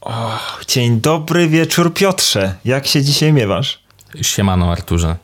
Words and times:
O, 0.00 0.38
dzień 0.68 1.00
dobry 1.00 1.48
wieczór 1.48 1.94
Piotrze. 1.94 2.54
Jak 2.64 2.86
się 2.86 3.02
dzisiaj 3.02 3.32
miewasz? 3.32 3.82
Siemano 4.22 4.72
Arturze. 4.72 5.16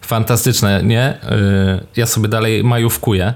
Fantastyczne, 0.00 0.82
nie? 0.82 1.18
Yy, 1.22 1.86
ja 1.96 2.06
sobie 2.06 2.28
dalej 2.28 2.64
majówkuję. 2.64 3.34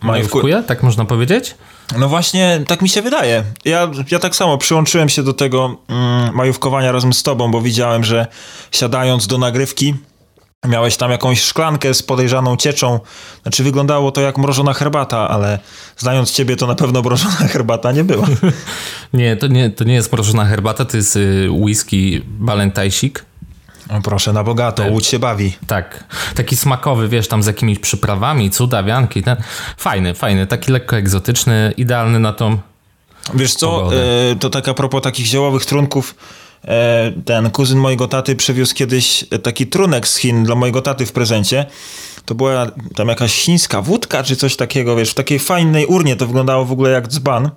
Majówkuję, 0.00 0.62
tak 0.66 0.82
można 0.82 1.04
powiedzieć? 1.04 1.54
No 1.98 2.08
właśnie, 2.08 2.60
tak 2.66 2.82
mi 2.82 2.88
się 2.88 3.02
wydaje. 3.02 3.44
Ja, 3.64 3.90
ja 4.10 4.18
tak 4.18 4.36
samo 4.36 4.58
przyłączyłem 4.58 5.08
się 5.08 5.22
do 5.22 5.32
tego 5.32 5.76
mm, 5.88 6.34
majówkowania 6.34 6.92
razem 6.92 7.12
z 7.12 7.22
tobą, 7.22 7.50
bo 7.50 7.60
widziałem, 7.60 8.04
że 8.04 8.26
siadając 8.72 9.26
do 9.26 9.38
nagrywki 9.38 9.94
miałeś 10.68 10.96
tam 10.96 11.10
jakąś 11.10 11.42
szklankę 11.42 11.94
z 11.94 12.02
podejrzaną 12.02 12.56
cieczą. 12.56 13.00
Znaczy 13.42 13.64
wyglądało 13.64 14.12
to 14.12 14.20
jak 14.20 14.38
mrożona 14.38 14.72
herbata, 14.74 15.28
ale 15.28 15.58
znając 15.96 16.32
ciebie 16.32 16.56
to 16.56 16.66
na 16.66 16.74
pewno 16.74 17.02
mrożona 17.02 17.34
herbata 17.52 17.92
nie 17.92 18.04
była. 18.04 18.26
nie, 19.12 19.36
to 19.36 19.46
nie, 19.46 19.70
to 19.70 19.84
nie 19.84 19.94
jest 19.94 20.12
mrożona 20.12 20.44
herbata, 20.44 20.84
to 20.84 20.96
jest 20.96 21.16
y, 21.16 21.48
whisky 21.50 22.22
balentajsik. 22.26 23.24
O 23.88 24.00
proszę, 24.00 24.32
na 24.32 24.44
bogato, 24.44 24.86
łódź 24.86 25.06
się 25.06 25.18
bawi. 25.18 25.52
Tak, 25.66 26.04
taki 26.34 26.56
smakowy, 26.56 27.08
wiesz, 27.08 27.28
tam 27.28 27.42
z 27.42 27.46
jakimiś 27.46 27.78
przyprawami, 27.78 28.50
cuda, 28.50 28.82
wianki, 28.82 29.22
ten. 29.22 29.36
Fajny, 29.76 30.14
fajny, 30.14 30.46
taki 30.46 30.72
lekko 30.72 30.96
egzotyczny, 30.96 31.74
idealny 31.76 32.18
na 32.18 32.32
tą 32.32 32.58
Wiesz 33.34 33.54
co, 33.54 33.90
e, 33.94 34.36
to 34.36 34.50
tak 34.50 34.68
a 34.68 34.74
propos 34.74 35.02
takich 35.02 35.26
ziołowych 35.26 35.66
trunków, 35.66 36.14
e, 36.64 37.12
ten 37.24 37.50
kuzyn 37.50 37.78
mojego 37.78 38.08
taty 38.08 38.36
przywiózł 38.36 38.74
kiedyś 38.74 39.24
taki 39.42 39.66
trunek 39.66 40.08
z 40.08 40.16
Chin 40.16 40.44
dla 40.44 40.54
mojego 40.54 40.82
taty 40.82 41.06
w 41.06 41.12
prezencie. 41.12 41.66
To 42.24 42.34
była 42.34 42.66
tam 42.94 43.08
jakaś 43.08 43.34
chińska 43.34 43.82
wódka 43.82 44.22
czy 44.22 44.36
coś 44.36 44.56
takiego, 44.56 44.96
wiesz, 44.96 45.10
w 45.10 45.14
takiej 45.14 45.38
fajnej 45.38 45.86
urnie 45.86 46.16
to 46.16 46.26
wyglądało 46.26 46.64
w 46.64 46.72
ogóle 46.72 46.90
jak 46.90 47.08
dzban. 47.08 47.50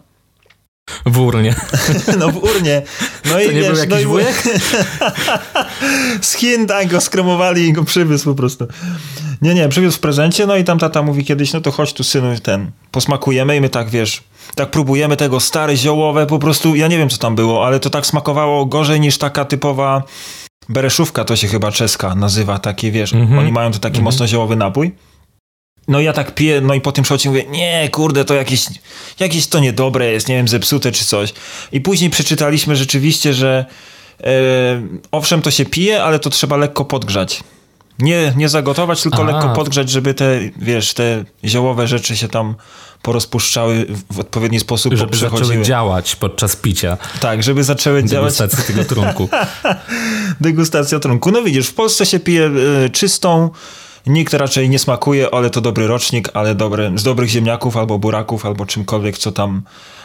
W 1.05 1.19
urnie. 1.19 1.55
No 2.19 2.29
w 2.31 2.43
urnie. 2.43 2.81
No 3.25 3.31
to 3.31 3.39
i 3.39 3.47
nie 3.47 3.61
wiesz, 3.61 3.67
był 3.67 3.77
jakiś 3.77 3.91
no 3.91 3.99
i 3.99 4.05
wujek? 4.05 4.43
z 6.21 6.33
Chin 6.35 6.67
tak 6.67 6.87
go 6.87 7.01
skremowali 7.01 7.67
i 7.67 7.73
go 7.73 7.83
przywiózł 7.83 8.25
po 8.25 8.35
prostu. 8.35 8.67
Nie, 9.41 9.53
nie, 9.53 9.69
przywiózł 9.69 9.97
w 9.97 9.99
prezencie, 9.99 10.45
no 10.47 10.55
i 10.57 10.63
tam 10.63 10.79
tata 10.79 11.01
mówi 11.01 11.25
kiedyś, 11.25 11.53
no 11.53 11.61
to 11.61 11.71
chodź 11.71 11.93
tu 11.93 12.03
synu, 12.03 12.39
ten, 12.39 12.71
posmakujemy 12.91 13.55
i 13.57 13.61
my 13.61 13.69
tak, 13.69 13.89
wiesz, 13.89 14.23
tak 14.55 14.71
próbujemy 14.71 15.17
tego 15.17 15.39
stare 15.39 15.77
ziołowe, 15.77 16.25
po 16.25 16.39
prostu, 16.39 16.75
ja 16.75 16.87
nie 16.87 16.97
wiem 16.97 17.09
co 17.09 17.17
tam 17.17 17.35
było, 17.35 17.67
ale 17.67 17.79
to 17.79 17.89
tak 17.89 18.05
smakowało 18.05 18.65
gorzej 18.65 18.99
niż 18.99 19.17
taka 19.17 19.45
typowa 19.45 20.03
bereszówka, 20.69 21.23
to 21.25 21.35
się 21.35 21.47
chyba 21.47 21.71
czeska 21.71 22.15
nazywa, 22.15 22.59
takie, 22.59 22.91
wiesz, 22.91 23.13
Mhm. 23.13 23.39
oni 23.39 23.51
mają 23.51 23.71
tu 23.71 23.79
taki 23.79 23.93
Mhm. 23.97 24.03
mocno 24.03 24.27
ziołowy 24.27 24.55
napój. 24.55 24.91
No 25.87 26.01
ja 26.01 26.13
tak 26.13 26.35
piję, 26.35 26.61
no 26.61 26.73
i 26.73 26.81
po 26.81 26.91
tym 26.91 27.05
szocie 27.05 27.29
mówię, 27.29 27.43
nie, 27.49 27.89
kurde, 27.89 28.25
to 28.25 28.33
jakieś, 28.33 28.65
jakieś 29.19 29.47
to 29.47 29.59
niedobre 29.59 30.11
jest, 30.11 30.27
nie 30.27 30.35
wiem, 30.35 30.47
zepsute 30.47 30.91
czy 30.91 31.05
coś. 31.05 31.33
I 31.71 31.81
później 31.81 32.09
przeczytaliśmy 32.09 32.75
rzeczywiście, 32.75 33.33
że 33.33 33.65
e, 34.23 34.27
owszem, 35.11 35.41
to 35.41 35.51
się 35.51 35.65
pije, 35.65 36.03
ale 36.03 36.19
to 36.19 36.29
trzeba 36.29 36.57
lekko 36.57 36.85
podgrzać. 36.85 37.43
Nie, 37.99 38.33
nie 38.35 38.49
zagotować, 38.49 39.01
tylko 39.01 39.23
lekko 39.23 39.49
podgrzać, 39.49 39.89
żeby 39.89 40.13
te, 40.13 40.39
wiesz, 40.57 40.93
te 40.93 41.25
ziołowe 41.43 41.87
rzeczy 41.87 42.17
się 42.17 42.27
tam 42.27 42.55
porozpuszczały 43.01 43.85
w 44.11 44.19
odpowiedni 44.19 44.59
sposób, 44.59 44.93
Żeby 44.93 45.17
zaczęły 45.17 45.61
działać 45.61 46.15
podczas 46.15 46.55
picia 46.55 46.97
Tak, 47.19 47.43
żeby 47.43 47.63
zaczęły 47.63 48.03
działać 48.03 48.37
degustacji 48.37 48.73
tego 48.73 48.85
trunku. 48.89 49.29
degustacja 50.41 50.99
trunku. 50.99 51.31
No 51.31 51.41
widzisz, 51.41 51.67
w 51.67 51.73
Polsce 51.73 52.05
się 52.05 52.19
pije 52.19 52.51
e, 52.85 52.89
czystą, 52.89 53.49
nikt 54.07 54.33
raczej 54.33 54.69
nie 54.69 54.79
smakuje, 54.79 55.33
ale 55.33 55.49
to 55.49 55.61
dobry 55.61 55.87
rocznik, 55.87 56.29
ale 56.33 56.55
dobry, 56.55 56.91
z 56.95 57.03
dobrych 57.03 57.29
ziemniaków 57.29 57.77
albo 57.77 57.99
buraków, 57.99 58.45
albo 58.45 58.65
czymkolwiek, 58.65 59.17
co 59.17 59.31
tam 59.31 59.61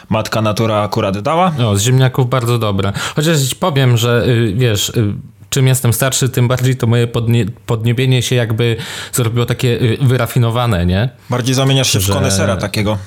matka 0.09 0.41
natura 0.41 0.81
akurat 0.81 1.19
dała. 1.19 1.51
No, 1.57 1.75
z 1.75 1.81
ziemniaków 1.81 2.29
bardzo 2.29 2.57
dobre. 2.59 2.93
Chociaż 3.15 3.41
ci 3.41 3.55
powiem, 3.55 3.97
że 3.97 4.25
y, 4.27 4.53
wiesz, 4.55 4.89
y, 4.89 5.13
czym 5.49 5.67
jestem 5.67 5.93
starszy, 5.93 6.29
tym 6.29 6.47
bardziej 6.47 6.75
to 6.77 6.87
moje 6.87 7.07
podnie, 7.07 7.45
podniebienie 7.65 8.21
się 8.21 8.35
jakby 8.35 8.75
zrobiło 9.13 9.45
takie 9.45 9.67
y, 9.81 9.97
wyrafinowane, 10.01 10.85
nie? 10.85 11.09
Bardziej 11.29 11.55
zamieniasz 11.55 11.89
się 11.89 11.99
w 11.99 12.01
Że- 12.01 12.13
konesera 12.13 12.57
takiego. 12.57 12.97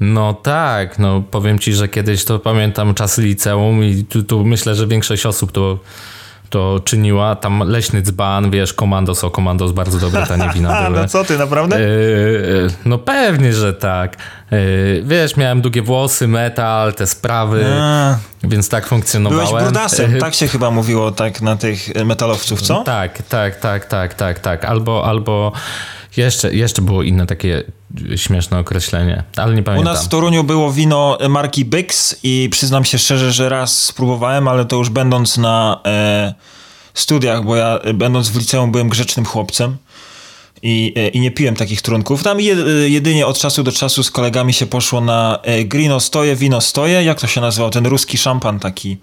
No 0.00 0.34
tak, 0.34 0.98
no 0.98 1.22
powiem 1.30 1.58
ci, 1.58 1.72
że 1.72 1.88
kiedyś 1.88 2.24
to 2.24 2.38
pamiętam 2.38 2.94
czasy 2.94 3.22
liceum 3.22 3.84
i 3.84 4.04
tu, 4.04 4.22
tu 4.22 4.44
myślę, 4.44 4.74
że 4.74 4.86
większość 4.86 5.26
osób 5.26 5.52
to, 5.52 5.78
to 6.50 6.80
czyniła. 6.84 7.36
Tam 7.36 7.58
leśny 7.66 8.02
dzban, 8.02 8.50
wiesz, 8.50 8.72
komandos, 8.74 9.24
o 9.24 9.30
komandos, 9.30 9.72
bardzo 9.72 9.98
dobre 9.98 10.26
tanie 10.26 10.50
wina 10.54 10.78
A, 10.78 10.82
były. 10.90 11.02
no 11.02 11.08
co 11.08 11.24
ty, 11.24 11.38
naprawdę? 11.38 11.80
Yy, 11.80 12.68
no 12.84 12.98
pewnie, 12.98 13.52
że 13.52 13.74
tak. 13.74 14.16
Yy, 14.50 15.02
wiesz, 15.06 15.36
miałem 15.36 15.60
długie 15.60 15.82
włosy, 15.82 16.28
metal, 16.28 16.94
te 16.94 17.06
sprawy, 17.06 17.64
A, 17.80 18.16
więc 18.44 18.68
tak 18.68 18.86
funkcjonowałem. 18.86 19.46
byłeś 19.48 19.64
brudasem, 19.64 20.18
tak 20.18 20.34
się 20.34 20.48
chyba 20.48 20.70
mówiło 20.70 21.10
tak 21.10 21.42
na 21.42 21.56
tych 21.56 21.94
metalowców, 22.04 22.62
co? 22.62 22.82
Tak, 22.84 23.22
tak, 23.22 23.56
tak, 23.56 23.84
tak, 23.84 24.14
tak, 24.14 24.38
tak. 24.38 24.64
Albo, 24.64 25.04
albo 25.06 25.52
jeszcze, 26.16 26.54
jeszcze 26.54 26.82
było 26.82 27.02
inne 27.02 27.26
takie 27.26 27.64
śmieszne 28.16 28.58
określenie, 28.58 29.22
ale 29.36 29.54
nie 29.54 29.60
U 29.60 29.64
pamiętam. 29.64 29.94
nas 29.94 30.04
w 30.04 30.08
Toruniu 30.08 30.44
było 30.44 30.72
wino 30.72 31.18
marki 31.28 31.64
Byx 31.64 32.16
i 32.22 32.48
przyznam 32.52 32.84
się 32.84 32.98
szczerze, 32.98 33.32
że 33.32 33.48
raz 33.48 33.84
spróbowałem, 33.84 34.48
ale 34.48 34.64
to 34.64 34.76
już 34.76 34.88
będąc 34.88 35.38
na 35.38 35.80
e, 35.86 36.34
studiach, 36.94 37.44
bo 37.44 37.56
ja 37.56 37.78
e, 37.78 37.94
będąc 37.94 38.28
w 38.28 38.38
liceum 38.38 38.72
byłem 38.72 38.88
grzecznym 38.88 39.26
chłopcem 39.26 39.76
i, 40.62 40.92
e, 40.96 41.08
i 41.08 41.20
nie 41.20 41.30
piłem 41.30 41.56
takich 41.56 41.82
trunków. 41.82 42.22
Tam 42.22 42.38
e, 42.38 42.42
jedynie 42.88 43.26
od 43.26 43.38
czasu 43.38 43.62
do 43.62 43.72
czasu 43.72 44.02
z 44.02 44.10
kolegami 44.10 44.52
się 44.52 44.66
poszło 44.66 45.00
na 45.00 45.38
grino 45.64 46.00
stoje, 46.00 46.36
wino 46.36 46.60
stoje, 46.60 47.04
jak 47.04 47.20
to 47.20 47.26
się 47.26 47.40
nazywał, 47.40 47.70
ten 47.70 47.86
ruski 47.86 48.18
szampan 48.18 48.58
taki, 48.58 48.96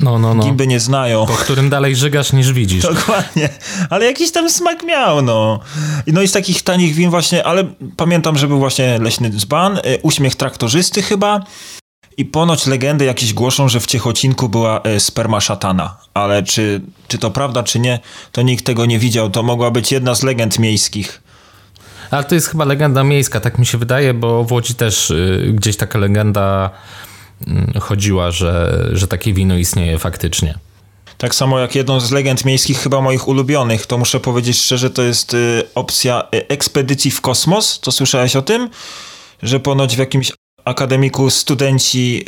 No, 0.00 0.18
no, 0.18 0.34
no. 0.34 0.44
gimby 0.44 0.66
nie 0.66 0.80
znają. 0.80 1.26
Po 1.26 1.32
którym 1.32 1.70
dalej 1.70 1.96
żygasz 1.96 2.32
niż 2.32 2.52
widzisz. 2.52 2.82
Dokładnie, 2.82 3.48
ale 3.90 4.04
jakiś 4.04 4.32
tam 4.32 4.50
smak 4.50 4.82
miał, 4.82 5.22
no. 5.22 5.60
I 6.06 6.12
No 6.12 6.22
i 6.22 6.28
z 6.28 6.32
takich 6.32 6.62
tanich 6.62 6.94
win 6.94 7.10
właśnie, 7.10 7.44
ale 7.44 7.64
pamiętam, 7.96 8.38
że 8.38 8.48
był 8.48 8.58
właśnie 8.58 8.98
Leśny 8.98 9.30
Dzban, 9.30 9.76
y, 9.76 9.98
Uśmiech 10.02 10.36
Traktorzysty 10.36 11.02
chyba 11.02 11.40
i 12.16 12.24
ponoć 12.24 12.66
legendy 12.66 13.04
jakieś 13.04 13.34
głoszą, 13.34 13.68
że 13.68 13.80
w 13.80 13.86
Ciechocinku 13.86 14.48
była 14.48 14.80
y, 14.96 15.00
sperma 15.00 15.40
szatana, 15.40 15.96
ale 16.14 16.42
czy, 16.42 16.80
czy 17.08 17.18
to 17.18 17.30
prawda, 17.30 17.62
czy 17.62 17.78
nie, 17.78 18.00
to 18.32 18.42
nikt 18.42 18.66
tego 18.66 18.86
nie 18.86 18.98
widział, 18.98 19.30
to 19.30 19.42
mogła 19.42 19.70
być 19.70 19.92
jedna 19.92 20.14
z 20.14 20.22
legend 20.22 20.58
miejskich. 20.58 21.22
Ale 22.10 22.24
to 22.24 22.34
jest 22.34 22.46
chyba 22.46 22.64
legenda 22.64 23.04
miejska, 23.04 23.40
tak 23.40 23.58
mi 23.58 23.66
się 23.66 23.78
wydaje, 23.78 24.14
bo 24.14 24.44
w 24.44 24.52
Łodzi 24.52 24.74
też 24.74 25.10
y, 25.10 25.52
gdzieś 25.54 25.76
taka 25.76 25.98
legenda 25.98 26.70
chodziła, 27.80 28.30
że, 28.30 28.84
że 28.92 29.08
takie 29.08 29.32
wino 29.32 29.56
istnieje 29.56 29.98
faktycznie. 29.98 30.58
Tak 31.18 31.34
samo 31.34 31.58
jak 31.58 31.74
jedną 31.74 32.00
z 32.00 32.10
legend 32.10 32.44
miejskich, 32.44 32.78
chyba 32.78 33.00
moich 33.00 33.28
ulubionych, 33.28 33.86
to 33.86 33.98
muszę 33.98 34.20
powiedzieć 34.20 34.58
szczerze, 34.58 34.90
to 34.90 35.02
jest 35.02 35.34
y, 35.34 35.62
opcja 35.74 36.28
y, 36.34 36.48
ekspedycji 36.48 37.10
w 37.10 37.20
kosmos. 37.20 37.80
To 37.80 37.92
słyszałeś 37.92 38.36
o 38.36 38.42
tym? 38.42 38.68
Że 39.42 39.60
ponoć 39.60 39.96
w 39.96 39.98
jakimś 39.98 40.32
akademiku 40.64 41.30
studenci 41.30 42.24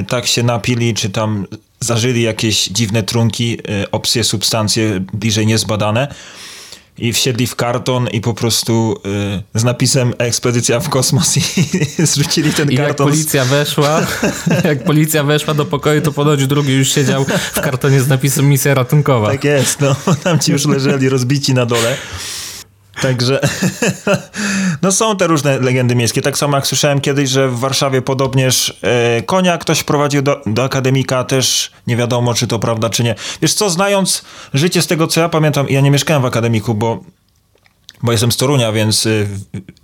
y, 0.00 0.04
tak 0.04 0.26
się 0.26 0.42
napili, 0.42 0.94
czy 0.94 1.10
tam 1.10 1.46
zażyli 1.80 2.22
jakieś 2.22 2.64
dziwne 2.64 3.02
trunki, 3.02 3.58
y, 3.82 3.90
opcje, 3.90 4.24
substancje 4.24 5.00
bliżej 5.12 5.46
niezbadane 5.46 6.14
i 6.98 7.12
wsiedli 7.12 7.46
w 7.46 7.54
karton 7.56 8.08
i 8.08 8.20
po 8.20 8.34
prostu 8.34 9.00
y, 9.54 9.60
z 9.60 9.64
napisem 9.64 10.14
ekspedycja 10.18 10.80
w 10.80 10.88
kosmos 10.88 11.36
i 11.36 11.42
zrzucili 12.06 12.52
ten 12.52 12.70
I 12.70 12.74
jak 12.74 12.86
karton. 12.86 13.06
z- 13.06 13.10
policja 13.10 13.44
weszła, 13.44 14.06
jak 14.64 14.84
policja 14.84 15.24
weszła 15.24 15.54
do 15.54 15.64
pokoju, 15.64 16.00
to 16.02 16.12
ponoć 16.12 16.46
drugi 16.46 16.72
już 16.72 16.88
siedział 16.94 17.26
w 17.52 17.60
kartonie 17.60 18.00
z 18.00 18.08
napisem 18.08 18.48
misja 18.48 18.74
ratunkowa. 18.74 19.30
Tak 19.30 19.44
jest, 19.44 19.80
no 19.80 19.96
tam 20.24 20.38
ci 20.38 20.52
już 20.52 20.66
leżeli 20.66 21.08
rozbici 21.08 21.54
na 21.54 21.66
dole. 21.66 21.96
Także 23.02 23.40
no 24.82 24.92
są 24.92 25.16
te 25.16 25.26
różne 25.26 25.58
legendy 25.58 25.94
miejskie. 25.94 26.22
Tak 26.22 26.38
samo 26.38 26.56
jak 26.56 26.66
słyszałem 26.66 27.00
kiedyś, 27.00 27.30
że 27.30 27.48
w 27.48 27.58
Warszawie 27.58 28.02
podobnież 28.02 28.78
e, 28.82 29.22
konia 29.22 29.58
ktoś 29.58 29.82
prowadził 29.82 30.22
do, 30.22 30.40
do 30.46 30.64
akademika, 30.64 31.24
też 31.24 31.70
nie 31.86 31.96
wiadomo, 31.96 32.34
czy 32.34 32.46
to 32.46 32.58
prawda, 32.58 32.90
czy 32.90 33.04
nie. 33.04 33.14
Wiesz 33.42 33.54
co, 33.54 33.70
znając 33.70 34.24
życie 34.54 34.82
z 34.82 34.86
tego, 34.86 35.06
co 35.06 35.20
ja 35.20 35.28
pamiętam, 35.28 35.66
ja 35.68 35.80
nie 35.80 35.90
mieszkałem 35.90 36.22
w 36.22 36.26
akademiku, 36.26 36.74
bo 36.74 37.00
bo 38.02 38.12
jestem 38.12 38.32
z 38.32 38.36
Torunia, 38.36 38.72
więc 38.72 39.06
y, 39.06 39.28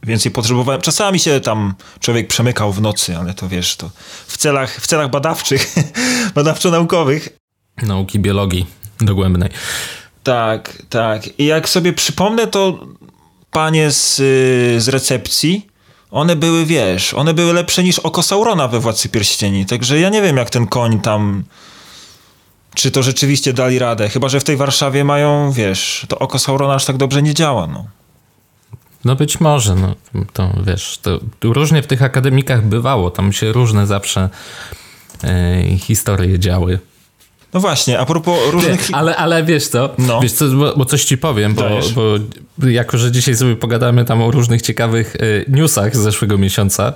więcej 0.02 0.32
potrzebowałem. 0.32 0.80
Czasami 0.80 1.20
się 1.20 1.40
tam 1.40 1.74
człowiek 2.00 2.28
przemykał 2.28 2.72
w 2.72 2.80
nocy, 2.80 3.16
ale 3.16 3.34
to 3.34 3.48
wiesz, 3.48 3.76
to 3.76 3.90
w 4.26 4.36
celach, 4.36 4.80
w 4.80 4.86
celach 4.86 5.10
badawczych, 5.10 5.74
badawczo-naukowych. 6.36 7.28
Nauki 7.82 8.18
biologii 8.18 8.66
dogłębnej. 9.00 9.50
Tak, 10.22 10.82
tak. 10.88 11.40
I 11.40 11.46
jak 11.46 11.68
sobie 11.68 11.92
przypomnę, 11.92 12.46
to 12.46 12.86
panie 13.50 13.90
z, 13.90 14.16
z 14.82 14.88
recepcji, 14.88 15.66
one 16.10 16.36
były, 16.36 16.66
wiesz, 16.66 17.14
one 17.14 17.34
były 17.34 17.52
lepsze 17.52 17.82
niż 17.82 17.98
oko 17.98 18.22
Saurona 18.22 18.68
we 18.68 18.80
Władcy 18.80 19.08
Pierścieni. 19.08 19.66
Także 19.66 20.00
ja 20.00 20.08
nie 20.08 20.22
wiem, 20.22 20.36
jak 20.36 20.50
ten 20.50 20.66
koń 20.66 21.00
tam... 21.00 21.44
Czy 22.74 22.90
to 22.90 23.02
rzeczywiście 23.02 23.52
dali 23.52 23.78
radę? 23.78 24.08
Chyba, 24.08 24.28
że 24.28 24.40
w 24.40 24.44
tej 24.44 24.56
Warszawie 24.56 25.04
mają, 25.04 25.52
wiesz, 25.52 26.06
to 26.08 26.18
oko 26.18 26.38
Saurona 26.38 26.74
aż 26.74 26.84
tak 26.84 26.96
dobrze 26.96 27.22
nie 27.22 27.34
działa, 27.34 27.66
no. 27.66 27.86
No 29.04 29.16
być 29.16 29.40
może, 29.40 29.74
no 29.74 29.94
to 30.32 30.50
wiesz, 30.66 30.98
to 31.02 31.20
różnie 31.42 31.82
w 31.82 31.86
tych 31.86 32.02
akademikach 32.02 32.66
bywało, 32.66 33.10
tam 33.10 33.32
się 33.32 33.52
różne 33.52 33.86
zawsze 33.86 34.28
yy, 35.22 35.78
historie 35.78 36.38
działy. 36.38 36.78
No 37.54 37.60
właśnie, 37.60 37.98
a 37.98 38.06
propos 38.06 38.38
różnych... 38.50 38.86
Ty, 38.86 38.94
ale, 38.94 39.16
ale 39.16 39.44
wiesz 39.44 39.68
co, 39.68 39.94
no. 39.98 40.20
wiesz 40.20 40.32
co 40.32 40.48
bo, 40.48 40.76
bo, 40.76 40.84
coś 40.84 41.04
ci 41.04 41.18
powiem, 41.18 41.54
bo, 41.54 41.64
bo, 41.94 42.66
jako, 42.68 42.98
że 42.98 43.12
dzisiaj 43.12 43.36
sobie 43.36 43.56
pogadamy 43.56 44.04
tam 44.04 44.22
o 44.22 44.30
różnych 44.30 44.62
ciekawych 44.62 45.16
y, 45.16 45.44
newsach 45.48 45.96
z 45.96 45.98
zeszłego 45.98 46.38
miesiąca, 46.38 46.92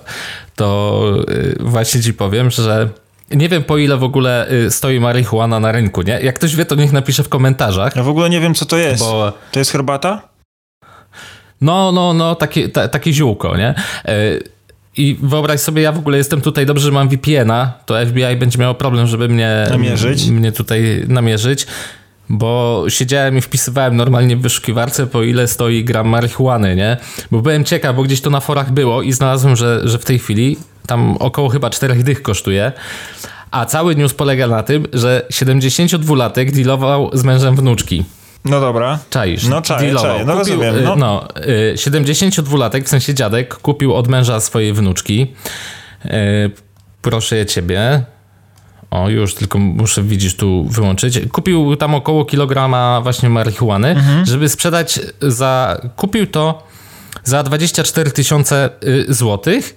to 0.57 1.03
y, 1.31 1.57
właśnie 1.61 2.03
ci 2.03 2.15
powiem, 2.15 2.51
że 2.51 2.89
nie 3.31 3.49
wiem 3.49 3.65
po 3.65 3.79
ile 3.79 3.97
w 3.97 4.05
ogóle 4.05 4.51
y, 4.51 4.71
stoi 4.71 5.01
marihuana 5.01 5.61
na 5.61 5.73
rynku, 5.73 6.03
nie? 6.03 6.21
Jak 6.21 6.35
ktoś 6.35 6.57
wie, 6.57 6.65
to 6.65 6.75
niech 6.75 6.93
napisze 6.93 7.23
w 7.23 7.29
komentarzach. 7.29 7.97
Ja 7.97 8.03
w 8.03 8.09
ogóle 8.09 8.31
nie 8.31 8.41
wiem, 8.41 8.55
co 8.55 8.65
to 8.65 8.77
jest. 8.77 9.03
Bo... 9.03 9.33
To 9.53 9.59
jest 9.59 9.71
herbata? 9.71 10.29
No, 11.61 11.93
no, 11.93 12.13
no, 12.13 12.35
takie, 12.35 12.69
ta, 12.69 12.89
takie 12.89 13.13
ziółko, 13.13 13.57
nie? 13.57 13.75
Y, 14.09 14.56
I 14.97 15.17
wyobraź 15.23 15.61
sobie, 15.61 15.83
ja 15.83 15.93
w 15.93 15.99
ogóle 15.99 16.19
jestem 16.19 16.41
tutaj, 16.41 16.67
dobrze, 16.67 16.85
że 16.85 16.93
mam 16.93 17.09
VPN-a, 17.09 17.73
to 17.87 18.07
FBI 18.07 18.37
będzie 18.37 18.59
miało 18.59 18.75
problem, 18.75 19.07
żeby 19.07 19.29
mnie, 19.29 19.67
namierzyć. 19.71 20.27
mnie 20.27 20.53
tutaj 20.53 21.05
namierzyć, 21.09 21.67
bo 22.29 22.85
siedziałem 22.89 23.39
i 23.39 23.41
wpisywałem 23.41 23.97
normalnie 23.97 24.37
w 24.37 24.41
wyszukiwarce, 24.41 25.07
po 25.07 25.23
ile 25.23 25.49
stoi 25.49 25.85
gram 25.85 26.09
marihuany, 26.09 26.77
nie? 26.77 26.97
Bo 27.31 27.43
byłem 27.43 27.65
ciekaw, 27.65 27.97
bo 27.97 28.03
gdzieś 28.03 28.21
to 28.21 28.31
na 28.31 28.41
forach 28.41 28.73
było 28.73 29.03
i 29.03 29.13
znalazłem, 29.13 29.57
że, 29.57 29.89
że 29.89 29.99
w 29.99 30.05
tej 30.05 30.19
chwili 30.19 30.57
tam 30.87 31.17
około 31.17 31.49
chyba 31.49 31.71
czterech 31.71 32.03
dych 32.03 32.23
kosztuje. 32.23 32.73
A 33.51 33.67
cały 33.67 33.97
news 33.97 34.15
polega 34.15 34.47
na 34.47 34.63
tym, 34.63 34.87
że 34.93 35.27
72-latek 35.33 36.51
dealował 36.51 37.11
z 37.13 37.25
mężem 37.25 37.57
wnuczki. 37.57 38.05
No 38.51 38.61
dobra. 38.61 38.99
Czaisz. 39.11 39.49
No 39.49 39.63
czaję, 39.63 39.95
czaję. 39.95 40.25
No 40.25 40.39
kupił, 40.39 40.63
rozumiem. 40.63 40.85
No, 40.85 40.97
no 40.97 41.29
72-latek, 41.75 42.81
y, 42.81 42.85
w 42.85 42.89
sensie 42.89 43.15
dziadek, 43.15 43.55
kupił 43.55 43.95
od 43.95 44.09
męża 44.09 44.41
swojej 44.41 44.73
wnuczki. 44.73 45.35
Y, 46.05 46.09
proszę 47.03 47.37
je 47.37 47.47
ciebie. 47.47 48.05
O, 48.91 49.09
już 49.09 49.35
tylko 49.35 49.59
muszę, 49.59 50.03
widzisz, 50.03 50.37
tu 50.37 50.65
wyłączyć. 50.65 51.21
Kupił 51.33 51.77
tam 51.77 51.95
około 51.95 52.25
kilograma 52.25 53.01
właśnie 53.01 53.29
marihuany, 53.29 53.89
mhm. 53.89 54.27
żeby 54.27 54.49
sprzedać 54.49 55.01
za... 55.21 55.81
Kupił 55.97 56.27
to 56.27 56.63
za 57.25 57.43
24 57.43 58.11
tysiące 58.11 58.71
y, 58.85 59.15
złotych 59.15 59.77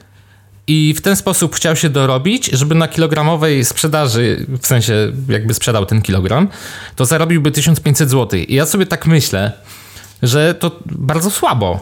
i 0.70 0.94
w 0.94 1.02
ten 1.02 1.16
sposób 1.16 1.56
chciał 1.56 1.76
się 1.76 1.90
dorobić, 1.90 2.46
żeby 2.46 2.76
na 2.76 2.88
kilogramowej 2.88 3.66
sprzedaży, 3.66 4.46
w 4.62 4.68
sensie 4.68 5.12
jakby 5.30 5.54
sprzedał 5.54 5.86
ten 5.86 6.02
kilogram, 6.02 6.48
to 6.96 7.06
zarobiłby 7.06 7.52
1500 7.52 8.10
zł. 8.10 8.40
I 8.40 8.54
ja 8.54 8.66
sobie 8.66 8.86
tak 8.86 9.08
myślę, 9.08 9.52
że 10.24 10.54
to 10.54 10.72
bardzo 10.86 11.32
słabo. 11.32 11.80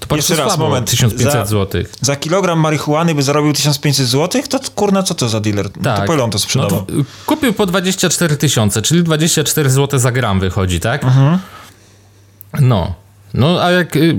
To 0.00 0.06
bardzo 0.06 0.16
Jeszcze 0.16 0.36
raz, 0.36 0.52
słabo, 0.52 0.68
moment. 0.68 0.90
1500 0.90 1.48
zł. 1.48 1.82
Za 2.00 2.16
kilogram 2.16 2.60
marihuany 2.60 3.14
by 3.14 3.22
zarobił 3.22 3.52
1500 3.52 4.06
zł? 4.06 4.42
To 4.48 4.60
kurna, 4.74 5.02
co 5.02 5.14
to 5.14 5.28
za 5.28 5.40
dealer? 5.40 5.70
Tak. 5.70 6.06
To 6.06 6.16
po 6.16 6.28
to 6.28 6.38
sprzedawał? 6.38 6.84
No 6.88 7.04
to 7.04 7.08
kupił 7.26 7.52
po 7.52 7.66
24 7.66 8.36
tysiące, 8.36 8.82
czyli 8.82 9.02
24 9.02 9.70
zł 9.70 10.00
za 10.00 10.12
gram 10.12 10.40
wychodzi, 10.40 10.80
tak? 10.80 11.04
Mhm. 11.04 11.38
No. 12.60 12.94
No, 13.34 13.62
a 13.62 13.70
jak 13.70 13.96
y, 13.96 14.16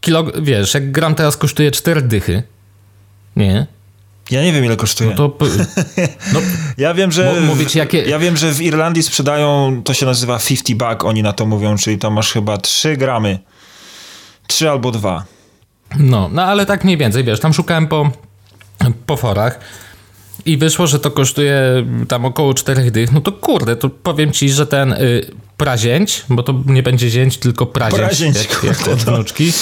kilo, 0.00 0.24
wiesz, 0.42 0.74
jak 0.74 0.92
gram 0.92 1.14
teraz 1.14 1.36
kosztuje 1.36 1.70
4 1.70 2.02
dychy, 2.02 2.42
nie. 3.48 3.66
Ja 4.30 4.42
nie 4.42 4.52
wiem, 4.52 4.64
ile 4.64 4.76
kosztuje. 4.76 5.10
No 5.10 5.28
to, 5.28 5.36
no, 6.34 6.40
ja 6.78 6.94
wiem, 6.94 7.12
że. 7.12 7.40
Mówić, 7.40 7.74
jakie... 7.74 8.02
Ja 8.02 8.18
wiem, 8.18 8.36
że 8.36 8.52
w 8.52 8.62
Irlandii 8.62 9.02
sprzedają, 9.02 9.80
to 9.84 9.94
się 9.94 10.06
nazywa 10.06 10.38
50 10.38 10.78
bag, 10.78 11.04
oni 11.04 11.22
na 11.22 11.32
to 11.32 11.46
mówią, 11.46 11.76
czyli 11.76 11.98
tam 11.98 12.12
masz 12.12 12.32
chyba 12.32 12.58
3 12.58 12.96
gramy. 12.96 13.38
3 14.46 14.70
albo 14.70 14.90
2. 14.90 15.24
No, 15.98 16.28
no 16.32 16.44
ale 16.44 16.66
tak 16.66 16.84
mniej 16.84 16.96
więcej, 16.96 17.24
wiesz, 17.24 17.40
tam 17.40 17.52
szukałem 17.52 17.88
po, 17.88 18.10
po 19.06 19.16
forach 19.16 19.60
i 20.44 20.56
wyszło, 20.56 20.86
że 20.86 20.98
to 20.98 21.10
kosztuje 21.10 21.86
tam 22.08 22.24
około 22.24 22.54
4 22.54 22.90
dych. 22.90 23.12
No 23.12 23.20
to 23.20 23.32
kurde, 23.32 23.76
to 23.76 23.88
powiem 23.88 24.32
ci, 24.32 24.50
że 24.50 24.66
ten 24.66 24.92
y, 24.92 25.30
prazięć, 25.56 26.24
bo 26.28 26.42
to 26.42 26.54
nie 26.66 26.82
będzie 26.82 27.10
zięć, 27.10 27.36
tylko 27.36 27.66
prazięć, 27.66 28.02
prazięć 28.02 28.36
jak, 28.36 28.64
jak 28.64 28.88
od 28.88 29.06
no. 29.06 29.12
wnuczki. 29.12 29.52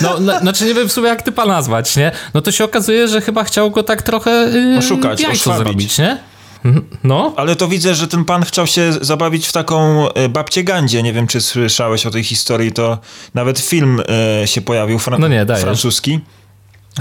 No, 0.00 0.20
no, 0.20 0.38
znaczy 0.38 0.64
nie 0.64 0.74
wiem 0.74 0.88
w 0.88 0.92
sumie 0.92 1.08
jak 1.08 1.22
typa 1.22 1.46
nazwać, 1.46 1.96
nie? 1.96 2.12
No 2.34 2.42
to 2.42 2.52
się 2.52 2.64
okazuje, 2.64 3.08
że 3.08 3.20
chyba 3.20 3.44
chciał 3.44 3.70
go 3.70 3.82
tak 3.82 4.02
trochę 4.02 4.30
yy, 4.30 4.78
oszukać, 4.78 5.20
jajco 5.20 5.56
zrobić, 5.56 5.98
nie? 5.98 6.18
No. 7.04 7.32
Ale 7.36 7.56
to 7.56 7.68
widzę, 7.68 7.94
że 7.94 8.08
ten 8.08 8.24
pan 8.24 8.44
chciał 8.44 8.66
się 8.66 8.92
zabawić 9.00 9.46
w 9.46 9.52
taką 9.52 10.08
y, 10.08 10.28
babcię 10.28 10.64
Gandzie. 10.64 11.02
Nie 11.02 11.12
wiem, 11.12 11.26
czy 11.26 11.40
słyszałeś 11.40 12.06
o 12.06 12.10
tej 12.10 12.24
historii, 12.24 12.72
to 12.72 12.98
nawet 13.34 13.58
film 13.58 14.02
y, 14.42 14.46
się 14.46 14.60
pojawił, 14.60 14.98
fran 14.98 15.20
no 15.20 15.28
nie, 15.28 15.46
francuski. 15.46 16.20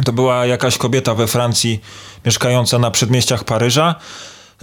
To 0.06 0.14
była 0.14 0.46
jakaś 0.46 0.78
kobieta 0.78 1.16
we 1.16 1.28
Francji 1.28 1.82
mieszkająca 2.26 2.80
na 2.80 2.92
przedmieściach 2.92 3.44
Paryża 3.44 3.96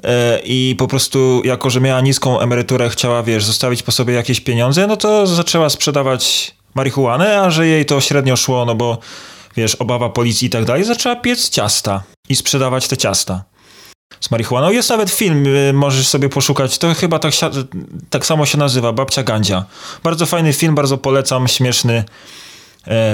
E, 0.04 0.40
i 0.44 0.74
po 0.78 0.88
prostu 0.88 1.42
jako, 1.44 1.70
że 1.70 1.80
miała 1.80 2.00
niską 2.00 2.40
emeryturę, 2.40 2.90
chciała, 2.90 3.22
wiesz, 3.22 3.44
zostawić 3.44 3.82
po 3.82 3.92
sobie 3.92 4.14
jakieś 4.14 4.40
pieniądze, 4.40 4.86
no 4.86 4.96
to 4.96 5.26
zaczęła 5.26 5.70
sprzedawać 5.70 6.54
marihuanę, 6.74 7.40
a 7.40 7.50
że 7.50 7.66
jej 7.66 7.86
to 7.86 8.00
średnio 8.00 8.36
szło, 8.36 8.64
no 8.64 8.74
bo 8.74 8.98
wiesz, 9.56 9.74
obawa 9.74 10.08
policji 10.08 10.46
i 10.46 10.50
tak 10.50 10.64
dalej, 10.64 10.84
zaczęła 10.84 11.16
piec 11.16 11.50
ciasta 11.50 12.02
i 12.28 12.36
sprzedawać 12.36 12.88
te 12.88 12.96
ciasta 12.96 13.44
z 14.20 14.30
marihuaną. 14.30 14.70
Jest 14.70 14.90
nawet 14.90 15.10
film, 15.10 15.46
y, 15.46 15.72
możesz 15.72 16.08
sobie 16.08 16.28
poszukać, 16.28 16.78
to 16.78 16.94
chyba 16.94 17.18
tak, 17.18 17.32
tak 18.10 18.26
samo 18.26 18.46
się 18.46 18.58
nazywa, 18.58 18.92
Babcia 18.92 19.22
Gandzia. 19.22 19.64
Bardzo 20.02 20.26
fajny 20.26 20.52
film, 20.52 20.74
bardzo 20.74 20.98
polecam, 20.98 21.48
śmieszny, 21.48 22.04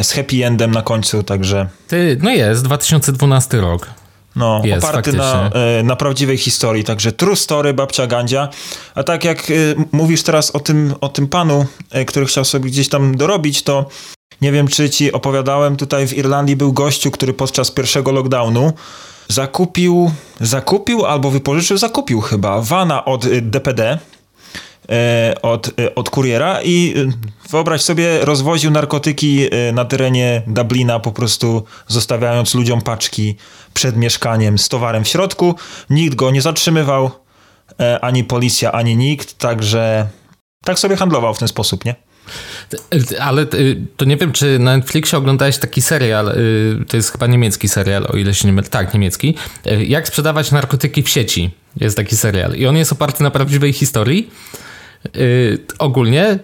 z 0.03 0.13
happy 0.13 0.47
endem 0.47 0.71
na 0.71 0.83
końcu, 0.83 1.23
także... 1.23 1.69
Ty, 1.89 2.19
no 2.23 2.31
jest, 2.31 2.63
2012 2.63 3.61
rok. 3.61 3.89
No, 4.39 4.63
jest, 4.65 4.85
oparty 4.85 5.13
na, 5.13 5.51
e, 5.51 5.83
na 5.83 5.97
prawdziwej 5.97 6.39
historii, 6.39 6.85
także 6.85 7.13
true 7.13 7.37
story 7.37 7.75
babcia 7.75 8.07
Gandzia. 8.07 8.49
A 8.95 9.03
tak 9.03 9.25
jak 9.25 9.51
e, 9.51 9.55
mówisz 9.93 10.23
teraz 10.23 10.51
o 10.51 10.61
tym, 10.61 10.95
o 11.01 11.09
tym 11.09 11.29
panu, 11.29 11.67
e, 11.91 12.05
który 12.05 12.27
chciał 12.27 12.45
sobie 12.45 12.71
gdzieś 12.71 12.89
tam 12.89 13.17
dorobić, 13.17 13.63
to 13.63 13.87
nie 14.41 14.53
wiem, 14.53 14.69
czy 14.69 14.91
ci 14.91 15.13
opowiadałem, 15.13 15.77
tutaj 15.77 16.07
w 16.07 16.17
Irlandii 16.17 16.57
był 16.57 16.73
gościu, 16.73 17.11
który 17.11 17.35
podczas 17.35 17.71
pierwszego 17.71 18.13
lockdownu 18.13 18.73
zakupił, 19.29 20.11
zakupił 20.41 21.07
albo 21.07 21.31
wypożyczył, 21.31 21.79
zakupił 21.79 22.21
chyba 22.21 22.61
vana 22.61 23.05
od 23.05 23.27
DPD, 23.29 23.99
od, 25.43 25.71
od 25.95 26.11
kuriera 26.11 26.63
i 26.63 26.95
wyobraź 27.51 27.83
sobie, 27.83 28.25
rozwoził 28.25 28.71
narkotyki 28.71 29.49
na 29.73 29.85
terenie 29.85 30.43
Dublina, 30.47 31.01
po 31.01 31.13
prostu 31.13 31.65
zostawiając 31.87 32.55
ludziom 32.55 32.83
paczki 32.83 33.37
przed 33.75 33.97
mieszkaniem 33.97 34.59
z 34.59 34.69
towarem 34.69 35.05
w 35.05 35.09
środku. 35.09 35.55
Nikt 35.91 36.15
go 36.15 36.31
nie 36.31 36.43
zatrzymywał, 36.43 37.11
e, 37.81 38.01
ani 38.01 38.25
policja, 38.25 38.73
ani 38.73 38.97
nikt, 38.97 39.39
także 39.39 40.09
tak 40.65 40.79
sobie 40.79 40.97
handlował 40.97 41.35
w 41.35 41.39
ten 41.39 41.49
sposób, 41.49 41.85
nie? 41.85 41.95
Ale 43.21 43.47
to 43.97 44.05
nie 44.05 44.17
wiem, 44.17 44.33
czy 44.33 44.59
na 44.59 44.77
Netflixie 44.77 45.19
oglądałeś 45.19 45.59
taki 45.59 45.83
serial, 45.83 46.35
to 46.89 46.97
jest 46.97 47.13
chyba 47.13 47.27
niemiecki 47.27 47.69
serial, 47.69 48.07
o 48.13 48.17
ile 48.17 48.35
się 48.35 48.49
nie 48.49 48.53
mylę, 48.53 48.69
tak, 48.69 48.95
niemiecki, 48.95 49.35
jak 49.87 50.09
sprzedawać 50.09 50.51
narkotyki 50.51 51.03
w 51.03 51.09
sieci. 51.09 51.51
Jest 51.77 51.97
taki 51.97 52.17
serial 52.17 52.55
i 52.55 52.67
on 52.67 52.77
jest 52.77 52.93
oparty 52.93 53.23
na 53.23 53.31
prawdziwej 53.31 53.73
historii. 53.73 54.31
Ogólnie 55.79 56.39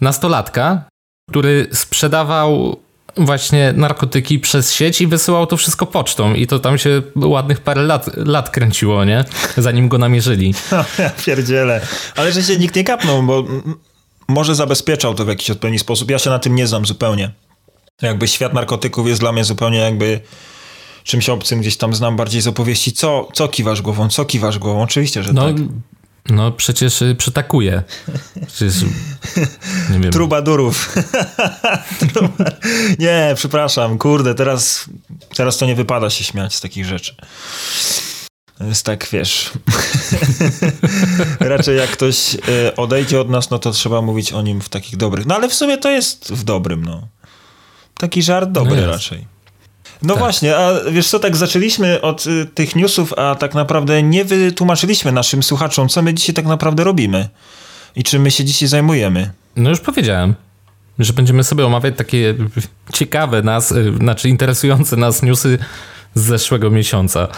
nastolatka, 0.00 0.84
który 1.30 1.68
sprzedawał 1.72 2.76
właśnie 3.16 3.72
narkotyki 3.76 4.38
przez 4.38 4.72
sieć 4.72 5.00
i 5.00 5.06
wysyłał 5.06 5.46
to 5.46 5.56
wszystko 5.56 5.86
pocztą 5.86 6.34
i 6.34 6.46
to 6.46 6.58
tam 6.58 6.78
się 6.78 7.02
ładnych 7.16 7.60
parę 7.60 7.82
lat, 7.82 8.10
lat 8.16 8.50
kręciło, 8.50 9.04
nie? 9.04 9.24
Zanim 9.56 9.88
go 9.88 9.98
namierzyli. 9.98 10.54
No, 10.72 10.84
ja 10.98 11.10
pierdzielę. 11.10 11.80
Ale 12.16 12.32
że 12.32 12.42
się 12.42 12.56
nikt 12.56 12.76
nie 12.76 12.84
kapnął, 12.84 13.22
bo 13.22 13.44
może 14.28 14.54
zabezpieczał 14.54 15.14
to 15.14 15.24
w 15.24 15.28
jakiś 15.28 15.50
odpowiedni 15.50 15.78
sposób. 15.78 16.10
Ja 16.10 16.18
się 16.18 16.30
na 16.30 16.38
tym 16.38 16.54
nie 16.54 16.66
znam 16.66 16.86
zupełnie. 16.86 17.30
Jakby 18.02 18.28
świat 18.28 18.54
narkotyków 18.54 19.08
jest 19.08 19.20
dla 19.20 19.32
mnie 19.32 19.44
zupełnie 19.44 19.78
jakby 19.78 20.20
czymś 21.04 21.28
obcym, 21.28 21.60
gdzieś 21.60 21.76
tam 21.76 21.94
znam 21.94 22.16
bardziej 22.16 22.40
z 22.40 22.46
opowieści. 22.46 22.92
Co, 22.92 23.28
co 23.32 23.48
kiwasz 23.48 23.82
głową? 23.82 24.08
Co 24.08 24.24
kiwasz 24.24 24.58
głową? 24.58 24.82
Oczywiście, 24.82 25.22
że 25.22 25.32
no, 25.32 25.46
tak. 25.46 25.56
No 26.28 26.52
przecież 26.52 27.02
y, 27.02 27.14
przytakuje. 27.14 27.82
Przecież, 28.46 28.82
nie 29.90 30.00
wiem. 30.00 30.12
Trubadurów. 30.12 30.94
nie, 32.98 33.32
przepraszam, 33.36 33.98
kurde, 33.98 34.34
teraz, 34.34 34.84
teraz 35.36 35.58
to 35.58 35.66
nie 35.66 35.74
wypada 35.74 36.10
się 36.10 36.24
śmiać 36.24 36.54
z 36.54 36.60
takich 36.60 36.84
rzeczy. 36.86 37.14
Jest 38.60 38.86
tak, 38.86 39.08
wiesz. 39.12 39.50
Raczej 41.40 41.76
jak 41.76 41.90
ktoś 41.90 42.34
y, 42.34 42.76
odejdzie 42.76 43.20
od 43.20 43.30
nas, 43.30 43.50
no 43.50 43.58
to 43.58 43.70
trzeba 43.70 44.02
mówić 44.02 44.32
o 44.32 44.42
nim 44.42 44.60
w 44.60 44.68
takich 44.68 44.96
dobrych. 44.96 45.26
No 45.26 45.34
ale 45.34 45.48
w 45.48 45.54
sumie 45.54 45.78
to 45.78 45.90
jest 45.90 46.32
w 46.32 46.44
dobrym, 46.44 46.84
no. 46.84 47.08
Taki 47.98 48.22
żart 48.22 48.50
dobry 48.50 48.80
no 48.80 48.86
raczej. 48.86 49.33
No 50.02 50.14
tak. 50.14 50.22
właśnie, 50.22 50.56
a 50.56 50.70
wiesz 50.90 51.08
co, 51.08 51.18
tak 51.18 51.36
zaczęliśmy 51.36 52.00
od 52.00 52.26
y, 52.26 52.46
tych 52.46 52.76
newsów, 52.76 53.12
a 53.12 53.34
tak 53.34 53.54
naprawdę 53.54 54.02
nie 54.02 54.24
wytłumaczyliśmy 54.24 55.12
naszym 55.12 55.42
słuchaczom, 55.42 55.88
co 55.88 56.02
my 56.02 56.14
dzisiaj 56.14 56.34
tak 56.34 56.46
naprawdę 56.46 56.84
robimy 56.84 57.28
i 57.96 58.02
czym 58.02 58.22
my 58.22 58.30
się 58.30 58.44
dzisiaj 58.44 58.68
zajmujemy. 58.68 59.30
No 59.56 59.70
już 59.70 59.80
powiedziałem, 59.80 60.34
że 60.98 61.12
będziemy 61.12 61.44
sobie 61.44 61.66
omawiać 61.66 61.94
takie 61.96 62.34
ciekawe 62.92 63.42
nas, 63.42 63.72
y, 63.72 63.92
znaczy 63.96 64.28
interesujące 64.28 64.96
nas 64.96 65.22
newsy 65.22 65.58
z 66.14 66.22
zeszłego 66.22 66.70
miesiąca. 66.70 67.28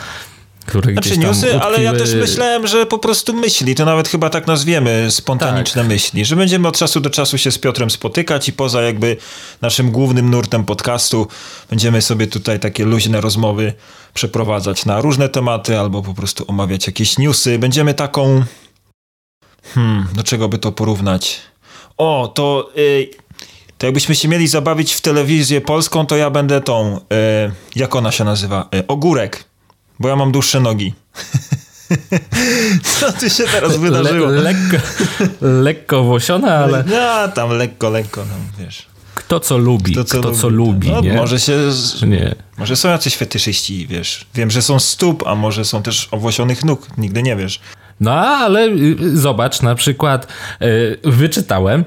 Które 0.66 0.92
Znaczy 0.92 1.08
gdzieś 1.08 1.18
tam 1.18 1.28
newsy, 1.28 1.46
utkwiły... 1.46 1.62
ale 1.62 1.82
ja 1.82 1.92
też 1.92 2.14
myślałem, 2.14 2.66
że 2.66 2.86
po 2.86 2.98
prostu 2.98 3.34
myśli, 3.34 3.74
to 3.74 3.84
nawet 3.84 4.08
chyba 4.08 4.30
tak 4.30 4.46
nazwiemy, 4.46 5.06
spontaniczne 5.10 5.82
Tak. 5.82 5.88
myśli, 5.88 6.24
że 6.24 6.36
będziemy 6.36 6.68
od 6.68 6.78
czasu 6.78 7.00
do 7.00 7.10
czasu 7.10 7.38
się 7.38 7.50
z 7.50 7.58
Piotrem 7.58 7.90
spotykać 7.90 8.48
i 8.48 8.52
poza 8.52 8.82
jakby 8.82 9.16
naszym 9.62 9.90
głównym 9.90 10.30
nurtem 10.30 10.64
podcastu 10.64 11.26
będziemy 11.70 12.02
sobie 12.02 12.26
tutaj 12.26 12.60
takie 12.60 12.84
luźne 12.84 13.20
rozmowy 13.20 13.72
przeprowadzać 14.14 14.84
na 14.84 15.00
różne 15.00 15.28
tematy 15.28 15.78
albo 15.78 16.02
po 16.02 16.14
prostu 16.14 16.44
omawiać 16.48 16.86
jakieś 16.86 17.18
newsy. 17.18 17.58
Będziemy 17.58 17.94
taką... 17.94 18.44
Hmm, 19.74 20.06
do 20.14 20.22
czego 20.22 20.48
by 20.48 20.58
to 20.58 20.72
porównać? 20.72 21.40
O, 21.96 22.32
to... 22.34 22.70
Y, 22.78 23.10
to 23.78 23.86
jakbyśmy 23.86 24.14
się 24.14 24.28
mieli 24.28 24.48
zabawić 24.48 24.94
w 24.94 25.00
telewizję 25.00 25.60
polską, 25.60 26.06
to 26.06 26.16
ja 26.16 26.30
będę 26.30 26.60
tą... 26.60 26.96
Y, 26.96 27.00
jak 27.76 27.96
ona 27.96 28.12
się 28.12 28.24
nazywa? 28.24 28.68
Y, 28.74 28.86
ogórek. 28.86 29.44
Bo 30.00 30.08
ja 30.08 30.16
mam 30.16 30.32
dłuższe 30.32 30.60
nogi. 30.60 30.94
Co 33.00 33.12
tu 33.12 33.30
się 33.30 33.44
teraz 33.44 33.76
wydarzyło? 33.76 34.26
Le, 34.28 34.40
lekko, 34.42 34.76
lekko 35.40 36.02
włosione, 36.02 36.54
ale 36.54 36.84
No, 36.86 37.28
tam 37.28 37.50
lekko, 37.50 37.90
lekko, 37.90 38.20
no 38.24 38.64
wiesz. 38.64 38.86
kto 39.14 39.40
co 39.40 39.58
lubi, 39.58 39.92
kto 39.92 40.32
co, 40.34 40.48
lubi, 40.48 40.90
no, 40.90 41.00
nie? 41.00 41.12
Może 41.12 41.40
się... 41.40 41.58
Nie. 42.06 42.34
Może 42.58 42.76
są 42.76 42.88
jacyś 42.88 43.16
fetyszyści, 43.16 43.86
wiesz. 43.86 44.26
Wiem, 44.34 44.50
że 44.50 44.62
są 44.62 44.78
stóp, 44.78 45.26
a 45.26 45.34
może 45.34 45.64
są 45.64 45.82
też 45.82 46.08
owłosionych 46.10 46.64
nóg. 46.64 46.86
Nigdy 46.98 47.22
nie 47.22 47.36
wiesz. 47.36 47.60
No 48.00 48.12
ale 48.12 48.66
y, 48.68 49.18
zobacz, 49.18 49.62
na 49.62 49.74
przykład 49.74 50.26
y, 50.62 50.98
wyczytałem 51.04 51.84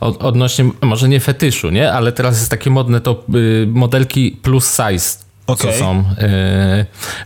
od, 0.00 0.22
odnośnie, 0.22 0.70
może 0.82 1.08
nie 1.08 1.20
fetyszu, 1.20 1.70
nie? 1.70 1.92
Ale 1.92 2.12
teraz 2.12 2.38
jest 2.38 2.50
takie 2.50 2.70
modne 2.70 3.00
to 3.00 3.24
y, 3.34 3.66
modelki 3.70 4.38
plus 4.42 4.64
size, 4.76 5.18
Okej. 5.52 5.72
co 5.72 5.78
są 5.78 5.98
y, 5.98 6.04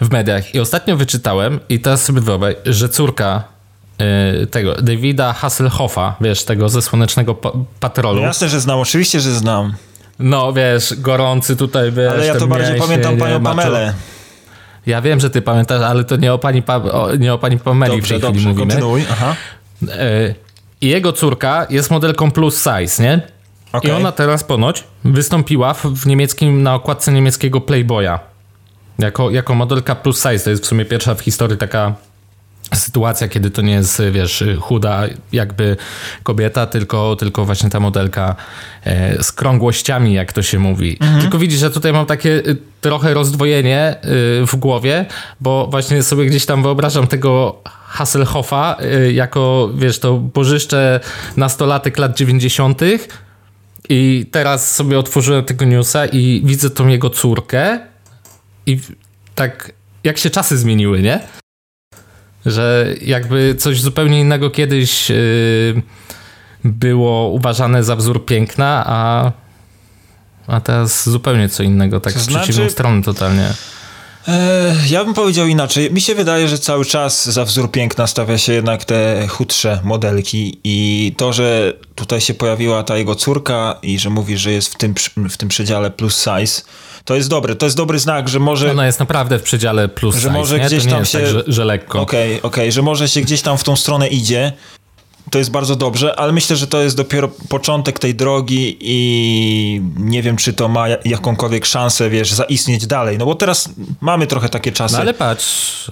w 0.00 0.11
mediach. 0.11 0.54
I 0.54 0.61
ostatnio 0.61 0.97
wyczytałem 0.97 1.61
i 1.69 1.81
teraz 1.81 2.02
sobie 2.04 2.21
wyobraź, 2.21 2.54
że 2.66 2.88
córka 2.88 3.45
y, 4.43 4.47
tego 4.47 4.75
Davida 4.75 5.33
Hasselhoffa, 5.33 6.16
wiesz, 6.21 6.45
tego 6.45 6.69
ze 6.69 6.83
Słonecznego 6.83 7.35
pa 7.35 7.50
Patrolu. 7.81 8.21
No 8.21 8.26
jasne, 8.26 8.49
że 8.49 8.61
znam, 8.61 8.78
oczywiście, 8.78 9.21
że 9.21 9.35
znam. 9.35 9.75
No 10.19 10.52
wiesz, 10.52 10.95
gorący 10.99 11.57
tutaj, 11.57 11.93
wiesz. 11.93 12.12
Ale 12.12 12.26
ja 12.26 12.35
to 12.35 12.47
bardziej 12.47 12.78
pamiętam 12.81 13.16
panią. 13.16 13.43
Pamelę. 13.43 13.95
Ja 14.87 15.02
wiem, 15.02 15.21
że 15.21 15.31
ty 15.31 15.43
pamiętasz, 15.43 15.83
ale 15.83 16.04
to 16.04 16.16
nie 16.16 16.33
o 16.33 16.38
pani, 16.38 16.62
pa 16.62 16.76
o, 16.76 17.16
nie 17.16 17.35
o 17.35 17.38
pani 17.38 17.59
Pameli 17.59 17.93
w 17.93 17.97
Dobrze, 17.97 18.09
tej 18.09 18.19
chwili 18.19 18.33
dobrze, 18.33 18.49
mówimy. 18.49 18.66
kontynuuj. 18.66 19.04
Aha. 19.12 19.35
E, 19.88 20.35
I 20.81 20.88
jego 20.88 21.12
córka 21.12 21.66
jest 21.71 21.90
modelką 21.90 22.31
plus 22.31 22.57
size, 22.64 23.02
nie? 23.02 23.21
Okej. 23.75 23.90
I 23.90 23.95
ona 23.95 24.12
teraz 24.12 24.45
ponoć 24.45 24.85
wystąpiła 25.04 25.75
w, 25.75 26.07
niemieckim, 26.07 26.62
na 26.62 26.75
okładce 26.75 27.12
niemieckiego 27.12 27.61
Playboya. 27.61 28.19
Jako, 28.99 29.31
jako 29.31 29.54
modelka 29.54 29.95
plus 29.95 30.16
size. 30.16 30.38
To 30.38 30.50
jest 30.50 30.62
w 30.62 30.66
sumie 30.66 30.85
pierwsza 30.85 31.14
w 31.14 31.21
historii 31.21 31.59
taka 31.59 31.95
sytuacja, 32.75 33.28
kiedy 33.28 33.50
to 33.50 33.62
nie 33.62 33.73
jest, 33.73 34.02
wiesz, 34.12 34.45
chuda 34.61 35.02
jakby 35.33 35.76
kobieta, 36.23 36.66
tylko, 36.66 37.16
tylko 37.16 37.45
właśnie 37.45 37.71
ta 37.71 37.81
modelka 37.81 38.37
e, 38.85 39.23
z 39.23 39.33
krągłościami, 39.33 40.12
jak 40.12 40.33
to 40.33 40.43
się 40.43 40.59
mówi. 40.59 40.99
Tylko 41.21 41.38
widzisz, 41.38 41.61
że 41.61 41.71
tutaj 41.71 41.93
mam 41.93 42.07
takie 42.07 42.31
y, 42.31 42.57
trochę 42.81 43.14
rozdwojenie 43.14 43.97
y, 44.43 44.47
w 44.47 44.57
głowie, 44.57 45.07
bo 45.40 45.66
właśnie 45.71 46.02
sobie 46.02 46.26
gdzieś 46.26 46.47
tam 46.47 46.62
wyobrażam 46.62 47.07
tego 47.07 47.57
Hasselhoffa 47.87 48.76
y, 49.07 49.12
jako, 49.12 49.71
wiesz, 49.75 49.99
to 49.99 50.14
bożyszcze 50.14 51.00
nastolatek 51.37 51.99
lat 51.99 52.16
90. 52.16 52.81
I 53.88 54.26
teraz 54.31 54.75
sobie 54.75 54.99
otworzyłem 54.99 55.45
tego 55.45 55.64
newsa 55.64 56.07
i 56.07 56.43
widzę 56.45 56.71
tą 56.71 56.88
jego 56.88 57.11
córkę 57.11 57.81
i 58.67 58.81
tak 59.35 59.73
jak 60.05 60.19
się 60.19 60.31
czasy 60.31 60.59
zmieniły, 60.59 61.03
nie? 61.03 61.21
Że 62.47 62.95
jakby 63.03 63.55
coś 63.59 63.81
zupełnie 63.81 64.21
innego 64.21 64.50
kiedyś 64.50 65.11
yy, 65.11 65.83
było 66.64 67.29
uważane 67.29 67.85
za 67.85 67.97
wzór 67.97 68.26
piękna, 68.26 68.85
a, 68.87 69.33
a 70.47 70.61
teraz 70.61 71.09
zupełnie 71.11 71.49
co 71.49 71.62
innego, 71.62 72.00
tak 72.00 72.12
To 72.12 72.19
w 72.19 72.23
znaczy- 72.23 72.38
przeciwną 72.45 72.71
stronę 72.71 73.03
totalnie. 73.03 73.55
Ja 74.90 75.04
bym 75.04 75.14
powiedział 75.14 75.47
inaczej. 75.47 75.93
Mi 75.93 76.00
się 76.00 76.14
wydaje, 76.14 76.49
że 76.49 76.59
cały 76.59 76.85
czas 76.85 77.26
za 77.28 77.45
wzór 77.45 77.71
piękna 77.71 78.07
stawia 78.07 78.38
się 78.38 78.52
jednak 78.52 78.85
te 78.85 79.26
chudsze 79.28 79.81
modelki 79.85 80.59
i 80.64 81.12
to, 81.16 81.33
że 81.33 81.73
tutaj 81.95 82.21
się 82.21 82.35
pojawiła 82.35 82.83
ta 82.83 82.97
jego 82.97 83.14
córka 83.14 83.78
i 83.83 83.99
że 83.99 84.11
mówi, 84.11 84.38
że 84.38 84.52
jest 84.52 84.75
w 84.75 84.76
tym, 84.76 84.95
w 85.31 85.37
tym 85.37 85.49
przedziale 85.49 85.90
plus 85.90 86.16
size, 86.25 86.62
to 87.04 87.14
jest 87.14 87.28
dobre. 87.28 87.54
To 87.57 87.66
jest 87.66 87.76
dobry 87.76 87.99
znak, 87.99 88.28
że 88.28 88.40
może... 88.40 88.71
Ona 88.71 88.87
jest 88.87 88.99
naprawdę 89.00 89.38
w 89.38 89.43
przedziale 89.43 89.88
plus 89.88 90.14
Że 90.14 90.21
size, 90.21 90.33
może 90.33 90.59
nie? 90.59 90.66
gdzieś 90.66 90.85
nie 90.85 90.90
tam 90.90 91.04
się- 91.04 91.19
tak, 91.19 91.28
że, 91.28 91.43
że 91.47 91.64
lekko. 91.64 92.00
Okej, 92.00 92.43
okej, 92.43 92.73
że 92.73 92.83
może 92.83 93.09
się 93.09 93.21
gdzieś 93.21 93.43
tam 93.43 93.59
w 93.59 93.64
tą 93.64 93.76
stronę 93.76 94.09
idzie. 94.09 94.52
To 95.31 95.38
jest 95.38 95.50
bardzo 95.50 95.76
dobrze, 95.76 96.19
ale 96.19 96.33
myślę, 96.33 96.57
że 96.57 96.66
to 96.66 96.81
jest 96.83 96.97
dopiero 96.97 97.28
początek 97.49 97.99
tej 97.99 98.14
drogi 98.14 98.76
i 98.81 99.83
nie 99.97 100.23
wiem, 100.23 100.37
czy 100.37 100.52
to 100.52 100.69
ma 100.69 100.88
ja- 100.88 100.97
jakąkolwiek 101.04 101.66
szansę, 101.66 102.11
wiesz, 102.11 102.33
zaistnieć 102.33 102.87
dalej. 102.87 103.19
No 103.19 103.26
bo 103.26 103.35
teraz 103.35 103.69
mamy 104.00 104.26
trochę 104.26 104.49
takie 104.49 104.73
czasy. 104.73 104.95
No 104.95 105.00
ale 105.00 105.14
patrz, 105.14 105.90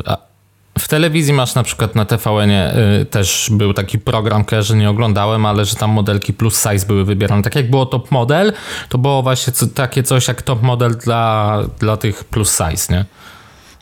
w 0.79 0.89
telewizji 0.89 1.33
masz 1.35 1.55
na 1.55 1.63
przykład 1.63 1.95
na 1.95 2.05
TVN-ie 2.05 2.75
y, 3.01 3.05
też 3.05 3.49
był 3.51 3.75
taki 3.75 3.99
program, 3.99 4.45
że 4.61 4.77
nie 4.77 4.91
oglądałem, 4.91 5.47
ale 5.47 5.65
że 5.65 5.75
tam 5.77 5.91
modelki 5.91 6.33
plus 6.33 6.63
size 6.63 6.87
były 6.87 7.05
wybierane. 7.05 7.43
Tak 7.43 7.55
jak 7.57 7.71
było 7.71 7.87
top 7.87 8.11
model, 8.11 8.53
to 8.89 8.99
było 8.99 9.23
właśnie 9.23 9.53
co, 9.53 9.67
takie 9.67 10.03
coś 10.03 10.29
jak 10.29 10.43
top 10.43 10.63
model 10.63 10.97
dla, 10.97 11.59
dla 11.79 11.97
tych 11.97 12.25
plus 12.25 12.51
size, 12.51 12.93
nie? 12.95 13.05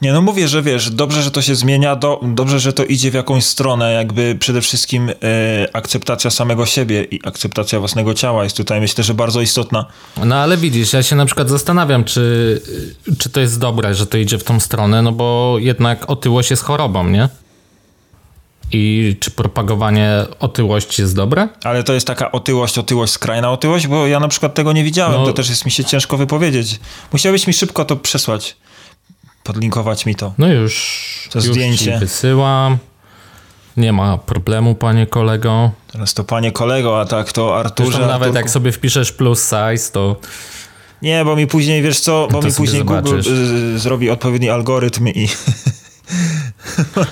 Nie, 0.02 0.12
no 0.12 0.22
mówię, 0.22 0.48
że 0.48 0.62
wiesz, 0.62 0.90
dobrze, 0.90 1.22
że 1.22 1.30
to 1.30 1.42
się 1.42 1.54
zmienia, 1.54 1.96
do, 1.96 2.20
dobrze, 2.22 2.60
że 2.60 2.72
to 2.72 2.84
idzie 2.84 3.10
w 3.10 3.14
jakąś 3.14 3.44
stronę, 3.44 3.92
jakby 3.92 4.36
przede 4.40 4.60
wszystkim 4.60 5.10
e, 5.10 5.14
akceptacja 5.72 6.30
samego 6.30 6.66
siebie 6.66 7.04
i 7.04 7.20
akceptacja 7.28 7.78
własnego 7.78 8.14
ciała 8.14 8.44
jest 8.44 8.56
tutaj, 8.56 8.80
myślę, 8.80 9.04
że 9.04 9.14
bardzo 9.14 9.40
istotna. 9.40 9.86
No 10.24 10.36
ale 10.36 10.56
widzisz, 10.56 10.92
ja 10.92 11.02
się 11.02 11.16
na 11.16 11.26
przykład 11.26 11.48
zastanawiam, 11.48 12.04
czy, 12.04 12.62
czy 13.18 13.30
to 13.30 13.40
jest 13.40 13.58
dobre, 13.60 13.94
że 13.94 14.06
to 14.06 14.16
idzie 14.18 14.38
w 14.38 14.44
tą 14.44 14.60
stronę, 14.60 15.02
no 15.02 15.12
bo 15.12 15.56
jednak 15.58 16.10
otyłość 16.10 16.50
jest 16.50 16.62
chorobą, 16.62 17.08
nie? 17.08 17.28
I 18.72 19.16
czy 19.20 19.30
propagowanie 19.30 20.12
otyłości 20.40 21.02
jest 21.02 21.16
dobre? 21.16 21.48
Ale 21.64 21.82
to 21.82 21.92
jest 21.92 22.06
taka 22.06 22.32
otyłość, 22.32 22.78
otyłość, 22.78 23.12
skrajna 23.12 23.50
otyłość, 23.50 23.86
bo 23.86 24.06
ja 24.06 24.20
na 24.20 24.28
przykład 24.28 24.54
tego 24.54 24.72
nie 24.72 24.84
widziałem, 24.84 25.20
No. 25.20 25.26
to 25.26 25.32
też 25.32 25.48
jest 25.50 25.64
mi 25.64 25.70
się 25.70 25.84
ciężko 25.84 26.16
wypowiedzieć. 26.16 26.80
Musiałbyś 27.12 27.46
mi 27.46 27.52
szybko 27.52 27.84
to 27.84 27.96
przesłać, 27.96 28.56
podlinkować 29.54 30.06
mi 30.06 30.14
to. 30.14 30.34
No 30.38 30.48
już, 30.48 31.28
To 31.32 31.38
już 31.38 31.48
zdjęcie. 31.48 31.84
ci 31.84 31.98
wysyłam. 32.00 32.78
Nie 33.76 33.92
ma 33.92 34.18
problemu, 34.18 34.74
panie 34.74 35.06
kolego. 35.06 35.70
Teraz 35.92 36.14
to 36.14 36.24
panie 36.24 36.52
kolego, 36.52 37.00
a 37.00 37.04
tak 37.04 37.32
to 37.32 37.56
Arturze. 37.58 37.90
Zresztą 37.90 38.06
nawet 38.06 38.22
Arturku. 38.22 38.36
jak 38.36 38.50
sobie 38.50 38.72
wpiszesz 38.72 39.12
plus 39.12 39.42
size, 39.44 39.92
to 39.92 40.16
Nie, 41.02 41.24
bo 41.24 41.36
mi 41.36 41.46
później, 41.46 41.82
wiesz 41.82 42.00
co, 42.00 42.28
bo 42.32 42.40
To 42.40 42.46
mi 42.48 42.54
później 42.54 42.84
Google 42.84 42.94
zobaczysz. 43.10 43.26
y, 43.26 43.78
zrobi 43.78 44.10
odpowiedni 44.10 44.50
algorytm 44.50 45.08
i 45.08 45.28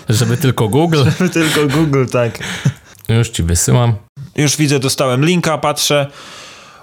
żeby 0.09 0.37
tylko 0.37 0.69
Google. 0.69 1.05
tylko 1.33 1.77
Google, 1.77 2.07
tak. 2.07 2.39
Już 3.09 3.29
ci 3.31 3.43
wysyłam. 3.43 3.95
Już 4.37 4.57
widzę, 4.57 4.79
dostałem 4.81 5.25
linka, 5.25 5.59
patrzę. 5.59 6.07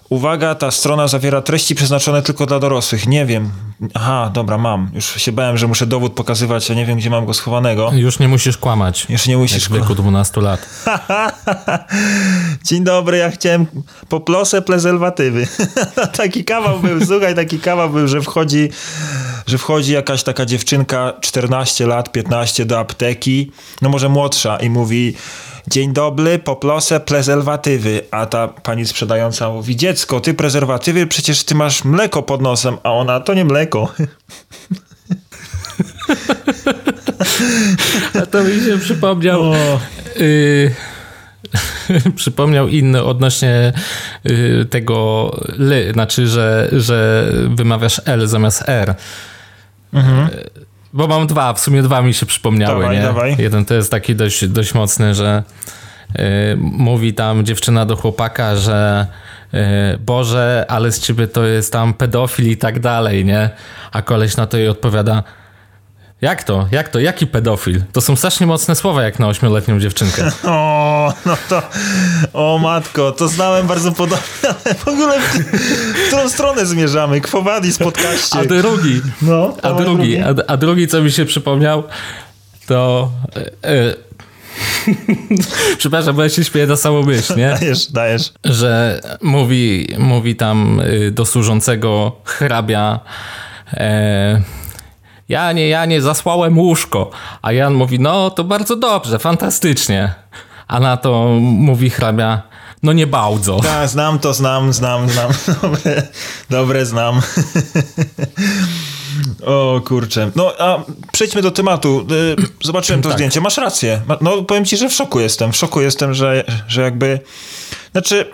Uwaga, 0.10 0.56
ta 0.56 0.72
strona 0.72 1.08
zawiera 1.08 1.42
treści 1.42 1.76
przeznaczone 1.76 2.22
tylko 2.22 2.46
dla 2.46 2.60
dorosłych. 2.60 3.08
Nie 3.08 3.26
wiem. 3.26 3.52
Aha, 3.94 4.32
dobra, 4.34 4.58
mam. 4.58 4.92
Już 4.94 5.16
się 5.16 5.32
bałem, 5.32 5.58
że 5.58 5.68
muszę 5.68 5.86
dowód 5.86 6.14
pokazywać, 6.14 6.72
a 6.72 6.74
nie 6.74 6.86
wiem, 6.86 6.98
gdzie 6.98 7.10
mam 7.10 7.26
go 7.26 7.34
schowanego. 7.34 7.92
Już 7.94 8.20
nie 8.20 8.28
musisz 8.28 8.58
kłamać. 8.58 9.06
Już 9.10 9.28
nie 9.28 9.38
musisz... 9.38 9.70
w 9.70 9.74
wieku 9.74 9.96
12 9.96 10.42
lat. 10.42 10.70
Dzień 12.68 12.84
dobry, 12.84 13.18
ja 13.18 13.32
chciałem 13.32 13.66
poplosę 14.10 14.62
prezerwatywy. 14.62 15.48
taki 16.18 16.46
kawał 16.46 16.80
był, 16.80 17.06
słuchaj, 17.06 17.36
taki 17.36 17.60
kawał 17.60 17.90
był, 17.90 18.08
że 18.08 18.22
wchodzi, 18.22 18.70
że 19.48 19.58
wchodzi 19.58 19.94
jakaś 19.94 20.24
taka 20.24 20.46
dziewczynka, 20.46 21.14
14 21.22 21.88
lat, 21.88 22.12
15 22.12 22.66
do 22.66 22.80
apteki, 22.80 23.52
no 23.82 23.90
może 23.90 24.10
młodsza 24.10 24.58
i 24.58 24.70
mówi 24.70 25.14
dzień 25.68 25.94
dobry, 25.94 26.40
poplosę 26.40 27.00
prezerwatywy, 27.00 28.02
a 28.12 28.26
ta 28.26 28.48
pani 28.48 28.86
sprzedająca 28.86 29.50
mówi 29.50 29.76
dziecko, 29.76 30.20
ty 30.20 30.34
prezerwatywy, 30.34 31.08
przecież 31.08 31.44
ty 31.44 31.56
masz 31.56 31.84
mleko 31.84 32.24
pod 32.24 32.42
nosem, 32.42 32.78
a 32.84 32.92
ona, 32.92 33.20
to 33.20 33.34
nie 33.34 33.46
mleko. 33.46 33.94
A 38.22 38.26
to 38.26 38.44
mi 38.44 38.62
się 38.66 38.78
przypomniał. 38.78 39.42
O. 39.42 39.80
Y, 40.18 40.76
przypomniał 42.16 42.68
inny 42.68 43.04
odnośnie 43.04 43.74
y, 44.30 44.66
tego 44.70 45.32
ly, 45.58 45.92
znaczy, 45.94 46.28
że, 46.28 46.70
że 46.72 47.30
wymawiasz 47.50 48.02
L 48.06 48.28
zamiast 48.28 48.64
R. 48.68 48.96
Y, 49.94 49.98
Bo 50.96 51.08
mam 51.08 51.28
dwa, 51.28 51.54
w 51.54 51.60
sumie 51.60 51.82
dwa 51.82 52.02
mi 52.02 52.14
się 52.14 52.25
przypomniały. 52.25 52.82
Dawaj, 52.82 52.98
nie? 52.98 53.04
dawaj. 53.04 53.36
Jeden 53.40 53.66
to 53.66 53.74
jest 53.74 53.92
taki 53.92 54.16
dość, 54.16 54.48
dość 54.48 54.74
mocny, 54.74 55.16
że 55.16 55.44
y, 56.16 56.22
mówi 56.58 57.14
tam 57.14 57.46
dziewczyna 57.46 57.86
do 57.86 57.96
chłopaka, 57.96 58.56
że 58.56 59.08
y, 59.54 59.58
Boże, 59.98 60.66
ale 60.70 60.92
z 60.92 61.00
ciebie 61.00 61.28
to 61.28 61.46
jest 61.46 61.74
tam 61.74 61.94
pedofil 61.94 62.52
i 62.52 62.58
tak 62.58 62.80
dalej, 62.80 63.25
nie? 63.25 63.50
A 63.92 64.02
koleś 64.02 64.38
na 64.38 64.48
to 64.48 64.58
jej 64.58 64.68
odpowiada 64.68 65.24
Jak 66.22 66.44
to? 66.44 66.68
Jak 66.72 66.90
to? 66.90 67.00
Jaki 67.00 67.28
pedofil? 67.28 67.82
To 67.92 68.02
są 68.02 68.16
strasznie 68.16 68.48
mocne 68.48 68.76
słowa 68.76 69.04
jak 69.04 69.20
na 69.20 69.28
ośmioletnią 69.28 69.80
dziewczynkę. 69.80 70.32
O, 70.44 71.14
no 71.26 71.38
to... 71.50 71.62
O 72.34 72.58
matko, 72.58 73.12
to 73.12 73.28
znałem 73.28 73.68
bardzo 73.68 73.92
podobnie, 73.92 74.50
ale 74.66 74.76
w 74.76 74.88
ogóle 74.88 75.20
w, 75.20 75.24
w 75.24 76.04
którą 76.08 76.30
stronę 76.30 76.66
zmierzamy? 76.66 77.22
Kwowadis 77.22 77.78
podcaście. 77.78 78.40
A 78.40 78.46
drugi, 78.46 79.02
No, 79.22 79.58
a 79.62 79.70
dawaj 79.70 79.86
drugi, 79.86 80.18
a, 80.20 80.34
a 80.48 80.58
drugi, 80.58 80.88
co 80.88 81.02
mi 81.02 81.12
się 81.12 81.26
przypomniał, 81.26 81.84
to... 82.68 83.12
E, 83.64 84.06
Przepraszam, 85.78 86.16
bo 86.16 86.24
ja 86.24 86.30
się 86.30 86.44
śmieję 86.44 86.68
na 86.68 86.76
samą 86.76 87.04
myśl, 87.04 87.36
nie? 87.38 87.58
Dajesz, 87.60 87.92
dajesz. 87.92 88.34
Że 88.44 89.02
mówi, 89.22 89.88
mówi 89.98 90.36
tam 90.36 90.80
y, 90.80 91.12
do 91.12 91.26
służącego 91.26 92.16
hrabia 92.26 93.00
e, 93.74 94.42
Janie, 95.29 95.67
Janie, 95.67 96.01
zasłałem 96.01 96.58
łóżko. 96.60 97.10
A 97.41 97.51
Jan 97.51 97.74
mówi, 97.74 98.00
no 98.00 98.29
to 98.32 98.44
bardzo 98.44 98.75
dobrze, 98.75 99.20
fantastycznie. 99.20 100.13
A 100.67 100.79
na 100.79 100.98
to 100.98 101.27
mówi 101.41 101.89
hrabia, 101.89 102.41
no 102.84 102.94
nie 102.94 103.08
bardzo. 103.08 103.60
Tak, 103.60 103.89
znam 103.89 104.20
to, 104.20 104.34
znam, 104.34 104.74
znam, 104.74 105.10
znam. 105.10 105.32
Dobre, 105.62 106.08
dobre 106.50 106.86
znam. 106.86 107.22
O 109.46 109.82
kurczę. 109.86 110.32
No, 110.36 110.53
a 110.60 110.84
przejdźmy 111.12 111.41
do 111.41 111.51
tematu. 111.51 112.08
Y, 112.12 112.65
Zobaczyłem 112.65 113.01
to 113.01 113.10
Tak. 113.10 113.17
zdjęcie. 113.17 113.41
Masz 113.41 113.58
rację. 113.58 114.01
No, 114.22 114.44
powiem 114.44 114.65
ci, 114.65 114.77
że 114.77 114.89
w 114.89 114.94
szoku 114.94 115.20
jestem. 115.20 115.51
W 115.51 115.55
szoku 115.55 115.82
jestem, 115.82 116.13
że, 116.13 116.44
że 116.67 116.82
jakby... 116.82 117.20
Znaczy, 117.91 118.32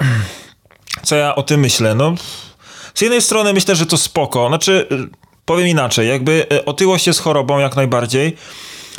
co 1.04 1.16
ja 1.16 1.36
o 1.36 1.44
tym 1.44 1.60
myślę? 1.60 1.96
No, 1.96 2.14
z 2.94 3.02
jednej 3.02 3.22
strony 3.22 3.54
myślę, 3.54 3.76
że 3.76 3.86
to 3.86 3.98
spoko. 3.98 4.48
Znaczy, 4.48 4.88
powiem 5.46 5.68
inaczej. 5.68 6.10
Jakby 6.10 6.46
y, 6.54 6.66
otyłość 6.66 7.08
jest 7.08 7.20
chorobą 7.20 7.60
jak 7.60 7.76
najbardziej. 7.76 8.38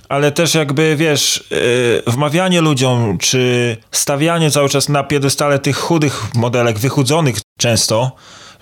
Ale 0.08 0.32
też 0.32 0.54
jakby, 0.54 0.96
wiesz, 0.96 1.44
yy, 1.50 2.12
wmawianie 2.12 2.60
ludziom, 2.60 3.18
czy 3.18 3.76
stawianie 3.92 4.50
cały 4.50 4.68
czas 4.68 4.88
na 4.88 5.04
piedestale 5.04 5.58
tych 5.58 5.76
chudych 5.76 6.34
modelek, 6.34 6.78
wychudzonych 6.78 7.36
często, 7.58 8.12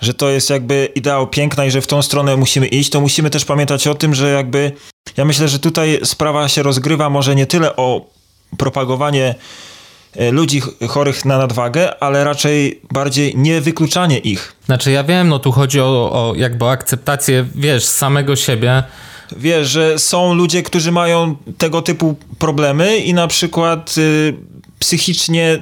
że 0.01 0.13
to 0.13 0.29
jest 0.29 0.49
jakby 0.49 0.89
ideał 0.95 1.27
piękna 1.27 1.65
i 1.65 1.71
że 1.71 1.81
w 1.81 1.87
tą 1.87 2.01
stronę 2.01 2.37
musimy 2.37 2.67
iść, 2.67 2.89
to 2.89 3.01
musimy 3.01 3.29
też 3.29 3.45
pamiętać 3.45 3.87
o 3.87 3.95
tym, 3.95 4.15
że 4.15 4.31
jakby, 4.31 4.71
ja 5.17 5.25
myślę, 5.25 5.47
że 5.47 5.59
tutaj 5.59 5.99
sprawa 6.03 6.47
się 6.47 6.63
rozgrywa 6.63 7.09
może 7.09 7.35
nie 7.35 7.45
tyle 7.45 7.75
o 7.75 8.05
propagowanie 8.57 9.25
e, 9.25 9.35
ludzi 10.31 10.61
ch- 10.61 10.69
chorych 10.89 11.25
na 11.25 11.37
nadwagę, 11.37 12.03
ale 12.03 12.23
raczej 12.23 12.81
bardziej 12.91 13.33
nie 13.37 13.61
wykluczanie 13.61 14.17
ich. 14.19 14.55
Znaczy 14.65 14.91
ja 14.91 15.03
wiem, 15.03 15.27
no 15.29 15.39
tu 15.39 15.51
chodzi 15.51 15.79
o, 15.81 15.85
o 16.11 16.33
jakby 16.35 16.65
akceptację, 16.65 17.45
wiesz, 17.55 17.85
samego 17.85 18.35
siebie. 18.35 18.83
Wiesz, 19.37 19.67
że 19.69 19.99
są 19.99 20.33
ludzie, 20.33 20.63
którzy 20.63 20.91
mają 20.91 21.35
tego 21.57 21.81
typu 21.81 22.15
problemy 22.39 22.97
i 22.97 23.13
na 23.13 23.27
przykład 23.27 23.95
y, 23.97 24.33
psychicznie 24.79 25.59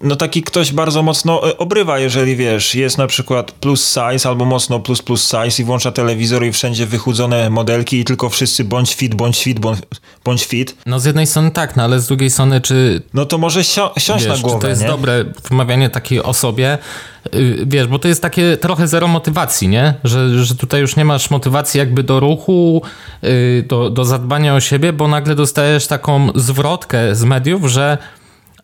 no 0.00 0.16
taki 0.16 0.42
ktoś 0.42 0.72
bardzo 0.72 1.02
mocno 1.02 1.48
y, 1.48 1.56
obrywa, 1.56 1.98
jeżeli 1.98 2.36
wiesz, 2.36 2.74
jest 2.74 2.98
na 2.98 3.06
przykład 3.06 3.52
plus 3.52 3.88
size 3.94 4.28
albo 4.28 4.44
mocno 4.44 4.80
plus 4.80 5.02
plus 5.02 5.30
size 5.30 5.62
i 5.62 5.64
włącza 5.64 5.92
telewizor 5.92 6.44
i 6.44 6.52
wszędzie 6.52 6.86
wychudzone 6.86 7.50
modelki 7.50 8.00
i 8.00 8.04
tylko 8.04 8.28
wszyscy 8.28 8.64
bądź 8.64 8.94
fit, 8.94 9.14
bądź 9.14 9.42
fit, 9.42 9.58
bądź, 9.58 9.78
bądź 10.24 10.44
fit, 10.44 10.76
No 10.86 11.00
z 11.00 11.04
jednej 11.04 11.26
strony 11.26 11.50
tak, 11.50 11.76
no 11.76 11.82
ale 11.82 12.00
z 12.00 12.06
drugiej 12.06 12.30
strony, 12.30 12.60
czy 12.60 13.02
no 13.14 13.26
to 13.26 13.38
może 13.38 13.60
sio- 13.60 13.98
siąść 13.98 14.24
wiesz, 14.24 14.36
na 14.36 14.42
głowę, 14.42 14.58
czy 14.58 14.62
to 14.62 14.68
jest 14.68 14.82
nie? 14.82 14.88
dobre 14.88 15.24
wmawianie 15.50 15.90
takiej 15.90 16.22
osobie, 16.22 16.78
Yy, 17.32 17.66
wiesz, 17.66 17.86
bo 17.86 17.98
to 17.98 18.08
jest 18.08 18.22
takie 18.22 18.56
trochę 18.56 18.88
zero 18.88 19.08
motywacji, 19.08 19.68
nie? 19.68 19.94
Że, 20.04 20.44
że 20.44 20.54
tutaj 20.54 20.80
już 20.80 20.96
nie 20.96 21.04
masz 21.04 21.30
motywacji 21.30 21.78
jakby 21.78 22.02
do 22.02 22.20
ruchu, 22.20 22.82
yy, 23.22 23.64
do, 23.68 23.90
do 23.90 24.04
zadbania 24.04 24.54
o 24.54 24.60
siebie, 24.60 24.92
bo 24.92 25.08
nagle 25.08 25.34
dostajesz 25.34 25.86
taką 25.86 26.28
zwrotkę 26.34 27.14
z 27.14 27.24
mediów, 27.24 27.70
że 27.70 27.98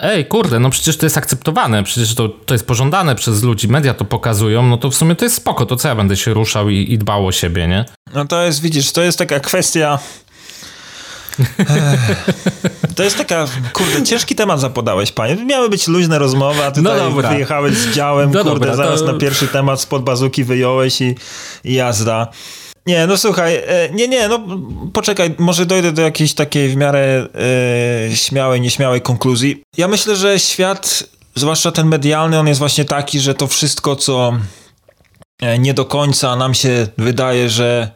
ej, 0.03 0.27
kurde, 0.27 0.59
no 0.61 0.71
przecież 0.71 0.97
to 0.97 1.07
jest 1.07 1.17
akceptowane, 1.17 1.83
przecież 1.83 2.15
to, 2.15 2.29
to 2.29 2.55
jest 2.55 2.67
pożądane 2.67 3.15
przez 3.15 3.43
ludzi, 3.43 3.69
media 3.69 3.95
to 3.95 4.05
pokazują, 4.05 4.63
no 4.63 4.77
to 4.77 4.91
w 4.91 4.95
sumie 4.95 5.17
to 5.17 5.25
jest 5.25 5.37
spoko, 5.37 5.67
to 5.67 5.77
co 5.77 5.89
ja 5.89 5.95
będę 5.95 6.17
się 6.17 6.35
ruszał 6.35 6.69
i, 6.69 6.93
i 6.93 6.99
dbał 6.99 7.27
o 7.27 7.33
siebie, 7.33 7.69
nie? 7.69 7.85
No 8.15 8.25
to 8.25 8.43
jest, 8.43 8.63
widzisz, 8.63 8.93
to 8.93 9.03
jest 9.03 9.19
taka 9.19 9.41
kwestia. 9.41 9.99
To 12.97 13.03
jest 13.03 13.19
taka, 13.19 13.47
kurde, 13.73 14.03
ciężki 14.03 14.35
temat 14.35 14.61
zapodałeś, 14.61 15.13
panie. 15.13 15.37
Miały 15.37 15.69
być 15.69 15.89
luźne 15.89 16.19
rozmowy, 16.19 16.65
a 16.65 16.71
ty 16.71 16.83
No 16.83 17.11
wyjechałeś 17.11 17.75
z 17.75 17.95
działem, 17.95 18.31
No 18.31 18.43
kurde, 18.45 18.55
dobra, 18.55 18.77
zaraz 18.77 19.01
to- 19.01 19.13
na 19.13 19.19
pierwszy 19.19 19.49
temat 19.49 19.81
spod 19.81 20.03
bazuki 20.03 20.45
wyjąłeś 20.45 21.01
i, 21.01 21.15
i 21.65 21.75
jazda. 21.75 22.29
Nie, 22.87 23.07
no 23.07 23.17
słuchaj, 23.17 23.55
e, 23.55 23.89
nie, 23.93 24.09
nie, 24.09 24.29
no 24.29 24.41
poczekaj, 24.93 25.35
może 25.39 25.67
dojdę 25.67 25.93
do 25.93 26.03
jakiejś 26.03 26.35
takiej 26.35 26.69
w 26.69 26.77
miarę 26.77 27.29
e, 28.11 28.17
śmiałej, 28.17 28.61
nieśmiałej 28.61 29.01
konkluzji. 29.01 29.63
Ja 29.77 29.89
myślę, 29.89 30.17
że 30.17 30.39
świat, 30.39 31.05
zwłaszcza 31.35 31.73
ten 31.73 31.87
medialny, 31.87 32.39
on 32.39 32.49
jest 32.49 32.59
właśnie 32.59 32.85
taki, 32.85 33.21
że 33.21 33.35
to 33.35 33.47
wszystko, 33.47 33.97
co 33.97 34.33
e, 35.43 35.59
nie 35.59 35.75
do 35.75 35.85
końca 35.85 36.37
nam 36.37 36.55
się 36.55 36.87
wydaje, 36.99 37.49
że 37.51 37.91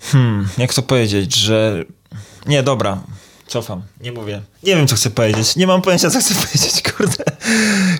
Hmm, 0.00 0.48
jak 0.58 0.74
to 0.74 0.82
powiedzieć, 0.82 1.34
że... 1.34 1.84
Nie, 2.46 2.62
dobra, 2.62 3.02
cofam, 3.46 3.82
nie 4.00 4.12
mówię. 4.12 4.42
Nie 4.62 4.76
wiem, 4.76 4.88
co 4.88 4.96
chcę 4.96 5.10
powiedzieć. 5.10 5.56
Nie 5.56 5.66
mam 5.66 5.82
pojęcia, 5.82 6.10
co 6.10 6.20
chcę 6.20 6.34
powiedzieć, 6.46 6.82
kurde. 6.92 7.24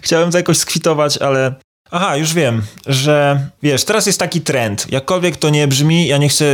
Chciałem 0.02 0.30
to 0.30 0.38
jakoś 0.38 0.58
skwitować, 0.58 1.18
ale... 1.18 1.54
Aha, 1.90 2.16
już 2.16 2.34
wiem, 2.34 2.62
że 2.86 3.46
wiesz, 3.62 3.84
teraz 3.84 4.06
jest 4.06 4.18
taki 4.18 4.40
trend. 4.40 4.86
Jakkolwiek 4.90 5.36
to 5.36 5.50
nie 5.50 5.68
brzmi, 5.68 6.06
ja 6.06 6.18
nie 6.18 6.28
chcę 6.28 6.44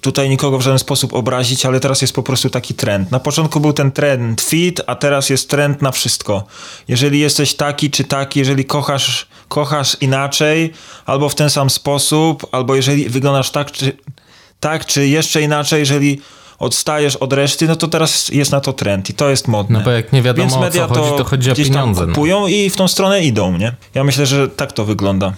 tutaj 0.00 0.28
nikogo 0.28 0.58
w 0.58 0.62
żaden 0.62 0.78
sposób 0.78 1.14
obrazić, 1.14 1.66
ale 1.66 1.80
teraz 1.80 2.02
jest 2.02 2.14
po 2.14 2.22
prostu 2.22 2.50
taki 2.50 2.74
trend. 2.74 3.10
Na 3.10 3.20
początku 3.20 3.60
był 3.60 3.72
ten 3.72 3.92
trend 3.92 4.40
fit, 4.40 4.80
a 4.86 4.94
teraz 4.94 5.30
jest 5.30 5.50
trend 5.50 5.82
na 5.82 5.92
wszystko. 5.92 6.44
Jeżeli 6.88 7.20
jesteś 7.20 7.54
taki 7.54 7.90
czy 7.90 8.04
taki, 8.04 8.38
jeżeli 8.38 8.64
kochasz, 8.64 9.26
kochasz 9.48 9.96
inaczej, 10.00 10.72
albo 11.06 11.28
w 11.28 11.34
ten 11.34 11.50
sam 11.50 11.70
sposób, 11.70 12.46
albo 12.52 12.74
jeżeli 12.74 13.08
wyglądasz 13.08 13.50
tak 13.50 13.72
czy, 13.72 13.96
tak 14.60 14.86
czy 14.86 15.08
jeszcze 15.08 15.42
inaczej, 15.42 15.80
jeżeli 15.80 16.20
odstajesz 16.58 17.16
od 17.16 17.32
reszty, 17.32 17.68
no 17.68 17.76
to 17.76 17.88
teraz 17.88 18.28
jest 18.28 18.52
na 18.52 18.60
to 18.60 18.72
trend 18.72 19.10
i 19.10 19.14
to 19.14 19.30
jest 19.30 19.48
modne. 19.48 19.78
No 19.78 19.84
bo 19.84 19.90
jak 19.90 20.12
nie 20.12 20.22
wiadomo, 20.22 20.48
Więc 20.48 20.56
o 20.56 20.60
media 20.60 20.88
co 20.88 20.94
chodzi, 20.94 21.16
to 21.18 21.24
chodzi 21.24 21.50
o 21.50 21.54
gdzieś 21.54 21.66
tam 21.68 21.74
pieniądze, 21.74 22.00
no. 22.00 22.06
kupują 22.06 22.46
i 22.46 22.70
w 22.70 22.76
tą 22.76 22.88
stronę 22.88 23.24
idą, 23.24 23.58
nie? 23.58 23.72
Ja 23.94 24.04
myślę, 24.04 24.26
że 24.26 24.48
tak 24.48 24.72
to 24.72 24.84
wygląda. 24.84 25.32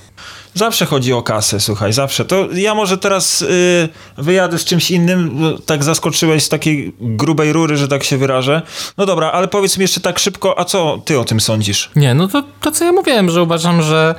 Zawsze 0.54 0.86
chodzi 0.86 1.12
o 1.12 1.22
kasę, 1.22 1.60
słuchaj, 1.60 1.92
zawsze. 1.92 2.24
To 2.24 2.48
ja 2.52 2.74
może 2.74 2.98
teraz 2.98 3.42
y, 3.42 3.88
wyjadę 4.16 4.58
z 4.58 4.64
czymś 4.64 4.90
innym, 4.90 5.40
tak 5.66 5.84
zaskoczyłeś 5.84 6.42
z 6.42 6.48
takiej 6.48 6.92
grubej 7.00 7.52
rury, 7.52 7.76
że 7.76 7.88
tak 7.88 8.04
się 8.04 8.16
wyrażę. 8.16 8.62
No 8.96 9.06
dobra, 9.06 9.32
ale 9.32 9.48
powiedz 9.48 9.78
mi 9.78 9.82
jeszcze 9.82 10.00
tak 10.00 10.18
szybko, 10.18 10.58
a 10.58 10.64
co 10.64 11.02
ty 11.04 11.18
o 11.18 11.24
tym 11.24 11.40
sądzisz? 11.40 11.90
Nie, 11.96 12.14
no 12.14 12.28
to, 12.28 12.42
to 12.60 12.70
co 12.70 12.84
ja 12.84 12.92
mówiłem, 12.92 13.30
że 13.30 13.42
uważam, 13.42 13.82
że 13.82 14.14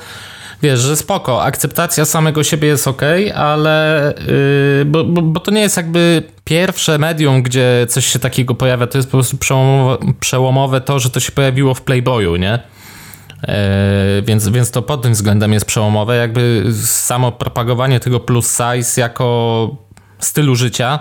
wiesz, 0.62 0.80
że 0.80 0.96
spoko, 0.96 1.44
akceptacja 1.44 2.06
samego 2.06 2.44
siebie 2.44 2.68
jest 2.68 2.88
ok, 2.88 3.02
ale 3.36 4.14
yy, 4.80 4.86
bo, 4.86 5.04
bo, 5.04 5.22
bo 5.22 5.40
to 5.40 5.52
nie 5.52 5.62
jest 5.62 5.78
jakby 5.78 6.24
pierwsze 6.44 6.98
medium, 6.98 7.44
gdzie 7.44 7.86
coś 7.90 8.06
się 8.06 8.20
takiego 8.20 8.56
pojawia, 8.56 8.88
to 8.88 8.98
jest 8.98 9.08
po 9.08 9.18
prostu 9.18 9.38
przełomowe, 9.38 9.98
przełomowe 10.20 10.82
to, 10.82 11.00
że 11.00 11.10
to 11.10 11.20
się 11.20 11.32
pojawiło 11.32 11.74
w 11.74 11.82
Playboyu, 11.82 12.36
nie? 12.36 12.60
Yy, 13.48 13.54
więc, 14.22 14.50
więc 14.50 14.72
to 14.72 14.82
pod 14.82 15.02
tym 15.02 15.14
względem 15.14 15.54
jest 15.54 15.66
przełomowe. 15.66 16.18
Jakby 16.18 16.66
samo 16.86 17.32
propagowanie 17.32 18.00
tego 18.00 18.20
plus 18.20 18.58
size 18.58 19.02
jako 19.02 19.76
stylu 20.20 20.56
życia 20.56 21.00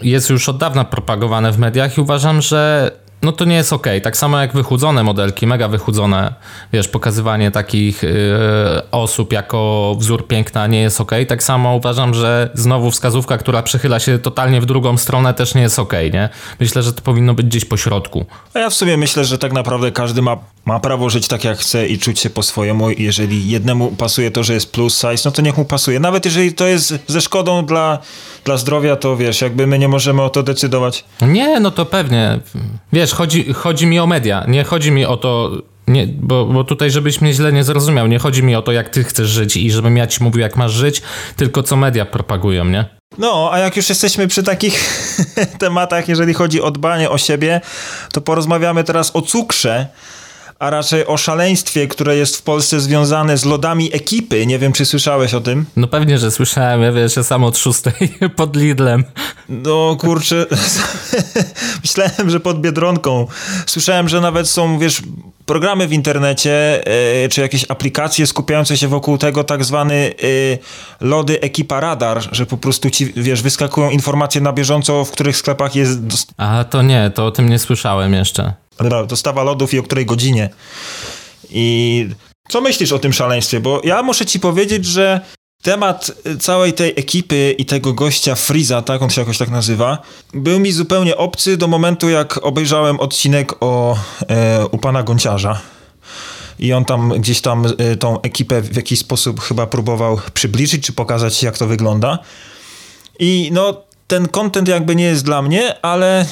jest 0.00 0.30
już 0.30 0.48
od 0.48 0.58
dawna 0.58 0.84
propagowane 0.84 1.52
w 1.52 1.58
mediach 1.58 1.98
i 1.98 2.00
uważam, 2.00 2.42
że 2.42 2.90
no 3.24 3.32
to 3.32 3.44
nie 3.44 3.56
jest 3.56 3.72
ok. 3.72 3.86
Tak 4.02 4.16
samo 4.16 4.40
jak 4.40 4.52
wychudzone 4.52 5.02
modelki, 5.02 5.46
mega 5.46 5.68
wychudzone, 5.68 6.34
wiesz, 6.72 6.88
pokazywanie 6.88 7.50
takich 7.50 8.02
yy, 8.02 8.10
osób 8.90 9.32
jako 9.32 9.94
wzór 9.98 10.26
piękna 10.26 10.66
nie 10.66 10.80
jest 10.80 11.00
ok. 11.00 11.10
Tak 11.28 11.42
samo 11.42 11.76
uważam, 11.76 12.14
że 12.14 12.50
znowu 12.54 12.90
wskazówka, 12.90 13.38
która 13.38 13.62
przechyla 13.62 14.00
się 14.00 14.18
totalnie 14.18 14.60
w 14.60 14.66
drugą 14.66 14.96
stronę 14.96 15.34
też 15.34 15.54
nie 15.54 15.62
jest 15.62 15.78
ok, 15.78 15.92
nie? 16.12 16.28
Myślę, 16.60 16.82
że 16.82 16.92
to 16.92 17.02
powinno 17.02 17.34
być 17.34 17.46
gdzieś 17.46 17.64
po 17.64 17.76
środku. 17.76 18.26
A 18.54 18.58
ja 18.58 18.70
w 18.70 18.74
sumie 18.74 18.96
myślę, 18.96 19.24
że 19.24 19.38
tak 19.38 19.52
naprawdę 19.52 19.92
każdy 19.92 20.22
ma, 20.22 20.36
ma 20.64 20.80
prawo 20.80 21.10
żyć 21.10 21.28
tak 21.28 21.44
jak 21.44 21.58
chce 21.58 21.86
i 21.86 21.98
czuć 21.98 22.20
się 22.20 22.30
po 22.30 22.42
swojemu. 22.42 22.90
Jeżeli 22.90 23.50
jednemu 23.50 23.90
pasuje 23.90 24.30
to, 24.30 24.42
że 24.42 24.54
jest 24.54 24.72
plus 24.72 24.94
size, 24.94 25.22
no 25.24 25.30
to 25.30 25.42
niech 25.42 25.56
mu 25.56 25.64
pasuje. 25.64 26.00
Nawet 26.00 26.24
jeżeli 26.24 26.52
to 26.52 26.66
jest 26.66 26.94
ze 27.06 27.20
szkodą 27.20 27.66
dla, 27.66 27.98
dla 28.44 28.56
zdrowia, 28.56 28.96
to 28.96 29.16
wiesz, 29.16 29.40
jakby 29.40 29.66
my 29.66 29.78
nie 29.78 29.88
możemy 29.88 30.22
o 30.22 30.30
to 30.30 30.42
decydować. 30.42 31.04
Nie, 31.22 31.60
no 31.60 31.70
to 31.70 31.86
pewnie. 31.86 32.38
Wiesz, 32.92 33.12
chodzi, 33.12 33.52
chodzi 33.52 33.86
mi 33.86 34.00
o 34.00 34.06
media. 34.06 34.44
Nie 34.48 34.64
chodzi 34.64 34.90
mi 34.90 35.04
o 35.04 35.16
to, 35.16 35.50
nie, 35.88 36.06
bo, 36.06 36.44
bo 36.44 36.64
tutaj, 36.64 36.90
żebyś 36.90 37.20
mnie 37.20 37.32
źle 37.32 37.52
nie 37.52 37.64
zrozumiał, 37.64 38.06
nie 38.06 38.18
chodzi 38.18 38.42
mi 38.42 38.56
o 38.56 38.62
to, 38.62 38.72
jak 38.72 38.88
ty 38.88 39.04
chcesz 39.04 39.28
żyć 39.28 39.56
i 39.56 39.70
żebym 39.70 39.96
ja 39.96 40.06
ci 40.06 40.24
mówił, 40.24 40.40
jak 40.40 40.56
masz 40.56 40.72
żyć, 40.72 41.02
tylko 41.36 41.62
co 41.62 41.76
media 41.76 42.04
propagują, 42.04 42.64
nie? 42.64 42.84
No, 43.18 43.48
a 43.52 43.58
jak 43.58 43.76
już 43.76 43.88
jesteśmy 43.88 44.28
przy 44.28 44.42
takich 44.42 44.84
tematach, 45.58 46.08
jeżeli 46.08 46.34
chodzi 46.34 46.62
o 46.62 46.70
dbanie 46.70 47.10
o 47.10 47.18
siebie, 47.18 47.60
to 48.12 48.20
porozmawiamy 48.20 48.84
teraz 48.84 49.16
o 49.16 49.22
cukrze. 49.22 49.86
A 50.64 50.70
raczej 50.70 51.06
o 51.06 51.16
szaleństwie, 51.16 51.88
które 51.88 52.16
jest 52.16 52.36
w 52.36 52.42
Polsce 52.42 52.80
związane 52.80 53.38
z 53.38 53.44
lodami 53.44 53.90
ekipy. 53.94 54.46
Nie 54.46 54.58
wiem, 54.58 54.72
czy 54.72 54.86
słyszałeś 54.86 55.34
o 55.34 55.40
tym? 55.40 55.66
No 55.76 55.86
pewnie, 55.86 56.18
że 56.18 56.30
słyszałem. 56.30 56.82
Ja 56.82 56.92
wiesz, 56.92 57.16
ja 57.16 57.22
sam 57.22 57.44
od 57.44 57.58
szóstej 57.58 57.92
pod 58.36 58.56
Lidlem. 58.56 59.04
No 59.48 59.96
kurczę, 60.00 60.46
myślałem, 61.82 62.30
że 62.30 62.40
pod 62.40 62.60
Biedronką. 62.60 63.26
Słyszałem, 63.66 64.08
że 64.08 64.20
nawet 64.20 64.48
są, 64.48 64.78
wiesz, 64.78 65.02
programy 65.46 65.88
w 65.88 65.92
internecie, 65.92 66.84
yy, 67.22 67.28
czy 67.28 67.40
jakieś 67.40 67.64
aplikacje 67.68 68.26
skupiające 68.26 68.76
się 68.76 68.88
wokół 68.88 69.18
tego 69.18 69.44
tak 69.44 69.64
zwany 69.64 70.14
yy, 70.22 70.58
lody 71.00 71.40
ekipa 71.40 71.80
radar, 71.80 72.22
że 72.32 72.46
po 72.46 72.56
prostu 72.56 72.90
ci, 72.90 73.12
wiesz, 73.16 73.42
wyskakują 73.42 73.90
informacje 73.90 74.40
na 74.40 74.52
bieżąco, 74.52 75.04
w 75.04 75.10
których 75.10 75.36
sklepach 75.36 75.76
jest... 75.76 75.98
A 76.36 76.64
to 76.70 76.82
nie, 76.82 77.10
to 77.14 77.26
o 77.26 77.30
tym 77.30 77.48
nie 77.48 77.58
słyszałem 77.58 78.14
jeszcze. 78.14 78.52
Dostawa 79.08 79.42
lodów 79.42 79.74
i 79.74 79.78
o 79.78 79.82
której 79.82 80.06
godzinie. 80.06 80.50
I 81.50 82.08
co 82.48 82.60
myślisz 82.60 82.92
o 82.92 82.98
tym 82.98 83.12
szaleństwie? 83.12 83.60
Bo 83.60 83.80
ja 83.84 84.02
muszę 84.02 84.26
ci 84.26 84.40
powiedzieć, 84.40 84.84
że 84.84 85.20
temat 85.62 86.12
całej 86.40 86.72
tej 86.72 86.90
ekipy 86.90 87.54
i 87.58 87.64
tego 87.64 87.92
gościa 87.92 88.34
Freeza, 88.34 88.82
tak 88.82 89.02
on 89.02 89.10
się 89.10 89.20
jakoś 89.20 89.38
tak 89.38 89.50
nazywa, 89.50 89.98
był 90.34 90.60
mi 90.60 90.72
zupełnie 90.72 91.16
obcy 91.16 91.56
do 91.56 91.68
momentu, 91.68 92.08
jak 92.08 92.44
obejrzałem 92.46 93.00
odcinek 93.00 93.52
o 93.60 93.96
e, 94.28 94.66
u 94.66 94.78
pana 94.78 95.02
Gonciarza. 95.02 95.60
I 96.58 96.72
on 96.72 96.84
tam 96.84 97.08
gdzieś 97.08 97.40
tam 97.40 97.66
e, 97.66 97.96
tą 97.96 98.20
ekipę 98.20 98.62
w 98.62 98.76
jakiś 98.76 98.98
sposób 98.98 99.40
chyba 99.40 99.66
próbował 99.66 100.20
przybliżyć, 100.34 100.86
czy 100.86 100.92
pokazać, 100.92 101.42
jak 101.42 101.58
to 101.58 101.66
wygląda. 101.66 102.18
I 103.18 103.50
no, 103.52 103.82
ten 104.06 104.28
content 104.28 104.68
jakby 104.68 104.96
nie 104.96 105.04
jest 105.04 105.24
dla 105.24 105.42
mnie, 105.42 105.84
ale 105.84 106.26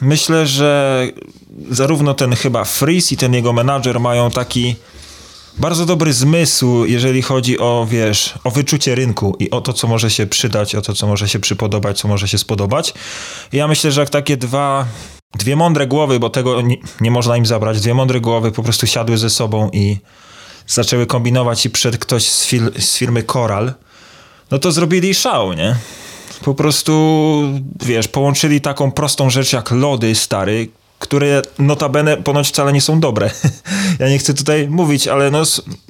myślę, 0.00 0.46
że 0.46 1.06
zarówno 1.70 2.14
ten 2.14 2.34
chyba 2.34 2.64
Freeze 2.64 3.14
i 3.14 3.16
ten 3.16 3.34
jego 3.34 3.52
menadżer 3.52 4.00
mają 4.00 4.30
taki 4.30 4.76
bardzo 5.58 5.86
dobry 5.86 6.12
zmysł, 6.12 6.84
jeżeli 6.84 7.22
chodzi 7.22 7.58
o, 7.58 7.86
wiesz, 7.90 8.34
o 8.44 8.50
wyczucie 8.50 8.94
rynku 8.94 9.36
i 9.38 9.50
o 9.50 9.60
to, 9.60 9.72
co 9.72 9.88
może 9.88 10.10
się 10.10 10.26
przydać, 10.26 10.74
o 10.74 10.82
to, 10.82 10.94
co 10.94 11.06
może 11.06 11.28
się 11.28 11.38
przypodobać, 11.38 11.98
co 11.98 12.08
może 12.08 12.28
się 12.28 12.38
spodobać. 12.38 12.94
I 13.52 13.56
ja 13.56 13.68
myślę, 13.68 13.92
że 13.92 14.00
jak 14.00 14.10
takie 14.10 14.36
dwa, 14.36 14.86
dwie 15.34 15.56
mądre 15.56 15.86
głowy, 15.86 16.20
bo 16.20 16.30
tego 16.30 16.60
nie, 16.60 16.76
nie 17.00 17.10
można 17.10 17.36
im 17.36 17.46
zabrać, 17.46 17.80
dwie 17.80 17.94
mądre 17.94 18.20
głowy 18.20 18.52
po 18.52 18.62
prostu 18.62 18.86
siadły 18.86 19.18
ze 19.18 19.30
sobą 19.30 19.70
i 19.72 19.98
zaczęły 20.66 21.06
kombinować 21.06 21.66
i 21.66 21.70
przed 21.70 21.98
ktoś 21.98 22.28
z, 22.28 22.46
fil, 22.46 22.70
z 22.78 22.96
firmy 22.96 23.22
Coral, 23.22 23.72
no 24.50 24.58
to 24.58 24.72
zrobili 24.72 25.14
szał, 25.14 25.52
nie? 25.52 25.76
Po 26.44 26.54
prostu, 26.54 27.42
wiesz, 27.84 28.08
połączyli 28.08 28.60
taką 28.60 28.92
prostą 28.92 29.30
rzecz 29.30 29.52
jak 29.52 29.70
lody 29.70 30.14
stary, 30.14 30.68
które 31.02 31.42
notabene 31.58 32.16
ponoć 32.16 32.48
wcale 32.48 32.72
nie 32.72 32.80
są 32.80 33.00
dobre. 33.00 33.30
ja 34.00 34.08
nie 34.08 34.18
chcę 34.18 34.34
tutaj 34.34 34.68
mówić, 34.68 35.08
ale 35.08 35.30
no... 35.30 35.42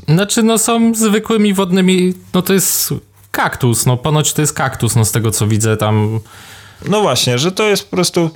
Znaczy, 0.09 0.42
no 0.42 0.59
są 0.59 0.94
zwykłymi 0.94 1.55
wodnymi, 1.55 2.14
no 2.35 2.42
to 2.42 2.53
jest 2.53 2.94
kaktus, 3.31 3.87
no 3.87 3.96
ponoć 3.96 4.33
to 4.33 4.40
jest 4.40 4.53
kaktus, 4.53 4.96
no 4.96 5.05
z 5.05 5.12
tego 5.12 5.31
co 5.31 5.46
widzę 5.46 5.77
tam... 5.77 6.20
No 6.88 7.01
właśnie, 7.01 7.38
że 7.38 7.53
to 7.53 7.64
jest 7.64 7.85
po 7.85 7.96
prostu 7.96 8.31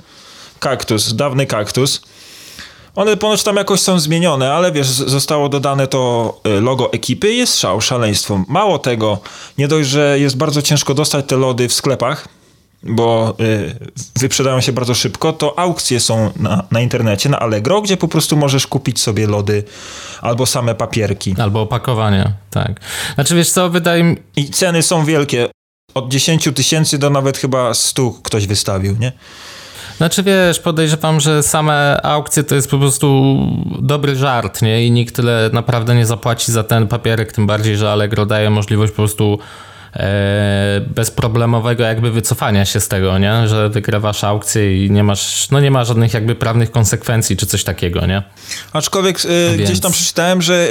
kaktus, 0.59 1.15
dawny 1.15 1.45
kaktus. 1.45 2.01
One 2.95 3.17
ponoć 3.17 3.43
tam 3.43 3.55
jakoś 3.55 3.79
są 3.79 3.99
zmienione, 3.99 4.53
ale 4.53 4.71
wiesz, 4.71 4.87
zostało 4.87 5.49
dodane 5.49 5.87
to 5.87 6.33
y, 6.47 6.61
logo 6.61 6.93
ekipy 6.93 7.33
jest 7.33 7.59
szał, 7.59 7.81
szaleństwo. 7.81 8.43
Mało 8.47 8.79
tego, 8.79 9.19
nie 9.57 9.67
dość, 9.67 9.89
że 9.89 10.19
jest 10.19 10.37
bardzo 10.37 10.61
ciężko 10.61 10.93
dostać 10.93 11.25
te 11.27 11.37
lody 11.37 11.67
w 11.67 11.73
sklepach, 11.73 12.27
bo 12.83 13.35
y, 13.39 13.75
wyprzedają 14.19 14.61
się 14.61 14.71
bardzo 14.71 14.93
szybko, 14.93 15.33
to 15.33 15.59
aukcje 15.59 15.99
są 15.99 16.31
na, 16.35 16.63
na 16.71 16.81
internecie, 16.81 17.29
na 17.29 17.39
Allegro, 17.39 17.81
gdzie 17.81 17.97
po 17.97 18.07
prostu 18.07 18.37
możesz 18.37 18.67
kupić 18.67 18.99
sobie 18.99 19.27
lody 19.27 19.63
albo 20.21 20.45
same 20.45 20.75
papierki. 20.75 21.35
Albo 21.39 21.61
opakowanie, 21.61 22.33
tak. 22.49 22.81
Znaczy 23.15 23.35
wiesz 23.35 23.51
co, 23.51 23.69
wydaje 23.69 24.03
mi... 24.03 24.17
I 24.35 24.49
ceny 24.49 24.83
są 24.83 25.05
wielkie. 25.05 25.49
Od 25.93 26.11
10 26.11 26.49
tysięcy 26.55 26.97
do 26.97 27.09
nawet 27.09 27.37
chyba 27.37 27.73
100 27.73 28.11
ktoś 28.23 28.47
wystawił, 28.47 28.95
nie? 28.99 29.11
Znaczy 29.97 30.23
wiesz, 30.23 30.59
podejrzewam, 30.59 31.19
że 31.19 31.43
same 31.43 32.01
aukcje 32.03 32.43
to 32.43 32.55
jest 32.55 32.69
po 32.69 32.77
prostu 32.77 33.37
dobry 33.79 34.15
żart, 34.15 34.61
nie? 34.61 34.85
I 34.85 34.91
nikt 34.91 35.15
tyle 35.15 35.49
naprawdę 35.53 35.95
nie 35.95 36.05
zapłaci 36.05 36.51
za 36.51 36.63
ten 36.63 36.87
papierek, 36.87 37.31
tym 37.31 37.47
bardziej, 37.47 37.77
że 37.77 37.91
Allegro 37.91 38.25
daje 38.25 38.49
możliwość 38.49 38.91
po 38.91 38.95
prostu 38.95 39.39
bezproblemowego 40.95 41.83
jakby 41.83 42.11
wycofania 42.11 42.65
się 42.65 42.79
z 42.79 42.87
tego, 42.87 43.17
nie? 43.17 43.47
Że 43.47 43.69
wygrywasz 43.69 44.23
aukcję 44.23 44.85
i 44.85 44.91
nie 44.91 45.03
masz, 45.03 45.49
no 45.49 45.59
nie 45.59 45.71
ma 45.71 45.85
żadnych 45.85 46.13
jakby 46.13 46.35
prawnych 46.35 46.71
konsekwencji 46.71 47.37
czy 47.37 47.45
coś 47.45 47.63
takiego, 47.63 48.05
nie? 48.05 48.23
Aczkolwiek 48.73 49.17
e, 49.25 49.27
Więc... 49.57 49.69
gdzieś 49.69 49.79
tam 49.79 49.91
przeczytałem, 49.91 50.41
że 50.41 50.67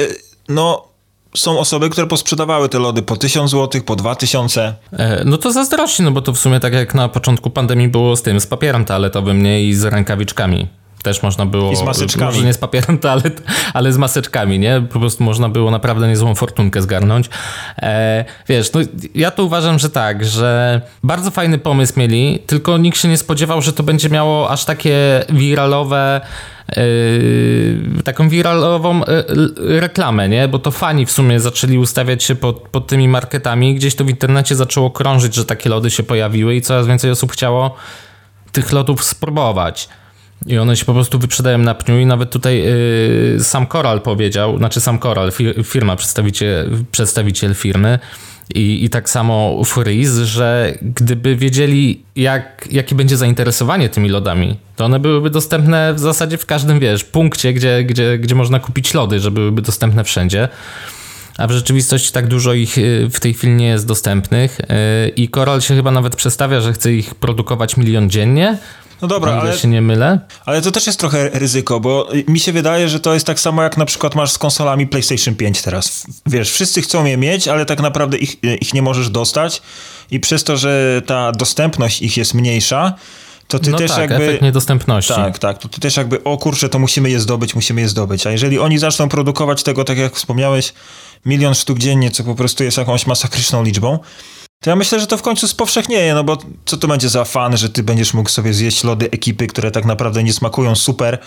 no 0.49 0.89
są 1.37 1.59
osoby, 1.59 1.91
które 1.91 2.07
posprzedawały 2.07 2.69
te 2.69 2.79
lody 2.79 3.03
po 3.03 3.17
1000 3.17 3.51
zł, 3.51 3.83
po 3.83 3.97
2000. 3.97 4.75
E, 4.93 5.23
no 5.25 5.39
to 5.39 5.53
zazdrości, 5.53 6.03
no 6.03 6.11
bo 6.11 6.23
to 6.23 6.33
w 6.33 6.39
sumie 6.39 6.61
tak 6.61 6.73
jak 6.73 6.95
na 6.95 7.09
początku 7.09 7.51
pandemii 7.51 7.89
było 7.89 8.17
z 8.17 8.23
tym, 8.23 8.41
z 8.41 8.47
papierem 8.47 8.85
toaletowym, 8.85 9.43
nie? 9.43 9.65
I 9.65 9.75
z 9.75 9.85
rękawiczkami 9.85 10.69
też 11.07 11.23
można 11.23 11.47
było... 11.47 11.73
I 11.73 11.77
z 11.77 11.83
maseczkami. 11.83 12.27
Może 12.27 12.47
nie 12.47 12.53
z 12.53 12.59
papierem 12.59 12.99
toalet, 12.99 13.43
ale 13.75 13.93
z 13.93 13.99
maseczkami, 13.99 14.59
nie? 14.59 14.83
Po 14.93 15.01
prostu 15.01 15.25
można 15.25 15.49
było 15.49 15.71
naprawdę 15.71 16.09
niezłą 16.09 16.35
fortunkę 16.35 16.83
zgarnąć. 16.83 17.31
E, 17.83 18.25
wiesz, 18.49 18.73
no 18.73 18.81
ja 19.15 19.31
to 19.31 19.45
uważam, 19.45 19.79
że 19.79 19.91
tak, 19.91 20.25
że 20.25 20.81
bardzo 21.03 21.31
fajny 21.31 21.59
pomysł 21.59 21.93
mieli, 21.97 22.39
tylko 22.47 22.79
nikt 22.79 22.99
się 22.99 23.09
nie 23.09 23.17
spodziewał, 23.17 23.63
że 23.63 23.73
to 23.73 23.83
będzie 23.83 24.09
miało 24.09 24.51
aż 24.51 24.65
takie 24.65 25.25
wiralowe 25.29 26.21
Yy, 26.77 28.03
taką 28.03 28.29
wiralową 28.29 29.01
yy, 29.01 29.81
reklamę, 29.81 30.29
nie? 30.29 30.49
Bo 30.49 30.59
to 30.59 30.71
fani 30.71 31.07
w 31.07 31.11
sumie 31.11 31.41
zaczęli 31.41 31.79
ustawiać 31.79 32.25
się 32.25 32.35
pod, 32.35 32.69
pod 32.69 32.87
tymi 32.87 33.09
marketami. 33.09 33.75
Gdzieś 33.75 33.95
to 33.95 34.05
w 34.05 34.09
internecie 34.11 34.57
zaczęło 34.57 34.91
krążyć, 34.91 35.35
że 35.35 35.45
takie 35.45 35.71
lody 35.71 35.91
się 35.91 36.03
pojawiły 36.03 36.55
i 36.55 36.63
coraz 36.63 36.87
więcej 36.87 37.11
osób 37.11 37.33
chciało 37.33 37.77
tych 38.53 38.73
lodów 38.73 39.05
spróbować. 39.05 39.89
I 40.47 40.59
one 40.59 40.77
się 40.77 40.85
po 40.85 40.95
prostu 40.95 41.19
wyprzedają 41.19 41.59
na 41.59 41.75
pniu 41.75 41.99
i 41.99 42.07
nawet 42.07 42.31
tutaj 42.31 42.63
yy, 42.63 43.45
sam 43.45 43.67
Koral 43.67 44.01
powiedział, 44.01 44.59
znaczy 44.59 44.81
sam 44.81 44.99
Koral, 44.99 45.33
firma, 45.65 45.97
przedstawiciel, 45.97 46.71
przedstawiciel 46.93 47.55
firmy 47.55 47.99
i, 48.55 48.85
i 48.85 48.91
tak 48.91 49.11
samo 49.11 49.65
Freeze, 49.65 50.27
że 50.27 50.79
gdyby 50.83 51.37
wiedzieli 51.37 52.03
jak, 52.17 52.69
jakie 52.71 52.95
będzie 52.95 53.17
zainteresowanie 53.17 53.89
tymi 53.89 54.09
lodami, 54.09 54.57
to 54.77 54.85
one 54.85 54.99
byłyby 55.01 55.31
dostępne 55.31 55.95
w 55.95 55.99
zasadzie 55.99 56.39
w 56.39 56.47
każdym, 56.47 56.79
wiesz, 56.79 57.05
punkcie, 57.05 57.53
gdzie, 57.53 57.85
gdzie, 57.85 58.19
gdzie 58.19 58.35
można 58.35 58.61
kupić 58.61 58.95
lody, 58.95 59.21
że 59.21 59.31
byłyby 59.31 59.63
dostępne 59.63 60.05
wszędzie. 60.05 60.49
A 61.39 61.47
w 61.47 61.51
rzeczywistości 61.51 62.13
tak 62.13 62.27
dużo 62.27 62.53
ich 62.53 62.79
y, 62.79 63.09
w 63.11 63.21
tej 63.21 63.35
chwili 63.35 63.53
nie 63.53 63.67
jest 63.67 63.87
dostępnych 63.87 64.61
y, 64.61 64.65
i 65.09 65.29
Koral 65.29 65.61
się 65.61 65.77
chyba 65.77 65.91
nawet 65.91 66.17
przestawia, 66.17 66.61
że 66.61 66.73
chce 66.73 66.93
ich 66.93 67.15
produkować 67.15 67.77
milion 67.77 68.11
dziennie, 68.11 68.59
no 69.03 69.09
dobra, 69.09 69.33
ale 69.33 69.59
się 69.59 69.69
nie 69.69 69.83
mylę. 69.83 70.21
Ale 70.45 70.63
to 70.63 70.71
też 70.71 70.87
jest 70.87 70.99
trochę 70.99 71.29
ryzyko, 71.29 71.81
bo 71.81 72.09
mi 72.29 72.41
się 72.41 72.53
wydaje, 72.53 72.89
że 72.89 73.01
to 73.01 73.15
jest 73.15 73.27
tak 73.27 73.41
samo 73.41 73.63
jak 73.63 73.77
na 73.77 73.85
przykład 73.85 74.15
masz 74.15 74.33
z 74.33 74.39
konsolami 74.39 74.87
PlayStation 74.87 75.35
5 75.35 75.63
teraz. 75.63 76.07
Wiesz, 76.27 76.53
wszyscy 76.53 76.83
chcą 76.83 77.05
je 77.05 77.17
mieć, 77.17 77.49
ale 77.49 77.67
tak 77.67 77.81
naprawdę 77.81 78.19
ich, 78.19 78.37
ich 78.61 78.75
nie 78.75 78.83
możesz 78.83 79.11
dostać 79.11 79.63
i 80.11 80.21
przez 80.21 80.45
to, 80.45 80.57
że 80.57 81.03
ta 81.07 81.33
dostępność 81.33 82.03
ich 82.03 82.17
jest 82.17 82.35
mniejsza, 82.35 82.95
to 83.49 83.59
ty 83.59 83.71
no 83.71 83.79
też 83.79 83.91
tak, 83.91 84.11
jakby. 84.11 84.25
Efekt 84.25 84.43
niedostępności. 84.43 85.15
Tak, 85.15 85.39
tak. 85.39 85.59
To 85.59 85.69
ty 85.69 85.81
też 85.81 85.97
jakby, 85.97 86.25
o 86.25 86.39
kurczę, 86.39 86.69
to 86.69 86.79
musimy 86.79 87.11
je 87.11 87.21
zdobyć, 87.21 87.55
musimy 87.55 87.81
je 87.81 87.89
zdobyć. 87.89 88.27
A 88.27 88.31
jeżeli 88.31 88.59
oni 88.59 88.79
zaczną 88.79 89.09
produkować 89.09 89.63
tego, 89.63 89.85
tak 89.85 89.99
jak 89.99 90.17
wspomniałeś, 90.17 90.75
milion 91.27 91.55
sztuk 91.55 91.79
dziennie, 91.79 92.11
co 92.11 92.25
po 92.25 92.35
prostu 92.35 92.65
jest 92.65 92.77
jakąś 92.77 93.07
masakryczną 93.07 93.63
liczbą, 93.63 93.99
to 94.61 94.71
ja 94.71 94.77
myślę, 94.77 95.01
że 95.01 95.07
to 95.07 95.17
w 95.17 95.23
końcu 95.23 95.49
spowszechnieje, 95.49 96.15
no 96.15 96.25
bo 96.25 96.39
co 96.65 96.77
to 96.77 96.89
będzie 96.89 97.09
za 97.09 97.25
fan, 97.25 97.57
że 97.57 97.71
ty 97.71 97.83
będziesz 97.83 98.15
mógł 98.15 98.29
sobie 98.29 98.55
zjeść 98.55 98.85
lody 98.85 99.11
ekipy, 99.11 99.47
które 99.47 99.71
tak 99.71 99.85
naprawdę 99.85 100.23
nie 100.23 100.33
smakują 100.33 100.77
super, 100.77 101.19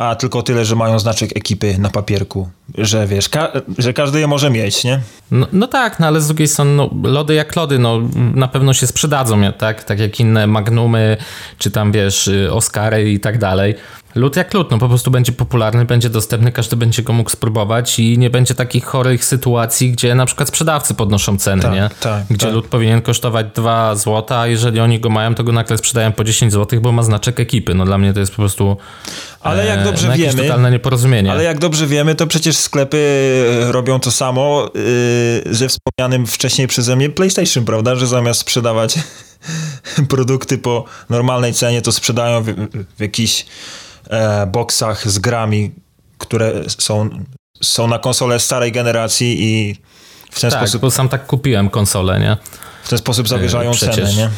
a 0.00 0.14
tylko 0.14 0.42
tyle, 0.42 0.64
że 0.64 0.76
mają 0.76 0.98
znaczek 0.98 1.36
ekipy 1.36 1.78
na 1.78 1.90
papierku, 1.90 2.48
że 2.78 3.06
wiesz, 3.06 3.28
ka 3.28 3.52
że 3.78 3.92
każdy 3.92 4.20
je 4.20 4.26
może 4.26 4.50
mieć, 4.50 4.84
nie? 4.84 5.00
No, 5.30 5.46
no, 5.52 5.66
tak, 5.66 6.00
no 6.00 6.06
ale 6.06 6.20
z 6.20 6.26
drugiej 6.26 6.48
strony 6.48 6.70
no, 6.76 6.90
lody 7.02 7.34
jak 7.34 7.56
lody, 7.56 7.78
no 7.78 8.00
na 8.34 8.48
pewno 8.48 8.74
się 8.74 8.86
sprzedadzą, 8.86 9.52
tak? 9.52 9.84
Tak 9.84 9.98
jak 9.98 10.20
inne 10.20 10.46
Magnumy, 10.46 11.16
czy 11.58 11.70
tam 11.70 11.92
wiesz, 11.92 12.28
y, 12.28 12.52
Oscary 12.52 13.12
i 13.12 13.20
tak 13.20 13.38
dalej. 13.38 13.74
Lód 14.14 14.36
jak 14.36 14.54
lód, 14.54 14.70
no 14.70 14.78
po 14.78 14.88
prostu 14.88 15.10
będzie 15.10 15.32
popularny, 15.32 15.84
będzie 15.84 16.10
dostępny, 16.10 16.52
każdy 16.52 16.76
będzie 16.76 17.02
go 17.02 17.12
mógł 17.12 17.30
spróbować 17.30 17.98
i 17.98 18.18
nie 18.18 18.30
będzie 18.30 18.54
takich 18.54 18.84
chorych 18.84 19.24
sytuacji, 19.24 19.92
gdzie 19.92 20.14
na 20.14 20.26
przykład 20.26 20.48
sprzedawcy 20.48 20.94
podnoszą 20.94 21.38
ceny, 21.38 21.62
tak, 21.62 21.72
nie? 21.72 21.90
Tak, 22.00 22.24
gdzie 22.30 22.46
tak. 22.46 22.54
lód 22.54 22.66
powinien 22.66 23.02
kosztować 23.02 23.46
2 23.54 23.94
zł, 23.94 24.38
a 24.38 24.46
jeżeli 24.46 24.80
oni 24.80 25.00
go 25.00 25.10
mają, 25.10 25.34
to 25.34 25.44
go 25.44 25.52
nagle 25.52 25.78
sprzedają 25.78 26.12
po 26.12 26.24
10 26.24 26.52
zł, 26.52 26.80
bo 26.80 26.92
ma 26.92 27.02
znaczek 27.02 27.40
ekipy. 27.40 27.74
No 27.74 27.84
dla 27.84 27.98
mnie 27.98 28.12
to 28.12 28.20
jest 28.20 28.32
po 28.32 28.36
prostu 28.36 28.76
ale 29.40 29.66
jak 29.66 29.84
dobrze 29.84 30.08
no, 30.08 30.16
wiemy, 30.16 30.42
totalne 30.42 30.70
nieporozumienie. 30.70 31.32
Ale 31.32 31.44
jak 31.44 31.58
dobrze 31.58 31.86
wiemy, 31.86 32.14
to 32.14 32.26
przecież 32.26 32.56
sklepy 32.56 32.98
e, 33.68 33.72
robią 33.72 34.00
to 34.00 34.10
samo 34.10 34.70
yy, 35.44 35.54
ze 35.54 35.68
wspomnianym 35.68 36.26
wcześniej 36.26 36.68
przeze 36.68 36.96
mnie 36.96 37.10
PlayStation, 37.10 37.64
prawda? 37.64 37.96
Że 37.96 38.06
zamiast 38.06 38.40
sprzedawać 38.40 38.94
produkty 40.08 40.58
po 40.58 40.84
normalnej 41.10 41.54
cenie, 41.54 41.82
to 41.82 41.92
sprzedają 41.92 42.42
w, 42.42 42.46
w 42.96 43.00
jakichś 43.00 43.46
e, 44.10 44.46
boksach 44.46 45.10
z 45.10 45.18
grami 45.18 45.72
które 46.20 46.52
są, 46.78 47.10
są 47.62 47.88
na 47.88 47.98
konsole 47.98 48.40
starej 48.40 48.72
generacji 48.72 49.36
i 49.44 49.76
w 50.30 50.40
ten 50.40 50.50
tak, 50.50 50.60
sposób... 50.60 50.82
bo 50.82 50.90
sam 50.90 51.08
tak 51.08 51.26
kupiłem 51.26 51.70
konsolę, 51.70 52.20
nie? 52.20 52.36
W 52.84 52.88
ten 52.88 52.98
sposób 52.98 53.28
zawyżają 53.28 53.72
Przecież. 53.72 53.96
cenę, 53.96 54.14
nie? 54.14 54.30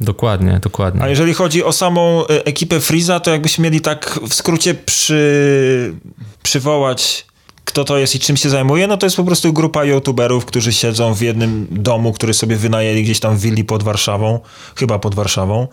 Dokładnie, 0.00 0.60
dokładnie. 0.62 1.02
A 1.02 1.08
jeżeli 1.08 1.34
chodzi 1.34 1.64
o 1.64 1.72
samą 1.72 2.26
e, 2.26 2.44
ekipę 2.44 2.80
Freeza, 2.80 3.20
to 3.20 3.30
jakbyśmy 3.30 3.64
mieli 3.64 3.80
tak 3.80 4.20
w 4.28 4.34
skrócie 4.34 4.74
przy, 4.74 5.94
przywołać, 6.42 7.26
kto 7.64 7.84
to 7.84 7.98
jest 7.98 8.14
i 8.14 8.18
czym 8.18 8.36
się 8.36 8.50
zajmuje, 8.50 8.86
no 8.86 8.96
to 8.96 9.06
jest 9.06 9.16
po 9.16 9.24
prostu 9.24 9.52
grupa 9.52 9.84
youtuberów, 9.84 10.44
którzy 10.44 10.72
siedzą 10.72 11.14
w 11.14 11.20
jednym 11.20 11.66
domu, 11.70 12.12
który 12.12 12.34
sobie 12.34 12.56
wynajęli 12.56 13.02
gdzieś 13.02 13.20
tam 13.20 13.36
w 13.36 13.40
willi 13.40 13.64
pod 13.64 13.82
Warszawą, 13.82 14.40
chyba 14.76 14.98
pod 14.98 15.14
Warszawą. 15.14 15.68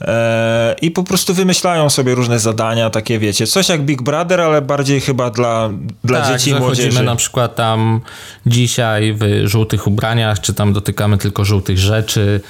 E, 0.00 0.74
I 0.82 0.90
po 0.90 1.04
prostu 1.04 1.34
wymyślają 1.34 1.90
sobie 1.90 2.14
różne 2.14 2.38
zadania, 2.38 2.90
takie 2.90 3.18
wiecie, 3.18 3.46
coś 3.46 3.68
jak 3.68 3.82
Big 3.82 4.02
Brother, 4.02 4.40
ale 4.40 4.62
bardziej 4.62 5.00
chyba 5.00 5.30
dla, 5.30 5.70
dla 6.04 6.20
tak, 6.20 6.32
dzieci 6.32 6.50
i 6.50 6.54
młodzieży. 6.54 7.02
na 7.02 7.16
przykład 7.16 7.54
tam 7.56 8.00
dzisiaj 8.46 9.12
w 9.12 9.46
żółtych 9.48 9.86
ubraniach, 9.86 10.40
czy 10.40 10.54
tam 10.54 10.72
dotykamy 10.72 11.18
tylko 11.18 11.44
żółtych 11.44 11.78
rzeczy 11.78 12.40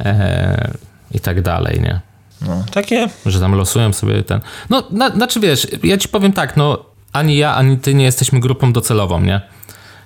e, 0.00 0.72
i 1.10 1.20
tak 1.20 1.42
dalej, 1.42 1.80
nie? 1.80 2.00
No, 2.42 2.64
takie 2.72 3.08
Że 3.26 3.40
tam 3.40 3.54
losują 3.54 3.92
sobie 3.92 4.22
ten... 4.22 4.40
No, 4.70 4.82
na, 4.90 5.10
znaczy 5.10 5.40
wiesz, 5.40 5.66
ja 5.82 5.98
ci 5.98 6.08
powiem 6.08 6.32
tak, 6.32 6.56
no 6.56 6.84
ani 7.12 7.36
ja, 7.36 7.54
ani 7.54 7.78
ty 7.78 7.94
nie 7.94 8.04
jesteśmy 8.04 8.40
grupą 8.40 8.72
docelową, 8.72 9.20
nie? 9.20 9.40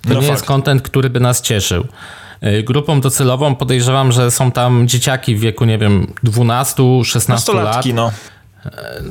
To 0.03 0.09
No 0.09 0.15
nie 0.15 0.21
fakt. 0.21 0.31
jest 0.31 0.45
content, 0.45 0.83
który 0.83 1.11
by 1.11 1.21
nas 1.21 1.43
cieszył. 1.43 1.85
Y, 2.47 2.63
Grupą 2.63 3.01
docelową 3.01 3.55
podejrzewam, 3.55 4.13
że 4.13 4.31
są 4.31 4.51
tam 4.51 4.89
dzieciaki 4.89 5.37
w 5.37 5.41
wieku, 5.41 5.65
nie 5.65 5.79
wiem, 5.79 6.13
12, 6.23 6.83
16 7.05 7.53
lat. 7.53 7.87
no. 7.95 8.13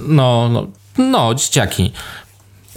No, 0.07 0.49
no, 0.49 0.67
no 0.97 1.35
dzieciaki. 1.35 1.91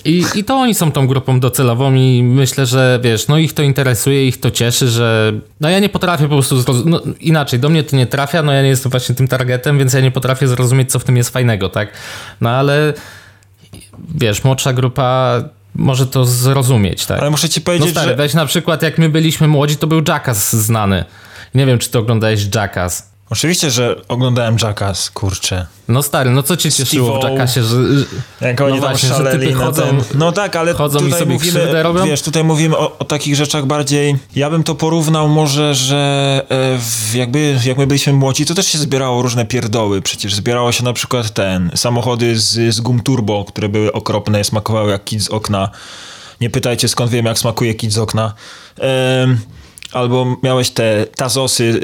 I, 0.04 0.24
I 0.34 0.44
to 0.44 0.56
oni 0.56 0.74
są 0.74 0.92
tą 0.92 1.06
grupą 1.06 1.40
docelową 1.40 1.94
i 1.94 2.22
myślę, 2.22 2.66
że 2.66 3.00
wiesz, 3.02 3.28
no 3.28 3.38
ich 3.38 3.52
to 3.52 3.62
interesuje, 3.62 4.26
ich 4.26 4.40
to 4.40 4.50
cieszy, 4.50 4.88
że 4.88 5.32
no 5.60 5.68
ja 5.68 5.78
nie 5.78 5.88
potrafię 5.88 6.24
po 6.24 6.34
prostu 6.34 6.60
zrozumieć, 6.60 6.86
no, 7.06 7.12
inaczej, 7.20 7.60
do 7.60 7.68
mnie 7.68 7.82
to 7.82 7.96
nie 7.96 8.06
trafia, 8.06 8.42
no 8.42 8.52
ja 8.52 8.62
nie 8.62 8.68
jestem 8.68 8.90
właśnie 8.90 9.14
tym 9.14 9.28
targetem, 9.28 9.78
więc 9.78 9.92
ja 9.92 10.00
nie 10.00 10.10
potrafię 10.10 10.48
zrozumieć, 10.48 10.90
co 10.90 10.98
w 10.98 11.04
tym 11.04 11.16
jest 11.16 11.30
fajnego, 11.30 11.68
tak? 11.68 11.92
No 12.40 12.50
ale 12.50 12.94
wiesz, 14.14 14.44
młodsza 14.44 14.72
grupa 14.72 15.40
może 15.80 16.06
to 16.06 16.24
zrozumieć, 16.24 17.06
tak? 17.06 17.20
Ale 17.20 17.30
muszę 17.30 17.48
ci 17.48 17.60
No 17.60 17.64
powiedzieć, 17.64 17.90
stary, 17.90 18.08
że... 18.08 18.16
weź 18.16 18.34
na 18.34 18.46
przykład 18.46 18.82
jak 18.82 18.98
my 18.98 19.08
byliśmy 19.08 19.48
młodzi, 19.48 19.76
to 19.76 19.86
był 19.86 20.02
Jackass 20.08 20.52
znany. 20.52 21.04
Nie 21.54 21.66
wiem, 21.66 21.78
czy 21.78 21.90
ty 21.90 21.98
oglądałeś 21.98 22.46
Jackass. 22.54 23.09
Oczywiście, 23.30 23.70
że 23.70 23.96
oglądałem 24.08 24.56
Jackass, 24.62 25.10
kurczę. 25.10 25.66
No 25.88 26.02
stary, 26.02 26.30
no 26.30 26.42
co 26.42 26.56
cię 26.56 26.72
cieszyło 26.72 27.20
w. 27.20 27.24
Jackassie, 27.24 27.62
że... 27.62 27.76
Jak 28.40 28.60
no 28.60 28.66
oni 28.66 28.80
tam 28.80 28.88
właśnie, 28.88 29.08
że 29.08 29.14
szaleli 29.14 29.46
typy 29.46 29.58
na 29.58 29.64
chodzą, 29.64 29.82
ten... 29.82 30.02
No 30.14 30.32
tak, 30.32 30.56
ale 30.56 30.74
chodzą 30.74 30.98
i 30.98 31.02
tutaj 31.02 31.20
sobie 31.20 31.32
mówimy, 31.32 31.82
robią? 31.82 32.06
wiesz, 32.06 32.22
tutaj 32.22 32.44
mówimy 32.44 32.76
o, 32.76 32.98
o 32.98 33.04
takich 33.04 33.36
rzeczach 33.36 33.66
bardziej... 33.66 34.16
Ja 34.36 34.50
bym 34.50 34.64
to 34.64 34.74
porównał 34.74 35.28
może, 35.28 35.74
że 35.74 36.42
e, 36.48 36.78
w, 36.78 37.14
jakby, 37.14 37.58
jak 37.64 37.78
my 37.78 37.86
byliśmy 37.86 38.12
młodzi, 38.12 38.46
to 38.46 38.54
też 38.54 38.66
się 38.66 38.78
zbierało 38.78 39.22
różne 39.22 39.46
pierdoły. 39.46 40.02
Przecież 40.02 40.34
zbierało 40.34 40.72
się 40.72 40.84
na 40.84 40.92
przykład 40.92 41.34
ten, 41.34 41.70
samochody 41.74 42.38
z, 42.38 42.74
z 42.74 42.80
gum 42.80 43.00
turbo, 43.00 43.44
które 43.44 43.68
były 43.68 43.92
okropne, 43.92 44.44
smakowały 44.44 44.90
jak 44.90 45.04
kit 45.04 45.22
z 45.22 45.28
okna. 45.28 45.70
Nie 46.40 46.50
pytajcie 46.50 46.88
skąd 46.88 47.10
wiem, 47.10 47.26
jak 47.26 47.38
smakuje 47.38 47.74
kit 47.74 47.92
z 47.92 47.98
okna. 47.98 48.34
Em, 48.78 49.38
Albo 49.92 50.36
miałeś 50.42 50.70
te 50.70 51.06
tazosy 51.16 51.80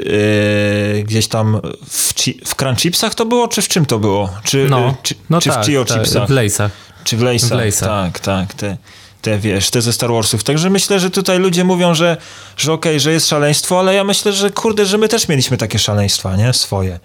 e, 0.99 1.03
gdzieś 1.03 1.27
tam 1.27 1.61
w, 1.89 2.13
w 2.45 2.55
crunchipsach 2.55 3.15
to 3.15 3.25
było, 3.25 3.47
czy 3.47 3.61
w 3.61 3.67
czym 3.67 3.85
to 3.85 3.99
było? 3.99 4.29
Czy, 4.43 4.61
e, 4.61 4.69
No, 4.69 4.95
czy, 5.03 5.15
no 5.29 5.41
czy 5.41 5.49
tak, 5.49 5.63
w 5.63 5.67
Chio 5.67 5.85
tak, 5.85 5.97
chipsach? 5.97 6.27
w 6.27 6.31
Lejsach. 6.31 6.71
Czy 7.03 7.17
w 7.17 7.21
Lejsach? 7.21 7.49
W 7.49 7.61
Lejsach. 7.61 7.89
Tak, 7.89 8.19
tak, 8.19 8.53
te, 8.53 8.77
te 9.21 9.39
wiesz, 9.39 9.69
te 9.69 9.81
ze 9.81 9.93
Star 9.93 10.11
Warsów. 10.11 10.43
Także 10.43 10.69
myślę, 10.69 10.99
że 10.99 11.09
tutaj 11.09 11.39
ludzie 11.39 11.63
mówią, 11.63 11.95
że, 11.95 12.17
że 12.57 12.73
okej, 12.73 12.99
że 12.99 13.11
jest 13.11 13.27
szaleństwo, 13.27 13.79
ale 13.79 13.93
ja 13.93 14.03
myślę, 14.03 14.33
że 14.33 14.51
kurde, 14.51 14.85
że 14.85 14.97
my 14.97 15.07
też 15.07 15.27
mieliśmy 15.27 15.57
takie 15.57 15.79
szaleństwa, 15.79 16.35
nie? 16.35 16.53
Swoje. 16.53 16.99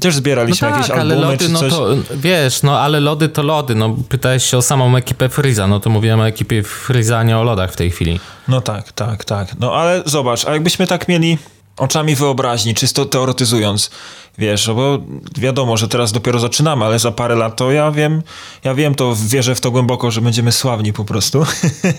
Też 0.00 0.14
No 0.14 0.18
zbieraliśmy 0.18 0.68
jakieś 0.70 0.86
tak, 0.88 0.98
ale 0.98 1.14
albumy 1.14 1.32
lody, 1.32 1.44
czy 1.44 1.52
no 1.52 1.60
coś. 1.60 1.72
to 1.72 1.88
wiesz, 2.16 2.62
no 2.62 2.80
ale 2.80 3.00
lody 3.00 3.28
to 3.28 3.42
lody. 3.42 3.74
No 3.74 3.96
pytałeś 4.08 4.44
się 4.44 4.56
o 4.56 4.62
samą 4.62 4.96
ekipę 4.96 5.28
Freeza, 5.28 5.66
no 5.66 5.80
to 5.80 5.90
mówiłem 5.90 6.20
o 6.20 6.26
ekipie 6.28 6.62
Freeza, 6.62 7.18
a 7.18 7.22
nie 7.22 7.38
o 7.38 7.42
lodach 7.42 7.72
w 7.72 7.76
tej 7.76 7.90
chwili. 7.90 8.20
No 8.48 8.60
tak, 8.60 8.92
tak, 8.92 9.24
tak. 9.24 9.60
No 9.60 9.74
ale 9.74 10.02
zobacz, 10.06 10.46
a 10.46 10.52
jakbyśmy 10.52 10.86
tak 10.86 11.08
mieli 11.08 11.38
oczami 11.76 12.14
wyobraźni, 12.14 12.74
czysto 12.74 13.04
teoretyzując, 13.04 13.90
wiesz, 14.38 14.66
no 14.66 14.74
bo 14.74 14.98
wiadomo, 15.38 15.76
że 15.76 15.88
teraz 15.88 16.12
dopiero 16.12 16.38
zaczynamy, 16.38 16.84
ale 16.84 16.98
za 16.98 17.12
parę 17.12 17.34
lat 17.34 17.56
to 17.56 17.72
ja 17.72 17.90
wiem, 17.90 18.22
ja 18.64 18.74
wiem 18.74 18.94
to, 18.94 19.14
wierzę 19.26 19.54
w 19.54 19.60
to 19.60 19.70
głęboko, 19.70 20.10
że 20.10 20.20
będziemy 20.20 20.52
sławni 20.52 20.92
po 20.92 21.04
prostu. 21.04 21.46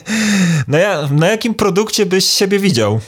no 0.68 0.78
ja, 0.78 1.08
na 1.12 1.28
jakim 1.28 1.54
produkcie 1.54 2.06
byś 2.06 2.26
siebie 2.26 2.60
widział? 2.60 3.00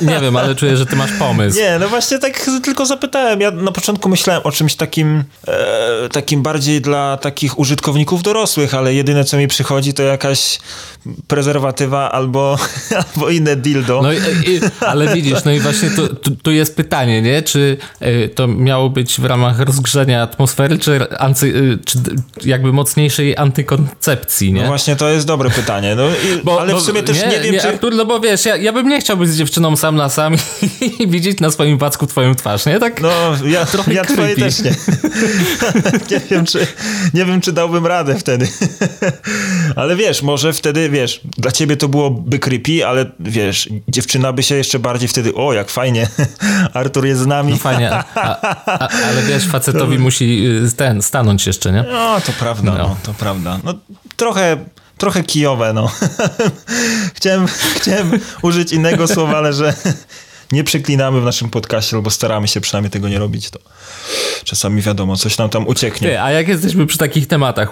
Nie 0.00 0.20
wiem, 0.20 0.36
ale 0.36 0.54
czuję, 0.54 0.76
że 0.76 0.86
ty 0.86 0.96
masz 0.96 1.12
pomysł. 1.12 1.58
Nie, 1.58 1.78
no 1.80 1.88
właśnie 1.88 2.18
tak 2.18 2.46
tylko 2.62 2.86
zapytałem. 2.86 3.40
Ja 3.40 3.50
na 3.50 3.72
początku 3.72 4.08
myślałem 4.08 4.42
o 4.44 4.52
czymś 4.52 4.74
takim, 4.74 5.24
e, 5.48 6.08
takim 6.12 6.42
bardziej 6.42 6.80
dla 6.80 7.16
takich 7.16 7.58
użytkowników 7.58 8.22
dorosłych, 8.22 8.74
ale 8.74 8.94
jedyne 8.94 9.24
co 9.24 9.36
mi 9.36 9.48
przychodzi 9.48 9.94
to 9.94 10.02
jakaś 10.02 10.58
prezerwatywa 11.26 12.12
albo, 12.12 12.58
albo 13.14 13.30
inne 13.30 13.56
dildo. 13.56 14.02
No 14.02 14.12
i, 14.12 14.16
i, 14.16 14.60
ale 14.80 15.14
widzisz, 15.14 15.44
no 15.44 15.52
i 15.52 15.60
właśnie 15.60 15.90
tu, 15.90 16.14
tu, 16.14 16.30
tu 16.30 16.50
jest 16.50 16.76
pytanie, 16.76 17.22
nie? 17.22 17.42
Czy 17.42 17.76
y, 18.02 18.30
to 18.34 18.46
miało 18.46 18.90
być 18.90 19.20
w 19.20 19.24
ramach 19.24 19.60
rozgrzenia 19.60 20.22
atmosfery, 20.22 20.78
czy, 20.78 21.18
anty, 21.18 21.46
y, 21.46 21.78
czy 21.84 21.98
d- 21.98 22.10
jakby 22.44 22.72
mocniejszej 22.72 23.36
antykoncepcji, 23.36 24.52
nie? 24.52 24.60
No 24.60 24.66
właśnie 24.66 24.96
to 24.96 25.08
jest 25.08 25.26
dobre 25.26 25.50
pytanie. 25.50 25.94
No, 25.94 26.08
i, 26.08 26.58
ale 26.58 26.74
w 26.74 26.80
sumie 26.80 27.02
też 27.02 27.22
nie, 27.22 27.40
wiem, 27.40 27.52
nie, 27.52 27.60
czy... 27.60 27.68
Artur, 27.68 27.94
no 27.94 28.04
bo 28.04 28.20
wiesz, 28.20 28.44
ja, 28.44 28.56
ja 28.56 28.72
bym 28.72 28.88
nie 28.88 29.00
chciał 29.00 29.16
być 29.16 29.30
z 29.30 29.36
dziewczyną 29.58 29.76
sam 29.76 29.96
na 29.96 30.08
sam 30.08 30.34
i 30.98 31.08
widzieć 31.08 31.40
na 31.40 31.50
swoim 31.50 31.78
packu 31.78 32.06
twoją 32.06 32.34
twarz, 32.34 32.66
nie? 32.66 32.78
Tak? 32.78 33.00
No, 33.00 33.10
ja, 33.44 33.66
Trochę 33.76 33.94
ja 33.94 34.04
twojej 34.04 34.36
też 34.36 34.62
nie. 34.62 34.70
nie, 36.10 36.20
wiem, 36.30 36.46
czy, 36.46 36.66
nie 37.14 37.24
wiem, 37.24 37.40
czy 37.40 37.52
dałbym 37.52 37.86
radę 37.86 38.18
wtedy. 38.18 38.48
ale 39.76 39.96
wiesz, 39.96 40.22
może 40.22 40.52
wtedy, 40.52 40.90
wiesz, 40.90 41.20
dla 41.24 41.52
ciebie 41.52 41.76
to 41.76 41.88
byłoby 41.88 42.38
creepy, 42.38 42.86
ale 42.86 43.06
wiesz, 43.20 43.68
dziewczyna 43.88 44.32
by 44.32 44.42
się 44.42 44.54
jeszcze 44.54 44.78
bardziej 44.78 45.08
wtedy, 45.08 45.34
o, 45.34 45.52
jak 45.52 45.70
fajnie, 45.70 46.08
Artur 46.74 47.06
jest 47.06 47.20
z 47.20 47.26
nami. 47.26 47.52
No 47.52 47.58
fajnie, 47.58 47.92
a, 47.92 48.04
a, 48.14 48.88
ale 48.88 49.22
wiesz, 49.22 49.46
facetowi 49.46 49.98
musi 49.98 50.46
y, 50.66 50.72
ten, 50.76 51.02
stanąć 51.02 51.46
jeszcze, 51.46 51.72
nie? 51.72 51.84
No, 51.92 52.20
to 52.20 52.32
prawda, 52.32 52.72
no. 52.72 52.78
No. 52.78 52.96
to 53.02 53.14
prawda. 53.14 53.58
No, 53.64 53.74
trochę, 54.16 54.56
trochę 54.98 55.22
kijowe, 55.22 55.72
no. 55.72 55.90
chciałem, 57.16 57.46
chciałem 57.74 58.10
użyć 58.42 58.72
innego 58.72 59.08
słowa, 59.08 59.36
ale 59.36 59.52
że 59.52 59.74
nie 60.52 60.64
przeklinamy 60.64 61.20
w 61.20 61.24
naszym 61.24 61.50
podcaście, 61.50 61.96
albo 61.96 62.10
staramy 62.10 62.48
się 62.48 62.60
przynajmniej 62.60 62.90
tego 62.90 63.08
nie 63.08 63.18
robić, 63.18 63.50
to 63.50 63.58
czasami 64.44 64.82
wiadomo, 64.82 65.16
coś 65.16 65.38
nam 65.38 65.50
tam 65.50 65.66
ucieknie. 65.66 66.08
Ty, 66.08 66.20
a 66.20 66.30
jak 66.30 66.48
jesteśmy 66.48 66.86
przy 66.86 66.98
takich 66.98 67.26
tematach 67.26 67.70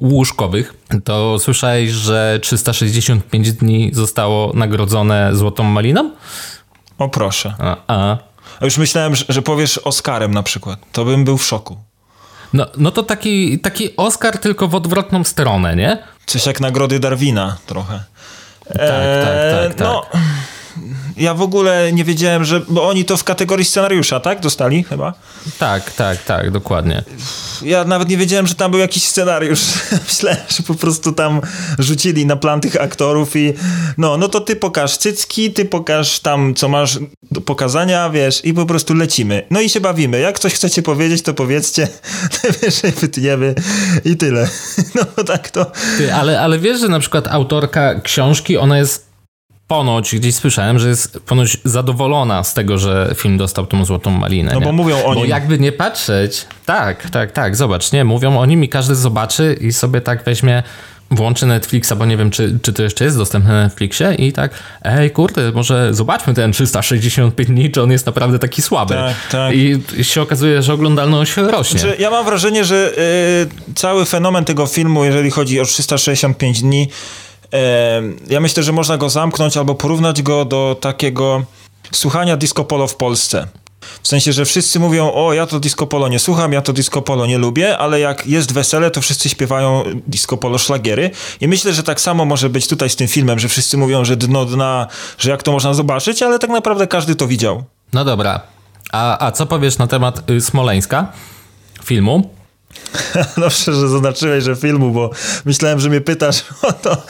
łóżkowych, 0.00 0.74
to 1.04 1.38
słyszałeś, 1.38 1.90
że 1.90 2.38
365 2.42 3.52
dni 3.52 3.90
zostało 3.92 4.52
nagrodzone 4.54 5.36
złotą 5.36 5.64
maliną? 5.64 6.10
O 6.98 7.08
proszę. 7.08 7.54
A, 7.58 7.76
a. 7.86 8.18
A 8.60 8.64
już 8.64 8.78
myślałem, 8.78 9.16
że, 9.16 9.24
że 9.28 9.42
powiesz 9.42 9.78
Oscarem 9.78 10.34
na 10.34 10.42
przykład. 10.42 10.78
To 10.92 11.04
bym 11.04 11.24
był 11.24 11.38
w 11.38 11.44
szoku. 11.44 11.76
No, 12.52 12.66
no 12.76 12.90
to 12.90 13.02
taki, 13.02 13.58
taki 13.58 13.96
Oscar 13.96 14.38
tylko 14.38 14.68
w 14.68 14.74
odwrotną 14.74 15.24
stronę, 15.24 15.76
nie? 15.76 15.98
Coś 16.26 16.46
jak 16.46 16.60
nagrody 16.60 17.00
Darwina 17.00 17.56
trochę. 17.66 18.04
Tak, 18.68 18.76
tak, 18.78 19.34
tak, 19.52 19.74
tak. 19.74 19.78
No, 19.78 20.06
ja 21.16 21.34
w 21.34 21.42
ogóle 21.42 21.92
nie 21.92 22.04
wiedziałem, 22.04 22.44
że... 22.44 22.60
Bo 22.68 22.88
oni 22.88 23.04
to 23.04 23.16
w 23.16 23.24
kategorii 23.24 23.64
scenariusza, 23.64 24.20
tak? 24.20 24.40
Dostali 24.40 24.84
chyba? 24.84 25.14
Tak, 25.58 25.92
tak, 25.92 26.24
tak, 26.24 26.50
dokładnie. 26.50 27.04
Ja 27.62 27.84
nawet 27.84 28.08
nie 28.08 28.16
wiedziałem, 28.16 28.46
że 28.46 28.54
tam 28.54 28.70
był 28.70 28.80
jakiś 28.80 29.04
scenariusz. 29.04 29.60
Myślałem, 30.08 30.40
że 30.48 30.62
po 30.62 30.74
prostu 30.74 31.12
tam 31.12 31.40
rzucili 31.78 32.26
na 32.26 32.36
plan 32.36 32.60
tych 32.60 32.80
aktorów 32.80 33.36
i 33.36 33.52
no, 33.98 34.16
no 34.16 34.28
to 34.28 34.40
ty 34.40 34.56
pokaż 34.56 34.96
cycki, 34.96 35.52
ty 35.52 35.64
pokaż 35.64 36.20
tam, 36.20 36.54
co 36.54 36.68
masz 36.68 36.98
do 37.30 37.40
pokazania, 37.40 38.10
wiesz, 38.10 38.44
i 38.44 38.54
po 38.54 38.66
prostu 38.66 38.94
lecimy. 38.94 39.46
No 39.50 39.60
i 39.60 39.68
się 39.68 39.80
bawimy. 39.80 40.20
Jak 40.20 40.38
coś 40.38 40.54
chcecie 40.54 40.82
powiedzieć, 40.82 41.22
to 41.22 41.34
powiedzcie. 41.34 41.88
Najwyżej 42.42 42.92
wytniemy 42.92 43.54
i 44.04 44.16
tyle. 44.16 44.48
No 45.16 45.24
tak 45.24 45.50
to... 45.50 45.72
Ty, 45.98 46.14
ale, 46.14 46.40
ale 46.40 46.58
wiesz, 46.58 46.80
że 46.80 46.88
na 46.88 47.00
przykład 47.00 47.28
autorka 47.28 48.00
książki, 48.00 48.56
ona 48.56 48.78
jest 48.78 49.11
ponoć, 49.72 50.14
gdzieś 50.14 50.34
słyszałem, 50.34 50.78
że 50.78 50.88
jest 50.88 51.18
ponoć 51.26 51.58
zadowolona 51.64 52.44
z 52.44 52.54
tego, 52.54 52.78
że 52.78 53.14
film 53.16 53.38
dostał 53.38 53.66
tą 53.66 53.84
złotą 53.84 54.10
malinę. 54.10 54.52
No 54.52 54.60
nie? 54.60 54.66
bo 54.66 54.72
mówią 54.72 55.04
o 55.04 55.14
Bo 55.14 55.14
nim. 55.14 55.26
jakby 55.26 55.58
nie 55.58 55.72
patrzeć, 55.72 56.46
tak, 56.66 57.10
tak, 57.10 57.32
tak, 57.32 57.56
zobacz, 57.56 57.92
nie, 57.92 58.04
mówią 58.04 58.38
o 58.38 58.46
nim 58.46 58.64
i 58.64 58.68
każdy 58.68 58.94
zobaczy 58.94 59.58
i 59.60 59.72
sobie 59.72 60.00
tak 60.00 60.24
weźmie, 60.24 60.62
włączę 61.10 61.46
Netflixa, 61.46 61.92
bo 61.96 62.06
nie 62.06 62.16
wiem, 62.16 62.30
czy, 62.30 62.58
czy 62.62 62.72
to 62.72 62.82
jeszcze 62.82 63.04
jest 63.04 63.16
dostępne 63.16 63.52
na 63.52 63.62
Netflixie 63.62 64.14
i 64.14 64.32
tak, 64.32 64.52
ej, 64.82 65.10
kurde, 65.10 65.52
może 65.52 65.94
zobaczmy 65.94 66.34
ten 66.34 66.52
365 66.52 67.48
dni, 67.48 67.70
czy 67.70 67.82
on 67.82 67.90
jest 67.90 68.06
naprawdę 68.06 68.38
taki 68.38 68.62
słaby. 68.62 68.94
Tak, 68.94 69.14
tak. 69.30 69.54
I 69.54 69.80
się 70.02 70.22
okazuje, 70.22 70.62
że 70.62 70.72
oglądalność 70.72 71.36
rośnie. 71.36 71.80
Znaczy, 71.80 71.96
ja 71.98 72.10
mam 72.10 72.24
wrażenie, 72.24 72.64
że 72.64 72.92
y, 73.70 73.74
cały 73.74 74.04
fenomen 74.04 74.44
tego 74.44 74.66
filmu, 74.66 75.04
jeżeli 75.04 75.30
chodzi 75.30 75.60
o 75.60 75.64
365 75.64 76.62
dni, 76.62 76.88
ja 78.28 78.40
myślę, 78.40 78.62
że 78.62 78.72
można 78.72 78.96
go 78.96 79.10
zamknąć 79.10 79.56
albo 79.56 79.74
porównać 79.74 80.22
go 80.22 80.44
do 80.44 80.76
takiego 80.80 81.42
słuchania 81.92 82.36
disco 82.36 82.64
polo 82.64 82.86
w 82.86 82.96
Polsce. 82.96 83.46
W 84.02 84.08
sensie, 84.08 84.32
że 84.32 84.44
wszyscy 84.44 84.80
mówią, 84.80 85.12
o 85.14 85.32
ja 85.32 85.46
to 85.46 85.60
disco 85.60 85.86
polo 85.86 86.08
nie 86.08 86.18
słucham, 86.18 86.52
ja 86.52 86.62
to 86.62 86.72
disco 86.72 87.02
polo 87.02 87.26
nie 87.26 87.38
lubię, 87.38 87.78
ale 87.78 88.00
jak 88.00 88.26
jest 88.26 88.52
wesele, 88.52 88.90
to 88.90 89.00
wszyscy 89.00 89.28
śpiewają 89.28 89.84
disco 90.06 90.36
polo 90.36 90.58
szlagiery. 90.58 91.10
I 91.40 91.48
myślę, 91.48 91.72
że 91.72 91.82
tak 91.82 92.00
samo 92.00 92.24
może 92.24 92.50
być 92.50 92.68
tutaj 92.68 92.90
z 92.90 92.96
tym 92.96 93.08
filmem, 93.08 93.38
że 93.38 93.48
wszyscy 93.48 93.76
mówią, 93.76 94.04
że 94.04 94.16
dno 94.16 94.44
dna, 94.44 94.86
że 95.18 95.30
jak 95.30 95.42
to 95.42 95.52
można 95.52 95.74
zobaczyć, 95.74 96.22
ale 96.22 96.38
tak 96.38 96.50
naprawdę 96.50 96.86
każdy 96.86 97.14
to 97.14 97.26
widział. 97.26 97.64
No 97.92 98.04
dobra. 98.04 98.40
A, 98.92 99.26
a 99.26 99.32
co 99.32 99.46
powiesz 99.46 99.78
na 99.78 99.86
temat 99.86 100.30
y, 100.30 100.40
Smoleńska? 100.40 101.12
Filmu? 101.84 102.30
Dobrze, 103.36 103.72
że 103.74 103.88
zaznaczyłeś, 103.88 104.44
że 104.44 104.56
filmu, 104.56 104.90
bo 104.90 105.10
myślałem, 105.44 105.80
że 105.80 105.88
mnie 105.88 106.00
pytasz 106.00 106.44
o 106.62 106.72
to, 106.72 107.02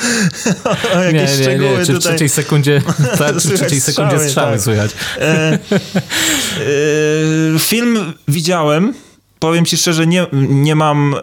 o 0.95 0.99
jakieś 0.99 1.31
nie, 1.31 1.37
nie, 1.37 1.43
szczegóły 1.43 1.79
nie. 1.79 1.87
Czy 1.87 1.95
w 1.95 1.99
trzeciej 1.99 2.29
sekundzie, 2.29 2.83
tak, 3.19 3.37
czy 3.37 3.49
w 3.49 3.55
trzeciej 3.55 3.81
sekundzie 3.81 4.19
strzały, 4.19 4.29
strzały 4.29 4.53
tak. 4.53 4.63
słychać. 4.63 4.91
E, 5.19 5.25
e, 5.25 5.59
film 7.59 8.13
widziałem. 8.29 8.95
Powiem 9.39 9.65
ci 9.65 9.77
szczerze, 9.77 10.07
nie, 10.07 10.27
nie 10.49 10.75
mam 10.75 11.17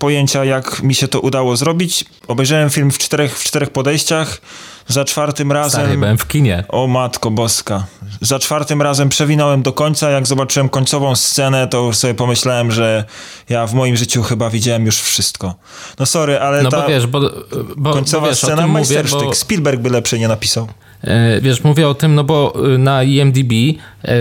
pojęcia, 0.00 0.44
jak 0.44 0.82
mi 0.82 0.94
się 0.94 1.08
to 1.08 1.20
udało 1.20 1.56
zrobić. 1.56 2.04
Obejrzałem 2.28 2.70
film 2.70 2.90
w 2.90 2.98
czterech, 2.98 3.38
w 3.38 3.44
czterech 3.44 3.70
podejściach. 3.70 4.40
Za 4.88 5.04
czwartym 5.04 5.52
razem. 5.52 5.80
Stary, 5.80 5.98
byłem 5.98 6.18
w 6.18 6.26
kinie. 6.26 6.64
O 6.68 6.86
matko 6.86 7.30
boska. 7.30 7.86
Za 8.20 8.38
czwartym 8.38 8.82
razem 8.82 9.08
przewinąłem 9.08 9.62
do 9.62 9.72
końca. 9.72 10.10
Jak 10.10 10.26
zobaczyłem 10.26 10.68
końcową 10.68 11.16
scenę, 11.16 11.68
to 11.68 11.92
sobie 11.92 12.14
pomyślałem, 12.14 12.72
że 12.72 13.04
ja 13.48 13.66
w 13.66 13.74
moim 13.74 13.96
życiu 13.96 14.22
chyba 14.22 14.50
widziałem 14.50 14.86
już 14.86 15.00
wszystko. 15.00 15.54
No 15.98 16.06
sorry, 16.06 16.40
ale 16.40 16.62
no 16.62 16.70
ta 16.70 16.82
bo 16.82 16.88
wiesz, 16.88 17.06
bo, 17.06 17.20
bo, 17.76 17.92
końcowa 17.92 18.22
bo 18.22 18.28
wiesz, 18.28 18.38
scena 18.38 18.66
majstersztyk. 18.66 19.24
Bo... 19.24 19.34
Spielberg 19.34 19.80
by 19.80 19.90
lepszy 19.90 20.18
nie 20.18 20.28
napisał. 20.28 20.68
E, 21.02 21.40
wiesz, 21.40 21.64
mówię 21.64 21.88
o 21.88 21.94
tym, 21.94 22.14
no 22.14 22.24
bo 22.24 22.54
na 22.78 23.02
IMDb 23.02 23.52
e, 24.04 24.14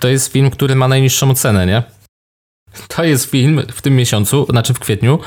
to 0.00 0.08
jest 0.08 0.32
film, 0.32 0.50
który 0.50 0.74
ma 0.74 0.88
najniższą 0.88 1.30
ocenę, 1.30 1.66
nie? 1.66 1.97
To 2.88 3.04
jest 3.04 3.30
film 3.30 3.62
w 3.72 3.82
tym 3.82 3.96
miesiącu, 3.96 4.46
znaczy 4.50 4.74
w 4.74 4.78
kwietniu, 4.78 5.18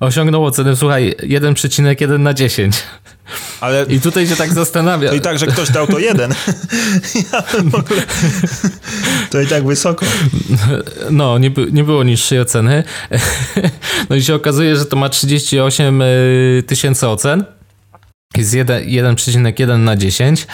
osiągnął 0.00 0.44
ocenę, 0.44 0.76
słuchaj, 0.76 1.14
1,1 1.22 2.20
na 2.20 2.34
10. 2.34 2.76
Ale... 3.60 3.86
I 3.88 4.00
tutaj 4.00 4.26
się 4.26 4.36
tak 4.36 4.52
zastanawia. 4.52 5.08
To 5.08 5.14
i 5.14 5.20
tak, 5.20 5.38
że 5.38 5.46
ktoś 5.46 5.70
dał 5.70 5.86
to 5.86 5.98
jeden. 5.98 6.34
ja 7.32 7.42
ogóle... 7.78 8.02
To 9.30 9.40
i 9.40 9.46
tak 9.46 9.66
wysoko. 9.66 10.06
No, 11.10 11.38
nie, 11.38 11.50
nie 11.72 11.84
było 11.84 12.04
niższej 12.04 12.40
oceny. 12.40 12.84
No 14.10 14.16
i 14.16 14.22
się 14.22 14.34
okazuje, 14.34 14.76
że 14.76 14.86
to 14.86 14.96
ma 14.96 15.08
38 15.08 16.02
y, 16.02 16.64
tysięcy 16.66 17.08
ocen. 17.08 17.44
Jest 18.36 18.52
1,1 18.52 19.78
na 19.78 19.96
10. 19.96 20.46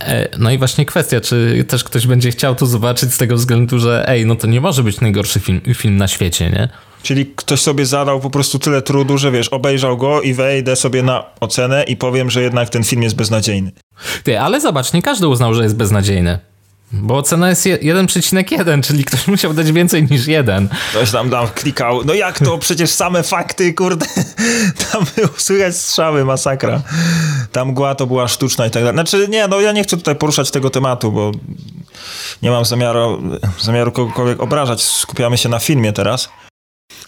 E, 0.00 0.28
no 0.38 0.50
i 0.50 0.58
właśnie 0.58 0.86
kwestia, 0.86 1.20
czy 1.20 1.64
też 1.68 1.84
ktoś 1.84 2.06
będzie 2.06 2.30
chciał 2.30 2.54
to 2.54 2.66
zobaczyć 2.66 3.14
z 3.14 3.18
tego 3.18 3.36
względu, 3.36 3.78
że 3.78 4.08
ej, 4.08 4.26
no 4.26 4.36
to 4.36 4.46
nie 4.46 4.60
może 4.60 4.82
być 4.82 5.00
najgorszy 5.00 5.40
film, 5.40 5.60
film 5.74 5.96
na 5.96 6.08
świecie, 6.08 6.50
nie? 6.50 6.68
Czyli 7.02 7.26
ktoś 7.36 7.60
sobie 7.60 7.86
zadał 7.86 8.20
po 8.20 8.30
prostu 8.30 8.58
tyle 8.58 8.82
trudu, 8.82 9.18
że 9.18 9.30
wiesz, 9.30 9.48
obejrzał 9.48 9.96
go 9.96 10.22
i 10.22 10.34
wejdę 10.34 10.76
sobie 10.76 11.02
na 11.02 11.24
ocenę 11.40 11.84
i 11.84 11.96
powiem, 11.96 12.30
że 12.30 12.42
jednak 12.42 12.68
ten 12.68 12.84
film 12.84 13.02
jest 13.02 13.16
beznadziejny. 13.16 13.72
Ty, 14.22 14.40
ale 14.40 14.60
zobacz, 14.60 14.92
nie 14.92 15.02
każdy 15.02 15.28
uznał, 15.28 15.54
że 15.54 15.62
jest 15.62 15.76
beznadziejny. 15.76 16.38
Bo 16.92 17.22
cena 17.22 17.48
jest 17.48 17.66
1,1, 17.66 18.82
czyli 18.82 19.04
ktoś 19.04 19.26
musiał 19.28 19.54
dać 19.54 19.72
więcej 19.72 20.06
niż 20.10 20.26
jeden. 20.26 20.68
Ktoś 20.90 21.10
tam, 21.10 21.30
tam 21.30 21.48
klikał. 21.48 22.04
No 22.04 22.14
jak 22.14 22.38
to? 22.38 22.58
Przecież 22.58 22.90
same 22.90 23.22
fakty, 23.22 23.74
kurde. 23.74 24.06
Tam 24.92 25.04
było 25.16 25.28
słychać 25.36 25.76
strzały, 25.76 26.24
masakra. 26.24 26.82
Tam 27.52 27.68
mgła 27.68 27.94
to 27.94 28.06
była 28.06 28.28
sztuczna 28.28 28.66
i 28.66 28.70
tak 28.70 28.82
dalej. 28.82 28.94
Znaczy 28.94 29.28
nie, 29.28 29.48
no 29.48 29.60
ja 29.60 29.72
nie 29.72 29.82
chcę 29.82 29.96
tutaj 29.96 30.16
poruszać 30.16 30.50
tego 30.50 30.70
tematu, 30.70 31.12
bo 31.12 31.32
nie 32.42 32.50
mam 32.50 32.64
zamiaru, 32.64 33.22
zamiaru 33.60 33.92
kogokolwiek 33.92 34.42
obrażać. 34.42 34.82
Skupiamy 34.82 35.38
się 35.38 35.48
na 35.48 35.58
filmie 35.58 35.92
teraz. 35.92 36.28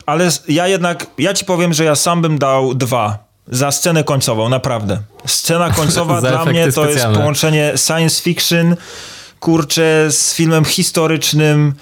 Ale 0.07 0.29
ja 0.49 0.69
jednak, 0.69 1.07
ja 1.19 1.35
ci 1.35 1.45
powiem, 1.45 1.75
że 1.75 1.85
ja 1.85 1.95
sam 1.95 2.23
bym 2.23 2.39
dał 2.39 2.75
dwa 2.75 3.19
za 3.49 3.71
scenę 3.71 4.05
końcową, 4.05 4.49
naprawdę. 4.49 4.99
Scena 5.27 5.71
końcowa 5.71 6.21
dla 6.21 6.45
mnie 6.45 6.65
to 6.65 6.73
specjalne. 6.73 7.01
jest 7.01 7.19
połączenie 7.21 7.73
science 7.77 8.23
fiction 8.23 8.77
kurczę, 9.41 10.07
z 10.11 10.35
filmem 10.35 10.65
historycznym, 10.65 11.75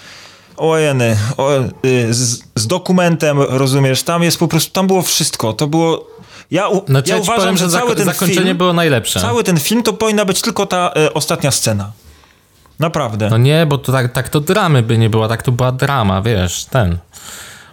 ojeny, 0.56 1.16
o, 1.36 1.58
y, 1.84 2.14
z, 2.14 2.42
z, 2.54 2.66
dokumentem, 2.66 3.40
rozumiesz, 3.40 4.02
tam 4.02 4.22
jest 4.22 4.38
po 4.38 4.48
prostu, 4.48 4.72
tam 4.72 4.86
było 4.86 5.02
wszystko, 5.02 5.52
to 5.52 5.66
było... 5.66 6.06
Ja, 6.50 6.68
u, 6.68 6.86
znaczy, 6.86 7.10
ja 7.10 7.16
uważam, 7.16 7.40
powiem, 7.40 7.56
że, 7.56 7.64
że 7.64 7.78
cały 7.78 7.96
ten 7.96 8.04
zakończenie 8.04 8.46
film, 8.46 8.58
było 8.58 8.72
najlepsze. 8.72 9.20
Cały 9.20 9.44
ten 9.44 9.60
film 9.60 9.82
to 9.82 9.92
powinna 9.92 10.24
być 10.24 10.40
tylko 10.40 10.66
ta 10.66 10.92
e, 10.96 11.14
ostatnia 11.14 11.50
scena. 11.50 11.92
Naprawdę. 12.78 13.30
No 13.30 13.38
nie, 13.38 13.66
bo 13.66 13.78
to 13.78 13.92
tak, 13.92 14.12
tak 14.12 14.28
to 14.28 14.40
dramy 14.40 14.82
by 14.82 14.98
nie 14.98 15.10
była, 15.10 15.28
tak 15.28 15.42
to 15.42 15.52
była 15.52 15.72
drama, 15.72 16.22
wiesz, 16.22 16.64
ten. 16.64 16.98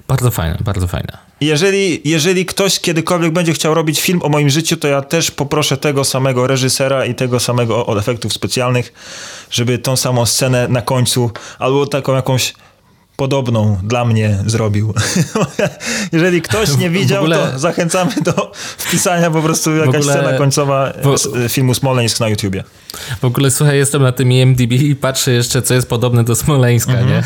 Bardzo 0.08 0.32
fajne, 0.32 0.58
bardzo 0.64 0.88
fajne. 0.88 1.18
Jeżeli, 1.42 2.02
jeżeli 2.10 2.46
ktoś 2.46 2.80
kiedykolwiek 2.80 3.34
będzie 3.34 3.54
chciał 3.54 3.74
robić 3.74 4.02
film 4.02 4.20
o 4.24 4.30
moim 4.30 4.50
życiu, 4.50 4.78
to 4.78 4.88
ja 4.88 5.02
też 5.02 5.32
poproszę 5.32 5.78
tego 5.78 6.04
samego 6.04 6.48
reżysera 6.48 7.06
i 7.06 7.16
tego 7.16 7.40
samego 7.40 7.86
od 7.86 7.98
efektów 7.98 8.34
specjalnych, 8.34 8.94
żeby 9.52 9.78
tą 9.78 9.98
samą 9.98 10.26
scenę 10.26 10.68
na 10.68 10.82
końcu 10.82 11.32
albo 11.60 11.88
taką 11.88 12.16
jakąś 12.16 12.54
podobną 13.16 13.78
dla 13.84 14.06
mnie 14.06 14.38
zrobił. 14.46 14.94
Jeżeli 16.12 16.42
ktoś 16.42 16.78
nie 16.78 16.90
widział, 16.90 17.24
ogóle... 17.24 17.38
to 17.38 17.60
zachęcamy 17.60 18.12
do 18.22 18.52
wpisania 18.78 19.32
po 19.32 19.42
prostu 19.42 19.76
jakaś 19.76 19.96
ogóle... 19.96 20.14
scena 20.14 20.38
końcowa 20.38 20.94
Bo... 21.04 21.16
filmu 21.50 21.74
Smoleńsk 21.74 22.20
na 22.20 22.30
YouTubie. 22.30 22.64
W 23.22 23.26
ogóle 23.26 23.52
słuchaj, 23.52 23.78
jestem 23.78 24.02
na 24.02 24.12
tym 24.12 24.32
IMDb 24.32 24.72
i 24.72 24.96
patrzę 24.96 25.32
jeszcze, 25.32 25.62
co 25.62 25.74
jest 25.74 25.90
podobne 25.90 26.24
do 26.24 26.36
Smoleńska, 26.36 26.92
mm 26.92 27.06
-hmm. 27.06 27.10
nie? 27.10 27.24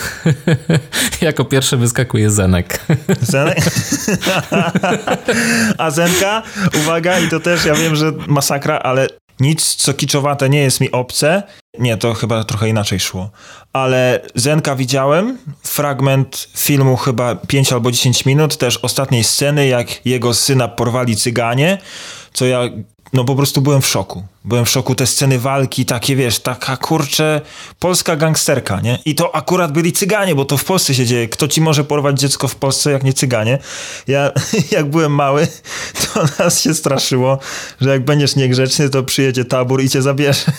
jako 1.28 1.46
pierwszy 1.46 1.78
wyskakuje 1.78 2.32
Zenek. 2.32 2.86
Zenek? 3.22 3.58
A 5.78 5.92
Zenka, 5.92 6.44
uwaga, 6.80 7.20
i 7.20 7.30
to 7.30 7.40
też 7.40 7.66
ja 7.66 7.76
wiem, 7.76 7.96
że 7.96 8.12
masakra, 8.28 8.80
ale 8.80 9.08
nic, 9.40 9.76
co 9.76 9.94
kiczowate 9.94 10.50
nie 10.50 10.60
jest 10.60 10.82
mi 10.82 10.92
obce. 10.92 11.44
Nie, 11.80 11.98
to 11.98 12.14
chyba 12.14 12.44
trochę 12.44 12.70
inaczej 12.70 13.00
szło. 13.00 13.30
Ale 13.74 14.22
Zenka 14.36 14.76
widziałem, 14.76 15.38
fragment 15.64 16.50
filmu 16.56 16.98
chyba 16.98 17.36
5 17.36 17.74
albo 17.74 17.92
10 17.92 18.26
minut, 18.26 18.58
też 18.58 18.78
ostatniej 18.78 19.24
sceny, 19.24 19.68
jak 19.68 20.06
jego 20.06 20.34
syna 20.34 20.68
porwali 20.68 21.16
cyganie, 21.16 21.78
co 22.34 22.46
ja 22.46 22.62
no 23.14 23.24
po 23.24 23.36
prostu 23.36 23.62
byłem 23.62 23.82
w 23.82 23.88
szoku. 23.88 24.24
Byłem 24.46 24.66
w 24.66 24.70
szoku, 24.70 24.96
te 24.96 25.08
sceny 25.08 25.40
walki, 25.40 25.86
takie 25.86 26.16
wiesz, 26.16 26.40
taka 26.40 26.78
kurcze 26.78 27.42
polska 27.80 28.16
gangsterka, 28.16 28.82
nie? 28.82 29.00
I 29.06 29.16
to 29.16 29.36
akurat 29.36 29.72
byli 29.72 29.94
cyganie, 29.94 30.36
bo 30.36 30.46
to 30.46 30.58
w 30.58 30.64
Polsce 30.64 30.94
się 30.94 31.06
dzieje. 31.06 31.28
Kto 31.28 31.48
ci 31.48 31.62
może 31.62 31.84
porwać 31.84 32.20
dziecko 32.20 32.48
w 32.48 32.56
Polsce, 32.56 32.92
jak 32.92 33.04
nie 33.04 33.14
cyganie? 33.14 33.60
Ja, 34.08 34.32
jak 34.72 34.90
byłem 34.90 35.12
mały, 35.12 35.48
to 36.14 36.24
nas 36.40 36.62
się 36.62 36.74
straszyło, 36.74 37.40
że 37.82 37.90
jak 37.90 38.06
będziesz 38.06 38.36
niegrzeczny, 38.36 38.90
to 38.90 39.04
przyjedzie 39.04 39.46
tabor 39.46 39.84
i 39.84 39.90
cię 39.90 40.02
zabierze. 40.02 40.52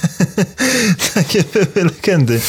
takie 1.14 1.44
były 1.52 1.90
legendy 1.90 2.40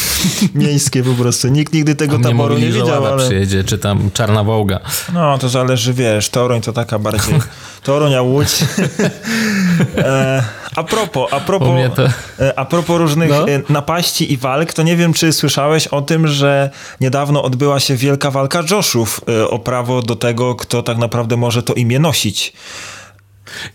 miejskie 0.55 1.03
po 1.03 1.13
prostu. 1.13 1.47
Nikt 1.47 1.73
nigdy 1.73 1.95
tego 1.95 2.15
A 2.15 2.23
taboru 2.23 2.57
nie 2.57 2.71
widział, 2.71 3.05
ale... 3.05 3.25
przyjedzie, 3.25 3.63
czy 3.63 3.77
tam 3.77 4.11
Czarna 4.13 4.43
Wołga. 4.43 4.79
No, 5.13 5.37
to 5.37 5.49
zależy, 5.49 5.93
wiesz, 5.93 6.29
Toruń 6.29 6.61
to 6.61 6.73
taka 6.73 6.99
bardziej... 6.99 7.39
Toruń, 7.83 8.15
a 8.15 8.21
Łódź... 8.21 8.63
E, 9.97 10.43
a 10.75 10.83
propos, 10.83 11.18
a 11.31 11.39
propos, 11.39 11.69
to... 11.95 12.03
E, 12.43 12.59
a 12.59 12.65
propos 12.65 12.97
różnych 12.97 13.29
no? 13.29 13.49
E, 13.49 13.61
napaści 13.69 14.33
i 14.33 14.37
walk, 14.37 14.73
to 14.73 14.83
nie 14.83 14.95
wiem, 14.95 15.13
czy 15.13 15.33
słyszałeś 15.33 15.87
o 15.87 16.01
tym, 16.01 16.27
że 16.27 16.69
niedawno 17.01 17.43
odbyła 17.43 17.79
się 17.79 17.95
wielka 17.95 18.31
walka 18.31 18.63
Joshów 18.71 19.21
o 19.49 19.59
prawo 19.59 20.01
do 20.01 20.15
tego, 20.15 20.55
kto 20.55 20.83
tak 20.83 20.97
naprawdę 20.97 21.37
może 21.37 21.63
to 21.63 21.73
imię 21.73 21.99
nosić. 21.99 22.53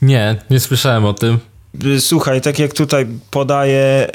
Nie, 0.02 0.37
nie 0.50 0.61
słyszałem 0.61 1.04
o 1.04 1.14
tym. 1.14 1.38
Słuchaj, 1.98 2.40
tak 2.40 2.58
jak 2.58 2.72
tutaj 2.72 3.06
podaje, 3.30 4.10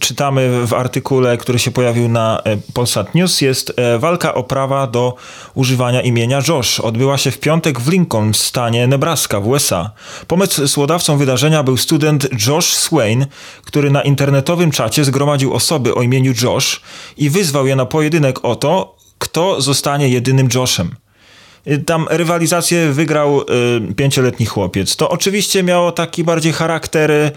czytamy 0.00 0.66
w 0.66 0.74
artykule, 0.74 1.36
który 1.36 1.58
się 1.58 1.70
pojawił 1.70 2.08
na 2.08 2.42
e, 2.44 2.56
Polsat 2.74 3.14
News, 3.14 3.40
jest 3.40 3.72
e, 3.76 3.98
walka 3.98 4.34
o 4.34 4.42
prawa 4.42 4.86
do 4.86 5.14
używania 5.54 6.02
imienia 6.02 6.40
Josh. 6.48 6.80
Odbyła 6.80 7.18
się 7.18 7.30
w 7.30 7.38
piątek 7.38 7.80
w 7.80 7.88
Lincoln 7.88 8.32
w 8.32 8.36
stanie 8.36 8.86
Nebraska 8.86 9.40
w 9.40 9.48
USA. 9.48 9.90
Pomysłodawcą 10.26 11.16
wydarzenia 11.16 11.62
był 11.62 11.76
student 11.76 12.46
Josh 12.46 12.66
Swain, 12.66 13.26
który 13.64 13.90
na 13.90 14.02
internetowym 14.02 14.70
czacie 14.70 15.04
zgromadził 15.04 15.54
osoby 15.54 15.94
o 15.94 16.02
imieniu 16.02 16.32
Josh 16.42 16.80
i 17.16 17.30
wyzwał 17.30 17.66
je 17.66 17.76
na 17.76 17.86
pojedynek 17.86 18.44
o 18.44 18.56
to, 18.56 18.96
kto 19.18 19.60
zostanie 19.60 20.08
jedynym 20.08 20.48
Joshem. 20.54 21.01
Y, 21.66 21.78
tam 21.78 22.06
rywalizację 22.10 22.92
wygrał 22.92 23.40
y, 23.40 23.94
pięcioletni 23.94 24.46
chłopiec. 24.46 24.96
To 24.96 25.08
oczywiście 25.08 25.62
miało 25.62 25.92
taki 25.92 26.24
bardziej 26.24 26.52
charakter 26.52 27.10
y, 27.10 27.30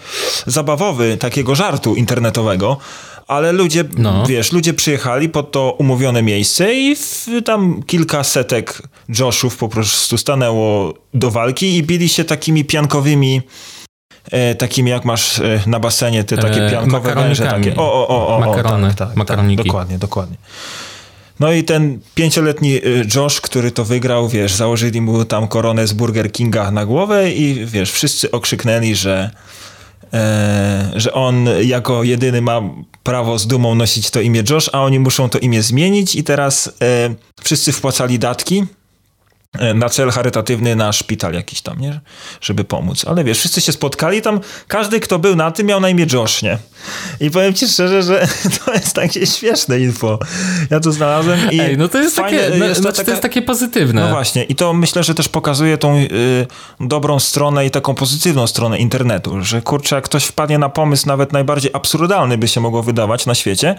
zabawowy, 0.46 1.16
takiego 1.16 1.54
żartu 1.54 1.94
internetowego, 1.94 2.78
ale 3.26 3.52
ludzie, 3.52 3.84
no. 3.98 4.26
wiesz, 4.26 4.52
ludzie 4.52 4.74
przyjechali 4.74 5.28
pod 5.28 5.52
to 5.52 5.76
umówione 5.78 6.22
miejsce 6.22 6.74
i 6.74 6.96
w, 6.96 7.26
tam 7.44 7.82
kilka 7.82 8.24
setek 8.24 8.82
Joshów 9.18 9.56
po 9.56 9.68
prostu 9.68 10.18
stanęło 10.18 10.94
do 11.14 11.30
walki 11.30 11.76
i 11.76 11.82
bili 11.82 12.08
się 12.08 12.24
takimi 12.24 12.64
piankowymi 12.64 13.42
e, 14.30 14.54
takimi 14.54 14.90
jak 14.90 15.04
masz 15.04 15.38
e, 15.38 15.62
na 15.66 15.80
basenie, 15.80 16.24
te 16.24 16.36
takie 16.36 16.66
e, 16.66 16.70
piankowe 16.70 17.14
węże. 17.14 17.46
Takie. 17.46 17.76
O, 17.76 17.92
o, 17.92 18.08
o, 18.08 18.36
o, 18.36 18.40
Makarony, 18.40 18.94
tak, 18.94 19.14
tak, 19.14 19.26
tak, 19.26 19.56
dokładnie, 19.56 19.98
dokładnie. 19.98 20.36
No 21.40 21.52
i 21.52 21.64
ten 21.64 22.00
pięcioletni 22.14 22.76
y, 22.76 23.06
Josh, 23.14 23.40
który 23.40 23.70
to 23.70 23.84
wygrał, 23.84 24.28
wiesz, 24.28 24.54
założyli 24.54 25.00
mu 25.00 25.24
tam 25.24 25.48
koronę 25.48 25.86
z 25.86 25.92
Burger 25.92 26.32
Kinga 26.32 26.70
na 26.70 26.86
głowę 26.86 27.32
i 27.32 27.66
wiesz, 27.66 27.92
wszyscy 27.92 28.30
okrzyknęli, 28.30 28.94
że 28.94 29.30
e, 30.12 30.92
że 30.96 31.12
on 31.12 31.48
jako 31.62 32.02
jedyny 32.02 32.42
ma 32.42 32.62
prawo 33.02 33.38
z 33.38 33.46
dumą 33.46 33.74
nosić 33.74 34.10
to 34.10 34.20
imię 34.20 34.42
Josh, 34.50 34.70
a 34.72 34.82
oni 34.82 34.98
muszą 34.98 35.28
to 35.28 35.38
imię 35.38 35.62
zmienić 35.62 36.14
i 36.14 36.24
teraz 36.24 36.72
e, 36.82 37.14
wszyscy 37.42 37.72
wpłacali 37.72 38.18
datki 38.18 38.64
na 39.74 39.88
cel 39.88 40.10
charytatywny 40.10 40.76
na 40.76 40.92
szpital 40.92 41.34
jakiś 41.34 41.60
tam, 41.60 41.80
nie? 41.80 42.00
Żeby 42.40 42.64
pomóc. 42.64 43.04
Ale 43.08 43.24
wiesz, 43.24 43.38
wszyscy 43.38 43.60
się 43.60 43.72
spotkali 43.72 44.22
tam, 44.22 44.40
każdy, 44.68 45.00
kto 45.00 45.18
był 45.18 45.36
na 45.36 45.50
tym, 45.50 45.66
miał 45.66 45.80
na 45.80 45.88
imię 45.88 46.06
Josh, 46.12 46.42
nie? 46.42 46.58
I 47.20 47.30
powiem 47.30 47.54
ci 47.54 47.68
szczerze, 47.68 48.02
że 48.02 48.28
to 48.64 48.72
jest 48.72 48.94
takie 48.94 49.26
śmieszne 49.26 49.80
info. 49.80 50.18
Ja 50.70 50.80
to 50.80 50.92
znalazłem 50.92 51.50
i... 51.50 51.60
Ej, 51.60 51.78
no 51.78 51.88
to 51.88 51.98
jest 51.98 52.16
fajne, 52.16 52.38
takie, 52.38 52.58
no, 52.58 52.64
jest 52.64 52.76
to, 52.76 52.82
znaczy 52.82 52.96
taka, 52.96 53.06
to 53.06 53.10
jest 53.10 53.22
takie 53.22 53.42
pozytywne. 53.42 54.00
No 54.00 54.08
właśnie. 54.08 54.44
I 54.44 54.54
to 54.54 54.72
myślę, 54.72 55.04
że 55.04 55.14
też 55.14 55.28
pokazuje 55.28 55.78
tą 55.78 55.96
y, 55.96 56.46
dobrą 56.80 57.20
stronę 57.20 57.66
i 57.66 57.70
taką 57.70 57.94
pozytywną 57.94 58.46
stronę 58.46 58.78
internetu, 58.78 59.44
że 59.44 59.62
kurczę, 59.62 59.96
jak 59.96 60.04
ktoś 60.04 60.24
wpadnie 60.24 60.58
na 60.58 60.68
pomysł 60.68 61.06
nawet 61.06 61.32
najbardziej 61.32 61.70
absurdalny 61.74 62.38
by 62.38 62.48
się 62.48 62.60
mogło 62.60 62.82
wydawać 62.82 63.26
na 63.26 63.34
świecie, 63.34 63.74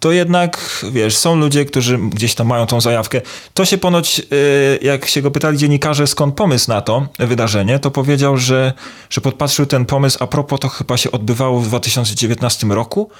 to 0.00 0.12
jednak, 0.12 0.84
wiesz, 0.92 1.16
są 1.16 1.36
ludzie, 1.36 1.64
którzy 1.64 1.98
gdzieś 1.98 2.34
tam 2.34 2.46
mają 2.46 2.66
tą 2.66 2.80
zajawkę. 2.80 3.20
To 3.54 3.64
się 3.64 3.78
ponoć, 3.78 4.18
y, 4.32 4.78
jak 4.82 4.95
się 5.04 5.22
go 5.22 5.30
pytali 5.30 5.58
dziennikarze, 5.58 6.06
skąd 6.06 6.34
pomysł 6.34 6.70
na 6.70 6.80
to 6.80 7.06
wydarzenie, 7.18 7.78
to 7.78 7.90
powiedział, 7.90 8.36
że, 8.36 8.72
że 9.10 9.20
podpatrzył 9.20 9.66
ten 9.66 9.86
pomysł, 9.86 10.18
a 10.20 10.26
propos 10.26 10.60
to 10.60 10.68
chyba 10.68 10.96
się 10.96 11.10
odbywało 11.10 11.60
w 11.60 11.68
2019 11.68 12.66
roku, 12.66 13.10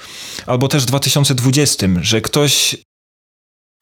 albo 0.47 0.68
też 0.68 0.83
w 0.83 0.87
2020, 0.87 1.87
że 2.01 2.20
ktoś 2.20 2.77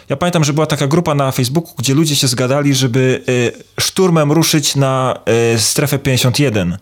ja 0.09 0.17
pamiętam, 0.17 0.45
że 0.45 0.53
była 0.53 0.67
taka 0.67 0.87
grupa 0.87 1.15
na 1.15 1.33
Facebooku, 1.33 1.75
gdzie 1.79 1.95
ludzie 1.95 2.17
się 2.17 2.29
zgadali, 2.29 2.75
żeby 2.75 3.25
y, 3.29 3.53
szturmem 3.81 4.33
ruszyć 4.33 4.77
na 4.77 5.19
y, 5.55 5.61
strefę 5.61 5.99
51 5.99 6.79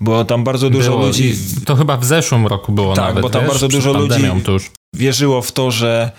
bo 0.00 0.24
tam 0.24 0.44
bardzo 0.44 0.70
dużo 0.70 0.90
było, 0.90 1.06
ludzi. 1.06 1.34
To 1.66 1.76
chyba 1.76 1.96
w 1.96 2.04
zeszłym 2.04 2.46
roku 2.46 2.72
było 2.72 2.94
tak, 2.94 3.04
nawet. 3.04 3.22
bo 3.22 3.30
tam 3.30 3.42
wiesz, 3.42 3.50
bardzo 3.50 3.68
dużo 3.68 3.92
ludzi 3.92 4.22
wierzyło 4.94 5.42
w 5.42 5.52
to, 5.52 5.70
że 5.70 6.10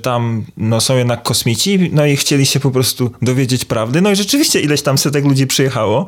tam 0.00 0.44
no, 0.56 0.80
są 0.80 0.96
jednak 0.96 1.22
kosmici, 1.22 1.90
no 1.92 2.06
i 2.06 2.16
chcieli 2.16 2.46
się 2.46 2.60
po 2.60 2.70
prostu 2.70 3.12
dowiedzieć 3.22 3.64
prawdy. 3.64 4.00
No 4.00 4.10
i 4.10 4.16
rzeczywiście 4.16 4.60
ileś 4.60 4.82
tam 4.82 4.98
setek 4.98 5.24
ludzi 5.24 5.46
przyjechało, 5.46 6.06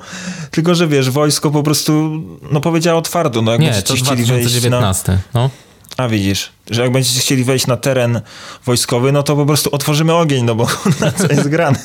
tylko 0.50 0.74
że 0.74 0.88
wiesz, 0.88 1.10
wojsko 1.10 1.50
po 1.50 1.62
prostu 1.62 2.22
no, 2.50 2.60
powiedziało 2.60 3.02
twardo, 3.02 3.42
no 3.42 3.52
jak 3.52 3.60
Nie, 3.60 3.82
to 3.82 3.94
chcieli 3.94 4.24
2019, 4.24 5.12
wejść 5.12 5.24
na... 5.34 5.40
no. 5.40 5.50
A 5.96 6.08
widzisz, 6.08 6.52
że 6.70 6.82
jak 6.82 6.92
będziecie 6.92 7.20
chcieli 7.20 7.44
wejść 7.44 7.66
na 7.66 7.76
teren 7.76 8.20
wojskowy, 8.66 9.12
no 9.12 9.22
to 9.22 9.36
po 9.36 9.46
prostu 9.46 9.74
otworzymy 9.74 10.14
ogień, 10.14 10.44
no 10.44 10.54
bo 10.54 10.66
na 11.00 11.12
co 11.12 11.26
jest 11.26 11.48
grane. 11.48 11.78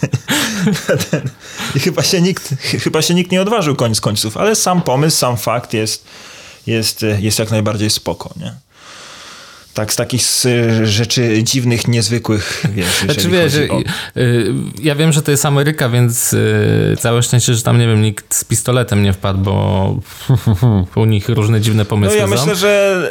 I 1.76 1.80
chyba 1.80 2.03
się, 2.03 2.22
nikt, 2.22 2.53
chyba 2.84 3.01
się 3.01 3.14
nikt 3.14 3.32
nie 3.32 3.41
odważył 3.41 3.76
koniec 3.76 4.01
końców, 4.01 4.38
ale 4.38 4.55
sam 4.55 4.82
pomysł, 4.82 5.18
sam 5.18 5.38
fakt 5.38 5.74
jest, 5.74 6.05
jest, 6.68 7.05
jest 7.20 7.39
jak 7.39 7.51
najbardziej 7.51 7.89
spoko, 7.89 8.34
nie? 8.38 8.66
Tak 9.78 9.93
z 9.93 9.95
takich 9.95 10.21
rzeczy 10.84 11.43
dziwnych, 11.43 11.88
niezwykłych, 11.88 12.63
wiesz, 12.75 13.01
znaczy, 13.05 13.30
wiesz, 13.30 13.53
o... 13.69 13.80
Y, 14.19 14.53
ja 14.82 14.95
wiem, 14.95 15.11
że 15.11 15.21
to 15.21 15.32
jest 15.32 15.45
Ameryka, 15.45 15.89
więc 15.89 16.34
y, 16.34 16.97
całe 16.99 17.23
szczęście, 17.23 17.53
że 17.53 17.61
tam, 17.61 17.80
nie 17.80 17.88
wiem, 17.88 18.01
nikt 18.01 18.36
z 18.36 18.43
pistoletem 18.43 19.03
nie 19.03 19.13
wpadł, 19.13 19.39
bo 19.39 19.95
u 20.95 21.05
nich 21.05 21.30
różne 21.30 21.61
dziwne 21.61 21.86
pomysły 21.86 22.15
No 22.15 22.21
ja 22.21 22.28
myślę, 22.28 22.55
że 22.55 23.01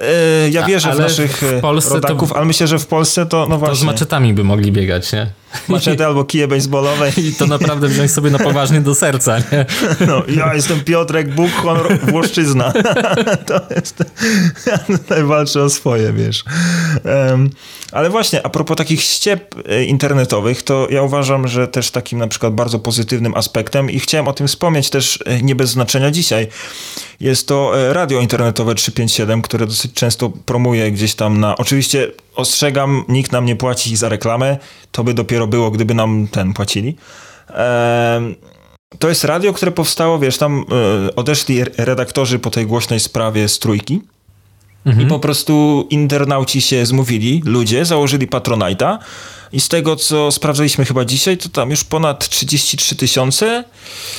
y, 0.47 0.51
ja 0.51 0.67
wierzę 0.67 0.93
w 0.93 0.99
naszych 0.99 1.43
w 1.59 1.61
Polsce 1.61 1.95
rodaków, 1.95 2.29
to, 2.29 2.37
ale 2.37 2.47
myślę, 2.47 2.67
że 2.67 2.79
w 2.79 2.87
Polsce 2.87 3.27
to, 3.27 3.47
no 3.51 3.59
właśnie. 3.59 3.77
To 3.77 3.81
z 3.81 3.85
maczetami 3.85 4.35
by 4.35 4.45
mogli 4.45 4.73
biegać, 4.73 5.13
nie? 5.13 5.27
Maczety 5.69 6.07
albo 6.07 6.25
kije 6.25 6.49
baseballowe. 6.49 7.13
I 7.17 7.33
to 7.33 7.47
naprawdę 7.47 7.89
wziąć 7.89 8.11
sobie 8.11 8.31
na 8.31 8.39
poważnie 8.39 8.81
do 8.81 8.95
serca, 8.95 9.39
nie? 9.39 9.67
No, 10.07 10.23
ja 10.29 10.55
jestem 10.55 10.81
Piotrek, 10.81 11.35
Bóg, 11.35 11.51
honor, 11.51 11.99
Włoszczyzna. 12.01 12.73
To 13.47 13.61
jest... 13.77 14.05
Ja 14.67 14.79
tutaj 14.79 15.25
walczę 15.25 15.63
o 15.63 15.71
swoje, 15.71 16.13
wiesz. 16.13 16.45
Um, 17.29 17.51
ale 17.93 18.11
właśnie, 18.11 18.47
a 18.47 18.49
propos 18.49 18.77
takich 18.77 19.03
ściep 19.03 19.55
e, 19.69 19.85
internetowych, 19.85 20.63
to 20.63 20.87
ja 20.91 21.03
uważam, 21.03 21.49
że 21.49 21.69
też 21.69 21.91
takim 21.91 22.19
na 22.19 22.29
przykład 22.29 22.55
bardzo 22.55 22.79
pozytywnym 22.79 23.35
aspektem 23.35 23.91
i 23.91 24.01
chciałem 24.01 24.29
o 24.29 24.33
tym 24.33 24.49
wspomnieć 24.49 24.91
też 24.91 25.19
e, 25.27 25.43
nie 25.43 25.55
bez 25.55 25.71
znaczenia 25.71 26.11
dzisiaj, 26.11 26.49
jest 27.21 27.49
to 27.49 27.81
e, 27.81 27.93
radio 27.93 28.21
internetowe 28.21 28.75
357, 28.75 29.43
które 29.43 29.67
dosyć 29.67 29.93
często 29.93 30.31
promuje 30.31 30.93
gdzieś 30.93 31.15
tam 31.15 31.41
na... 31.41 31.57
Oczywiście 31.57 32.13
ostrzegam, 32.37 33.05
nikt 33.09 33.33
nam 33.33 33.45
nie 33.45 33.57
płaci 33.57 33.97
za 33.97 34.09
reklamę, 34.09 34.57
to 34.93 35.05
by 35.05 35.15
dopiero 35.15 35.47
było, 35.47 35.71
gdyby 35.71 35.95
nam 35.95 36.29
ten 36.29 36.53
płacili. 36.53 36.97
To 38.99 39.09
jest 39.09 39.25
radio, 39.25 39.53
które 39.53 39.73
powstało, 39.73 40.19
wiesz, 40.19 40.39
tam 40.39 40.65
odeszli 41.17 41.65
redaktorzy 41.77 42.39
po 42.39 42.51
tej 42.51 42.67
głośnej 42.67 43.01
sprawie 43.01 43.49
z 43.49 43.59
trójki 43.59 44.01
Mhm. 44.87 45.07
I 45.07 45.11
po 45.11 45.19
prostu 45.19 45.87
internauci 45.91 46.61
się 46.61 46.87
zmówili, 46.87 47.43
ludzie, 47.45 47.85
założyli 47.85 48.29
Patronite'a 48.29 48.99
i 49.53 49.61
z 49.61 49.69
tego, 49.69 49.97
co 49.97 50.33
sprawdzaliśmy 50.33 50.85
chyba 50.85 51.05
dzisiaj, 51.05 51.39
to 51.39 51.49
tam 51.49 51.71
już 51.71 51.85
ponad 51.85 52.29
33 52.29 52.97
tysiące 52.97 53.65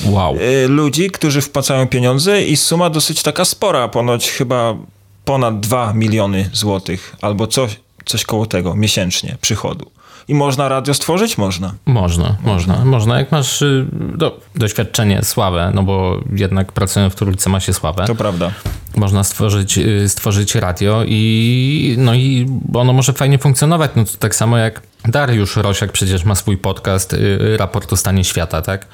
wow. 0.04 0.36
Y, 0.36 0.68
ludzi, 0.68 1.10
którzy 1.10 1.40
wpłacają 1.40 1.86
pieniądze 1.86 2.42
i 2.42 2.56
suma 2.56 2.90
dosyć 2.90 3.22
taka 3.22 3.44
spora, 3.44 3.88
ponoć 3.88 4.30
chyba 4.30 4.76
ponad 5.24 5.60
2 5.60 5.92
miliony 5.92 6.50
złotych 6.52 7.16
albo 7.20 7.46
coś, 7.46 7.80
coś 8.08 8.24
koło 8.24 8.46
tego 8.46 8.74
miesięcznie 8.74 9.36
przychodu. 9.40 9.90
I 10.28 10.34
można 10.34 10.68
radio 10.68 10.94
stworzyć? 10.94 11.38
Można. 11.38 11.74
Można, 11.86 12.36
można. 12.44 12.84
Można, 12.84 13.18
jak 13.18 13.32
masz 13.32 13.62
y, 13.62 13.86
do, 13.92 14.40
doświadczenie, 14.54 15.20
sławę, 15.22 15.72
no 15.74 15.82
bo 15.82 16.20
jednak 16.32 16.72
pracując 16.72 17.12
w 17.12 17.16
trójce 17.16 17.50
ma 17.50 17.60
się 17.60 17.72
sławę. 17.72 18.04
To 18.06 18.14
prawda. 18.14 18.50
Można 18.96 19.24
stworzyć, 19.24 19.78
y, 19.78 20.08
stworzyć 20.08 20.54
radio 20.54 21.04
i 21.06 21.94
no 21.98 22.14
i 22.14 22.46
ono 22.74 22.92
może 22.92 23.12
fajnie 23.12 23.38
funkcjonować. 23.38 23.90
No 23.96 24.04
to 24.04 24.10
tak 24.18 24.34
samo 24.34 24.58
jak 24.58 24.82
Dariusz 25.04 25.56
Rosiak 25.56 25.92
przecież 25.92 26.24
ma 26.24 26.34
swój 26.34 26.56
podcast 26.56 27.12
y, 27.12 27.56
Raport 27.56 27.92
o 27.92 27.96
stanie 27.96 28.24
świata, 28.24 28.62
tak? 28.62 28.86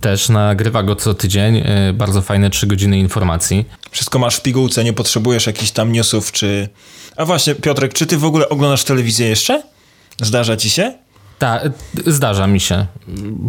Też 0.00 0.28
nagrywa 0.28 0.82
go 0.82 0.96
co 0.96 1.14
tydzień, 1.14 1.62
bardzo 1.94 2.22
fajne 2.22 2.50
trzy 2.50 2.66
godziny 2.66 2.98
informacji. 2.98 3.64
Wszystko 3.90 4.18
masz 4.18 4.36
w 4.36 4.42
pigułce, 4.42 4.84
nie 4.84 4.92
potrzebujesz 4.92 5.46
jakichś 5.46 5.70
tam 5.70 5.92
newsów, 5.92 6.32
czy... 6.32 6.68
A 7.18 7.24
właśnie, 7.24 7.54
Piotrek, 7.54 7.94
czy 7.94 8.06
ty 8.06 8.18
w 8.18 8.24
ogóle 8.24 8.48
oglądasz 8.48 8.84
telewizję 8.84 9.28
jeszcze? 9.28 9.62
Zdarza 10.22 10.56
ci 10.56 10.70
się? 10.70 10.94
Tak, 11.38 11.70
zdarza 12.06 12.46
mi 12.46 12.60
się. 12.60 12.86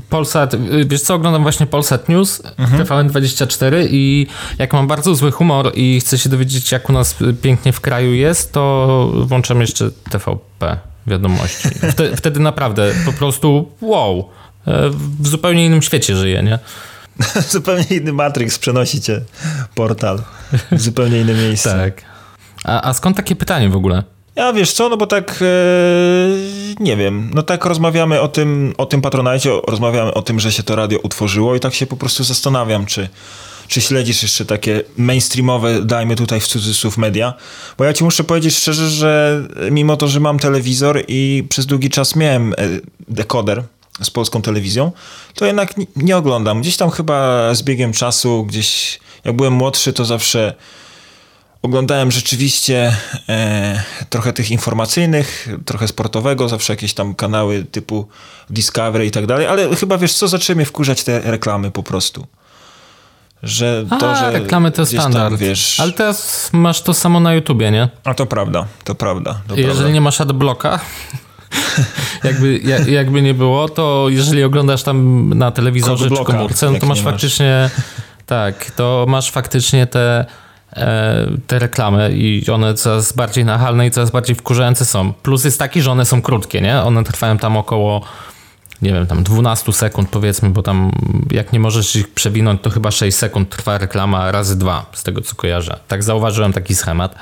Polsat, 0.09 0.55
wiesz 0.85 1.01
co, 1.01 1.13
oglądam 1.13 1.41
właśnie 1.41 1.65
Polsat 1.65 2.09
News, 2.09 2.41
mhm. 2.57 2.83
TVN24 2.83 3.87
i 3.89 4.27
jak 4.57 4.73
mam 4.73 4.87
bardzo 4.87 5.15
zły 5.15 5.31
humor 5.31 5.71
i 5.75 5.99
chcę 5.99 6.17
się 6.17 6.29
dowiedzieć, 6.29 6.71
jak 6.71 6.89
u 6.89 6.93
nas 6.93 7.15
pięknie 7.41 7.73
w 7.73 7.81
kraju 7.81 8.13
jest, 8.13 8.51
to 8.51 9.11
włączam 9.25 9.61
jeszcze 9.61 9.91
TVP 10.09 10.77
wiadomości. 11.07 11.69
Wtedy, 11.69 12.15
wtedy 12.15 12.39
naprawdę 12.39 12.91
po 13.05 13.13
prostu 13.13 13.71
wow, 13.81 14.29
e, 14.67 14.89
w 15.19 15.27
zupełnie 15.27 15.65
innym 15.65 15.81
świecie 15.81 16.15
żyję, 16.15 16.43
nie? 16.43 16.59
zupełnie 17.51 17.85
inny 17.89 18.13
Matrix 18.13 18.59
przenosi 18.59 19.01
cię 19.01 19.21
portal 19.75 20.23
w 20.71 20.81
zupełnie 20.81 21.21
inne 21.21 21.33
miejsce. 21.33 21.69
Tak. 21.69 22.08
A, 22.63 22.81
a 22.81 22.93
skąd 22.93 23.17
takie 23.17 23.35
pytanie 23.35 23.69
w 23.69 23.75
ogóle? 23.75 24.03
Ja 24.35 24.53
wiesz 24.53 24.73
co, 24.73 24.89
no 24.89 24.97
bo 24.97 25.07
tak 25.07 25.39
e, 25.41 25.45
nie 26.79 26.97
wiem, 26.97 27.31
no 27.33 27.43
tak 27.43 27.65
rozmawiamy 27.65 28.21
o 28.21 28.27
tym, 28.27 28.73
o 28.77 28.85
tym 28.85 29.01
patronajcie, 29.01 29.51
rozmawiamy 29.67 30.13
o 30.13 30.21
tym, 30.21 30.39
że 30.39 30.51
się 30.51 30.63
to 30.63 30.75
radio 30.75 30.99
utworzyło 30.99 31.55
i 31.55 31.59
tak 31.59 31.73
się 31.73 31.85
po 31.85 31.97
prostu 31.97 32.23
zastanawiam, 32.23 32.85
czy, 32.85 33.09
czy 33.67 33.81
śledzisz 33.81 34.23
jeszcze 34.23 34.45
takie 34.45 34.81
mainstreamowe, 34.97 35.81
dajmy 35.81 36.15
tutaj 36.15 36.39
w 36.39 36.47
cudzysłów 36.47 36.97
media, 36.97 37.33
bo 37.77 37.83
ja 37.83 37.93
ci 37.93 38.03
muszę 38.03 38.23
powiedzieć 38.23 38.55
szczerze, 38.55 38.89
że 38.89 39.41
mimo 39.71 39.97
to, 39.97 40.07
że 40.07 40.19
mam 40.19 40.39
telewizor 40.39 41.03
i 41.07 41.43
przez 41.49 41.65
długi 41.65 41.89
czas 41.89 42.15
miałem 42.15 42.53
e, 42.53 42.55
dekoder 43.07 43.63
z 44.01 44.09
polską 44.09 44.41
telewizją, 44.41 44.91
to 45.33 45.45
jednak 45.45 45.73
nie 45.95 46.17
oglądam. 46.17 46.61
Gdzieś 46.61 46.77
tam 46.77 46.89
chyba 46.89 47.49
z 47.55 47.63
biegiem 47.63 47.93
czasu, 47.93 48.45
gdzieś 48.45 48.99
jak 49.25 49.35
byłem 49.35 49.53
młodszy, 49.53 49.93
to 49.93 50.05
zawsze 50.05 50.53
Oglądałem 51.61 52.11
rzeczywiście 52.11 52.95
e, 53.29 53.83
trochę 54.09 54.33
tych 54.33 54.51
informacyjnych, 54.51 55.47
trochę 55.65 55.87
sportowego, 55.87 56.49
zawsze 56.49 56.73
jakieś 56.73 56.93
tam 56.93 57.15
kanały 57.15 57.63
typu 57.63 58.07
Discovery 58.49 59.05
i 59.05 59.11
tak 59.11 59.25
dalej, 59.25 59.47
ale 59.47 59.75
chyba 59.75 59.97
wiesz 59.97 60.13
co, 60.13 60.27
zaczęły 60.27 60.55
mnie 60.55 60.65
wkurzać 60.65 61.03
te 61.03 61.19
reklamy 61.31 61.71
po 61.71 61.83
prostu. 61.83 62.27
Że 63.43 63.85
to, 63.99 64.11
A, 64.11 64.15
że 64.15 64.31
reklamy 64.31 64.71
to 64.71 64.83
gdzieś 64.83 64.99
tam, 64.99 65.11
standard. 65.11 65.35
wiesz, 65.41 65.79
Ale 65.79 65.91
teraz 65.91 66.49
masz 66.53 66.81
to 66.81 66.93
samo 66.93 67.19
na 67.19 67.33
YouTubie, 67.33 67.71
nie? 67.71 67.89
A 68.03 68.13
to 68.13 68.25
prawda, 68.25 68.65
to 68.83 68.95
prawda. 68.95 69.41
To 69.47 69.55
Jeżeli 69.55 69.73
prawda. 69.75 69.89
nie 69.93 70.01
masz 70.01 70.21
adblocka, 70.21 70.79
jakby, 72.23 72.57
ja- 72.63 72.79
jakby 72.87 73.21
nie 73.21 73.33
było, 73.33 73.69
to 73.69 74.05
jeżeli 74.09 74.43
oglądasz 74.43 74.83
tam 74.83 75.29
na 75.33 75.51
telewizorze 75.51 76.09
czy 76.09 76.23
komórce, 76.23 76.65
no 76.65 76.71
jak 76.71 76.81
to 76.81 76.87
masz 76.87 76.97
nie 76.97 77.03
masz. 77.03 77.13
faktycznie 77.13 77.69
tak, 78.25 78.71
to 78.71 79.05
masz 79.07 79.31
faktycznie 79.31 79.87
te, 79.87 80.25
te 81.47 81.59
reklamy 81.59 82.11
i 82.11 82.51
one 82.51 82.73
coraz 82.73 83.13
bardziej 83.13 83.45
nachalne 83.45 83.87
i 83.87 83.91
coraz 83.91 84.11
bardziej 84.11 84.35
wkurzające 84.35 84.85
są. 84.85 85.13
Plus 85.13 85.45
jest 85.45 85.59
taki, 85.59 85.81
że 85.81 85.91
one 85.91 86.05
są 86.05 86.21
krótkie, 86.21 86.61
nie? 86.61 86.81
One 86.81 87.03
trwają 87.03 87.37
tam 87.37 87.57
około 87.57 88.01
nie 88.81 88.93
wiem, 88.93 89.07
tam 89.07 89.23
12 89.23 89.73
sekund 89.73 90.09
powiedzmy, 90.09 90.49
bo 90.49 90.63
tam 90.63 90.91
jak 91.31 91.53
nie 91.53 91.59
możesz 91.59 91.95
ich 91.95 92.13
przewinąć, 92.13 92.61
to 92.61 92.69
chyba 92.69 92.91
6 92.91 93.17
sekund 93.17 93.49
trwa 93.49 93.77
reklama 93.77 94.31
razy 94.31 94.59
dwa, 94.59 94.85
z 94.93 95.03
tego 95.03 95.21
co 95.21 95.35
kojarzę. 95.35 95.79
Tak 95.87 96.03
zauważyłem 96.03 96.53
taki 96.53 96.75
schemat. 96.75 97.15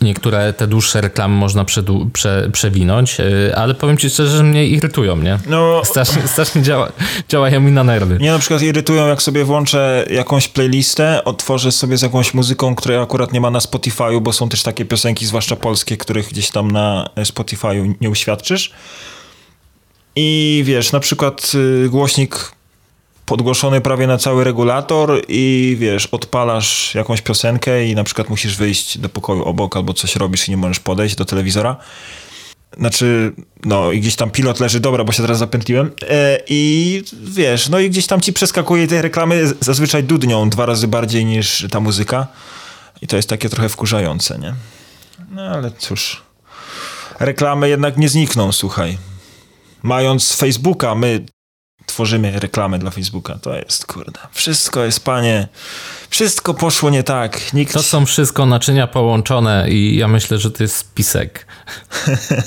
Niektóre 0.00 0.52
te 0.52 0.66
dłuższe 0.66 1.00
reklamy 1.00 1.34
można 1.36 1.64
przedu- 1.64 2.10
prze, 2.12 2.50
przewinąć, 2.52 3.18
yy, 3.18 3.56
ale 3.56 3.74
powiem 3.74 3.96
ci 3.96 4.10
szczerze, 4.10 4.36
że 4.36 4.42
mnie 4.44 4.66
irytują, 4.66 5.16
nie? 5.16 5.38
No, 5.46 5.82
Strasznie, 5.84 6.28
strasznie 6.28 6.62
działa, 6.62 6.92
działają 7.28 7.60
mi 7.60 7.72
na 7.72 7.84
nerwy. 7.84 8.14
mnie 8.16 8.32
na 8.32 8.38
przykład 8.38 8.62
irytują, 8.62 9.06
jak 9.08 9.22
sobie 9.22 9.44
włączę 9.44 10.06
jakąś 10.10 10.48
playlistę, 10.48 11.24
otworzę 11.24 11.72
sobie 11.72 11.96
z 11.98 12.02
jakąś 12.02 12.34
muzyką, 12.34 12.74
której 12.74 12.98
akurat 12.98 13.32
nie 13.32 13.40
ma 13.40 13.50
na 13.50 13.58
Spotify'u, 13.58 14.20
bo 14.20 14.32
są 14.32 14.48
też 14.48 14.62
takie 14.62 14.84
piosenki, 14.84 15.26
zwłaszcza 15.26 15.56
polskie, 15.56 15.96
których 15.96 16.28
gdzieś 16.28 16.50
tam 16.50 16.70
na 16.70 17.08
Spotify'u 17.16 17.94
nie 18.00 18.10
uświadczysz. 18.10 18.72
I 20.16 20.62
wiesz, 20.66 20.92
na 20.92 21.00
przykład 21.00 21.52
y, 21.84 21.88
głośnik 21.88 22.52
podgłoszony 23.28 23.80
prawie 23.80 24.06
na 24.06 24.18
cały 24.18 24.44
regulator 24.44 25.22
i 25.28 25.76
wiesz, 25.80 26.06
odpalasz 26.06 26.94
jakąś 26.94 27.22
piosenkę 27.22 27.86
i 27.86 27.94
na 27.94 28.04
przykład 28.04 28.28
musisz 28.28 28.56
wyjść 28.56 28.98
do 28.98 29.08
pokoju 29.08 29.44
obok 29.44 29.76
albo 29.76 29.94
coś 29.94 30.16
robisz 30.16 30.48
i 30.48 30.50
nie 30.50 30.56
możesz 30.56 30.80
podejść 30.80 31.14
do 31.14 31.24
telewizora. 31.24 31.76
Znaczy, 32.78 33.32
no 33.64 33.92
i 33.92 34.00
gdzieś 34.00 34.16
tam 34.16 34.30
pilot 34.30 34.60
leży, 34.60 34.80
dobra, 34.80 35.04
bo 35.04 35.12
się 35.12 35.22
teraz 35.22 35.38
zapętliłem. 35.38 35.90
E, 36.10 36.40
I 36.48 37.02
wiesz, 37.22 37.68
no 37.68 37.78
i 37.78 37.90
gdzieś 37.90 38.06
tam 38.06 38.20
ci 38.20 38.32
przeskakuje 38.32 38.86
te 38.88 39.02
reklamy 39.02 39.52
zazwyczaj 39.60 40.04
dudnią 40.04 40.50
dwa 40.50 40.66
razy 40.66 40.88
bardziej 40.88 41.24
niż 41.24 41.66
ta 41.70 41.80
muzyka. 41.80 42.26
I 43.02 43.06
to 43.06 43.16
jest 43.16 43.28
takie 43.28 43.48
trochę 43.48 43.68
wkurzające, 43.68 44.38
nie? 44.38 44.54
No 45.30 45.42
ale 45.42 45.70
cóż. 45.78 46.22
Reklamy 47.20 47.68
jednak 47.68 47.96
nie 47.96 48.08
znikną, 48.08 48.52
słuchaj. 48.52 48.98
Mając 49.82 50.32
Facebooka, 50.32 50.94
my 50.94 51.24
tworzymy 51.98 52.40
reklamy 52.40 52.78
dla 52.78 52.90
Facebooka. 52.90 53.38
To 53.42 53.54
jest, 53.54 53.86
kurde. 53.86 54.20
Wszystko 54.32 54.84
jest, 54.84 55.04
panie. 55.04 55.48
Wszystko 56.10 56.54
poszło 56.54 56.90
nie 56.90 57.02
tak. 57.02 57.52
Nikt... 57.52 57.72
To 57.72 57.82
są 57.82 58.06
wszystko 58.06 58.46
naczynia 58.46 58.86
połączone 58.86 59.70
i 59.70 59.96
ja 59.96 60.08
myślę, 60.08 60.38
że 60.38 60.50
to 60.50 60.62
jest 60.62 60.76
spisek 60.76 61.46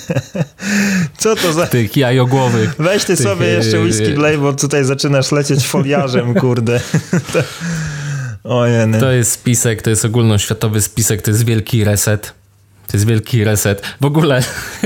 Co 1.21 1.35
to 1.35 1.53
za... 1.53 1.67
tych 1.67 1.97
jajogłowych. 1.97 2.75
Weź 2.79 3.01
ty 3.01 3.17
tych, 3.17 3.25
sobie 3.25 3.47
jeszcze 3.47 3.77
e, 3.77 3.79
whisky 3.79 4.13
wlej, 4.13 4.37
bo 4.37 4.53
tutaj 4.53 4.83
zaczynasz 4.85 5.31
lecieć 5.31 5.67
foliarzem, 5.67 6.33
kurde. 6.41 6.79
Ojej. 8.43 8.99
To 8.99 9.11
jest 9.11 9.31
spisek, 9.31 9.81
to 9.81 9.89
jest 9.89 10.05
ogólnoświatowy 10.05 10.81
spisek, 10.81 11.21
to 11.21 11.31
jest 11.31 11.45
wielki 11.45 11.83
reset. 11.83 12.40
To 12.91 12.97
jest 12.97 13.07
wielki 13.07 13.43
reset. 13.43 13.81
W 14.01 14.05
ogóle, 14.05 14.43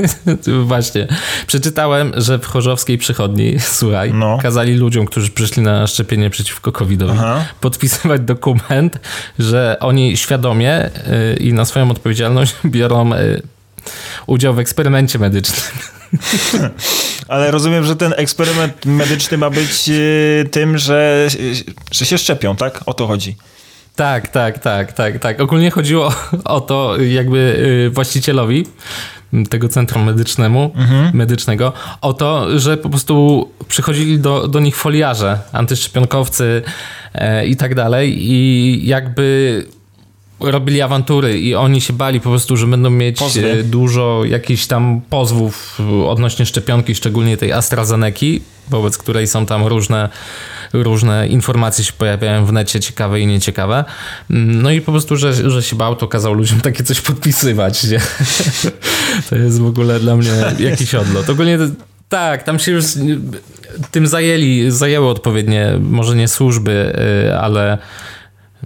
właśnie, 0.65 1.07
przeczytałem, 1.47 2.11
że 2.17 2.39
w 2.39 2.45
chorzowskiej 2.45 2.97
przychodni, 2.97 3.59
słuchaj, 3.79 4.13
No. 4.13 4.37
kazali 4.41 4.73
ludziom, 4.73 5.05
którzy 5.05 5.29
przyszli 5.31 5.61
na 5.63 5.87
szczepienie 5.87 6.29
przeciwko 6.29 6.71
COVID-owi, 6.71 7.19
podpisywać 7.61 8.21
dokument, 8.21 8.99
że 9.39 9.77
oni 9.79 10.17
świadomie 10.17 10.85
y, 10.85 11.35
i 11.39 11.53
na 11.53 11.65
swoją 11.65 11.91
odpowiedzialność 11.91 12.55
biorą 12.65 13.13
y, 13.13 13.41
udział 14.27 14.53
w 14.53 14.59
eksperymencie 14.59 15.19
medycznym. 15.19 15.61
Ale 17.27 17.51
rozumiem, 17.51 17.85
że 17.85 17.95
ten 17.95 18.13
eksperyment 18.17 18.85
medyczny 18.85 19.37
ma 19.37 19.49
być 19.49 19.89
e, 19.89 20.45
tym, 20.49 20.77
że, 20.77 21.27
że 21.91 22.05
się 22.05 22.17
szczepią, 22.17 22.55
tak? 22.55 22.81
O 22.85 22.93
to 22.93 23.07
chodzi. 23.07 23.35
Tak, 23.95 24.27
tak, 24.27 24.59
tak, 24.59 24.93
tak, 24.93 25.19
tak. 25.19 25.41
Ogólnie 25.41 25.71
chodziło 25.71 26.13
o 26.45 26.61
to, 26.61 27.01
jakby 27.01 27.37
y, 27.87 27.89
właścicielowi 27.89 28.65
tego 29.49 29.69
centrum 29.69 30.03
medycznemu, 30.03 30.73
medycznego, 31.13 31.73
o 32.01 32.13
to, 32.13 32.59
że 32.59 32.77
po 32.77 32.89
prostu 32.89 33.49
przychodzili 33.67 34.19
do, 34.19 34.47
do 34.47 34.59
nich 34.59 34.75
foliarze, 34.75 35.39
antyszczepionkowcy 35.51 36.61
e, 37.13 37.47
i 37.47 37.55
tak 37.55 37.75
dalej 37.75 38.31
i 38.31 38.87
jakby 38.87 39.65
robili 40.39 40.81
awantury 40.81 41.39
i 41.39 41.55
oni 41.55 41.81
się 41.81 41.93
bali 41.93 42.19
po 42.19 42.29
prostu, 42.29 42.57
że 42.57 42.67
będą 42.67 42.89
mieć 42.89 43.19
Pozwy. 43.19 43.51
e, 43.51 43.63
dużo 43.63 44.21
jakichś 44.25 44.65
tam 44.65 45.01
pozwów 45.09 45.79
odnośnie 46.07 46.45
szczepionki, 46.45 46.95
szczególnie 46.95 47.37
tej 47.37 47.53
AstraZeneki, 47.53 48.41
wobec 48.69 48.97
której 48.97 49.27
są 49.27 49.45
tam 49.45 49.67
różne, 49.67 50.09
różne 50.83 51.27
informacje 51.27 51.83
się 51.83 51.93
pojawiają 51.93 52.45
w 52.45 52.53
necie, 52.53 52.79
ciekawe 52.79 53.19
i 53.19 53.27
nieciekawe. 53.27 53.85
Mm, 54.31 54.61
No 54.61 54.71
i 54.71 54.81
po 54.81 54.91
prostu, 54.91 55.17
że, 55.17 55.51
że 55.51 55.63
się 55.63 55.75
bał, 55.75 55.95
to 55.95 56.07
kazał 56.07 56.33
ludziom 56.33 56.61
takie 56.61 56.83
coś 56.83 57.01
podpisywać. 57.01 57.83
Nie? 57.83 57.99
To 59.29 59.35
jest 59.35 59.59
w 59.59 59.65
ogóle 59.65 59.99
dla 59.99 60.15
mnie 60.15 60.31
jakiś 60.59 60.95
odlot. 60.95 61.29
Ogólnie 61.29 61.57
tak, 62.09 62.43
tam 62.43 62.59
się 62.59 62.71
już 62.71 62.85
tym 63.91 64.07
zajęli, 64.07 64.71
zajęły 64.71 65.09
odpowiednie, 65.09 65.77
może 65.79 66.15
nie 66.15 66.27
służby, 66.27 66.95
y, 67.29 67.37
ale 67.37 67.77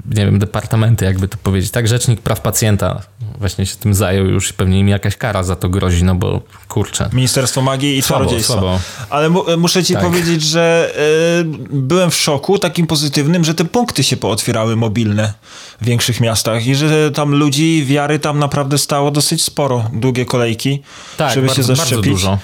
nie 0.05 0.25
wiem, 0.25 0.39
departamenty, 0.39 1.05
jakby 1.05 1.27
to 1.27 1.37
powiedzieć. 1.43 1.71
Tak, 1.71 1.87
Rzecznik 1.87 2.21
Praw 2.21 2.41
Pacjenta 2.41 3.01
właśnie 3.39 3.65
się 3.65 3.75
tym 3.75 3.93
zajął 3.93 4.25
już 4.25 4.49
i 4.49 4.53
pewnie 4.53 4.79
im 4.79 4.87
jakaś 4.87 5.15
kara 5.15 5.43
za 5.43 5.55
to 5.55 5.69
grozi, 5.69 6.03
no 6.03 6.15
bo 6.15 6.41
kurczę. 6.67 7.09
Ministerstwo 7.13 7.61
Magii 7.61 7.97
i 7.97 8.01
Słabo, 8.01 8.23
Czarodziejstwa. 8.25 8.53
słabo. 8.53 8.79
Ale 9.09 9.29
mu, 9.29 9.43
muszę 9.57 9.83
ci 9.83 9.93
Tak. 9.93 10.03
powiedzieć, 10.03 10.41
że 10.43 10.93
e, 10.95 11.43
byłem 11.69 12.11
w 12.11 12.15
szoku 12.15 12.59
takim 12.59 12.87
pozytywnym, 12.87 13.43
że 13.43 13.53
te 13.53 13.65
punkty 13.65 14.03
się 14.03 14.17
pootwierały 14.17 14.75
mobilne 14.75 15.33
w 15.81 15.85
większych 15.85 16.21
miastach 16.21 16.67
i 16.67 16.75
że 16.75 17.11
tam 17.11 17.31
ludzi, 17.35 17.85
wiary 17.87 18.19
tam 18.19 18.39
naprawdę 18.39 18.77
stało 18.77 19.11
dosyć 19.11 19.43
sporo, 19.43 19.89
długie 19.93 20.25
kolejki, 20.25 20.81
Tak, 21.17 21.33
żeby 21.35 21.47
bardzo, 21.47 21.61
się 21.61 21.67
bardzo 21.67 21.81
zaszczepić. 21.81 22.11
dużo. 22.11 22.37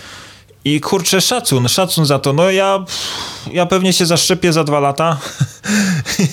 I 0.65 0.81
kurczę, 0.81 1.21
szacun, 1.21 1.67
szacun 1.67 2.05
za 2.05 2.19
to. 2.19 2.33
No 2.33 2.51
ja, 2.51 2.85
ja 3.51 3.65
pewnie 3.65 3.93
się 3.93 4.05
zaszczepię 4.05 4.53
za 4.53 4.63
dwa 4.63 4.79
lata. 4.79 5.17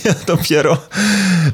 ja 0.04 0.14
dopiero, 0.36 0.78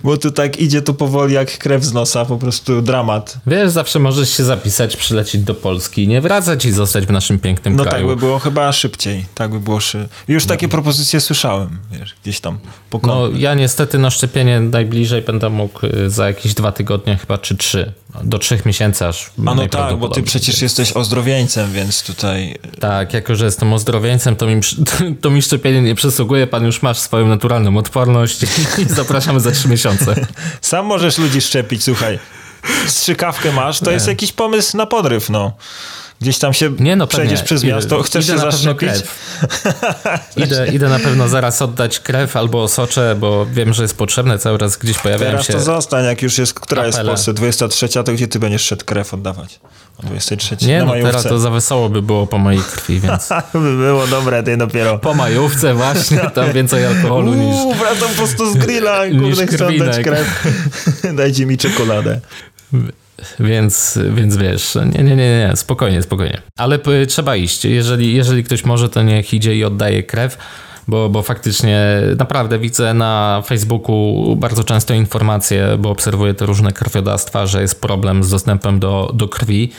bo 0.05 0.17
tu 0.17 0.31
tak 0.31 0.61
idzie 0.61 0.83
to 0.83 0.95
powoli 0.95 1.35
jak 1.35 1.59
krew 1.59 1.85
z 1.85 1.93
nosa, 1.93 2.25
po 2.25 2.37
prostu 2.37 2.83
dramat. 2.83 3.39
Wiesz, 3.47 3.71
zawsze 3.71 3.99
możesz 3.99 4.31
się 4.37 4.45
zapisać, 4.45 4.97
przylecieć 4.97 5.43
do 5.43 5.55
Polski, 5.55 6.09
nie 6.09 6.21
wracać 6.21 6.65
i 6.65 6.73
zostać 6.73 7.07
w 7.07 7.11
naszym 7.11 7.39
pięknym 7.39 7.77
No 7.77 7.85
kraju. 7.85 8.09
tak 8.09 8.17
by 8.17 8.27
było 8.27 8.39
chyba 8.39 8.73
szybciej. 8.73 9.27
Tak 9.35 9.51
by 9.51 9.61
było 9.61 9.81
szy... 9.81 10.09
Już 10.29 10.47
takie 10.47 10.69
propozycje 10.69 11.21
słyszałem, 11.21 11.79
wiesz, 11.93 12.15
gdzieś 12.23 12.41
tam 12.41 12.59
po 12.91 13.01
No, 13.03 13.29
ja 13.37 13.55
niestety 13.55 13.99
na 13.99 14.11
szczepienie 14.11 14.61
najbliżej 14.61 15.23
będę 15.23 15.51
mógł 15.51 15.87
y, 15.87 16.11
za 16.11 16.27
jakieś 16.27 16.55
dwa 16.55 16.73
tygodnie, 16.73 17.17
chyba 17.17 17.39
czy 17.39 17.57
trzy. 17.57 17.93
Do 18.25 18.39
trzech 18.39 18.67
miesięcy 18.67 19.07
aż. 19.07 19.31
A 19.47 19.55
no 19.55 19.67
tak, 19.67 19.97
bo 19.97 20.09
ty 20.09 20.23
przecież 20.23 20.63
jesteś 20.63 20.93
ozdrowieńcem, 20.93 21.73
więc 21.73 22.03
tutaj... 22.03 22.59
Tak, 22.81 23.15
jako 23.15 23.37
że 23.37 23.45
jestem 23.45 23.73
ozdrowieńcem, 23.73 24.37
to 24.37 24.47
mi, 24.47 24.61
to 25.23 25.31
mi 25.31 25.43
szczepienie 25.43 25.83
nie 25.83 25.95
przysługuje. 25.95 26.47
Pan 26.47 26.65
już 26.65 26.83
masz 26.83 26.99
swoją 26.99 27.27
naturalną 27.27 27.77
odporność 27.77 28.43
i 28.79 28.85
zapraszamy 29.01 29.41
za 29.41 29.51
trzy 29.51 29.69
miesiące. 29.69 30.27
Sam 30.61 30.87
możesz 30.87 31.19
ludzi 31.19 31.41
szczepić, 31.41 31.85
słuchaj. 31.85 32.19
Strzykawkę 32.87 33.53
masz, 33.53 33.81
to 33.81 33.91
jest 33.91 34.07
jakiś 34.07 34.33
pomysł 34.33 34.77
na 34.77 34.87
podryw, 34.87 35.31
no. 35.31 35.53
Gdzieś 36.21 36.39
tam 36.39 36.53
się 36.53 36.71
Nie 36.79 36.97
no, 36.97 37.07
przejdziesz 37.07 37.41
pewnie. 37.41 37.47
przez 37.47 37.65
Idę- 37.65 37.75
miasto, 37.75 38.03
chcesz 38.03 38.25
idę 38.29 38.35
się 38.35 38.41
zaszczepić? 38.41 38.91
Idę, 40.37 40.69
idę 40.73 40.89
na 40.89 40.99
pewno 40.99 41.29
zaraz 41.29 41.63
oddać 41.63 42.01
krew 42.01 42.37
albo 42.37 42.63
osocze, 42.63 43.17
bo 43.21 43.47
wiem, 43.47 43.73
że 43.73 43.83
jest 43.83 43.97
potrzebne. 43.97 44.39
Cały 44.39 44.59
raz 44.59 44.77
gdzieś 44.77 44.99
pojawiają 44.99 45.31
Teraz 45.31 45.47
się... 45.47 45.53
to 45.53 45.61
zostań, 45.61 46.05
jak 46.05 46.23
już 46.23 46.39
jest, 46.39 46.55
która 46.55 46.87
jest 46.87 46.99
w 46.99 47.01
apele. 47.01 47.13
Polsce? 47.13 47.33
23, 47.33 47.89
to 47.89 48.13
gdzie 48.13 48.29
ty 48.29 48.39
będziesz 48.39 48.63
szedł 48.63 48.85
krew 48.85 49.15
oddawać? 49.15 49.61
O 49.99 50.03
23 50.03 50.67
Nie 50.67 50.79
na 50.79 50.85
no, 50.85 50.93
teraz 50.93 51.23
to 51.23 51.39
za 51.39 51.51
wesoło 51.51 51.89
by 51.89 52.03
było 52.03 52.27
po 52.27 52.39
mojej 52.39 52.61
krwi, 52.61 53.01
więc... 53.01 53.29
by 53.53 53.77
było 53.77 54.07
dobre, 54.07 54.43
ty 54.43 54.57
dopiero. 54.57 54.99
Po 54.99 55.15
majówce 55.15 55.75
właśnie, 55.75 56.19
tam 56.35 56.53
więcej 56.53 56.87
alkoholu 56.87 57.35
niż... 57.35 57.57
Uuu, 57.57 57.75
wracam 57.75 58.11
prosto 58.17 58.51
z 58.51 58.57
grilla, 58.57 59.03
kurde, 59.21 59.47
chcę 59.47 59.67
oddać 59.67 60.05
krew. 60.05 60.47
Dajcie 61.15 61.47
mi 61.47 61.59
czekoladę. 61.59 62.21
Więc, 63.41 63.99
więc 64.15 64.37
wiesz, 64.37 64.75
nie, 64.75 65.05
nie, 65.05 65.17
nie, 65.17 65.39
nie, 65.39 65.53
spokojnie, 65.55 66.03
spokojnie. 66.03 66.41
Ale 66.57 66.79
p- 66.79 67.07
trzeba 67.07 67.37
iść. 67.37 67.65
Jeżeli, 67.65 68.15
jeżeli 68.15 68.45
ktoś 68.45 68.65
może, 68.65 68.89
to 68.89 69.03
niech 69.03 69.35
idzie 69.35 69.57
i 69.57 69.65
oddaje 69.65 70.03
krew, 70.03 70.39
bo, 70.89 71.09
bo 71.09 71.23
faktycznie 71.23 71.81
naprawdę 72.17 72.59
widzę 72.59 72.95
na 72.95 73.43
Facebooku 73.47 74.37
bardzo 74.37 74.65
często 74.65 74.95
informacje, 74.95 75.77
bo 75.79 75.91
obserwuję 75.91 76.35
te 76.35 76.47
różne 76.47 76.73
krwiodawstwa, 76.73 77.47
że 77.47 77.63
jest 77.63 77.81
problem 77.81 78.25
z 78.25 78.31
dostępem 78.31 78.79
do, 78.79 79.11
do 79.15 79.29
krwi. 79.29 79.73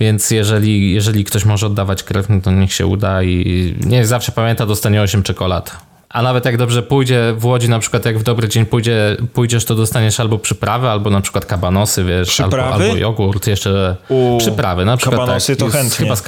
Więc 0.00 0.30
jeżeli, 0.30 0.92
jeżeli 0.92 1.24
ktoś 1.24 1.44
może 1.44 1.66
oddawać 1.66 2.02
krew, 2.02 2.28
no 2.28 2.40
to 2.40 2.50
niech 2.50 2.72
się 2.72 2.86
uda 2.86 3.22
i 3.22 3.74
niech 3.86 4.06
zawsze 4.06 4.32
pamięta, 4.32 4.66
dostanie 4.66 5.02
8 5.02 5.22
czekolad. 5.22 5.87
A 6.08 6.22
nawet 6.22 6.44
jak 6.44 6.56
dobrze 6.56 6.82
pójdzie 6.82 7.34
w 7.38 7.44
Łodzi, 7.44 7.68
na 7.68 7.78
przykład 7.78 8.04
jak 8.04 8.18
w 8.18 8.22
dobry 8.22 8.48
dzień 8.48 8.66
pójdzie, 8.66 9.16
pójdziesz, 9.32 9.64
to 9.64 9.74
dostaniesz 9.74 10.20
albo 10.20 10.38
przyprawy, 10.38 10.88
albo 10.88 11.10
na 11.10 11.20
przykład 11.20 11.46
kabanosy, 11.46 12.04
wiesz, 12.04 12.40
albo, 12.40 12.64
albo 12.64 12.96
jogurt, 12.96 13.46
jeszcze 13.46 13.96
U, 14.08 14.38
przyprawy. 14.38 14.84
Na 14.84 14.96
przykład 14.96 15.20
kabanosy 15.20 15.56
tak, 15.56 15.68
to 15.68 15.72
chętnie. 15.72 16.06
Chyba 16.06 16.16
z, 16.16 16.22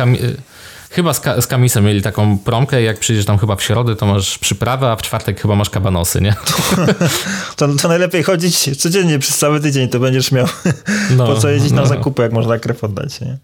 Chyba 0.90 1.14
z, 1.14 1.22
z 1.40 1.46
Kamisem 1.46 1.84
mieli 1.84 2.02
taką 2.02 2.38
promkę, 2.38 2.82
jak 2.82 2.98
przyjdziesz 2.98 3.24
tam 3.26 3.38
chyba 3.38 3.56
w 3.56 3.62
środę, 3.62 3.96
to 3.96 4.06
masz 4.06 4.38
przyprawę, 4.38 4.90
a 4.90 4.96
w 4.96 5.02
czwartek 5.02 5.40
chyba 5.40 5.56
masz 5.56 5.70
kabanosy, 5.70 6.20
nie? 6.20 6.34
To, 7.56 7.68
to 7.82 7.88
najlepiej 7.88 8.22
chodzić 8.22 8.78
codziennie 8.78 9.18
przez 9.18 9.38
cały 9.38 9.60
tydzień, 9.60 9.88
to 9.88 10.00
będziesz 10.00 10.32
miał 10.32 10.46
no, 11.16 11.26
po 11.26 11.36
co 11.36 11.48
jeździć 11.48 11.72
no. 11.72 11.82
na 11.82 11.88
zakupy, 11.88 12.22
jak 12.22 12.32
można 12.32 12.58
krew 12.58 12.84
oddać, 12.84 13.20
nie? 13.20 13.38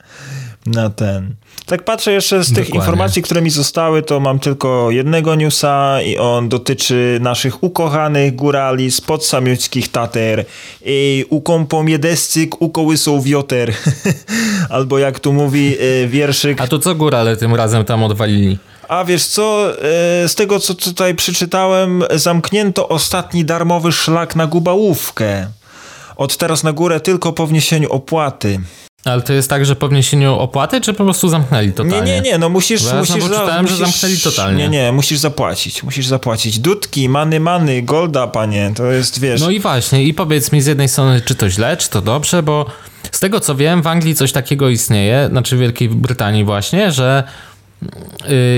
Na 0.66 0.90
ten. 0.90 1.34
Tak 1.66 1.84
patrzę 1.84 2.12
jeszcze 2.12 2.44
z 2.44 2.46
tych 2.46 2.54
Dokładnie. 2.56 2.78
informacji, 2.78 3.22
które 3.22 3.42
mi 3.42 3.50
zostały, 3.50 4.02
to 4.02 4.20
mam 4.20 4.38
tylko 4.38 4.90
jednego 4.90 5.34
newsa 5.34 6.02
i 6.02 6.18
on 6.18 6.48
dotyczy 6.48 7.18
naszych 7.20 7.62
ukochanych 7.62 8.34
górali 8.34 8.90
z 8.90 9.00
podsamiuckich 9.00 9.88
Tater 9.88 10.44
i 10.84 11.24
ukąpomiedescyk 11.30 12.62
ukołysą 12.62 13.20
wioter. 13.20 13.72
Albo 14.70 14.98
jak 14.98 15.20
tu 15.20 15.32
mówi 15.32 15.76
e, 16.04 16.08
wierszyk. 16.08 16.60
A 16.60 16.66
to 16.66 16.78
co 16.78 16.94
górale 16.94 17.36
tym 17.36 17.54
razem 17.54 17.84
tam 17.84 18.04
odwalili? 18.04 18.58
A 18.88 19.04
wiesz 19.04 19.26
co, 19.26 19.70
e, 19.70 20.28
z 20.28 20.34
tego 20.34 20.60
co 20.60 20.74
tutaj 20.74 21.14
przeczytałem, 21.14 22.04
zamknięto 22.14 22.88
ostatni 22.88 23.44
darmowy 23.44 23.92
szlak 23.92 24.36
na 24.36 24.46
Gubałówkę. 24.46 25.46
Od 26.16 26.36
teraz 26.36 26.64
na 26.64 26.72
górę 26.72 27.00
tylko 27.00 27.32
po 27.32 27.46
wniesieniu 27.46 27.92
opłaty. 27.92 28.60
Ale 29.06 29.22
to 29.22 29.32
jest 29.32 29.50
tak, 29.50 29.66
że 29.66 29.76
po 29.76 29.88
wniesieniu 29.88 30.34
opłaty, 30.34 30.80
czy 30.80 30.94
po 30.94 31.04
prostu 31.04 31.28
zamknęli 31.28 31.72
totalnie? 31.72 32.12
Nie, 32.12 32.20
nie, 32.20 32.20
nie, 32.20 32.38
no 32.38 32.48
musisz... 32.48 32.82
Bo 32.82 32.88
ja 32.88 32.96
musisz 32.98 33.24
czytałem, 33.24 33.62
musisz, 33.62 33.78
że 33.78 33.84
zamknęli 33.84 34.18
totalnie. 34.18 34.62
Nie, 34.62 34.68
nie, 34.68 34.92
musisz 34.92 35.18
zapłacić, 35.18 35.82
musisz 35.82 36.06
zapłacić. 36.06 36.58
Dudki, 36.58 37.08
many, 37.08 37.40
many, 37.40 37.82
golda, 37.82 38.26
panie, 38.26 38.72
to 38.76 38.86
jest, 38.86 39.20
wiesz... 39.20 39.40
No 39.40 39.50
i 39.50 39.60
właśnie, 39.60 40.04
i 40.04 40.14
powiedz 40.14 40.52
mi 40.52 40.60
z 40.60 40.66
jednej 40.66 40.88
strony, 40.88 41.20
czy 41.20 41.34
to 41.34 41.50
źle, 41.50 41.76
czy 41.76 41.90
to 41.90 42.02
dobrze, 42.02 42.42
bo 42.42 42.66
z 43.12 43.20
tego 43.20 43.40
co 43.40 43.54
wiem, 43.54 43.82
w 43.82 43.86
Anglii 43.86 44.14
coś 44.14 44.32
takiego 44.32 44.68
istnieje, 44.68 45.28
znaczy 45.30 45.56
w 45.56 45.60
Wielkiej 45.60 45.88
Brytanii 45.88 46.44
właśnie, 46.44 46.92
że 46.92 47.24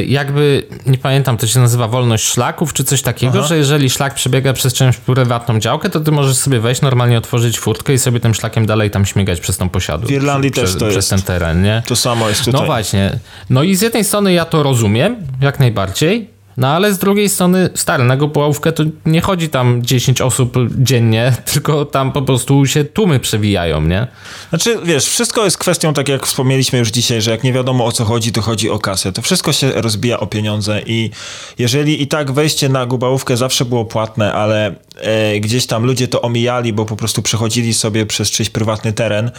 jakby, 0.07 0.63
nie 0.87 0.99
pamiętam, 0.99 1.37
to 1.37 1.47
się 1.47 1.61
nazywa 1.61 1.89
wolność 1.89 2.25
szlaków, 2.25 2.73
czy 2.73 2.85
coś 2.85 3.03
takiego, 3.03 3.39
Aha. 3.39 3.49
że 3.49 3.57
jeżeli 3.57 3.91
szlak 3.91 4.15
przebiega 4.15 4.53
przez 4.53 4.75
część 4.75 4.99
prywatną 4.99 5.61
działkę, 5.61 5.91
to 5.91 6.01
ty 6.01 6.11
możesz 6.11 6.37
sobie 6.37 6.61
wejść, 6.61 6.83
normalnie 6.83 7.19
otworzyć 7.19 7.59
furtkę 7.59 7.93
i 7.93 7.99
sobie 7.99 8.21
tym 8.21 8.35
szlakiem 8.35 8.67
dalej 8.67 8.91
tam 8.91 9.07
śmigać 9.07 9.41
przez 9.41 9.57
tą 9.57 9.69
posiadłość. 9.69 10.13
W 10.13 10.17
Irlandii 10.17 10.51
przez, 10.51 10.71
też 10.71 10.81
to 10.81 10.87
przez 10.87 10.97
jest. 10.97 11.11
ten 11.11 11.23
teren, 11.23 11.63
nie? 11.63 11.83
To 11.87 11.97
samo 11.97 12.29
jest 12.29 12.45
tutaj. 12.45 12.61
No 12.61 12.67
właśnie. 12.67 13.19
No 13.51 13.63
i 13.63 13.75
z 13.75 13.81
jednej 13.81 14.05
strony 14.05 14.33
ja 14.33 14.45
to 14.45 14.63
rozumiem, 14.63 15.17
jak 15.41 15.61
najbardziej, 15.61 16.31
no 16.59 16.69
ale 16.69 16.95
z 16.95 16.99
drugiej 16.99 17.29
strony, 17.29 17.71
stary, 17.75 18.05
na 18.05 18.17
Gopołówkę 18.17 18.73
to 18.73 18.85
nie 19.07 19.21
chodzi 19.21 19.49
tam 19.49 19.83
10 19.83 20.21
osób 20.21 20.55
dziennie, 20.79 21.33
tylko 21.53 21.85
tam 21.85 22.13
po 22.13 22.23
prostu 22.23 22.67
się 22.67 22.85
tłumy 22.85 23.21
przewijają, 23.21 23.81
nie? 23.81 24.07
Znaczy, 24.49 24.79
wiesz, 24.85 25.07
wszystko 25.07 25.45
jest 25.45 25.59
kwestią, 25.59 25.95
tak 25.95 26.09
jak 26.09 26.27
wspomnieliśmy 26.27 26.79
już 26.79 26.89
dzisiaj, 26.89 27.23
że 27.23 27.31
jak 27.31 27.45
nie 27.45 27.53
wiadomo 27.53 27.85
o 27.85 27.93
co 27.93 28.05
chodzi, 28.05 28.33
to 28.33 28.43
chodzi 28.43 28.71
o 28.71 28.79
kasę. 28.79 29.13
To 29.13 29.23
wszystko 29.23 29.53
się 29.53 29.73
rozbija 29.73 30.21
o 30.21 30.27
pieniądze 30.27 30.83
i 30.87 31.11
jeżeli 31.59 32.03
i 32.03 32.07
tak 32.07 32.33
wejście 32.33 32.69
na 32.69 32.87
Gubałówkę 32.87 33.37
zawsze 33.37 33.65
było 33.65 33.85
płatne, 33.85 34.33
ale 34.33 34.75
e, 34.97 35.41
gdzieś 35.41 35.67
tam 35.67 35.85
ludzie 35.85 36.09
to 36.09 36.23
omijali, 36.23 36.73
bo 36.73 36.85
po 36.85 36.97
prostu 36.97 37.23
przechodzili 37.23 37.75
sobie 37.75 38.07
przez 38.07 38.31
czyjś 38.31 38.51
prywatny 38.51 38.93
teren, 38.93 39.31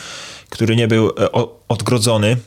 który 0.50 0.76
nie 0.76 0.88
był 0.88 1.10
e, 1.10 1.32
o, 1.32 1.60
odgrodzony, 1.68 2.38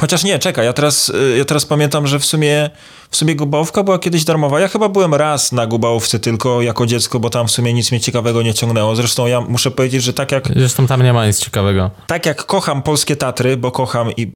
Chociaż 0.00 0.24
nie, 0.24 0.38
czekaj, 0.38 0.64
ja 0.66 0.72
teraz, 0.72 1.08
y, 1.08 1.36
ja 1.38 1.44
teraz 1.44 1.66
pamiętam, 1.66 2.06
że 2.06 2.18
w 2.18 2.24
sumie, 2.24 2.70
w 3.10 3.16
sumie 3.16 3.36
Gubałówka 3.36 3.82
była 3.82 3.98
kiedyś 3.98 4.24
darmowa. 4.24 4.60
Ja 4.60 4.68
chyba 4.68 4.88
byłem 4.88 5.14
raz 5.14 5.52
na 5.52 5.66
Gubałówce 5.66 6.18
tylko 6.18 6.62
jako 6.62 6.86
dziecko, 6.86 7.20
bo 7.20 7.30
tam 7.30 7.46
w 7.46 7.50
sumie 7.50 7.74
nic 7.74 7.90
mnie 7.90 8.00
ciekawego 8.00 8.42
nie 8.42 8.54
ciągnęło. 8.54 8.96
Zresztą 8.96 9.26
ja 9.26 9.40
muszę 9.40 9.70
powiedzieć, 9.70 10.02
że 10.02 10.12
tak 10.12 10.32
jak... 10.32 10.48
Zresztą 10.56 10.86
tam 10.86 11.02
nie 11.02 11.12
ma 11.12 11.26
nic 11.26 11.38
ciekawego. 11.38 11.90
Tak 12.06 12.26
jak 12.26 12.46
kocham 12.46 12.82
polskie 12.82 13.16
Tatry, 13.16 13.56
bo 13.56 13.70
kocham 13.70 14.12
i, 14.16 14.32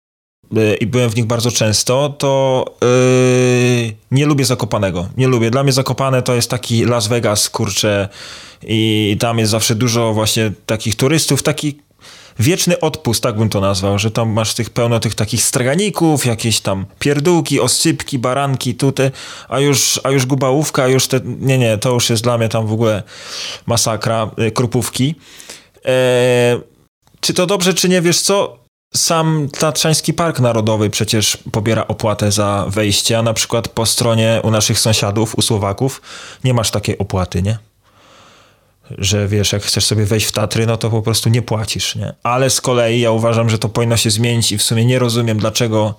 y, 0.57 0.77
i 0.81 0.87
byłem 0.87 1.11
w 1.11 1.17
nich 1.17 1.27
bardzo 1.27 1.51
często, 1.51 2.15
to 2.19 2.65
yy, 2.83 3.95
nie 4.11 4.27
lubię 4.27 4.45
Zakopanego. 4.45 5.09
Nie 5.17 5.29
lubię. 5.29 5.51
Dla 5.51 5.63
mnie 5.63 5.73
Zakopane 5.73 6.23
to 6.23 6.35
jest 6.35 6.51
taki 6.51 6.85
Las 6.85 7.09
Vegas, 7.09 7.51
kurczę, 7.51 8.09
i 8.63 9.17
tam 9.21 9.39
jest 9.39 9.51
zawsze 9.51 9.75
dużo 9.75 10.13
właśnie 10.13 10.53
takich 10.67 10.97
turystów, 10.97 11.43
taki 11.43 11.81
wieczny 12.41 12.81
odpust, 12.81 13.23
tak 13.23 13.37
bym 13.37 13.49
to 13.49 13.61
nazwał, 13.61 13.99
że 13.99 14.11
tam 14.11 14.31
masz 14.31 14.55
tych 14.55 14.71
pełno 14.71 15.01
tych 15.01 15.15
takich 15.15 15.43
straganików, 15.43 16.27
jakieś 16.27 16.61
tam 16.61 16.87
pierdółki, 16.99 17.61
oscypki, 17.61 18.19
baranki, 18.19 18.75
tutaj, 18.75 19.11
a 19.49 19.61
już, 19.61 20.01
a 20.05 20.11
już 20.11 20.27
gubałówka, 20.27 20.89
już 20.89 21.07
te, 21.07 21.21
nie, 21.25 21.59
nie, 21.59 21.79
to 21.79 21.93
już 21.93 22.11
jest 22.11 22.23
dla 22.23 22.39
mnie 22.39 22.49
tam 22.49 22.67
w 22.67 22.73
ogóle 22.73 23.03
masakra, 23.67 24.31
e, 24.39 24.51
krupówki. 24.51 25.15
E, 25.85 26.61
czy 27.21 27.35
to 27.35 27.47
dobrze, 27.47 27.75
czy 27.75 27.89
nie, 27.89 28.03
wiesz 28.03 28.21
co? 28.21 28.61
Sam 28.95 29.49
Tatrzański 29.59 30.15
Park 30.15 30.41
Narodowy 30.41 30.91
przecież 30.91 31.39
pobiera 31.53 31.87
opłatę 31.87 32.33
za 32.33 32.67
wejście, 32.69 33.19
a 33.19 33.23
na 33.23 33.35
przykład 33.35 33.69
po 33.69 33.87
stronie 33.87 34.41
u 34.45 34.51
naszych 34.51 34.79
sąsiadów, 34.79 35.39
u 35.39 35.43
Słowaków, 35.43 36.03
nie 36.45 36.55
masz 36.55 36.71
takiej 36.71 36.99
opłaty, 36.99 37.43
nie? 37.43 37.59
Że 38.99 39.29
wiesz, 39.29 39.53
jak 39.53 39.63
chcesz 39.63 39.85
sobie 39.85 40.05
wejść 40.05 40.27
w 40.27 40.33
Tatry, 40.33 40.67
no 40.67 40.77
to 40.77 40.91
po 40.91 41.03
prostu 41.03 41.29
nie 41.29 41.43
płacisz, 41.43 41.97
nie? 41.97 42.13
Ale 42.23 42.51
z 42.51 42.61
kolei 42.61 43.01
ja 43.01 43.11
uważam, 43.11 43.51
że 43.51 43.59
to 43.59 43.69
powinno 43.69 43.97
się 43.97 44.11
zmienić 44.11 44.53
i 44.53 44.59
w 44.59 44.63
sumie 44.63 44.85
nie 44.85 44.99
rozumiem, 44.99 45.39
dlaczego 45.39 45.95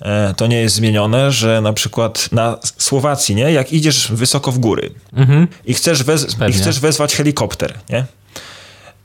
e, 0.00 0.34
to 0.36 0.46
nie 0.46 0.60
jest 0.60 0.74
zmienione, 0.74 1.32
że 1.32 1.60
na 1.60 1.72
przykład 1.72 2.32
na 2.32 2.58
Słowacji, 2.78 3.34
nie? 3.34 3.52
Jak 3.52 3.72
idziesz 3.72 4.12
wysoko 4.12 4.52
w 4.52 4.58
góry 4.58 4.90
mhm. 5.12 5.48
i, 5.64 5.74
chcesz 5.74 6.04
i 6.48 6.52
chcesz 6.52 6.80
wezwać 6.80 7.14
helikopter, 7.14 7.78
nie? 7.90 8.04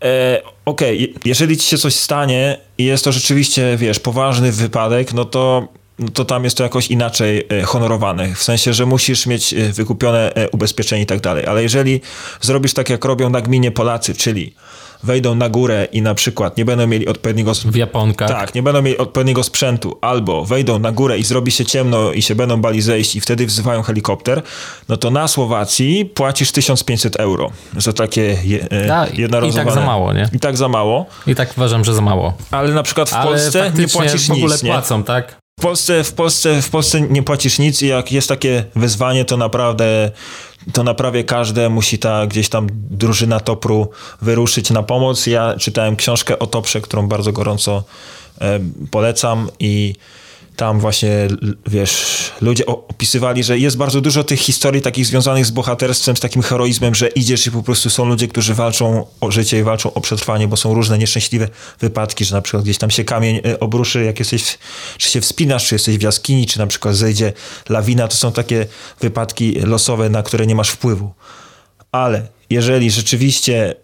E, 0.04 0.42
Okej, 0.66 1.10
okay, 1.10 1.22
jeżeli 1.26 1.58
ci 1.58 1.68
się 1.68 1.78
coś 1.78 1.96
stanie 1.96 2.58
i 2.78 2.86
jest 2.86 3.04
to 3.04 3.12
rzeczywiście, 3.12 3.78
wiesz, 3.78 4.00
poważny 4.00 4.52
wypadek, 4.52 5.14
no 5.14 5.26
to 5.26 5.68
no 6.00 6.08
to 6.14 6.26
tam 6.26 6.44
jest 6.44 6.58
to 6.58 6.64
jakoś 6.64 6.88
inaczej 6.88 7.48
e, 7.52 7.64
honorowane. 7.64 8.36
W 8.36 8.44
sensie, 8.44 8.74
że 8.74 8.86
musisz 8.86 9.26
mieć 9.26 9.54
e, 9.54 9.74
wykupione 9.74 10.34
e, 10.36 10.50
ubezpieczenie 10.50 11.02
i 11.02 11.06
tak 11.06 11.22
dalej. 11.22 11.46
Ale 11.46 11.64
jeżeli 11.64 12.02
zrobisz 12.42 12.74
tak, 12.74 12.90
jak 12.90 13.06
robią 13.06 13.30
na 13.30 13.42
gminie 13.42 13.72
Polacy, 13.72 14.16
czyli 14.16 14.54
wejdą 15.04 15.36
na 15.36 15.50
górę 15.50 15.88
i 15.92 16.02
na 16.02 16.16
przykład 16.16 16.58
nie 16.58 16.66
będą 16.66 16.88
mieli 16.88 17.08
odpowiedniego... 17.08 17.54
W 17.66 17.76
Japonkach. 17.76 18.30
Tak, 18.30 18.56
nie 18.56 18.64
będą 18.64 18.82
mieli 18.82 18.98
odpowiedniego 18.98 19.44
sprzętu, 19.44 19.98
albo 20.02 20.46
wejdą 20.46 20.80
na 20.80 20.92
górę 20.92 21.18
i 21.18 21.24
zrobi 21.24 21.52
się 21.52 21.66
ciemno 21.66 22.12
i 22.12 22.22
się 22.22 22.36
będą 22.36 22.62
bali 22.62 22.82
zejść 22.82 23.16
i 23.16 23.22
wtedy 23.22 23.46
wzywają 23.46 23.82
helikopter, 23.82 24.42
no 24.90 24.98
to 24.98 25.12
na 25.12 25.28
Słowacji 25.28 26.06
płacisz 26.06 26.52
1500 26.52 27.16
euro 27.16 27.52
za 27.78 27.94
takie 27.94 28.38
je, 28.44 28.68
da, 28.88 29.08
jednorazowe... 29.14 29.62
I 29.62 29.66
tak 29.66 29.74
za 29.74 29.86
mało, 29.86 30.14
nie? 30.14 30.30
I 30.34 30.40
tak 30.40 30.58
za 30.58 30.68
mało. 30.68 31.06
I 31.28 31.36
tak 31.36 31.54
uważam, 31.58 31.86
że 31.86 31.94
za 31.94 32.02
mało. 32.02 32.34
Ale 32.52 32.74
na 32.74 32.84
przykład 32.84 33.10
w 33.10 33.14
Ale 33.14 33.26
Polsce 33.26 33.72
nie 33.78 33.88
płacisz 33.88 34.28
w 34.28 34.32
ogóle 34.32 34.56
nic, 34.56 34.64
płacą, 34.64 35.04
tak? 35.04 35.45
W 35.60 35.62
Polsce, 35.62 36.04
w, 36.04 36.14
Polsce, 36.14 36.62
w 36.62 36.70
Polsce 36.70 37.02
nie 37.02 37.24
płacisz 37.24 37.60
nic 37.60 37.82
i 37.82 37.88
jak 37.88 38.12
jest 38.12 38.30
takie 38.30 38.64
wyzwanie, 38.76 39.26
to 39.26 39.38
naprawdę 39.38 40.12
to 40.74 40.84
na 40.84 40.94
prawie 40.94 41.24
każde 41.24 41.70
musi 41.70 42.00
ta 42.00 42.28
gdzieś 42.28 42.50
tam 42.50 42.68
drużyna 42.74 43.40
Topru 43.40 43.90
wyruszyć 44.22 44.70
na 44.70 44.84
pomoc. 44.84 45.28
Ja 45.28 45.56
czytałem 45.60 45.96
książkę 45.96 46.40
o 46.40 46.48
Toprze, 46.48 46.82
którą 46.82 47.08
bardzo 47.08 47.32
gorąco 47.32 47.84
e, 48.42 48.60
polecam 48.92 49.50
i 49.60 49.96
tam 50.56 50.80
właśnie, 50.80 51.28
wiesz, 51.68 52.32
ludzie 52.42 52.66
opisywali, 52.66 53.44
że 53.44 53.60
jest 53.60 53.78
bardzo 53.78 54.02
dużo 54.02 54.24
tych 54.24 54.40
historii 54.40 54.82
takich 54.82 55.06
związanych 55.06 55.46
z 55.46 55.52
bohaterstwem, 55.52 56.18
z 56.18 56.20
takim 56.20 56.42
heroizmem, 56.42 56.96
że 56.96 57.08
idziesz 57.08 57.48
i 57.48 57.52
po 57.52 57.64
prostu 57.64 57.90
są 57.90 58.06
ludzie, 58.06 58.28
którzy 58.28 58.54
walczą 58.54 59.06
o 59.22 59.32
życie 59.32 59.60
i 59.60 59.64
walczą 59.64 59.94
o 59.94 60.02
przetrwanie, 60.02 60.48
bo 60.48 60.58
są 60.58 60.74
różne 60.74 60.98
nieszczęśliwe 60.98 61.48
wypadki, 61.80 62.26
że 62.26 62.36
na 62.36 62.42
przykład 62.42 62.64
gdzieś 62.64 62.78
tam 62.78 62.92
się 62.92 63.04
kamień 63.04 63.42
e, 63.46 63.60
obruszy, 63.60 64.04
jak 64.04 64.20
jesteś, 64.20 64.58
czy 64.98 65.10
się 65.10 65.22
wspinasz, 65.22 65.68
czy 65.68 65.76
jesteś 65.76 65.98
w 65.98 66.02
jaskini, 66.02 66.46
czy 66.46 66.60
na 66.60 66.68
przykład 66.68 66.96
zejdzie 66.96 67.34
lawina, 67.70 68.08
to 68.08 68.16
są 68.16 68.32
takie 68.32 68.66
wypadki 69.02 69.52
losowe, 69.60 70.10
na 70.10 70.24
które 70.24 70.48
nie 70.48 70.56
masz 70.56 70.70
wpływu. 70.70 71.14
Ale 71.92 72.28
jeżeli 72.50 72.92
rzeczywiście 72.92 73.76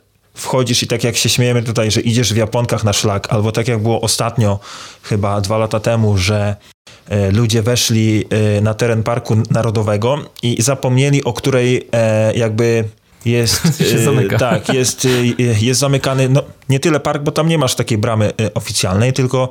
wchodzisz 0.42 0.84
i 0.84 0.88
tak 0.88 1.04
jak 1.04 1.18
się 1.18 1.30
śmiejemy 1.30 1.64
tutaj, 1.64 1.92
że 1.92 2.02
idziesz 2.02 2.34
w 2.34 2.38
Japonkach 2.38 2.84
na 2.84 2.94
szlak, 2.94 3.34
albo 3.34 3.52
tak 3.52 3.68
jak 3.68 3.82
było 3.82 4.02
ostatnio, 4.02 4.60
chyba 5.04 5.42
dwa 5.42 5.58
lata 5.58 5.80
temu, 5.80 6.18
że 6.18 6.56
e, 7.10 7.32
ludzie 7.32 7.62
weszli 7.62 8.26
e, 8.30 8.62
na 8.62 8.74
teren 8.74 9.04
Parku 9.04 9.38
Narodowego 9.50 10.18
i 10.44 10.62
zapomnieli, 10.62 11.24
o 11.24 11.34
której 11.34 11.88
e, 11.92 12.34
jakby 12.34 12.84
jest, 13.26 13.62
tak, 14.40 14.74
jest, 14.74 15.08
jest 15.62 15.80
zamykany, 15.80 16.30
no 16.30 16.44
nie 16.70 16.80
tyle 16.80 17.00
park, 17.00 17.24
bo 17.24 17.32
tam 17.32 17.48
nie 17.48 17.58
masz 17.58 17.76
takiej 17.76 17.98
bramy 17.98 18.32
oficjalnej, 18.54 19.14
tylko 19.14 19.50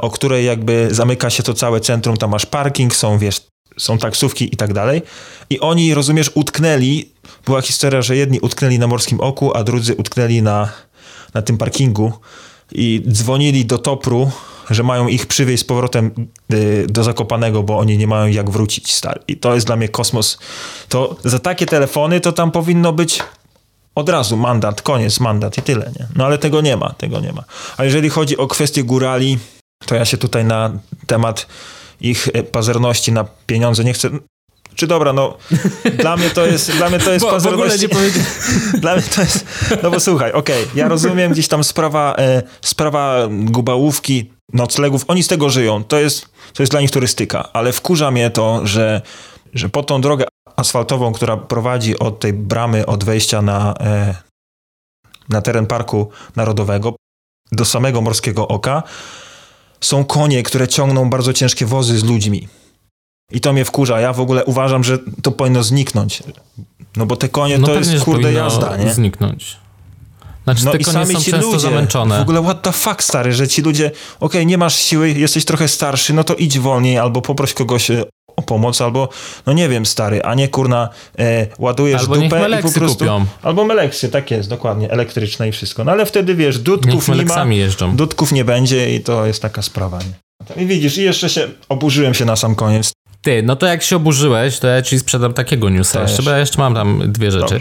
o 0.00 0.10
której 0.10 0.44
jakby 0.44 0.88
zamyka 0.90 1.30
się 1.30 1.42
to 1.42 1.54
całe 1.54 1.80
centrum, 1.80 2.16
tam 2.16 2.30
masz 2.30 2.46
parking, 2.46 2.96
są 2.96 3.18
wiesz, 3.18 3.40
są 3.76 3.98
taksówki 3.98 4.54
i 4.54 4.56
tak 4.56 4.72
dalej. 4.72 5.02
I 5.50 5.60
oni, 5.60 5.94
rozumiesz, 5.94 6.30
utknęli, 6.34 7.08
była 7.44 7.62
historia, 7.62 8.02
że 8.02 8.16
jedni 8.16 8.40
utknęli 8.40 8.78
na 8.78 8.86
Morskim 8.86 9.20
Oku, 9.20 9.56
a 9.56 9.64
drudzy 9.64 9.94
utknęli 9.94 10.42
na, 10.42 10.72
na 11.34 11.42
tym 11.42 11.58
parkingu 11.58 12.12
i 12.72 13.02
dzwonili 13.08 13.64
do 13.64 13.78
Topru, 13.78 14.30
że 14.70 14.82
mają 14.82 15.08
ich 15.08 15.26
przywieźć 15.26 15.62
z 15.62 15.66
powrotem 15.66 16.10
y, 16.52 16.86
do 16.88 17.04
Zakopanego, 17.04 17.62
bo 17.62 17.78
oni 17.78 17.98
nie 17.98 18.06
mają 18.06 18.26
jak 18.26 18.50
wrócić, 18.50 18.94
stary. 18.94 19.20
I 19.28 19.36
to 19.36 19.54
jest 19.54 19.66
dla 19.66 19.76
mnie 19.76 19.88
kosmos. 19.88 20.38
To 20.88 21.16
za 21.24 21.38
takie 21.38 21.66
telefony 21.66 22.20
to 22.20 22.32
tam 22.32 22.50
powinno 22.50 22.92
być 22.92 23.22
od 23.94 24.08
razu 24.08 24.36
mandat, 24.36 24.82
koniec, 24.82 25.20
mandat 25.20 25.58
i 25.58 25.62
tyle, 25.62 25.92
nie? 25.98 26.06
No 26.16 26.24
ale 26.24 26.38
tego 26.38 26.60
nie 26.60 26.76
ma, 26.76 26.90
tego 26.90 27.20
nie 27.20 27.32
ma. 27.32 27.44
A 27.76 27.84
jeżeli 27.84 28.10
chodzi 28.10 28.36
o 28.36 28.46
kwestię 28.46 28.84
górali, 28.84 29.38
to 29.86 29.94
ja 29.94 30.04
się 30.04 30.16
tutaj 30.16 30.44
na 30.44 30.70
temat 31.06 31.46
ich 32.10 32.28
e, 32.32 32.42
pazerności 32.42 33.12
na 33.12 33.24
pieniądze 33.46 33.84
nie 33.84 33.92
chcę... 33.92 34.10
Czy 34.74 34.86
dobra, 34.86 35.12
no 35.12 35.36
dla 35.98 36.16
mnie 36.16 36.30
to 36.30 36.46
jest, 36.46 36.72
dla 36.72 36.88
mnie 36.90 36.98
to 36.98 37.12
jest 37.12 37.24
Bo, 37.24 37.30
pazerności... 37.30 37.88
Dla 38.80 38.94
mnie 38.94 39.02
to 39.02 39.20
jest. 39.20 39.46
No 39.82 39.90
bo 39.90 40.00
słuchaj, 40.00 40.32
okej, 40.32 40.66
ja 40.74 40.88
rozumiem 40.88 41.32
gdzieś 41.32 41.48
tam 41.48 41.64
sprawa, 41.64 42.14
e, 42.18 42.42
sprawa 42.62 43.28
gubałówki, 43.30 44.30
noclegów, 44.52 45.04
oni 45.08 45.22
z 45.22 45.28
tego 45.28 45.50
żyją. 45.50 45.84
To 45.84 45.98
jest, 45.98 46.28
to 46.52 46.62
jest 46.62 46.72
dla 46.72 46.80
nich 46.80 46.90
turystyka, 46.90 47.52
ale 47.52 47.72
wkurza 47.72 48.10
mnie 48.10 48.30
to, 48.30 48.66
że, 48.66 49.02
że 49.54 49.68
po 49.68 49.82
tą 49.82 50.00
drogę 50.00 50.24
asfaltową, 50.56 51.12
która 51.12 51.36
prowadzi 51.36 51.98
od 51.98 52.20
tej 52.20 52.32
bramy, 52.32 52.86
od 52.86 53.04
wejścia 53.04 53.42
na, 53.42 53.74
e, 53.80 54.14
na 55.28 55.42
teren 55.42 55.66
Parku 55.66 56.10
Narodowego 56.36 56.94
do 57.52 57.64
samego 57.64 58.00
Morskiego 58.00 58.48
Oka, 58.48 58.82
są 59.86 60.04
konie, 60.04 60.42
które 60.42 60.68
ciągną 60.68 61.10
bardzo 61.10 61.32
ciężkie 61.32 61.66
wozy 61.66 61.98
z 61.98 62.04
ludźmi. 62.04 62.48
I 63.32 63.40
to 63.40 63.52
mnie 63.52 63.64
wkurza. 63.64 64.00
Ja 64.00 64.12
w 64.12 64.20
ogóle 64.20 64.44
uważam, 64.44 64.84
że 64.84 64.98
to 65.22 65.32
powinno 65.32 65.62
zniknąć. 65.62 66.22
No 66.96 67.06
bo 67.06 67.16
te 67.16 67.28
konie 67.28 67.58
No 67.58 67.66
to 67.66 67.74
jest 67.74 68.04
kurde 68.04 68.32
jazda, 68.32 68.76
nie? 68.76 68.94
zniknąć. 68.94 69.56
Znaczy 70.44 70.64
No 70.64 70.72
te 70.72 70.78
i 70.78 70.84
konie 70.84 70.98
sami 70.98 71.14
są 71.14 71.20
ci 71.20 71.30
często 71.30 71.46
ludzie, 71.46 71.60
zamęczone. 71.60 72.18
w 72.18 72.22
ogóle 72.22 72.42
what 72.42 72.62
the 72.62 72.72
fuck, 72.72 73.02
stary, 73.02 73.32
że 73.32 73.48
ci 73.48 73.62
ludzie, 73.62 73.90
okej, 74.20 74.46
nie 74.46 74.58
masz 74.58 74.76
siły, 74.76 75.10
jesteś 75.10 75.44
trochę 75.44 75.68
starszy, 75.68 76.14
no 76.14 76.24
to 76.24 76.34
idź 76.34 76.58
wolniej, 76.58 76.98
albo 76.98 77.22
poproś 77.22 77.54
kogoś 77.54 77.90
o 78.36 78.42
pomoc, 78.42 78.80
albo, 78.80 79.08
no 79.46 79.52
nie 79.52 79.68
wiem, 79.68 79.86
stary, 79.86 80.22
a 80.22 80.34
nie 80.34 80.48
kurna, 80.48 80.88
e, 81.18 81.46
ładujesz 81.58 82.00
Albo 82.00 82.14
dupę 82.14 82.48
i 82.60 82.62
po 82.62 82.72
prostu... 82.72 82.98
kupią. 82.98 83.26
Albo 83.42 83.64
meleksy, 83.64 84.08
tak 84.08 84.30
jest, 84.30 84.48
dokładnie, 84.48 84.90
elektryczne 84.90 85.48
i 85.48 85.52
wszystko. 85.52 85.84
No 85.84 85.92
ale 85.92 86.06
wtedy, 86.06 86.34
wiesz, 86.34 86.58
dudków 86.58 87.08
Niech 87.08 87.18
nie 87.18 87.24
ma, 87.24 87.44
jeżdżą. 87.44 87.96
dudków 87.96 88.32
nie 88.32 88.44
będzie 88.44 88.94
i 88.94 89.00
to 89.00 89.26
jest 89.26 89.42
taka 89.42 89.62
sprawa, 89.62 89.98
nie? 89.98 90.62
I 90.62 90.66
widzisz, 90.66 90.98
i 90.98 91.02
jeszcze 91.02 91.28
się 91.28 91.48
oburzyłem 91.68 92.14
się 92.14 92.24
na 92.24 92.36
sam 92.36 92.54
koniec. 92.54 92.92
Ty, 93.22 93.42
no 93.42 93.56
to 93.56 93.66
jak 93.66 93.82
się 93.82 93.96
oburzyłeś, 93.96 94.58
to 94.58 94.66
ja 94.66 94.82
ci 94.82 94.98
sprzedam 94.98 95.34
takiego 95.34 95.70
newsa 95.70 96.00
Też. 96.00 96.10
jeszcze, 96.10 96.22
bo 96.22 96.30
ja 96.30 96.38
jeszcze 96.38 96.58
mam 96.58 96.74
tam 96.74 97.12
dwie 97.12 97.30
rzeczy. 97.30 97.60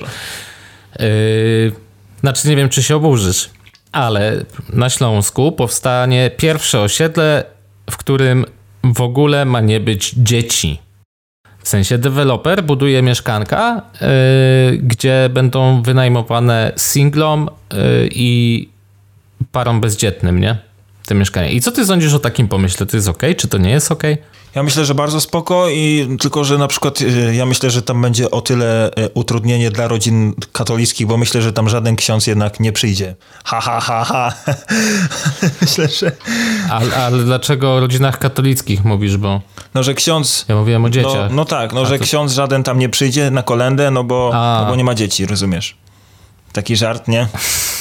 Yy, 0.99 1.71
znaczy 2.19 2.49
nie 2.49 2.55
wiem, 2.55 2.69
czy 2.69 2.84
się 2.84 2.95
oburzysz, 2.95 3.49
ale 3.91 4.45
na 4.74 4.89
Śląsku 4.89 5.51
powstanie 5.51 6.32
pierwsze 6.38 6.82
osiedle, 6.82 7.43
w 7.89 7.97
którym 7.97 8.45
w 8.84 9.01
ogóle 9.01 9.45
ma 9.45 9.61
nie 9.61 9.79
być 9.79 10.13
dzieci. 10.17 10.79
W 11.63 11.67
sensie 11.67 11.97
deweloper 11.97 12.63
buduje 12.63 13.01
mieszkanka, 13.01 13.81
yy, 14.71 14.77
gdzie 14.77 15.29
będą 15.34 15.81
wynajmowane 15.81 16.71
singlom 16.75 17.49
yy, 17.73 17.79
i 18.11 18.69
parom 19.51 19.81
bezdzietnym, 19.81 20.39
nie? 20.39 20.57
Te 21.05 21.15
mieszkania. 21.15 21.49
I 21.49 21.61
co 21.61 21.71
ty 21.71 21.86
sądzisz 21.86 22.13
o 22.13 22.19
takim 22.19 22.47
pomyśle? 22.47 22.86
To 22.86 22.97
jest 22.97 23.07
ok, 23.07 23.21
czy 23.38 23.47
to 23.47 23.57
nie 23.57 23.69
jest 23.69 23.91
ok? 23.91 24.03
Ja 24.56 24.64
myślę, 24.64 24.86
że 24.86 24.95
bardzo 24.95 25.22
spoko 25.22 25.70
i 25.70 26.08
tylko, 26.20 26.43
że 26.43 26.58
na 26.58 26.68
przykład 26.68 26.99
e, 27.01 27.36
ja 27.36 27.45
myślę, 27.45 27.72
że 27.72 27.82
tam 27.82 28.01
będzie 28.01 28.32
o 28.32 28.41
tyle 28.41 28.91
e, 28.95 29.10
utrudnienie 29.14 29.72
dla 29.72 29.88
rodzin 29.88 30.34
katolickich, 30.51 31.08
bo 31.08 31.18
myślę, 31.18 31.41
że 31.41 31.54
tam 31.54 31.70
żaden 31.70 31.95
ksiądz 31.95 32.28
jednak 32.28 32.60
nie 32.60 32.72
przyjdzie. 32.72 33.16
Ha, 33.43 33.62
ha, 33.62 33.80
ha, 33.80 34.04
ha. 34.04 34.34
myślę, 35.62 35.88
że 35.88 36.12
Ale, 36.70 36.95
ale 36.95 37.24
dlaczego 37.24 37.74
o 37.76 37.80
rodzinach 37.80 38.20
katolickich 38.20 38.86
mówisz, 38.86 39.18
bo 39.18 39.41
no, 39.74 39.84
że 39.84 39.93
ksiądz 39.93 40.45
ja 40.49 40.56
mówiłem 40.56 40.86
o 40.86 40.88
no, 40.88 40.93
dzieciach. 40.93 41.32
no 41.32 41.45
tak, 41.45 41.74
no, 41.74 41.82
A 41.82 41.86
że 41.86 41.97
to- 41.97 42.04
ksiądz 42.04 42.34
żaden 42.34 42.64
tam 42.64 42.80
nie 42.80 42.89
przyjdzie 42.89 43.32
na 43.32 43.43
kolendę, 43.43 43.91
no 43.91 44.04
bo, 44.04 44.32
A. 44.34 44.62
no 44.62 44.70
bo 44.70 44.76
nie 44.76 44.84
ma 44.84 44.95
dzieci, 44.95 45.26
rozumiesz? 45.26 45.76
Taki 46.54 46.76
żart, 46.76 47.08
nie? 47.08 47.28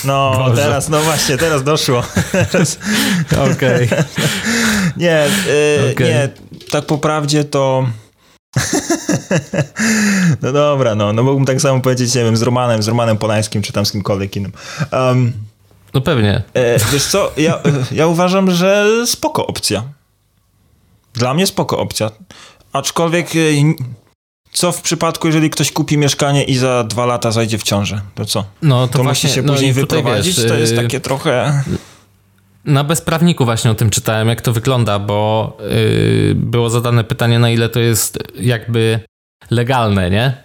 No, 0.05 0.33
Boże. 0.39 0.63
teraz, 0.63 0.89
no 0.89 1.01
właśnie, 1.01 1.37
teraz 1.39 1.63
doszło. 1.65 1.99
Okej. 3.53 3.89
nie, 4.97 5.27
y, 5.49 5.93
Okej. 5.93 6.09
nie, 6.09 6.29
tak 6.71 6.87
po 6.87 6.99
prawdzie 6.99 7.45
to... 7.45 7.87
no 10.43 10.53
dobra, 10.53 10.95
no, 10.95 11.13
no 11.13 11.23
mógłbym 11.23 11.47
tak 11.47 11.61
samo 11.61 11.81
powiedzieć, 11.81 12.15
nie 12.15 12.25
wiem, 12.25 12.37
z 12.37 12.43
Romanem, 12.43 12.83
z 12.83 12.89
Romanem 12.89 13.19
Polańskim, 13.19 13.63
czy 13.63 13.73
tam 13.73 13.87
z 13.87 13.93
kimkolwiek 13.93 14.37
innym. 14.37 14.53
Um, 14.93 15.33
No 15.95 16.01
pewnie. 16.01 16.43
e, 16.55 16.79
wiesz 16.93 17.05
co, 17.07 17.33
ja, 17.37 17.59
ja 17.93 18.07
uważam, 18.07 18.51
że 18.51 18.87
spoko 19.07 19.47
opcja. 19.47 19.83
Dla 21.15 21.35
mnie 21.35 21.47
spoko 21.47 21.79
opcja. 21.79 22.11
Aczkolwiek 22.73 23.37
e, 23.37 23.39
co 24.53 24.73
w 24.73 24.83
przypadku, 24.83 25.27
jeżeli 25.27 25.51
ktoś 25.51 25.73
kupi 25.73 25.99
mieszkanie 25.99 26.45
i 26.45 26.57
za 26.57 26.85
dwa 26.85 27.07
lata 27.07 27.31
zajdzie 27.31 27.59
w 27.59 27.63
ciążę? 27.63 28.01
To 28.15 28.25
co? 28.25 28.45
No 28.63 28.89
to, 28.89 28.99
To 28.99 29.03
właśnie, 29.03 29.29
musi 29.29 29.35
się 29.37 29.43
no 29.43 29.53
później 29.53 29.73
wyprowadzić? 29.73 30.37
wiesz, 30.37 30.49
to 30.49 30.55
jest 30.55 30.73
y, 30.73 30.77
takie 30.77 31.01
trochę... 31.01 31.63
Na 32.65 32.85
bezprawniku 32.85 33.45
właśnie 33.45 33.71
o 33.71 33.75
tym 33.75 33.91
czytałem, 33.91 34.29
jak 34.29 34.41
to 34.41 34.53
wygląda, 34.53 34.99
bo 34.99 35.57
yy, 35.61 36.35
było 36.35 36.71
zadane 36.71 37.05
pytanie, 37.05 37.39
na 37.39 37.51
ile 37.51 37.69
to 37.69 37.81
jest 37.81 38.19
jakby 38.41 39.01
legalne, 39.51 40.11
nie? 40.11 40.37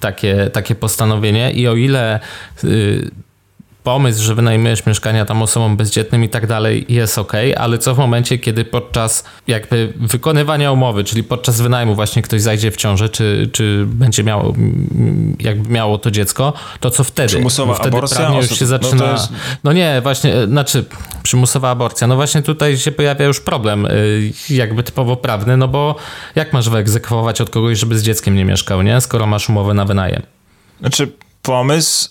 Takie, 0.00 0.50
takie 0.52 0.74
postanowienie 0.74 1.52
i 1.52 1.68
o 1.68 1.76
ile 1.76 2.20
yy, 2.64 3.10
pomysł, 3.82 4.22
że 4.22 4.34
wynajmujesz 4.34 4.86
mieszkania 4.86 5.24
tam 5.24 5.42
osobom 5.42 5.76
bezdzietnym 5.76 6.24
i 6.24 6.28
tak 6.28 6.46
dalej 6.46 6.86
jest 6.88 7.18
ok, 7.18 7.32
ale 7.56 7.78
co 7.78 7.94
w 7.94 7.98
momencie, 7.98 8.38
kiedy 8.38 8.64
podczas 8.64 9.24
jakby 9.46 9.92
wykonywania 9.96 10.72
umowy, 10.72 11.04
czyli 11.04 11.24
podczas 11.24 11.60
wynajmu 11.60 11.94
właśnie 11.94 12.22
ktoś 12.22 12.42
zajdzie 12.42 12.70
w 12.70 12.76
ciążę, 12.76 13.08
czy, 13.08 13.50
czy 13.52 13.84
będzie 13.86 14.24
miało, 14.24 14.54
jakby 15.38 15.70
miało 15.70 15.98
to 15.98 16.10
dziecko, 16.10 16.52
to 16.80 16.90
co 16.90 17.04
wtedy? 17.04 17.28
Przymusowa 17.28 17.74
wtedy 17.74 17.96
aborcja? 17.96 18.30
już 18.36 18.48
się 18.48 18.64
no 18.64 18.66
zaczyna... 18.66 19.12
jest- 19.12 19.32
No 19.64 19.72
nie, 19.72 20.00
właśnie, 20.02 20.34
e, 20.34 20.46
znaczy 20.46 20.84
przymusowa 21.22 21.70
aborcja. 21.70 22.06
No 22.06 22.16
właśnie 22.16 22.42
tutaj 22.42 22.78
się 22.78 22.92
pojawia 22.92 23.24
już 23.26 23.40
problem 23.40 23.86
y, 23.86 24.32
jakby 24.50 24.82
typowo 24.82 25.16
prawny, 25.16 25.56
no 25.56 25.68
bo 25.68 25.96
jak 26.34 26.52
masz 26.52 26.68
wyegzekwować 26.68 27.40
od 27.40 27.50
kogoś, 27.50 27.78
żeby 27.78 27.98
z 27.98 28.02
dzieckiem 28.02 28.34
nie 28.34 28.44
mieszkał, 28.44 28.82
nie? 28.82 29.00
Skoro 29.00 29.26
masz 29.26 29.48
umowę 29.48 29.74
na 29.74 29.84
wynajem. 29.84 30.22
Znaczy, 30.80 31.12
pomysł, 31.42 32.10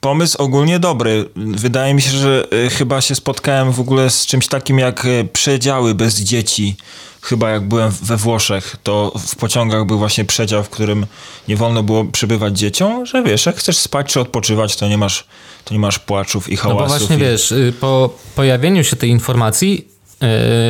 pomysł 0.00 0.38
ogólnie 0.42 0.78
dobry. 0.78 1.24
Wydaje 1.36 1.94
mi 1.94 2.02
się, 2.02 2.10
że 2.10 2.44
y, 2.66 2.70
chyba 2.70 3.00
się 3.00 3.14
spotkałem 3.14 3.72
w 3.72 3.80
ogóle 3.80 4.10
z 4.10 4.26
czymś 4.26 4.48
takim 4.48 4.78
jak 4.78 5.04
y, 5.04 5.28
przedziały 5.32 5.94
bez 5.94 6.20
dzieci. 6.20 6.76
Chyba 7.22 7.50
jak 7.50 7.68
byłem 7.68 7.90
we 8.02 8.16
Włoszech, 8.16 8.76
to 8.82 9.12
w 9.26 9.36
pociągach 9.36 9.86
był 9.86 9.98
właśnie 9.98 10.24
przedział, 10.24 10.64
w 10.64 10.68
którym 10.70 11.06
nie 11.48 11.56
wolno 11.56 11.82
było 11.82 12.04
przybywać 12.04 12.58
dzieciom, 12.58 13.06
że 13.06 13.22
wiesz, 13.22 13.46
jak 13.46 13.56
chcesz 13.56 13.78
spać 13.78 14.12
czy 14.12 14.20
odpoczywać, 14.20 14.76
to 14.76 14.88
nie 14.88 14.98
masz, 14.98 15.26
to 15.64 15.74
nie 15.74 15.80
masz 15.80 15.98
płaczów 15.98 16.48
i 16.50 16.54
No 16.54 16.60
hałasów. 16.62 16.88
bo 16.92 16.98
właśnie 16.98 17.16
i... 17.16 17.18
wiesz, 17.18 17.52
y, 17.52 17.72
po 17.80 18.10
pojawieniu 18.36 18.84
się 18.84 18.96
tej 18.96 19.10
informacji 19.10 19.88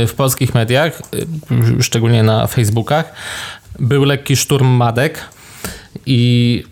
w 0.07 0.13
polskich 0.17 0.55
mediach, 0.55 1.03
szczególnie 1.81 2.23
na 2.23 2.47
Facebookach, 2.47 3.13
był 3.79 4.05
lekki 4.05 4.37
szturm 4.37 4.67
madek 4.67 5.21
i 6.07 6.65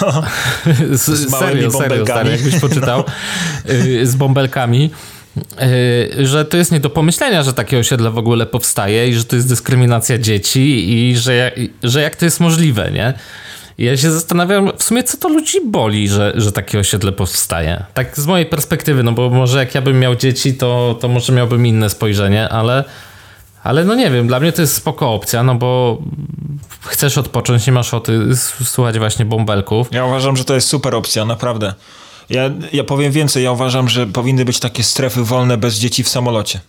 No, 0.00 0.22
z, 0.96 1.02
Z 1.04 1.30
serio, 1.30 1.70
serio, 1.70 2.04
stary, 2.06 2.30
jakbyś 2.30 2.60
poczytał 2.60 3.04
y, 3.70 4.06
z 4.06 4.16
bąbelkami, 4.16 4.90
y, 6.16 6.26
że 6.26 6.44
to 6.44 6.56
jest 6.56 6.72
nie 6.72 6.80
do 6.80 6.90
pomyślenia, 6.90 7.42
że 7.42 7.52
takie 7.52 7.78
osiedle 7.78 8.10
w 8.10 8.18
ogóle 8.18 8.46
powstaje 8.46 9.08
i 9.08 9.14
że 9.14 9.24
to 9.24 9.36
jest 9.36 9.48
dyskryminacja 9.48 10.18
dzieci 10.18 10.92
i 10.92 11.16
że, 11.16 11.34
jak- 11.34 11.54
że 11.82 12.02
jak 12.02 12.16
to 12.16 12.24
jest 12.24 12.40
możliwe, 12.40 12.90
nie? 12.92 13.14
Ja 13.78 13.96
się 13.96 14.10
zastanawiam 14.10 14.70
w 14.78 14.82
sumie, 14.82 15.02
co 15.02 15.16
to 15.16 15.28
ludzi 15.28 15.58
boli, 15.66 16.08
że, 16.08 16.32
że 16.36 16.52
takie 16.52 16.78
osiedle 16.78 17.12
powstaje. 17.12 17.84
Tak 17.94 18.16
z 18.18 18.26
mojej 18.26 18.46
perspektywy, 18.46 19.02
no 19.02 19.12
bo 19.12 19.30
może 19.30 19.58
jak 19.58 19.74
ja 19.74 19.82
bym 19.82 19.98
miał 20.00 20.16
dzieci, 20.16 20.54
to, 20.54 20.98
to 21.00 21.08
może 21.08 21.32
miałbym 21.32 21.66
inne 21.66 21.90
spojrzenie, 21.90 22.48
ale, 22.48 22.84
ale 23.64 23.84
no 23.84 23.94
nie 23.94 24.10
wiem, 24.10 24.26
dla 24.26 24.40
mnie 24.40 24.52
to 24.52 24.60
jest 24.62 24.74
spoko 24.74 25.14
opcja, 25.14 25.42
no 25.42 25.54
bo 25.54 25.98
chcesz 26.80 27.18
odpocząć, 27.18 27.66
nie 27.66 27.72
masz 27.72 27.90
s- 28.30 28.54
słuchać 28.64 28.98
właśnie 28.98 29.24
bąbelków. 29.24 29.88
Ja 29.90 30.04
uważam, 30.04 30.36
że 30.36 30.44
to 30.44 30.54
jest 30.54 30.68
super 30.68 30.94
opcja, 30.94 31.24
naprawdę. 31.24 31.74
Ja, 32.30 32.50
ja 32.72 32.84
powiem 32.84 33.12
więcej, 33.12 33.44
ja 33.44 33.52
uważam, 33.52 33.88
że 33.88 34.06
powinny 34.06 34.44
być 34.44 34.58
takie 34.58 34.82
strefy 34.82 35.24
wolne 35.24 35.56
bez 35.56 35.74
dzieci 35.74 36.04
w 36.04 36.08
samolocie. 36.08 36.60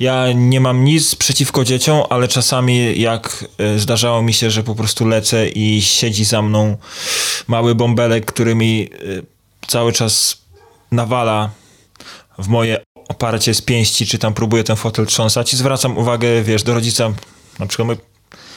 Ja 0.00 0.32
nie 0.32 0.60
mam 0.60 0.84
nic 0.84 1.14
przeciwko 1.14 1.64
dzieciom, 1.64 2.02
ale 2.10 2.28
czasami 2.28 3.00
jak 3.00 3.44
e, 3.58 3.78
zdarzało 3.78 4.22
mi 4.22 4.32
się, 4.32 4.50
że 4.50 4.62
po 4.62 4.74
prostu 4.74 5.08
lecę 5.08 5.48
i 5.48 5.82
siedzi 5.82 6.24
za 6.24 6.42
mną 6.42 6.76
mały 7.48 7.74
bąbelek, 7.74 8.24
który 8.26 8.54
mi 8.54 8.88
e, 8.92 9.66
cały 9.66 9.92
czas 9.92 10.38
nawala 10.92 11.50
w 12.38 12.48
moje 12.48 12.80
oparcie 13.20 13.54
z 13.54 13.62
pięści, 13.62 14.06
czy 14.06 14.18
tam 14.18 14.34
próbuje 14.34 14.64
ten 14.64 14.76
fotel 14.76 15.06
trząsać 15.06 15.52
i 15.52 15.56
zwracam 15.56 15.98
uwagę, 15.98 16.42
wiesz, 16.42 16.62
do 16.62 16.74
rodzica, 16.74 17.12
na 17.58 17.66
przykład 17.66 17.86
mój 17.86 17.96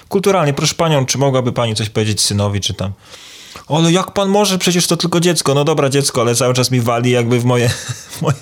kulturalnie, 0.10 0.54
proszę 0.54 0.76
panią, 0.76 1.06
czy 1.06 1.18
mogłaby 1.18 1.52
pani 1.52 1.76
coś 1.76 1.90
powiedzieć 1.90 2.22
synowi, 2.22 2.62
czy 2.62 2.74
tam... 2.74 2.92
Ale 3.68 3.92
jak 3.92 4.12
pan 4.12 4.30
może? 4.30 4.58
Przecież 4.58 4.88
to 4.88 4.98
tylko 4.98 5.20
dziecko. 5.20 5.54
No 5.54 5.64
dobra, 5.64 5.90
dziecko, 5.90 6.22
ale 6.22 6.36
cały 6.36 6.54
czas 6.54 6.72
mi 6.72 6.82
wali 6.82 7.12
jakby 7.12 7.40
w 7.40 7.46
moje, 7.46 7.70
w 8.14 8.22
moje, 8.22 8.36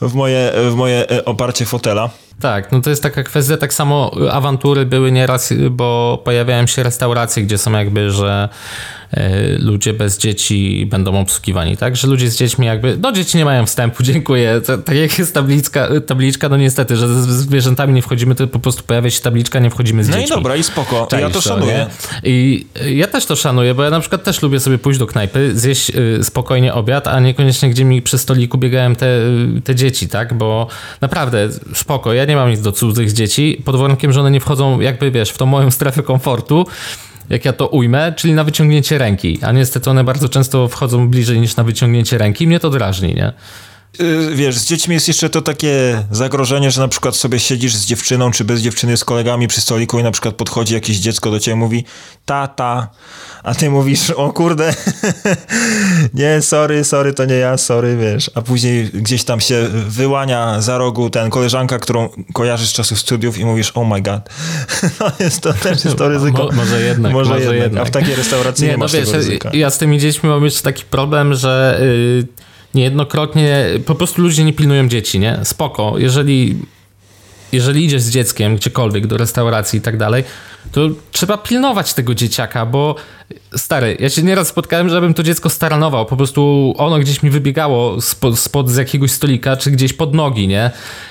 w 0.00 0.14
moje, 0.14 0.52
w 0.70 0.74
moje 0.74 1.10
e, 1.10 1.24
oparcie 1.24 1.64
fotela. 1.64 2.10
Tak, 2.40 2.72
no 2.72 2.80
to 2.80 2.90
jest 2.90 3.02
taka 3.02 3.22
kwestia, 3.22 3.56
tak 3.56 3.74
samo 3.74 4.10
awantury 4.32 4.86
były 4.86 5.12
nieraz, 5.12 5.52
bo 5.70 6.20
pojawiają 6.24 6.66
się 6.66 6.82
restauracje, 6.82 7.42
gdzie 7.42 7.58
są 7.58 7.72
jakby, 7.72 8.10
że 8.10 8.48
e, 9.10 9.58
ludzie 9.58 9.92
bez 9.92 10.18
dzieci 10.18 10.86
będą 10.90 11.20
obsługiwani, 11.20 11.76
tak? 11.76 11.96
Że 11.96 12.08
ludzie 12.08 12.30
z 12.30 12.36
dziećmi 12.36 12.66
jakby, 12.66 12.98
no 13.02 13.12
dzieci 13.12 13.38
nie 13.38 13.44
mają 13.44 13.66
wstępu, 13.66 14.02
dziękuję. 14.12 14.60
Tak 14.84 14.96
jak 14.96 15.18
jest 15.18 15.34
tabliczka, 15.34 15.88
tabliczka, 16.06 16.48
no 16.48 16.56
niestety, 16.56 16.96
że 16.96 17.08
z 17.08 17.26
zwierzętami 17.26 17.94
nie 17.94 18.02
wchodzimy, 18.02 18.34
to 18.34 18.46
po 18.46 18.58
prostu 18.58 18.82
pojawia 18.82 19.10
się 19.10 19.20
tabliczka, 19.20 19.58
nie 19.58 19.70
wchodzimy 19.70 20.04
z 20.04 20.08
no 20.08 20.16
dziećmi. 20.16 20.30
No 20.30 20.36
i 20.36 20.38
dobra, 20.38 20.56
i 20.56 20.62
spoko, 20.62 21.06
Czaisz 21.10 21.22
ja 21.22 21.30
to 21.30 21.40
szanuję. 21.40 21.86
I 22.24 22.66
ja 22.94 23.06
też 23.06 23.26
to 23.26 23.36
szanuję, 23.36 23.74
bo 23.74 23.84
ja 23.84 23.90
na 23.90 24.00
przykład 24.00 24.24
też 24.24 24.42
lubię 24.42 24.60
sobie 24.60 24.78
pójść 24.78 24.98
do 24.98 25.06
knajpy, 25.06 25.58
zjeść 25.58 25.92
spokojnie 26.22 26.74
obiad, 26.74 27.08
a 27.08 27.20
niekoniecznie 27.20 27.70
gdzie 27.70 27.84
mi 27.84 28.02
przy 28.02 28.18
stoliku 28.18 28.58
biegają 28.58 28.94
te, 28.94 29.06
te 29.64 29.74
dzieci, 29.74 29.87
tak? 30.08 30.34
Bo 30.34 30.66
naprawdę, 31.00 31.48
spoko, 31.74 32.12
ja 32.12 32.24
nie 32.24 32.36
mam 32.36 32.50
nic 32.50 32.60
do 32.60 32.72
cudzych 32.72 33.12
dzieci, 33.12 33.62
pod 33.64 33.76
warunkiem, 33.76 34.12
że 34.12 34.20
one 34.20 34.30
nie 34.30 34.40
wchodzą 34.40 34.80
jakby, 34.80 35.10
wiesz, 35.10 35.30
w 35.30 35.38
tą 35.38 35.46
moją 35.46 35.70
strefę 35.70 36.02
komfortu, 36.02 36.66
jak 37.30 37.44
ja 37.44 37.52
to 37.52 37.66
ujmę, 37.66 38.12
czyli 38.16 38.34
na 38.34 38.44
wyciągnięcie 38.44 38.98
ręki. 38.98 39.38
A 39.42 39.52
niestety 39.52 39.90
one 39.90 40.04
bardzo 40.04 40.28
często 40.28 40.68
wchodzą 40.68 41.08
bliżej 41.08 41.40
niż 41.40 41.56
na 41.56 41.64
wyciągnięcie 41.64 42.18
ręki. 42.18 42.46
Mnie 42.46 42.60
to 42.60 42.70
drażni, 42.70 43.14
nie? 43.14 43.32
Y, 44.00 44.34
wiesz, 44.34 44.58
z 44.58 44.66
dziećmi 44.66 44.94
jest 44.94 45.08
jeszcze 45.08 45.30
to 45.30 45.42
takie 45.42 46.04
zagrożenie, 46.10 46.70
że 46.70 46.80
na 46.80 46.88
przykład 46.88 47.16
sobie 47.16 47.40
siedzisz 47.40 47.74
z 47.74 47.86
dziewczyną, 47.86 48.30
czy 48.30 48.44
bez 48.44 48.60
dziewczyny, 48.60 48.96
z 48.96 49.04
kolegami 49.04 49.48
przy 49.48 49.60
stoliku 49.60 49.98
i 49.98 50.02
na 50.02 50.10
przykład 50.10 50.34
podchodzi 50.34 50.74
jakieś 50.74 50.96
dziecko 50.96 51.30
do 51.30 51.40
ciebie 51.40 51.54
i 51.54 51.58
mówi 51.58 51.84
tata, 52.24 52.88
a 53.42 53.54
ty 53.54 53.70
mówisz, 53.70 54.10
o 54.10 54.32
kurde, 54.32 54.74
nie, 56.14 56.42
sorry, 56.42 56.84
sorry, 56.84 57.14
to 57.14 57.24
nie 57.24 57.34
ja, 57.34 57.56
sorry, 57.56 57.96
wiesz. 57.96 58.30
A 58.34 58.42
później 58.42 58.84
gdzieś 58.84 59.24
tam 59.24 59.40
się 59.40 59.68
wyłania 59.72 60.60
za 60.60 60.78
rogu 60.78 61.10
ten 61.10 61.30
koleżanka, 61.30 61.78
którą 61.78 62.08
kojarzysz 62.32 62.68
z 62.68 62.72
czasów 62.72 62.98
studiów 62.98 63.38
i 63.38 63.44
mówisz, 63.44 63.72
oh 63.74 63.88
my 63.88 64.02
god. 64.02 64.28
No 65.00 65.12
jest 65.20 65.40
to 65.40 65.52
też 65.52 65.84
jest 65.84 65.96
to 65.96 66.08
ryzyko. 66.08 66.44
Mo, 66.44 66.52
może 66.52 66.82
jednak, 66.82 67.12
może, 67.12 67.30
może 67.30 67.44
jednak. 67.44 67.62
jednak. 67.62 67.82
A 67.82 67.86
w 67.86 67.90
takiej 67.90 68.14
restauracji 68.14 68.64
nie, 68.64 68.70
nie 68.70 68.76
no 68.76 68.84
masz 68.84 68.92
wiesz, 68.92 69.04
tego 69.04 69.16
ryzyka. 69.16 69.50
Ja 69.52 69.70
z 69.70 69.78
tymi 69.78 69.98
dziećmi 69.98 70.28
mam 70.28 70.44
jeszcze 70.44 70.62
taki 70.62 70.84
problem, 70.84 71.34
że... 71.34 71.80
Yy 72.16 72.47
niejednokrotnie 72.74 73.66
po 73.86 73.94
prostu 73.94 74.22
ludzie 74.22 74.44
nie 74.44 74.52
pilnują 74.52 74.88
dzieci, 74.88 75.20
nie? 75.20 75.38
Spoko, 75.42 75.94
jeżeli 75.98 76.58
jeżeli 77.52 77.84
idziesz 77.84 78.02
z 78.02 78.10
dzieckiem 78.10 78.56
gdziekolwiek, 78.56 79.06
do 79.06 79.16
restauracji 79.16 79.78
i 79.78 79.82
tak 79.82 79.96
dalej, 79.96 80.24
to 80.72 80.80
trzeba 81.12 81.38
pilnować 81.38 81.94
tego 81.94 82.14
dzieciaka, 82.14 82.66
bo 82.66 82.94
stary, 83.56 83.96
ja 84.00 84.10
się 84.10 84.22
nieraz 84.22 84.48
spotkałem, 84.48 84.88
żebym 84.88 85.14
to 85.14 85.22
dziecko 85.22 85.50
staranował, 85.50 86.06
po 86.06 86.16
prostu 86.16 86.74
ono 86.78 86.98
gdzieś 86.98 87.22
mi 87.22 87.30
wybiegało 87.30 88.00
spod, 88.00 88.38
spod 88.38 88.70
z 88.70 88.76
jakiegoś 88.76 89.10
stolika, 89.10 89.56
czy 89.56 89.70
gdzieś 89.70 89.92
pod 89.92 90.14
nogi, 90.14 90.48
nie? 90.48 90.70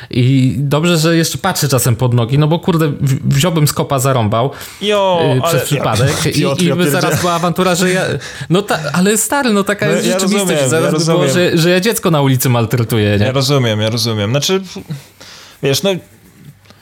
I 0.09 0.55
dobrze, 0.57 0.97
że 0.97 1.17
jeszcze 1.17 1.37
patrzę 1.37 1.67
czasem 1.67 1.95
pod 1.95 2.13
nogi, 2.13 2.39
no 2.39 2.47
bo 2.47 2.59
kurde, 2.59 2.91
wziąłbym 3.25 3.67
skopa, 3.67 3.99
zarąbał 3.99 4.51
jo, 4.81 5.21
yy, 5.35 5.41
przez 5.41 5.53
ale, 5.53 5.61
przypadek 5.61 6.25
ja, 6.25 6.31
i, 6.37 6.41
Piotr, 6.41 6.63
i 6.63 6.73
by 6.73 6.91
zaraz 6.91 7.21
była 7.21 7.33
awantura, 7.33 7.75
że 7.75 7.91
ja, 7.91 8.05
no 8.49 8.61
ta, 8.61 8.79
ale 8.93 9.17
stary, 9.17 9.53
no 9.53 9.63
taka 9.63 9.85
no, 9.85 9.91
jest 9.91 10.07
ja 10.07 10.13
rzeczywistość, 10.13 10.49
rozumiem, 10.49 10.69
zaraz 10.69 11.05
by 11.05 11.11
było, 11.11 11.27
że, 11.27 11.57
że 11.57 11.69
ja 11.69 11.79
dziecko 11.79 12.11
na 12.11 12.21
ulicy 12.21 12.49
maltretuję, 12.49 13.17
nie? 13.19 13.25
Ja 13.25 13.31
rozumiem, 13.31 13.81
ja 13.81 13.89
rozumiem, 13.89 14.29
znaczy, 14.29 14.61
wiesz, 15.63 15.83
no 15.83 15.89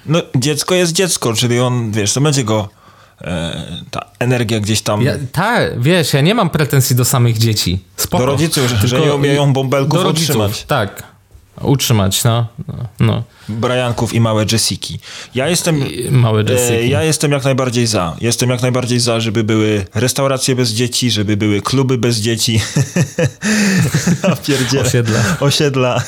no, 0.06 0.22
dziecko 0.36 0.76
jest 0.76 0.94
dziecko, 0.94 1.34
czyli 1.34 1.60
on, 1.60 1.92
wiesz, 1.92 2.14
to 2.14 2.22
będzie 2.22 2.44
go 2.44 2.70
e, 3.22 3.66
ta 3.92 4.06
energia 4.20 4.60
gdzieś 4.60 4.82
tam... 4.82 5.02
Ja, 5.02 5.14
tak, 5.32 5.82
wiesz, 5.82 6.14
ja 6.14 6.22
nie 6.22 6.36
mam 6.36 6.50
pretensji 6.50 6.96
do 6.96 7.06
samych 7.06 7.38
dzieci. 7.38 7.80
Spoko. 7.98 8.24
Do 8.24 8.32
rodziców, 8.32 8.70
że, 8.70 8.88
że 8.88 9.00
nie 9.00 9.14
umieją 9.14 9.54
bąbelków 9.54 10.00
do 10.00 10.04
rodziców, 10.04 10.36
utrzymać. 10.36 10.64
Tak, 10.64 11.04
utrzymać, 11.62 12.24
no. 12.24 12.48
no. 13.00 13.24
Brianków 13.50 14.14
i 14.14 14.20
małe 14.20 14.46
Jessiki. 14.52 15.00
Ja 15.36 15.48
jestem. 15.48 15.84
Małe 16.12 16.44
Jessiki. 16.44 16.90
Ja 16.90 17.04
jestem 17.04 17.32
jak 17.32 17.44
najbardziej 17.44 17.88
za. 17.88 18.16
Jestem 18.22 18.50
jak 18.50 18.62
najbardziej 18.62 19.00
za, 19.00 19.20
żeby 19.20 19.44
były 19.44 19.86
restauracje 19.96 20.56
bez 20.56 20.70
dzieci, 20.70 21.12
żeby 21.12 21.38
były 21.38 21.62
kluby 21.62 21.98
bez 21.98 22.18
dzieci. 22.18 22.62
Osiedla. 24.82 25.20
Osiedla. 25.40 26.04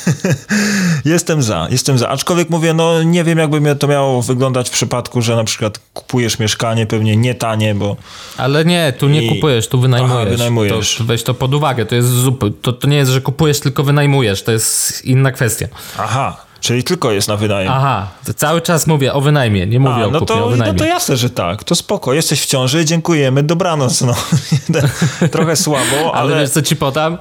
jestem 1.05 1.41
za, 1.43 1.67
jestem 1.71 1.97
za. 1.97 2.09
Aczkolwiek 2.09 2.49
mówię, 2.49 2.73
no 2.73 3.03
nie 3.03 3.23
wiem, 3.23 3.37
jakby 3.37 3.75
to 3.75 3.87
miało 3.87 4.21
wyglądać 4.21 4.69
w 4.69 4.71
przypadku, 4.71 5.21
że 5.21 5.35
na 5.35 5.43
przykład 5.43 5.79
kupujesz 5.93 6.39
mieszkanie, 6.39 6.85
pewnie 6.85 7.17
nie 7.17 7.35
tanie, 7.35 7.75
bo. 7.75 7.95
Ale 8.37 8.65
nie, 8.65 8.93
tu 8.97 9.07
nie 9.07 9.23
I... 9.23 9.29
kupujesz, 9.29 9.67
tu 9.67 9.79
wynajmujesz. 9.79 10.21
Aha, 10.21 10.29
wynajmujesz. 10.29 10.95
To, 10.97 11.03
weź 11.03 11.23
to 11.23 11.33
pod 11.33 11.53
uwagę. 11.53 11.85
To, 11.85 11.95
jest 11.95 12.09
zup... 12.09 12.61
to, 12.61 12.73
to 12.73 12.87
nie 12.87 12.97
jest, 12.97 13.11
że 13.11 13.21
kupujesz, 13.21 13.59
tylko 13.59 13.83
wynajmujesz. 13.83 14.43
To 14.43 14.51
jest 14.51 15.05
inna 15.05 15.31
kwestia. 15.37 15.67
Aha. 15.99 16.37
Czyli 16.59 16.83
tylko 16.83 17.11
jest 17.11 17.27
na 17.27 17.37
wynajem. 17.37 17.71
Aha, 17.71 18.07
to 18.25 18.33
cały 18.33 18.61
czas 18.61 18.87
mówię 18.87 19.13
o 19.13 19.21
wynajmie, 19.21 19.67
nie 19.67 19.79
mówię 19.79 19.93
A, 19.93 19.99
no 19.99 20.17
o 20.17 20.19
kupnie, 20.19 20.35
to, 20.35 20.45
o 20.45 20.49
wynajmie. 20.49 20.73
No 20.73 20.79
to 20.79 20.85
jasne, 20.85 21.17
że 21.17 21.29
tak. 21.29 21.63
To 21.63 21.75
spoko, 21.75 22.13
jesteś 22.13 22.41
w 22.41 22.45
ciąży, 22.45 22.85
dziękujemy, 22.85 23.43
dobranoc. 23.43 24.01
No. 24.01 24.15
Trochę 25.31 25.55
słabo, 25.55 25.97
ale... 25.97 26.33
ale 26.33 26.41
wiesz 26.41 26.49
co 26.49 26.61
ci 26.61 26.75
podam? 26.75 27.17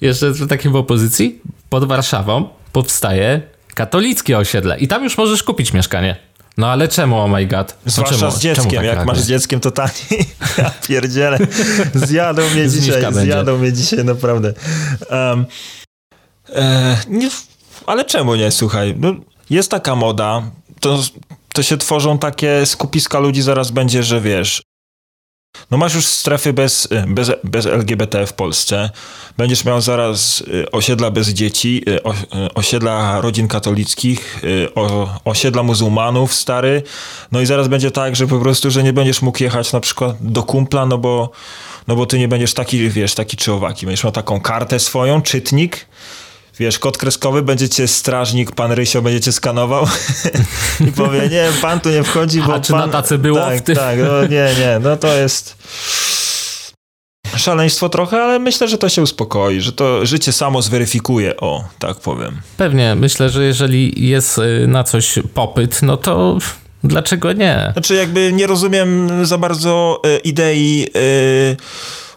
Jeszcze 0.00 0.30
w 0.30 0.48
takiej 0.48 0.72
opozycji? 0.72 1.40
Pod 1.68 1.84
Warszawą 1.84 2.48
powstaje 2.72 3.42
katolickie 3.74 4.38
osiedle 4.38 4.78
i 4.78 4.88
tam 4.88 5.04
już 5.04 5.18
możesz 5.18 5.42
kupić 5.42 5.72
mieszkanie. 5.72 6.16
No 6.58 6.70
ale 6.70 6.88
czemu, 6.88 7.18
oh 7.18 7.28
my 7.28 7.46
god? 7.46 7.76
No 7.86 7.92
Zwłaszcza 7.92 8.16
czemu, 8.16 8.30
z 8.30 8.38
dzieckiem, 8.38 8.70
tak 8.70 8.84
jak 8.84 9.04
masz 9.04 9.18
z 9.18 9.28
dzieckiem 9.28 9.60
to 9.60 9.70
taniej. 9.70 9.94
Ja 10.58 10.70
pierdzielę. 10.88 11.38
Zjadą 11.94 12.42
mnie 12.54 12.68
dzisiaj, 12.68 13.14
zjadą 13.14 13.58
mnie 13.58 13.72
dzisiaj, 13.72 14.04
naprawdę. 14.04 14.54
Um, 15.10 15.46
e, 16.54 16.96
nie, 17.08 17.30
ale 17.88 18.04
czemu 18.04 18.34
nie, 18.34 18.50
słuchaj, 18.50 18.94
no, 18.98 19.14
jest 19.50 19.70
taka 19.70 19.94
moda, 19.94 20.42
to, 20.80 21.02
to 21.52 21.62
się 21.62 21.76
tworzą 21.76 22.18
takie 22.18 22.66
skupiska 22.66 23.18
ludzi, 23.18 23.42
zaraz 23.42 23.70
będzie, 23.70 24.02
że 24.02 24.20
wiesz, 24.20 24.62
no 25.70 25.78
masz 25.78 25.94
już 25.94 26.06
strefy 26.06 26.52
bez, 26.52 26.88
bez, 27.06 27.30
bez 27.44 27.66
LGBT 27.66 28.26
w 28.26 28.32
Polsce, 28.32 28.90
będziesz 29.36 29.64
miał 29.64 29.80
zaraz 29.80 30.40
y, 30.40 30.70
osiedla 30.70 31.10
bez 31.10 31.28
dzieci, 31.28 31.82
y, 31.88 31.92
y, 31.92 32.54
osiedla 32.54 33.20
rodzin 33.20 33.48
katolickich, 33.48 34.42
osiedla 35.24 35.62
muzułmanów 35.62 36.34
stary, 36.34 36.82
no 37.32 37.40
i 37.40 37.46
zaraz 37.46 37.68
będzie 37.68 37.90
tak, 37.90 38.16
że 38.16 38.26
po 38.26 38.38
prostu, 38.38 38.70
że 38.70 38.82
nie 38.82 38.92
będziesz 38.92 39.22
mógł 39.22 39.42
jechać 39.42 39.72
na 39.72 39.80
przykład 39.80 40.16
do 40.20 40.42
kumpla, 40.42 40.86
no 40.86 40.98
bo, 40.98 41.30
no 41.86 41.96
bo 41.96 42.06
ty 42.06 42.18
nie 42.18 42.28
będziesz 42.28 42.54
taki, 42.54 42.90
wiesz, 42.90 43.14
taki 43.14 43.36
czy 43.36 43.52
owaki, 43.52 43.86
będziesz 43.86 44.04
miał 44.04 44.12
taką 44.12 44.40
kartę 44.40 44.78
swoją, 44.78 45.22
czytnik, 45.22 45.86
wiesz, 46.58 46.78
kod 46.78 46.98
kreskowy, 46.98 47.42
będziecie 47.42 47.88
strażnik, 47.88 48.52
pan 48.52 48.72
Rysio 48.72 49.02
będzie 49.02 49.32
skanował 49.32 49.86
i 50.88 50.92
powie, 50.92 51.28
nie, 51.28 51.48
pan 51.62 51.80
tu 51.80 51.90
nie 51.90 52.02
wchodzi, 52.02 52.42
bo 52.42 52.54
A 52.54 52.60
czy 52.60 52.72
pan... 52.72 52.80
na 52.80 52.88
tacy 52.88 53.18
było 53.18 53.40
tak, 53.40 53.58
w 53.58 53.62
tym? 53.62 53.76
Tak, 53.76 53.98
no 53.98 54.22
nie, 54.22 54.48
nie, 54.60 54.78
no 54.80 54.96
to 54.96 55.14
jest 55.14 55.56
szaleństwo 57.36 57.88
trochę, 57.88 58.22
ale 58.22 58.38
myślę, 58.38 58.68
że 58.68 58.78
to 58.78 58.88
się 58.88 59.02
uspokoi, 59.02 59.60
że 59.60 59.72
to 59.72 60.06
życie 60.06 60.32
samo 60.32 60.62
zweryfikuje, 60.62 61.36
o, 61.36 61.64
tak 61.78 61.96
powiem. 61.96 62.40
Pewnie, 62.56 62.94
myślę, 62.94 63.30
że 63.30 63.44
jeżeli 63.44 64.08
jest 64.08 64.38
y, 64.38 64.66
na 64.68 64.84
coś 64.84 65.18
popyt, 65.34 65.82
no 65.82 65.96
to 65.96 66.38
dlaczego 66.84 67.32
nie? 67.32 67.70
Znaczy 67.72 67.94
jakby 67.94 68.32
nie 68.32 68.46
rozumiem 68.46 69.08
za 69.26 69.38
bardzo 69.38 70.02
y, 70.06 70.18
idei... 70.18 70.86
Y, 70.96 71.56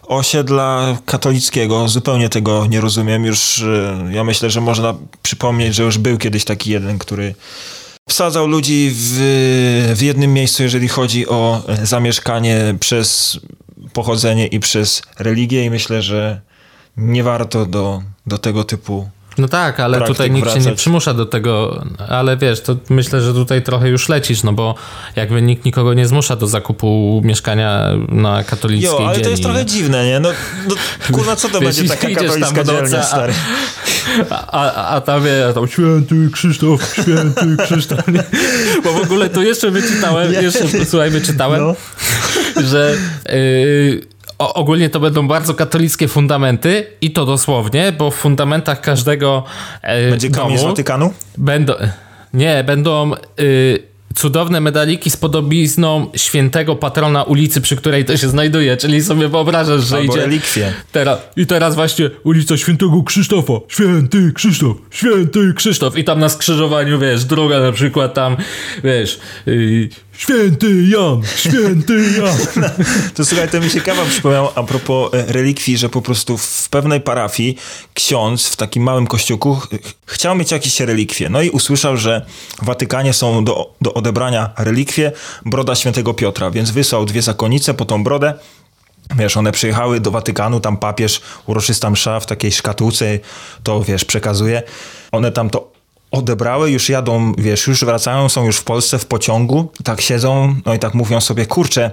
osiedla 0.06 0.98
katolickiego. 1.06 1.88
Zupełnie 1.88 2.28
tego 2.28 2.66
nie 2.66 2.80
rozumiem. 2.80 3.24
Już 3.24 3.62
e, 3.62 4.10
ja 4.12 4.24
myślę, 4.24 4.50
że 4.50 4.60
można 4.60 4.94
przypomnieć, 5.22 5.74
że 5.74 5.82
już 5.82 5.98
był 5.98 6.18
kiedyś 6.18 6.44
taki 6.44 6.70
jeden, 6.70 6.98
który 6.98 7.34
wsadzał 8.08 8.46
ludzi 8.46 8.90
w, 8.94 9.94
w 9.96 10.02
jednym 10.02 10.32
miejscu, 10.32 10.62
jeżeli 10.62 10.88
chodzi 10.88 11.28
o 11.28 11.62
zamieszkanie 11.82 12.74
przez 12.80 13.40
pochodzenie 13.92 14.46
i 14.46 14.60
przez 14.60 15.02
religię 15.18 15.64
i 15.64 15.70
myślę, 15.70 16.02
że 16.02 16.40
nie 16.96 17.22
warto 17.22 17.66
do, 17.66 18.02
do 18.26 18.38
tego 18.38 18.64
typu 18.64 19.08
no 19.38 19.48
tak, 19.48 19.80
ale 19.80 20.00
tutaj 20.00 20.30
nikt 20.30 20.44
wracać. 20.44 20.64
się 20.64 20.70
nie 20.70 20.76
przymusza 20.76 21.14
do 21.14 21.26
tego, 21.26 21.84
ale 22.08 22.36
wiesz, 22.36 22.60
to 22.60 22.76
myślę, 22.90 23.20
że 23.20 23.32
tutaj 23.32 23.62
trochę 23.62 23.88
już 23.88 24.08
lecisz, 24.08 24.42
no 24.42 24.52
bo 24.52 24.74
jakby 25.16 25.42
nikt 25.42 25.64
nikogo 25.64 25.94
nie 25.94 26.06
zmusza 26.06 26.36
do 26.36 26.46
zakupu 26.46 27.20
mieszkania 27.24 27.88
na 28.08 28.44
katolickiej 28.44 28.90
Jo, 28.90 28.98
ale 28.98 29.08
dzielni. 29.08 29.24
to 29.24 29.30
jest 29.30 29.42
trochę 29.42 29.66
dziwne, 29.66 30.06
nie? 30.06 30.20
No, 30.20 30.28
no 30.68 30.74
kurwa, 31.12 31.36
co 31.36 31.48
to 31.48 31.60
wiesz, 31.60 31.76
będzie 31.76 31.94
taka 31.94 32.14
katolicka 32.14 32.64
dzielnia, 32.64 33.02
stary? 33.02 33.32
A, 34.30 34.46
a, 34.50 34.88
a 34.88 35.00
tam, 35.00 35.24
wie, 35.24 35.52
tam 35.54 35.68
święty 35.68 36.28
Krzysztof, 36.32 36.94
święty 37.02 37.56
Krzysztof, 37.64 38.08
nie? 38.08 38.24
Bo 38.84 38.92
w 38.92 39.02
ogóle 39.02 39.30
tu 39.30 39.42
jeszcze 39.42 39.70
wyczytałem, 39.70 40.32
jeszcze, 40.32 40.84
słuchaj, 40.90 41.10
wyczytałem, 41.10 41.60
no. 41.60 41.74
że... 42.62 42.96
Yy, 43.28 44.11
o, 44.42 44.54
ogólnie 44.54 44.90
to 44.90 45.00
będą 45.00 45.28
bardzo 45.28 45.54
katolickie 45.54 46.08
fundamenty 46.08 46.86
i 47.00 47.10
to 47.10 47.26
dosłownie, 47.26 47.92
bo 47.98 48.10
w 48.10 48.14
fundamentach 48.14 48.80
każdego 48.80 49.44
e, 49.82 50.10
Będzie 50.10 50.30
kamień 50.30 50.58
z 50.58 50.62
Watykanu? 50.62 51.12
Będą, 51.38 51.72
nie, 52.34 52.64
będą 52.64 53.12
y, 53.40 53.92
cudowne 54.14 54.60
medaliki 54.60 55.10
z 55.10 55.16
podobizną 55.16 56.06
świętego 56.16 56.76
patrona 56.76 57.22
ulicy, 57.22 57.60
przy 57.60 57.76
której 57.76 58.04
to 58.04 58.16
się 58.16 58.28
znajduje, 58.28 58.76
czyli 58.76 59.02
sobie 59.02 59.28
wyobrażasz, 59.28 59.84
że 59.84 59.96
Albo 59.96 60.12
idzie... 60.12 60.22
relikwie. 60.22 60.72
Teraz, 60.92 61.18
I 61.36 61.46
teraz 61.46 61.74
właśnie 61.74 62.10
ulica 62.24 62.56
Świętego 62.56 63.02
Krzysztofa. 63.02 63.52
Święty 63.68 64.32
Krzysztof, 64.34 64.76
Święty 64.90 65.52
Krzysztof. 65.56 65.98
I 65.98 66.04
tam 66.04 66.18
na 66.18 66.28
skrzyżowaniu, 66.28 66.98
wiesz, 66.98 67.24
droga 67.24 67.60
na 67.60 67.72
przykład 67.72 68.14
tam, 68.14 68.36
wiesz, 68.84 69.20
yy, 69.46 69.88
Święty 70.18 70.82
Jan, 70.88 71.22
Święty 71.36 71.94
Jan. 72.18 72.70
To 73.14 73.24
słuchaj, 73.24 73.48
to 73.48 73.60
mi 73.60 73.70
się 73.70 73.80
kawa 73.80 74.04
przypomniał 74.04 74.48
a 74.54 74.62
propos 74.62 75.14
e, 75.14 75.32
relikwii, 75.32 75.78
że 75.78 75.88
po 75.88 76.02
prostu 76.02 76.38
w 76.38 76.68
pewnej 76.68 77.00
parafii 77.00 77.56
ksiądz 77.94 78.48
w 78.48 78.56
takim 78.56 78.82
małym 78.82 79.06
kościółku 79.06 79.54
ch- 79.54 79.68
chciał 80.06 80.34
mieć 80.36 80.50
jakieś 80.50 80.80
relikwie. 80.80 81.28
No 81.28 81.42
i 81.42 81.50
usłyszał, 81.50 81.96
że 81.96 82.26
w 82.62 82.64
Watykanie 82.64 83.12
są 83.12 83.44
do, 83.44 83.74
do 83.80 83.94
odebrania 83.94 84.50
relikwie 84.58 85.12
broda 85.46 85.74
świętego 85.74 86.14
Piotra, 86.14 86.50
więc 86.50 86.70
wysłał 86.70 87.04
dwie 87.04 87.22
zakonice 87.22 87.74
po 87.74 87.84
tą 87.84 88.04
brodę. 88.04 88.34
Wiesz, 89.16 89.36
one 89.36 89.52
przyjechały 89.52 90.00
do 90.00 90.10
Watykanu, 90.10 90.60
tam 90.60 90.76
papież, 90.76 91.20
uroczysta 91.46 91.90
msza 91.90 92.20
w 92.20 92.26
takiej 92.26 92.52
szkatułce, 92.52 93.18
to 93.62 93.82
wiesz, 93.82 94.04
przekazuje. 94.04 94.62
One 95.12 95.32
tam 95.32 95.50
to 95.50 95.71
odebrały, 96.12 96.70
już 96.70 96.88
jadą, 96.88 97.32
wiesz, 97.38 97.66
już 97.66 97.84
wracają, 97.84 98.28
są 98.28 98.46
już 98.46 98.56
w 98.56 98.64
Polsce 98.64 98.98
w 98.98 99.06
pociągu, 99.06 99.72
tak 99.84 100.00
siedzą, 100.00 100.54
no 100.66 100.74
i 100.74 100.78
tak 100.78 100.94
mówią 100.94 101.20
sobie, 101.20 101.46
kurczę, 101.46 101.90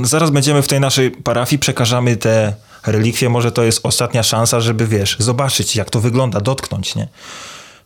zaraz 0.00 0.30
będziemy 0.30 0.62
w 0.62 0.68
tej 0.68 0.80
naszej 0.80 1.10
parafii, 1.10 1.58
przekażamy 1.58 2.16
te 2.16 2.54
relikwie, 2.86 3.28
może 3.28 3.52
to 3.52 3.62
jest 3.62 3.80
ostatnia 3.82 4.22
szansa, 4.22 4.60
żeby, 4.60 4.86
wiesz, 4.86 5.16
zobaczyć, 5.18 5.76
jak 5.76 5.90
to 5.90 6.00
wygląda, 6.00 6.40
dotknąć, 6.40 6.94
nie? 6.94 7.08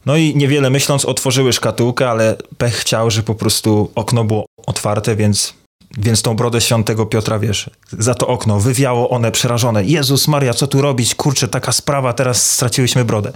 No 0.07 0.17
i 0.17 0.37
niewiele 0.37 0.71
myśląc, 0.71 1.05
otworzyły 1.05 1.53
szkatułkę, 1.53 2.11
ale 2.11 2.37
pech 2.59 2.75
chciał, 2.75 3.11
że 3.11 3.23
po 3.23 3.35
prostu 3.35 3.91
okno 3.95 4.25
było 4.25 4.47
otwarte, 4.67 5.17
więc, 5.17 5.55
więc 5.99 6.23
tą 6.23 6.37
brodę 6.37 6.61
świętego 6.61 7.07
Piotra, 7.07 7.39
wiesz, 7.39 7.71
za 7.99 8.15
to 8.15 8.27
okno 8.27 8.61
wywiało 8.61 9.11
one 9.11 9.33
przerażone. 9.33 9.85
Jezus 9.85 10.29
Maria, 10.29 10.55
co 10.55 10.67
tu 10.67 10.83
robić? 10.83 11.15
Kurczę, 11.15 11.49
taka 11.49 11.73
sprawa, 11.73 12.13
teraz 12.13 12.51
straciłyśmy 12.51 13.05
brodę. 13.05 13.33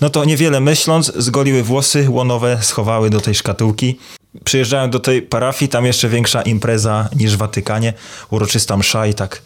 No 0.00 0.10
to 0.10 0.24
niewiele 0.24 0.60
myśląc, 0.60 1.12
zgoliły 1.16 1.62
włosy 1.62 2.10
łonowe, 2.10 2.58
schowały 2.62 3.10
do 3.10 3.20
tej 3.20 3.34
szkatułki. 3.34 3.98
Przyjeżdżają 4.44 4.90
do 4.90 5.00
tej 5.00 5.22
parafii, 5.22 5.68
tam 5.68 5.86
jeszcze 5.86 6.08
większa 6.08 6.42
impreza 6.42 7.08
niż 7.16 7.36
w 7.36 7.38
Watykanie, 7.38 7.92
uroczysta 8.30 8.76
msza 8.76 9.06
i 9.06 9.14
tak 9.14 9.42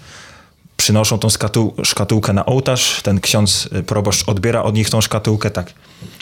przynoszą 0.76 1.18
tą 1.18 1.28
szkatułkę 1.84 2.32
na 2.32 2.46
ołtarz, 2.46 3.02
ten 3.02 3.20
ksiądz 3.20 3.68
y, 3.78 3.82
proboszcz 3.82 4.28
odbiera 4.28 4.62
od 4.62 4.74
nich 4.74 4.90
tą 4.90 5.00
szkatułkę, 5.00 5.50
tak 5.50 5.72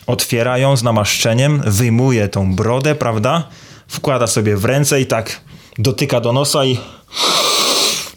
otwiera 0.06 0.58
ją 0.58 0.76
z 0.76 0.82
namaszczeniem, 0.82 1.62
wyjmuje 1.66 2.28
tą 2.28 2.54
brodę, 2.54 2.94
prawda, 2.94 3.48
wkłada 3.88 4.26
sobie 4.26 4.56
w 4.56 4.64
ręce 4.64 5.00
i 5.00 5.06
tak 5.06 5.40
dotyka 5.78 6.20
do 6.20 6.32
nosa 6.32 6.64
i 6.64 6.78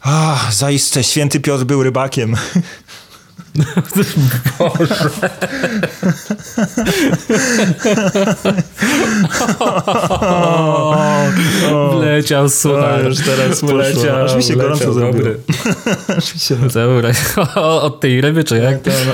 a, 0.02 0.40
zaiste, 0.52 1.04
święty 1.04 1.40
Piotr 1.40 1.64
był 1.64 1.84
rybakiem. 1.84 2.36
Wleciał 11.92 12.50
suchar. 12.50 13.06
już 13.06 13.18
teraz. 13.18 13.62
Wleciał, 13.62 14.26
Aż 14.26 14.36
mi 14.36 14.44
się 14.44 14.56
gorąco 14.56 14.94
zrobiło. 14.94 15.30
Dobra, 16.74 17.12
od 17.62 18.00
tej 18.00 18.22
ryby, 18.22 18.44
czy 18.44 18.58
jak? 18.58 18.82
To 18.82 18.92
no. 19.06 19.14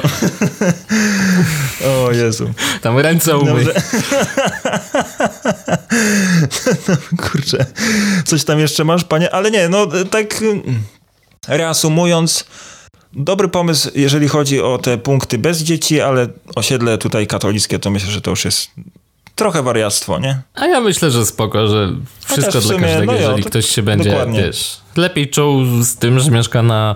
O 1.90 2.12
Jezu. 2.12 2.54
Tam 2.82 3.00
ręce 3.00 3.38
umyj. 3.38 3.66
Dobrze. 5.20 6.98
Kurczę. 7.32 7.66
Coś 8.26 8.44
tam 8.44 8.60
jeszcze 8.60 8.84
masz, 8.84 9.04
panie? 9.04 9.34
Ale 9.34 9.52
nie, 9.52 9.70
no 9.70 9.88
tak 10.12 10.42
mm, 10.42 10.64
reasumując, 11.48 12.46
dobry 13.14 13.48
pomysł, 13.48 13.90
jeżeli 13.96 14.28
chodzi 14.28 14.62
o 14.62 14.78
te 14.78 14.98
punkty 14.98 15.38
bez 15.38 15.60
dzieci, 15.64 16.02
ale 16.02 16.28
osiedle 16.56 16.98
tutaj 16.98 17.28
katolickie, 17.28 17.80
to 17.80 17.92
myślę, 17.92 18.12
że 18.12 18.22
to 18.22 18.30
już 18.30 18.46
jest 18.46 18.70
trochę 19.36 19.64
wariactwo, 19.64 20.20
nie? 20.20 20.42
A 20.56 20.66
ja 20.68 20.82
myślę, 20.82 21.12
że 21.12 21.26
spoko, 21.26 21.68
że 21.68 21.94
wszystko 22.26 22.60
w 22.62 22.64
dla 22.64 22.74
sumie, 22.74 22.88
każdego, 22.88 23.06
no 23.06 23.14
jo, 23.14 23.20
jeżeli 23.22 23.44
to- 23.44 23.50
ktoś 23.50 23.66
się 23.70 23.82
będzie, 23.84 24.10
dokładnie. 24.10 24.42
wiesz, 24.44 24.78
lepiej 24.96 25.30
czuł 25.30 25.64
z 25.84 25.96
tym, 25.96 26.20
że 26.20 26.32
mieszka 26.32 26.64
na 26.64 26.96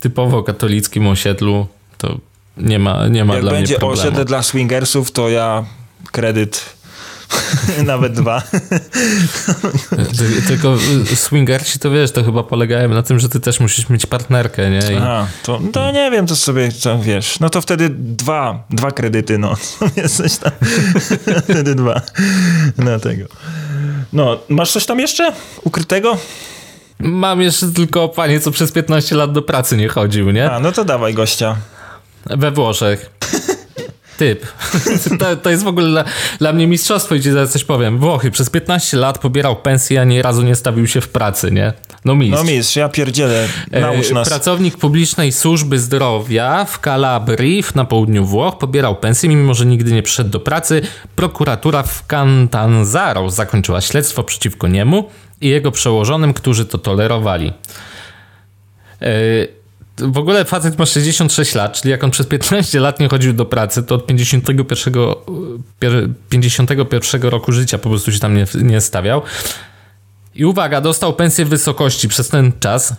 typowo 0.00 0.42
katolickim 0.42 1.06
osiedlu, 1.06 1.66
to 1.98 2.18
nie 2.56 2.78
ma, 2.78 3.08
nie 3.08 3.24
ma 3.24 3.34
Jak 3.34 3.42
dla 3.42 3.52
będzie 3.52 3.72
mnie 3.74 3.78
problemu. 3.78 4.02
osiedle 4.02 4.24
dla 4.24 4.42
swingersów, 4.42 5.10
to 5.12 5.28
ja 5.28 5.64
kredyt 6.12 6.74
nawet 7.84 8.12
dwa. 8.12 8.42
Ty, 10.18 10.42
tylko 10.48 10.76
y, 11.12 11.16
swingerci 11.16 11.78
to 11.78 11.90
wiesz, 11.90 12.12
to 12.12 12.24
chyba 12.24 12.42
polegają 12.42 12.88
na 12.88 13.02
tym, 13.02 13.18
że 13.18 13.28
ty 13.28 13.40
też 13.40 13.60
musisz 13.60 13.88
mieć 13.88 14.06
partnerkę, 14.06 14.70
nie? 14.70 14.92
I 14.92 14.96
Aha, 14.96 15.26
to, 15.42 15.60
to 15.72 15.92
nie 15.92 16.10
wiem, 16.10 16.26
to 16.26 16.36
sobie, 16.36 16.72
co 16.72 16.98
wiesz, 16.98 17.40
no 17.40 17.50
to 17.50 17.60
wtedy 17.60 17.88
dwa, 17.90 18.64
dwa 18.70 18.90
kredyty, 18.90 19.38
no, 19.38 19.54
jest 19.96 20.16
coś 20.16 20.36
tam, 20.36 20.52
wtedy 21.44 21.74
dwa, 21.74 22.00
na 22.78 22.98
tego. 22.98 23.24
No, 24.12 24.38
masz 24.48 24.72
coś 24.72 24.86
tam 24.86 25.00
jeszcze 25.00 25.32
ukrytego? 25.62 26.18
Mam 26.98 27.40
jeszcze 27.40 27.72
tylko 27.72 28.08
panie, 28.08 28.40
co 28.40 28.50
przez 28.50 28.72
15 28.72 29.16
lat 29.16 29.32
do 29.32 29.42
pracy 29.42 29.76
nie 29.76 29.88
chodził, 29.88 30.30
nie? 30.30 30.50
A, 30.50 30.60
no 30.60 30.72
to 30.72 30.84
dawaj 30.84 31.14
gościa. 31.14 31.56
We 32.26 32.50
Włoszech. 32.50 33.10
Typ. 34.16 34.46
To, 35.18 35.36
to 35.36 35.50
jest 35.50 35.64
w 35.64 35.66
ogóle 35.66 35.88
dla, 35.88 36.04
dla 36.38 36.52
mnie 36.52 36.66
mistrzostwo 36.66 37.14
i 37.14 37.20
ci 37.20 37.30
zaraz 37.30 37.52
coś 37.52 37.64
powiem. 37.64 37.98
Włochy 37.98 38.30
przez 38.30 38.50
15 38.50 38.96
lat 38.96 39.18
pobierał 39.18 39.56
pensję, 39.56 40.00
ani 40.00 40.22
razu 40.22 40.42
nie 40.42 40.54
stawił 40.54 40.86
się 40.86 41.00
w 41.00 41.08
pracy, 41.08 41.50
nie? 41.50 41.72
No 42.04 42.14
mistrz. 42.14 42.44
No 42.44 42.50
mistrz, 42.52 42.76
ja 42.76 42.88
pierdzielę, 42.88 43.48
naucz 43.70 44.10
E, 44.10 44.14
nas. 44.14 44.28
Pracownik 44.28 44.76
publicznej 44.76 45.32
służby 45.32 45.78
zdrowia 45.78 46.64
w 46.64 46.78
Calabrii 46.78 47.64
na 47.74 47.84
południu 47.84 48.24
Włoch 48.24 48.58
pobierał 48.58 48.96
pensję, 48.96 49.28
mimo 49.28 49.54
że 49.54 49.66
nigdy 49.66 49.92
nie 49.92 50.02
przyszedł 50.02 50.30
do 50.30 50.40
pracy. 50.40 50.82
Prokuratura 51.16 51.82
w 51.82 52.06
Catanzaro 52.06 53.30
zakończyła 53.30 53.80
śledztwo 53.80 54.22
przeciwko 54.22 54.68
niemu 54.68 55.10
i 55.40 55.48
jego 55.48 55.72
przełożonym, 55.72 56.34
którzy 56.34 56.66
to 56.66 56.78
tolerowali. 56.78 57.52
E, 59.02 59.10
W 59.98 60.18
ogóle 60.18 60.44
facet 60.44 60.78
ma 60.78 60.86
66 60.86 61.54
lat, 61.54 61.80
czyli 61.80 61.90
jak 61.90 62.04
on 62.04 62.10
przez 62.10 62.26
15 62.26 62.80
lat 62.80 63.00
nie 63.00 63.08
chodził 63.08 63.32
do 63.32 63.44
pracy, 63.44 63.82
to 63.82 63.94
od 63.94 64.06
51, 64.06 64.94
pier- 65.80 66.08
51 66.28 67.22
roku 67.22 67.52
życia 67.52 67.78
po 67.78 67.88
prostu 67.88 68.12
się 68.12 68.18
tam 68.18 68.36
nie, 68.36 68.46
nie 68.54 68.80
stawiał. 68.80 69.22
I 70.34 70.44
uwaga, 70.44 70.80
dostał 70.80 71.12
pensję 71.12 71.44
w 71.44 71.48
wysokości 71.48 72.08
przez 72.08 72.28
ten 72.28 72.52
czas 72.60 72.94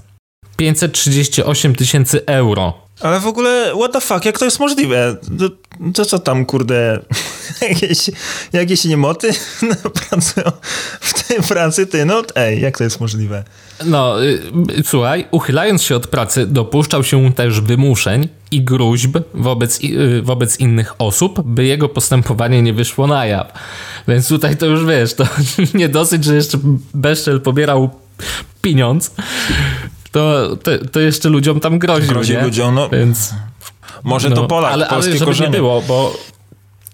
538 0.58 1.76
tysięcy 1.76 2.26
euro. 2.26 2.85
Ale 3.02 3.20
w 3.20 3.28
ogóle, 3.28 3.72
what 3.76 3.94
the 3.94 4.02
fuck, 4.02 4.26
jak 4.26 4.40
to 4.40 4.46
jest 4.46 4.60
możliwe? 4.60 5.18
To, 5.40 5.50
to 5.94 6.06
co 6.06 6.20
tam, 6.20 6.46
kurde, 6.46 7.00
jakieś, 7.70 8.12
jakieś 8.54 8.86
niemoty 8.86 9.30
pracują 10.10 10.52
w 11.00 11.28
tej 11.28 11.42
pracy, 11.42 11.88
ty, 11.88 12.06
no 12.06 12.24
ej, 12.36 12.62
jak 12.62 12.78
to 12.78 12.84
jest 12.84 13.00
możliwe? 13.00 13.44
No, 13.86 14.24
y, 14.24 14.42
słuchaj, 14.86 15.28
uchylając 15.32 15.84
się 15.84 15.96
od 15.96 16.08
pracy, 16.08 16.46
dopuszczał 16.46 17.04
się 17.04 17.34
też 17.34 17.62
wymuszeń 17.62 18.28
i 18.52 18.64
gruźb 18.64 19.18
wobec, 19.34 19.84
y, 19.84 20.22
wobec 20.22 20.60
innych 20.60 20.94
osób, 20.98 21.42
by 21.42 21.66
jego 21.66 21.90
postępowanie 21.90 22.62
nie 22.62 22.74
wyszło 22.74 23.08
na 23.08 23.26
jaw. 23.26 23.54
Więc 24.08 24.28
tutaj 24.28 24.58
to 24.58 24.66
już 24.66 24.86
wiesz, 24.86 25.14
to 25.14 25.28
nie 25.74 25.90
dosyć, 25.90 26.24
że 26.24 26.36
jeszcze 26.36 26.58
bezczel 26.94 27.42
pobierał 27.42 27.90
pieniądz, 28.62 29.12
to, 30.16 30.56
to, 30.64 30.72
to 30.92 31.00
jeszcze 31.00 31.30
ludziom 31.30 31.60
tam 31.60 31.80
groził, 31.80 32.08
Grozi 32.10 32.34
nie? 32.34 32.42
ludziom, 32.42 32.76
no. 32.76 32.90
Więc... 32.90 33.34
Może 34.04 34.30
No, 34.30 34.36
to 34.36 34.48
Polak, 34.48 34.74
ale, 34.74 34.88
ale 34.88 35.02
polskie 35.02 35.26
korzenie. 35.26 35.50
nie 35.50 35.58
było, 35.58 35.82
bo, 35.82 36.14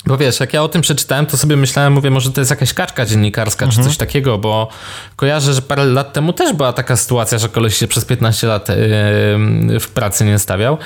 bo 0.05 0.17
wiesz, 0.17 0.39
jak 0.39 0.53
ja 0.53 0.63
o 0.63 0.67
tym 0.67 0.81
przeczytałem, 0.81 1.25
to 1.25 1.37
sobie 1.37 1.55
myślałem, 1.55 1.93
mówię, 1.93 2.11
może 2.11 2.31
to 2.31 2.41
jest 2.41 2.51
jakaś 2.51 2.73
kaczka 2.73 3.05
dziennikarska, 3.05 3.65
Mhm. 3.65 3.83
czy 3.83 3.89
coś 3.89 3.97
takiego, 3.97 4.37
bo 4.37 4.67
kojarzę, 5.15 5.53
że 5.53 5.61
parę 5.61 5.85
lat 5.85 6.13
temu 6.13 6.33
też 6.33 6.53
była 6.53 6.73
taka 6.73 6.95
sytuacja, 6.95 7.37
że 7.37 7.49
koleś 7.49 7.77
się 7.77 7.87
przez 7.87 8.05
15 8.05 8.47
lat 8.47 8.69
yy, 8.69 9.79
w 9.79 9.87
pracy 9.93 10.25
nie 10.25 10.39
stawiał 10.39 10.77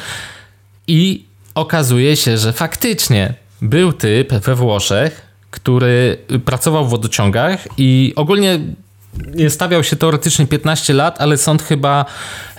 i 0.88 1.26
okazuje 1.56 2.16
się, 2.16 2.38
że 2.38 2.54
faktycznie 2.54 3.34
był 3.62 3.94
typ 3.94 4.34
we 4.34 4.56
Włoszech, 4.56 5.22
który 5.52 6.18
pracował 6.46 6.86
w 6.86 6.90
wodociągach 6.90 7.68
i 7.78 8.14
ogólnie 8.16 8.60
nie 8.60 8.76
stawiał 9.50 9.84
się 9.84 9.96
teoretycznie 9.96 10.48
15 10.48 10.94
lat, 10.94 11.22
ale 11.22 11.38
sąd 11.38 11.64
chyba 11.64 12.06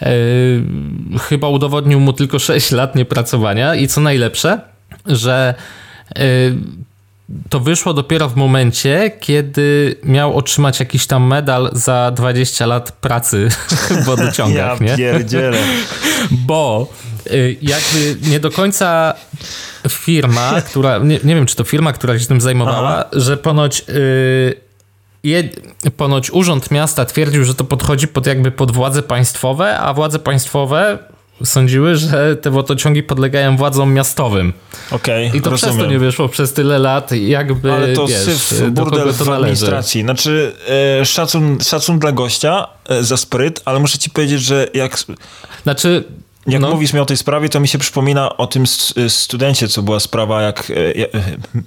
e, 0.03 0.09
chyba 1.21 1.49
udowodnił 1.49 2.01
mu 2.01 2.13
tylko 2.13 2.39
6 2.39 2.71
lat 2.71 2.95
niepracowania 2.97 3.75
i 3.75 3.89
co 3.89 4.01
najlepsze, 4.01 4.61
że 5.07 5.55
e, 6.17 6.21
to 7.49 7.61
wyszło 7.61 7.95
dopiero 7.95 8.29
w 8.29 8.37
momencie, 8.37 9.13
kiedy 9.21 9.97
miał 10.03 10.37
otrzymać 10.37 10.81
jakiś 10.81 11.07
tam 11.07 11.27
medal 11.27 11.71
za 11.73 12.11
20 12.11 12.67
lat 12.67 12.93
pracy 12.93 13.49
w 13.91 13.91
Ja 13.91 14.03
wodociągach, 14.03 14.81
nie? 14.81 14.97
pierdzielę. 14.97 15.59
Bo 16.31 16.93
y, 17.27 17.57
jakby 17.63 18.17
nie 18.31 18.41
do 18.41 18.51
końca 18.51 19.15
firma, 19.89 20.61
która, 20.61 20.99
nie, 20.99 21.21
nie 21.25 21.35
wiem 21.35 21.47
czy 21.47 21.57
to 21.57 21.65
firma, 21.65 21.93
która 21.93 22.19
się 22.19 22.27
tym 22.27 22.41
zajmowała, 22.41 23.05
że 23.13 23.37
ponoć 23.37 23.83
y, 23.89 24.66
ponoć 25.97 26.31
Urząd 26.31 26.71
Miasta 26.71 27.05
twierdził, 27.05 27.45
że 27.45 27.55
to 27.55 27.65
podchodzi 27.65 28.09
pod 28.09 28.27
jakby 28.27 28.51
pod 28.51 28.73
władze 28.73 29.03
państwowe, 29.03 29.79
a 29.79 29.95
władze 29.95 30.19
państwowe 30.19 30.99
sądziły, 31.45 31.97
że 31.97 32.37
te 32.37 32.51
wodociągi 32.51 33.03
podlegają 33.03 33.57
władzom 33.57 33.95
miastowym. 33.95 34.53
Okej, 34.91 35.31
I 35.35 35.41
to 35.41 35.51
rozumiem. 35.51 35.75
przez 35.75 35.87
to 35.87 35.91
nie 35.93 35.99
wyszło 35.99 36.29
przez 36.29 36.53
tyle 36.53 36.79
lat, 36.79 37.13
jakby 37.13 37.73
Ale 37.73 37.93
to 37.93 38.07
wiesz, 38.07 38.19
syf, 38.19 38.71
burdel 38.71 39.15
to 39.15 39.25
w 39.25 39.29
administracji. 39.29 40.03
Znaczy, 40.03 40.53
e, 41.01 41.05
szacun, 41.05 41.59
szacun 41.61 41.99
dla 41.99 42.13
gościa 42.13 42.67
e, 42.89 43.03
za 43.03 43.17
spryt, 43.17 43.63
ale 43.65 43.79
muszę 43.79 43.99
ci 43.99 44.11
powiedzieć, 44.11 44.43
że 44.43 44.69
jak, 44.75 44.99
Znaczy, 45.63 46.05
jak 46.47 46.63
no, 46.63 46.71
mówisz 46.71 46.93
mi 46.93 47.01
o 47.01 47.07
tej 47.07 47.17
sprawie, 47.17 47.49
to 47.49 47.61
mi 47.61 47.69
się 47.69 47.79
przypomina 47.79 48.37
o 48.37 48.47
tym 48.47 48.65
studencie, 49.09 49.69
co 49.69 49.83
była 49.83 50.01
sprawa, 50.01 50.43
jak 50.43 50.71
e, 50.71 50.93
ja- 50.93 51.07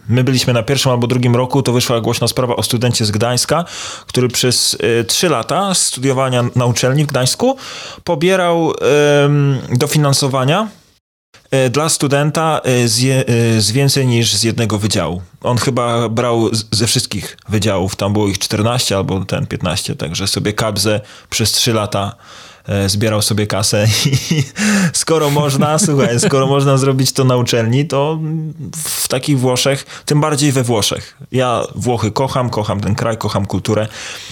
my 0.10 0.24
byliśmy 0.24 0.54
na 0.54 0.64
pierwszym 0.64 0.92
albo 0.92 1.08
drugim 1.08 1.36
roku, 1.36 1.64
to 1.64 1.74
wyszła 1.74 2.02
głośna 2.02 2.28
sprawa 2.28 2.56
o 2.56 2.64
studencie 2.64 3.06
z 3.06 3.12
Gdańska, 3.12 3.66
który 4.08 4.28
przez 4.28 4.78
e, 5.00 5.04
trzy 5.04 5.30
lata 5.30 5.74
studiowania 5.74 6.44
na 6.56 6.66
uczelni 6.66 7.04
w 7.04 7.08
Gdańsku 7.08 7.58
pobierał 8.04 8.74
dofinansowania 9.70 10.68
e, 11.52 11.70
dla 11.70 11.90
studenta 11.90 12.62
e, 12.64 12.88
z, 12.88 13.00
je, 13.00 13.26
e, 13.28 13.62
z 13.62 13.72
więcej 13.72 14.08
niż 14.08 14.34
z 14.34 14.44
jednego 14.44 14.78
wydziału. 14.78 15.22
On 15.42 15.58
chyba 15.58 16.10
brał 16.10 16.56
z, 16.56 16.66
ze 16.72 16.88
wszystkich 16.88 17.38
wydziałów, 17.50 17.96
tam 17.96 18.14
było 18.14 18.28
ich 18.28 18.40
14 18.40 18.98
albo 18.98 19.26
ten 19.26 19.48
15, 19.48 19.96
także 19.96 20.28
sobie 20.28 20.54
kabzę 20.54 21.02
przez 21.30 21.52
3 21.52 21.74
lata 21.74 22.16
e, 22.16 22.49
zbierał 22.88 23.22
sobie 23.22 23.48
kasę 23.48 23.86
i 24.32 24.44
skoro 24.94 25.30
można, 25.30 25.80
słuchaj, 25.80 26.20
skoro 26.20 26.48
można 26.48 26.78
zrobić 26.78 27.12
to 27.12 27.24
na 27.24 27.36
uczelni, 27.38 27.88
to 27.88 28.20
w 28.86 29.08
takich 29.08 29.40
Włoszech, 29.40 29.86
tym 30.06 30.22
bardziej 30.22 30.52
we 30.52 30.64
Włoszech. 30.64 31.18
Ja 31.32 31.64
Włochy 31.76 32.12
kocham, 32.12 32.50
kocham 32.50 32.80
ten 32.82 32.96
kraj, 32.96 33.18
kocham 33.18 33.46
kulturę, 33.46 33.88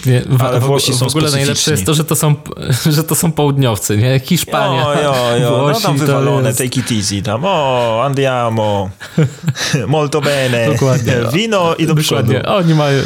wie, 0.05 0.21
w, 0.25 0.41
ale 0.43 0.59
Włosi 0.59 0.93
są 0.93 1.05
w 1.05 1.09
ogóle 1.09 1.31
najlepsze 1.31 1.71
jest 1.71 1.85
to, 1.85 1.93
że 1.93 2.05
to 2.05 2.15
są, 2.15 2.35
że 2.95 3.03
to 3.03 3.15
są 3.15 3.31
południowcy, 3.31 3.97
nie? 3.97 4.19
Hiszpania, 4.19 4.81
Jo, 4.93 5.01
jo, 5.03 5.15
jo, 5.41 5.51
no 5.51 5.57
Włosi, 5.57 5.81
tam 5.81 5.99
to 5.99 6.05
wywalone, 6.05 6.47
jest- 6.47 6.59
take 6.59 6.79
it 6.79 6.91
easy, 6.91 7.21
tam, 7.21 7.41
o, 7.45 8.01
andiamo, 8.05 8.89
molto 9.88 10.21
bene, 10.21 10.71
Dokładnie. 10.71 11.13
wino 11.33 11.75
i 11.75 11.88
do 11.88 11.95
przodu. 11.95 12.33
Dokładnie, 12.33 12.55
oni 12.55 12.73
mają 12.73 13.01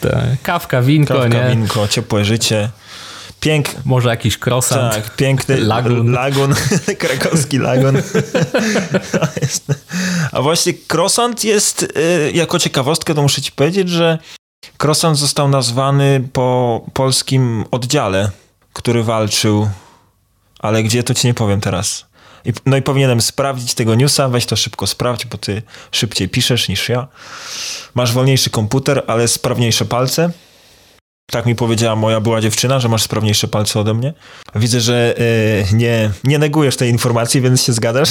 tak, 0.00 0.42
kawka, 0.42 0.82
winko, 0.82 1.14
Kawka, 1.14 1.28
nie? 1.48 1.56
winko, 1.56 1.88
ciepłe 1.88 2.24
życie. 2.24 2.70
Pięk, 3.40 3.68
Może 3.84 4.08
jakiś 4.08 4.38
croissant. 4.46 4.94
tak, 4.94 5.16
piękny 5.16 5.60
Lagun. 5.60 6.12
lagun 6.12 6.54
krakowski 6.98 7.58
lagun. 7.58 8.02
A 10.32 10.42
właśnie 10.42 10.72
croissant 10.92 11.44
jest, 11.44 11.82
y, 11.82 12.32
jako 12.34 12.58
ciekawostkę 12.58 13.14
to 13.14 13.22
muszę 13.22 13.42
ci 13.42 13.52
powiedzieć, 13.52 13.88
że 13.88 14.18
croissant 14.82 15.18
został 15.18 15.48
nazwany 15.48 16.28
po 16.32 16.80
polskim 16.94 17.64
oddziale, 17.70 18.30
który 18.72 19.02
walczył, 19.04 19.70
ale 20.58 20.82
gdzie 20.82 21.02
to 21.02 21.14
ci 21.14 21.26
nie 21.26 21.34
powiem 21.34 21.60
teraz. 21.60 22.06
I, 22.44 22.52
no 22.66 22.76
i 22.76 22.82
powinienem 22.82 23.20
sprawdzić 23.20 23.74
tego 23.74 23.94
newsa, 23.94 24.28
weź 24.28 24.46
to 24.46 24.56
szybko 24.56 24.86
sprawdź, 24.86 25.26
bo 25.26 25.38
ty 25.38 25.62
szybciej 25.92 26.28
piszesz 26.28 26.68
niż 26.68 26.88
ja. 26.88 27.08
Masz 27.94 28.12
wolniejszy 28.12 28.50
komputer, 28.50 29.02
ale 29.06 29.28
sprawniejsze 29.28 29.84
palce. 29.84 30.30
Tak 31.30 31.46
mi 31.46 31.54
powiedziała 31.54 31.96
moja 31.96 32.20
była 32.20 32.40
dziewczyna, 32.40 32.80
że 32.80 32.88
masz 32.88 33.02
sprawniejsze 33.02 33.48
palce 33.48 33.80
ode 33.80 33.94
mnie. 33.94 34.12
Widzę, 34.54 34.80
że 34.80 35.14
y, 35.72 35.74
nie, 35.76 36.10
nie 36.24 36.38
negujesz 36.38 36.76
tej 36.76 36.90
informacji, 36.90 37.40
więc 37.40 37.62
się 37.62 37.72
zgadasz. 37.72 38.10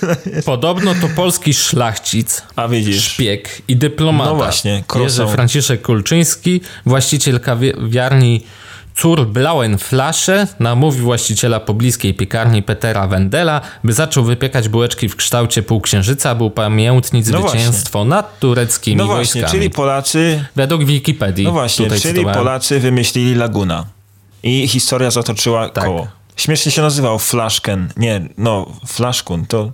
Podobno 0.44 0.94
to 0.94 1.08
polski 1.16 1.54
szlachcic, 1.54 2.42
A 2.56 2.68
widzisz. 2.68 3.04
szpieg 3.04 3.62
i 3.68 3.76
dyplomata. 3.76 4.30
No 4.30 4.36
właśnie, 4.36 4.84
Jerzy. 5.00 5.26
Franciszek 5.26 5.82
Kulczyński, 5.82 6.60
właściciel 6.86 7.40
kawiarni 7.40 8.44
Cór 9.00 9.26
Blauen 9.26 9.78
Flasche, 9.78 10.46
namówił 10.58 11.04
właściciela 11.04 11.60
pobliskiej 11.60 12.14
piekarni 12.14 12.62
Petera 12.62 13.06
Wendela, 13.06 13.60
by 13.84 13.92
zaczął 13.92 14.24
wypiekać 14.24 14.68
bułeczki 14.68 15.08
w 15.08 15.16
kształcie 15.16 15.62
półksiężyca, 15.62 16.34
by 16.34 16.44
upamiętnić 16.44 17.26
No 17.28 17.48
zwycięstwo 17.48 18.04
nad 18.04 18.38
tureckimi 18.38 18.96
No 18.96 19.06
właśnie, 19.06 19.40
wojskami. 19.40 19.50
czyli 19.60 19.70
Polacy, 19.70 20.44
Według 20.56 20.84
Wikipedii. 20.84 21.44
no 21.44 21.52
właśnie, 21.52 21.88
czyli 21.88 22.00
cytowałem. 22.00 22.34
Polacy 22.38 22.80
wymyślili 22.80 23.34
Laguna. 23.34 23.84
I 24.42 24.68
historia 24.68 25.10
zatoczyła 25.10 25.68
Tak. 25.68 25.84
koło. 25.84 26.06
Śmiesznie 26.36 26.72
się 26.72 26.82
nazywał 26.82 27.18
Flaszken. 27.18 27.92
Nie, 27.96 28.28
no, 28.38 28.66
Flaszkun. 28.86 29.46
To, 29.46 29.72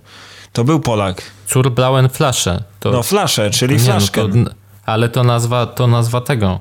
to 0.53 0.63
był 0.63 0.79
Polak. 0.79 1.21
Cór 1.47 1.71
Blauen 1.71 2.09
Flasche. 2.09 2.63
To, 2.79 2.91
No, 2.91 3.03
Flasze, 3.03 3.49
czyli 3.51 3.75
nie, 3.75 3.79
no, 3.81 3.85
Flaszken. 3.85 4.45
to, 4.45 4.51
ale 4.85 5.09
to 5.09 5.23
nazwa, 5.23 5.65
to 5.65 5.87
nazwa 5.87 6.21
tego. 6.21 6.59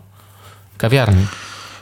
Kawiarni. 0.78 1.26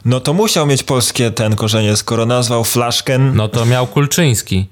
No 0.05 0.21
to 0.21 0.33
musiał 0.33 0.67
mieć 0.67 0.83
polskie 0.83 1.31
ten 1.31 1.57
korzenie, 1.57 1.97
skoro 1.97 2.27
nazwał 2.27 2.65
Flaszken. 2.65 3.37
No 3.37 3.49
to 3.49 3.67
miał 3.67 3.87
Kulczyński. 3.87 4.67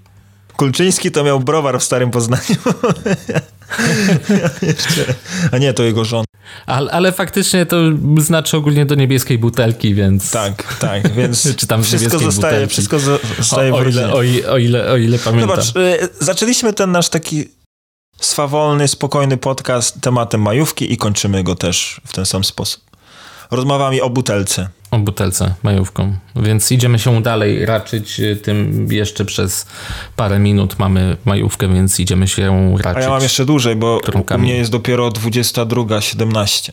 Kulczyński 0.56 1.10
to 1.10 1.24
miał 1.24 1.40
browar 1.40 1.80
w 1.80 1.84
Starym 1.84 2.10
Poznaniu. 2.10 2.42
A 5.52 5.58
nie, 5.58 5.74
to 5.74 5.82
jego 5.82 6.04
żona. 6.04 6.24
Ale, 6.66 6.90
ale 6.90 7.12
faktycznie 7.12 7.66
to 7.66 7.76
znaczy 8.18 8.56
ogólnie 8.56 8.86
do 8.86 8.94
niebieskiej 8.94 9.38
butelki, 9.38 9.94
więc. 9.94 10.30
Tak, 10.30 10.74
tak, 10.78 11.12
więc 11.12 11.48
Czy 11.56 11.66
tam 11.66 11.82
wszystko 11.84 12.18
zostaje, 12.18 12.52
butelki. 12.54 12.72
wszystko 12.72 12.96
zo- 12.96 13.14
O, 13.14 13.42
zostaje 13.42 13.70
w 13.70 13.74
o, 13.74 13.84
rodzinie. 13.84 14.04
ile, 14.04 14.12
o, 14.14 14.22
i- 14.22 14.44
o, 14.44 14.58
ile, 14.58 14.92
o 14.92 14.96
ile 14.96 15.18
pamiętam. 15.18 15.48
Zobacz, 15.62 15.76
y, 16.02 16.08
zaczęliśmy 16.20 16.72
ten 16.72 16.92
nasz 16.92 17.08
taki 17.08 17.48
swawolny, 18.20 18.88
spokojny 18.88 19.36
podcast 19.36 20.00
tematem 20.00 20.42
majówki 20.42 20.92
i 20.92 20.96
kończymy 20.96 21.42
go 21.44 21.54
też 21.54 22.00
w 22.06 22.12
ten 22.12 22.26
sam 22.26 22.44
sposób. 22.44 22.82
Rozmawiamy 23.52 24.02
o 24.02 24.10
butelce. 24.10 24.68
O 24.90 24.98
butelce 24.98 25.54
majówką. 25.62 26.16
Więc 26.36 26.72
idziemy 26.72 26.98
się 26.98 27.22
dalej 27.22 27.66
raczyć 27.66 28.20
y, 28.20 28.36
tym 28.36 28.86
jeszcze 28.90 29.24
przez 29.24 29.66
parę 30.16 30.38
minut 30.38 30.78
mamy 30.78 31.16
majówkę, 31.24 31.68
więc 31.74 32.00
idziemy 32.00 32.28
się 32.28 32.74
A 32.78 32.82
raczyć. 32.82 33.02
ja 33.02 33.10
mam 33.10 33.22
jeszcze 33.22 33.44
dłużej, 33.44 33.76
bo 33.76 34.00
u 34.34 34.38
mnie 34.38 34.56
jest 34.56 34.70
dopiero 34.70 35.08
22.17. 35.08 36.72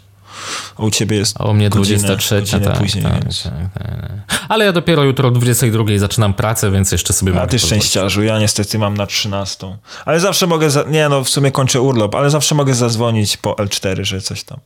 A 0.77 0.83
u 0.83 0.91
ciebie 0.91 1.17
jest 1.17 1.41
A 1.41 1.43
u 1.43 1.53
mnie 1.53 1.69
godzinę, 1.69 1.97
23, 1.97 2.35
godzinę 2.35 2.65
tak, 2.65 2.77
później. 2.77 3.03
tak, 3.03 3.23
więc. 3.23 3.43
tak, 3.43 3.53
tak. 3.73 4.11
Ale 4.49 4.65
ja 4.65 4.71
dopiero 4.71 5.03
jutro 5.03 5.27
o 5.27 5.31
22 5.31 5.83
zaczynam 5.97 6.33
pracę, 6.33 6.71
więc 6.71 6.91
jeszcze 6.91 7.13
sobie 7.13 7.31
A 7.31 7.35
mogę 7.35 7.47
ty 7.47 7.59
szczęściarzu, 7.59 8.23
ja 8.23 8.39
niestety 8.39 8.79
mam 8.79 8.97
na 8.97 9.07
13. 9.07 9.77
Ale 10.05 10.19
zawsze 10.19 10.47
mogę, 10.47 10.69
za... 10.69 10.83
nie 10.83 11.09
no, 11.09 11.23
w 11.23 11.29
sumie 11.29 11.51
kończę 11.51 11.81
urlop, 11.81 12.15
ale 12.15 12.29
zawsze 12.29 12.55
mogę 12.55 12.73
zadzwonić 12.73 13.37
po 13.37 13.53
L4, 13.53 14.03
że 14.03 14.21
coś 14.21 14.43
tam. 14.43 14.59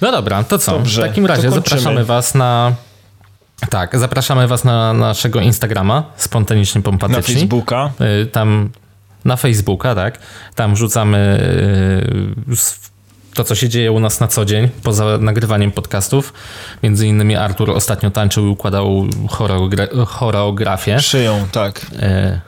No 0.00 0.12
dobra, 0.12 0.44
to 0.44 0.58
co? 0.58 0.72
Dobrze, 0.72 1.02
w 1.02 1.08
takim 1.08 1.26
razie 1.26 1.50
zapraszamy 1.50 2.04
was 2.04 2.34
na... 2.34 2.72
Tak, 3.70 3.98
zapraszamy 3.98 4.48
was 4.48 4.64
na 4.64 4.92
naszego 4.92 5.40
Instagrama, 5.40 6.02
spontanicznie 6.16 6.78
Na 6.78 6.82
pompatyczni. 6.82 7.34
Facebooka. 7.34 7.90
Y, 8.22 8.26
Tam 8.26 8.70
na 9.24 9.36
Facebooka, 9.36 9.94
tak. 9.94 10.18
Tam 10.54 10.76
rzucamy 10.76 11.38
y, 12.48 13.34
to, 13.34 13.44
co 13.44 13.54
się 13.54 13.68
dzieje 13.68 13.92
u 13.92 14.00
nas 14.00 14.20
na 14.20 14.28
co 14.28 14.44
dzień, 14.44 14.68
poza 14.82 15.04
nagrywaniem 15.20 15.72
podcastów. 15.72 16.32
Między 16.82 17.06
innymi 17.06 17.36
Artur 17.36 17.70
ostatnio 17.70 18.10
tańczył 18.10 18.46
i 18.46 18.48
układał 18.48 19.04
choreogra- 19.28 20.06
choreografię. 20.06 21.00
Szyją, 21.00 21.46
tak. 21.52 21.80
Y, 21.92 22.40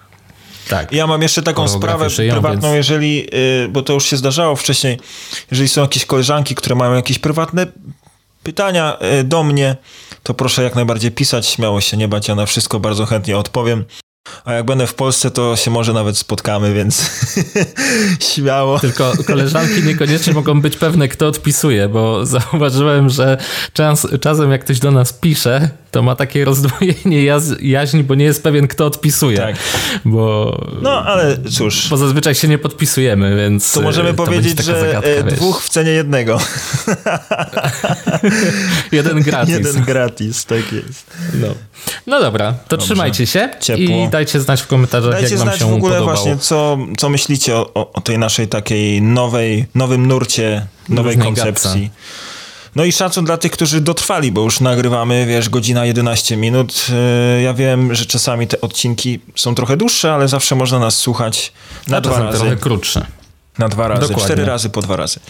Tak. 0.69 0.93
Ja 0.93 1.07
mam 1.07 1.23
jeszcze 1.23 1.43
taką 1.43 1.69
sprawę 1.69 2.11
szyją, 2.11 2.33
prywatną, 2.35 2.61
więc- 2.69 2.77
jeżeli, 2.77 3.27
y, 3.65 3.69
bo 3.69 3.83
to 3.83 3.93
już 3.93 4.05
się 4.05 4.17
zdarzało 4.17 4.57
wcześniej, 4.57 4.99
jeżeli 5.51 5.69
są 5.69 5.81
jakieś 5.81 6.05
koleżanki, 6.05 6.55
które 6.55 6.75
mają 6.77 6.95
jakieś 6.95 7.19
prywatne 7.19 7.67
pytania 8.43 8.97
y, 9.21 9.25
do 9.25 9.43
mnie, 9.43 9.77
to 10.23 10.35
proszę 10.35 10.63
jak 10.63 10.75
najbardziej 10.75 11.11
pisać, 11.11 11.47
śmiało 11.47 11.81
się 11.81 11.97
nie 11.97 12.09
bać, 12.09 12.29
ja 12.29 12.35
na 12.35 12.47
wszystko 12.47 12.81
bardzo 12.81 13.07
chętnie 13.07 13.39
odpowiem. 13.39 13.85
A 14.45 14.53
jak 14.53 14.65
będę 14.65 14.87
w 14.87 14.95
Polsce, 14.95 15.31
to 15.31 15.57
się 15.57 15.71
może 15.71 15.93
nawet 15.93 16.19
spotkamy, 16.19 16.75
więc 16.75 17.11
śmiało. 18.35 18.79
Tylko 18.79 19.13
koleżanki 19.27 19.83
niekoniecznie 19.83 20.33
mogą 20.33 20.61
być 20.61 20.77
pewne, 20.77 21.09
kto 21.09 21.27
odpisuje, 21.27 21.89
bo 21.89 22.27
zauważyłem, 22.27 23.11
że 23.11 23.39
czas, 23.73 24.07
czasem 24.21 24.51
jak 24.51 24.65
ktoś 24.65 24.79
do 24.79 24.91
nas 24.91 25.13
pisze, 25.13 25.71
to 25.91 26.03
ma 26.03 26.17
takie 26.17 26.45
rozdwojenie 26.45 27.25
jaz, 27.25 27.45
jaźni, 27.61 28.05
bo 28.05 28.15
nie 28.15 28.25
jest 28.25 28.43
pewien, 28.43 28.69
kto 28.69 28.87
odpisuje. 28.87 29.37
Tak. 29.39 29.57
Bo, 30.05 30.59
No, 30.83 31.05
ale 31.05 31.39
cóż, 31.51 31.89
bo 31.91 31.97
zazwyczaj 31.97 32.35
się 32.35 32.49
nie 32.49 32.59
podpisujemy, 32.59 33.37
więc. 33.37 33.73
to 33.73 33.81
możemy 33.81 34.09
e, 34.09 34.15
to 34.15 34.25
powiedzieć, 34.25 34.65
że 34.65 34.81
zagadka, 34.81 35.09
e, 35.09 35.25
wiesz. 35.25 35.35
dwóch 35.35 35.63
w 35.63 35.69
cenie 35.69 35.91
jednego. 35.91 36.39
Jeden 38.93 39.23
gratis. 39.23 39.55
Jeden 39.55 39.85
gratis, 39.85 40.45
tak 40.45 40.73
jest. 40.73 41.07
No. 41.35 41.49
no 42.07 42.21
dobra, 42.21 42.55
to 42.69 42.77
trzymajcie 42.77 43.27
się 43.27 43.49
Ciepło. 43.61 43.85
i 43.85 44.09
dajcie 44.09 44.41
znać 44.41 44.63
w 44.63 44.67
komentarzach, 44.67 45.13
Dajcie 45.13 45.29
jak 45.31 45.39
wam 45.39 45.49
znać 45.49 45.59
się 45.59 45.71
w 45.71 45.75
ogóle 45.75 45.95
podobało. 45.95 46.17
właśnie, 46.17 46.37
co, 46.39 46.79
co 46.99 47.09
myślicie 47.09 47.57
o, 47.57 47.71
o, 47.75 47.93
o 47.93 48.01
tej 48.01 48.19
naszej 48.19 48.49
takiej 48.49 49.03
nowej, 49.03 49.67
nowym 49.75 50.07
nurcie, 50.07 50.67
nowej 50.89 51.15
Różnej 51.15 51.27
koncepcji. 51.35 51.83
gadce. 51.83 52.28
No 52.77 52.85
i 52.85 52.93
szacun 52.93 53.25
dla 53.25 53.37
tych, 53.37 53.53
którzy 53.53 53.81
dotrwali, 53.81 54.33
bo 54.33 54.41
już 54.41 54.61
nagrywamy, 54.61 55.27
wiesz, 55.27 55.49
godzina 55.49 55.85
11 55.87 56.37
minut. 56.37 56.87
Yy, 57.37 57.43
Ja 57.43 57.55
wiem, 57.55 57.95
że 57.95 58.07
czasami 58.07 58.47
te 58.47 58.61
odcinki 58.61 59.21
są 59.37 59.55
trochę 59.55 59.77
dłuższe, 59.77 60.15
ale 60.15 60.29
zawsze 60.29 60.55
można 60.55 60.79
nas 60.79 60.97
słuchać 60.97 61.53
na 61.89 61.97
A 61.97 62.01
dwa 62.01 62.19
razy. 62.23 62.39
trochę 62.39 62.57
krótsze. 62.57 63.07
Na 63.59 63.69
dwa 63.69 63.89
razy, 63.89 64.01
Dokładnie. 64.01 64.25
cztery 64.25 64.45
razy 64.45 64.71
po 64.71 64.83
dwa 64.83 64.97
razy. 64.97 65.21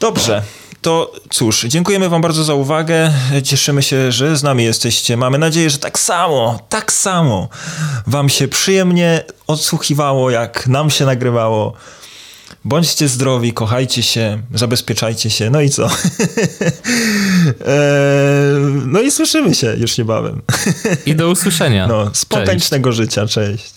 Dobrze. 0.00 0.42
to 0.82 1.12
cóż, 1.30 1.64
dziękujemy 1.68 2.08
Wam 2.08 2.22
bardzo 2.22 2.44
za 2.44 2.54
uwagę. 2.54 3.10
Cieszymy 3.44 3.82
się, 3.82 4.12
że 4.12 4.36
z 4.36 4.42
nami 4.42 4.64
jesteście. 4.64 5.16
Mamy 5.16 5.38
nadzieję, 5.38 5.70
że 5.70 5.78
tak 5.78 5.98
samo, 5.98 6.58
tak 6.68 6.92
samo 6.92 7.48
Wam 8.06 8.28
się 8.28 8.48
przyjemnie 8.48 9.22
odsłuchiwało, 9.46 10.30
jak 10.30 10.66
nam 10.66 10.90
się 10.90 11.04
nagrywało. 11.06 11.72
Bądźcie 12.66 13.08
zdrowi, 13.08 13.52
kochajcie 13.52 14.02
się, 14.02 14.42
zabezpieczajcie 14.54 15.30
się. 15.30 15.50
No 15.50 15.60
i 15.60 15.70
co? 15.70 15.86
Eee, 15.86 15.90
no 18.92 19.00
i 19.00 19.10
słyszymy 19.10 19.54
się 19.54 19.74
już 19.76 19.98
niebawem. 19.98 20.42
I 21.06 21.14
do 21.14 21.30
usłyszenia. 21.30 21.86
No, 21.86 22.10
spontanicznego 22.14 22.90
Cześć. 22.90 22.96
życia. 22.96 23.26
Cześć. 23.26 23.72